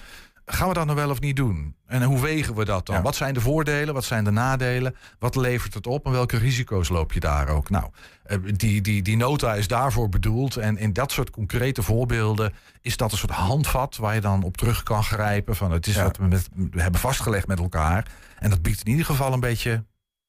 Gaan 0.45 0.67
we 0.67 0.73
dat 0.73 0.86
nou 0.86 0.97
wel 0.97 1.09
of 1.09 1.19
niet 1.19 1.36
doen? 1.36 1.75
En 1.86 2.03
hoe 2.03 2.21
wegen 2.21 2.55
we 2.55 2.65
dat 2.65 2.86
dan? 2.86 3.01
Wat 3.01 3.15
zijn 3.15 3.34
de 3.34 3.41
voordelen? 3.41 3.93
Wat 3.93 4.03
zijn 4.03 4.23
de 4.23 4.31
nadelen? 4.31 4.95
Wat 5.19 5.36
levert 5.36 5.73
het 5.73 5.88
op? 5.88 6.05
En 6.05 6.11
welke 6.11 6.38
risico's 6.38 6.89
loop 6.89 7.13
je 7.13 7.19
daar 7.19 7.47
ook? 7.49 7.69
Nou, 7.69 7.89
eh, 8.23 8.38
die, 8.55 8.81
die, 8.81 9.01
die 9.01 9.17
nota 9.17 9.53
is 9.53 9.67
daarvoor 9.67 10.09
bedoeld. 10.09 10.57
En 10.57 10.77
in 10.77 10.93
dat 10.93 11.11
soort 11.11 11.29
concrete 11.29 11.84
voorbeelden 11.84 12.53
is 12.81 12.97
dat 12.97 13.11
een 13.11 13.17
soort 13.17 13.31
handvat 13.31 13.95
waar 13.95 14.15
je 14.15 14.21
dan 14.21 14.43
op 14.43 14.57
terug 14.57 14.84
kan 14.84 15.03
grijpen. 15.03 15.55
Van 15.55 15.71
het 15.71 15.88
is 15.88 15.95
wat 15.95 16.17
we, 16.17 16.25
met, 16.25 16.49
we 16.71 16.81
hebben 16.81 16.99
vastgelegd 16.99 17.47
met 17.47 17.59
elkaar. 17.59 18.07
En 18.39 18.49
dat 18.49 18.61
biedt 18.61 18.84
in 18.84 18.91
ieder 18.91 19.05
geval 19.05 19.34
een 19.34 19.39
beetje 19.39 19.84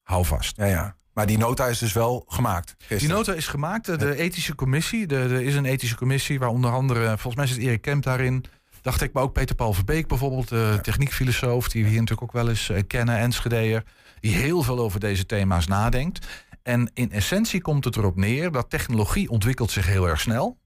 houvast. 0.05 0.57
Ja, 0.57 0.65
ja. 0.65 0.97
Maar 1.13 1.27
die 1.27 1.39
nota 1.39 1.67
is 1.67 1.79
dus 1.79 1.93
wel 1.93 2.25
gemaakt. 2.29 2.75
Die 2.89 3.09
nota 3.09 3.33
is 3.33 3.47
gemaakt. 3.47 3.99
De, 3.99 4.17
ethische 4.17 4.55
commissie. 4.55 5.07
De, 5.07 5.17
er 5.17 5.43
is 5.43 5.55
een 5.55 5.65
ethische 5.65 5.97
commissie 5.97 6.39
waar 6.39 6.49
onder 6.49 6.73
andere, 6.73 7.07
volgens 7.07 7.35
mij 7.35 7.47
zit 7.47 7.59
Erik 7.59 7.81
Kemp 7.81 8.03
daarin. 8.03 8.45
Dacht 8.83 9.03
ik, 9.03 9.13
maar 9.13 9.23
ook 9.23 9.33
Peter 9.33 9.55
Paul 9.55 9.73
Verbeek 9.73 10.07
bijvoorbeeld, 10.07 10.49
de 10.49 10.79
techniekfilosoof, 10.83 11.69
die 11.69 11.83
we 11.83 11.89
hier 11.89 12.01
natuurlijk 12.01 12.29
ook 12.29 12.43
wel 12.43 12.49
eens 12.49 12.71
eh, 12.71 12.83
kennen, 12.87 13.19
Enschedeer, 13.19 13.83
die 14.21 14.35
heel 14.35 14.63
veel 14.63 14.79
over 14.79 15.01
deze 15.01 15.27
thema's 15.27 15.67
nadenkt. 15.67 16.27
En 16.63 16.91
in 16.95 17.13
essentie 17.13 17.61
komt 17.61 17.85
het 17.85 17.97
erop 17.97 18.17
neer 18.17 18.53
dat 18.53 18.71
technologie 18.71 19.31
ontwikkelt 19.31 19.71
zich 19.71 19.87
heel 19.87 20.09
erg 20.09 20.21
snel. 20.21 20.59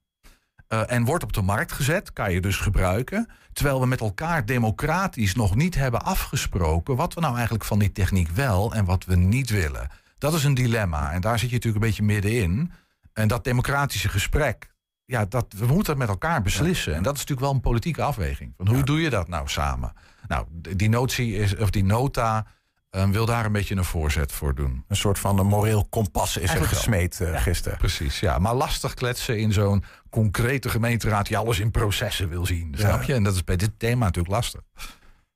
Eh, 0.69 0.81
en 0.91 1.05
wordt 1.05 1.23
op 1.23 1.33
de 1.33 1.41
markt 1.41 1.71
gezet, 1.71 2.13
kan 2.13 2.31
je 2.31 2.41
dus 2.41 2.57
gebruiken. 2.57 3.29
Terwijl 3.53 3.79
we 3.79 3.87
met 3.87 3.99
elkaar 3.99 4.45
democratisch 4.45 5.35
nog 5.35 5.55
niet 5.55 5.75
hebben 5.75 6.03
afgesproken 6.03 6.95
wat 6.95 7.13
we 7.13 7.21
nou 7.21 7.33
eigenlijk 7.33 7.65
van 7.65 7.79
die 7.79 7.91
techniek 7.91 8.29
wel 8.29 8.73
en 8.73 8.85
wat 8.85 9.05
we 9.05 9.15
niet 9.15 9.49
willen. 9.49 9.89
Dat 10.17 10.33
is 10.33 10.43
een 10.43 10.53
dilemma. 10.53 11.11
En 11.11 11.21
daar 11.21 11.39
zit 11.39 11.49
je 11.49 11.55
natuurlijk 11.55 11.83
een 11.83 11.89
beetje 11.89 12.03
middenin. 12.03 12.71
En 13.13 13.27
dat 13.27 13.43
democratische 13.43 14.09
gesprek, 14.09 14.73
ja, 15.05 15.25
dat, 15.25 15.45
we 15.57 15.65
moeten 15.65 15.85
dat 15.85 15.97
met 15.97 16.07
elkaar 16.07 16.41
beslissen. 16.41 16.95
En 16.95 17.03
dat 17.03 17.13
is 17.13 17.19
natuurlijk 17.19 17.47
wel 17.47 17.55
een 17.55 17.61
politieke 17.61 18.01
afweging. 18.01 18.53
Van 18.57 18.67
hoe 18.67 18.83
doe 18.83 19.01
je 19.01 19.09
dat 19.09 19.27
nou 19.27 19.47
samen? 19.47 19.93
Nou, 20.27 20.45
die 20.51 20.89
notie 20.89 21.35
is, 21.35 21.55
of 21.55 21.69
die 21.69 21.83
nota 21.83 22.45
eh, 22.89 23.09
wil 23.09 23.25
daar 23.25 23.45
een 23.45 23.51
beetje 23.51 23.75
een 23.75 23.83
voorzet 23.83 24.31
voor 24.31 24.55
doen. 24.55 24.83
Een 24.87 24.95
soort 24.95 25.19
van 25.19 25.39
een 25.39 25.47
moreel 25.47 25.87
kompas 25.89 26.29
is 26.29 26.35
er 26.35 26.41
Eigenlijk 26.41 26.71
gesmeed 26.71 27.21
eh, 27.21 27.41
gisteren. 27.41 27.77
Precies, 27.77 28.19
ja. 28.19 28.39
Maar 28.39 28.53
lastig 28.53 28.93
kletsen 28.93 29.39
in 29.39 29.53
zo'n 29.53 29.83
concrete 30.09 30.69
gemeenteraad 30.69 31.27
die 31.27 31.37
alles 31.37 31.59
in 31.59 31.71
processen 31.71 32.29
wil 32.29 32.45
zien. 32.45 32.75
Snap 32.77 33.03
je? 33.03 33.13
En 33.13 33.23
dat 33.23 33.35
is 33.35 33.43
bij 33.43 33.55
dit 33.55 33.71
thema 33.77 34.05
natuurlijk 34.05 34.33
lastig. 34.33 34.61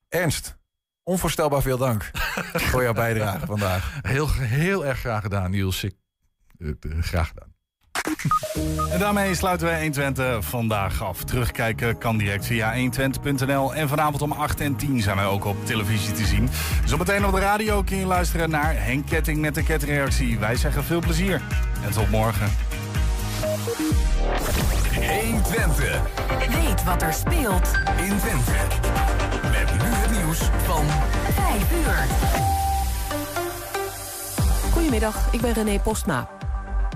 Ernst, 0.10 0.58
onvoorstelbaar 1.04 1.62
veel 1.62 1.78
dank 1.78 2.12
voor 2.70 2.84
jouw 2.84 2.94
bijdrage 2.94 3.46
vandaag. 3.46 4.00
Heel, 4.02 4.32
heel 4.32 4.86
erg 4.86 5.00
graag 5.00 5.22
gedaan, 5.22 5.52
Niels. 5.52 5.84
Ik, 5.84 5.96
eh, 6.58 6.70
eh, 6.70 7.00
graag 7.02 7.28
gedaan. 7.28 7.53
En 8.92 9.00
daarmee 9.00 9.36
sluiten 9.36 9.68
we 9.68 9.74
120 9.74 10.46
vandaag 10.46 11.04
af. 11.04 11.24
Terugkijken 11.24 11.98
kan 11.98 12.18
direct 12.18 12.46
via 12.46 12.74
120.nl. 12.76 13.74
En 13.74 13.90
vanavond 13.90 14.22
om 14.22 14.32
8 14.32 14.62
en 14.62 14.76
10 14.76 15.02
zijn 15.02 15.16
wij 15.16 15.26
ook 15.26 15.46
op 15.46 15.66
televisie 15.66 16.14
te 16.14 16.26
zien. 16.26 16.50
Zometeen 16.86 17.26
op 17.26 17.34
de 17.34 17.40
radio 17.40 17.82
kun 17.82 17.98
je 17.98 18.06
luisteren 18.06 18.50
naar 18.50 18.74
Henk 18.78 19.06
Ketting 19.06 19.38
met 19.38 19.56
de 19.56 19.64
ketreactie. 19.64 20.40
Wij 20.40 20.56
zeggen 20.56 20.84
veel 20.84 21.00
plezier 21.00 21.42
en 21.86 21.92
tot 21.92 22.10
morgen. 22.10 22.52
120. 24.94 26.02
Weet 26.50 26.84
wat 26.84 27.02
er 27.02 27.14
speelt 27.14 27.72
in 27.98 28.18
Twente. 28.18 28.52
Met 29.42 29.74
nu 29.74 29.90
het 29.90 30.12
nieuws 30.12 30.40
van 30.66 30.86
5 31.34 31.72
uur. 31.72 32.06
Goedemiddag, 34.72 35.28
ik 35.32 35.42
ben 35.42 35.54
René 35.54 35.80
Postma. 35.80 36.30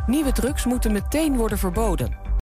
Nieuwe 0.07 0.31
drugs 0.31 0.65
moeten 0.65 0.91
meteen 0.91 1.37
worden 1.37 1.57
verboden. 1.57 2.26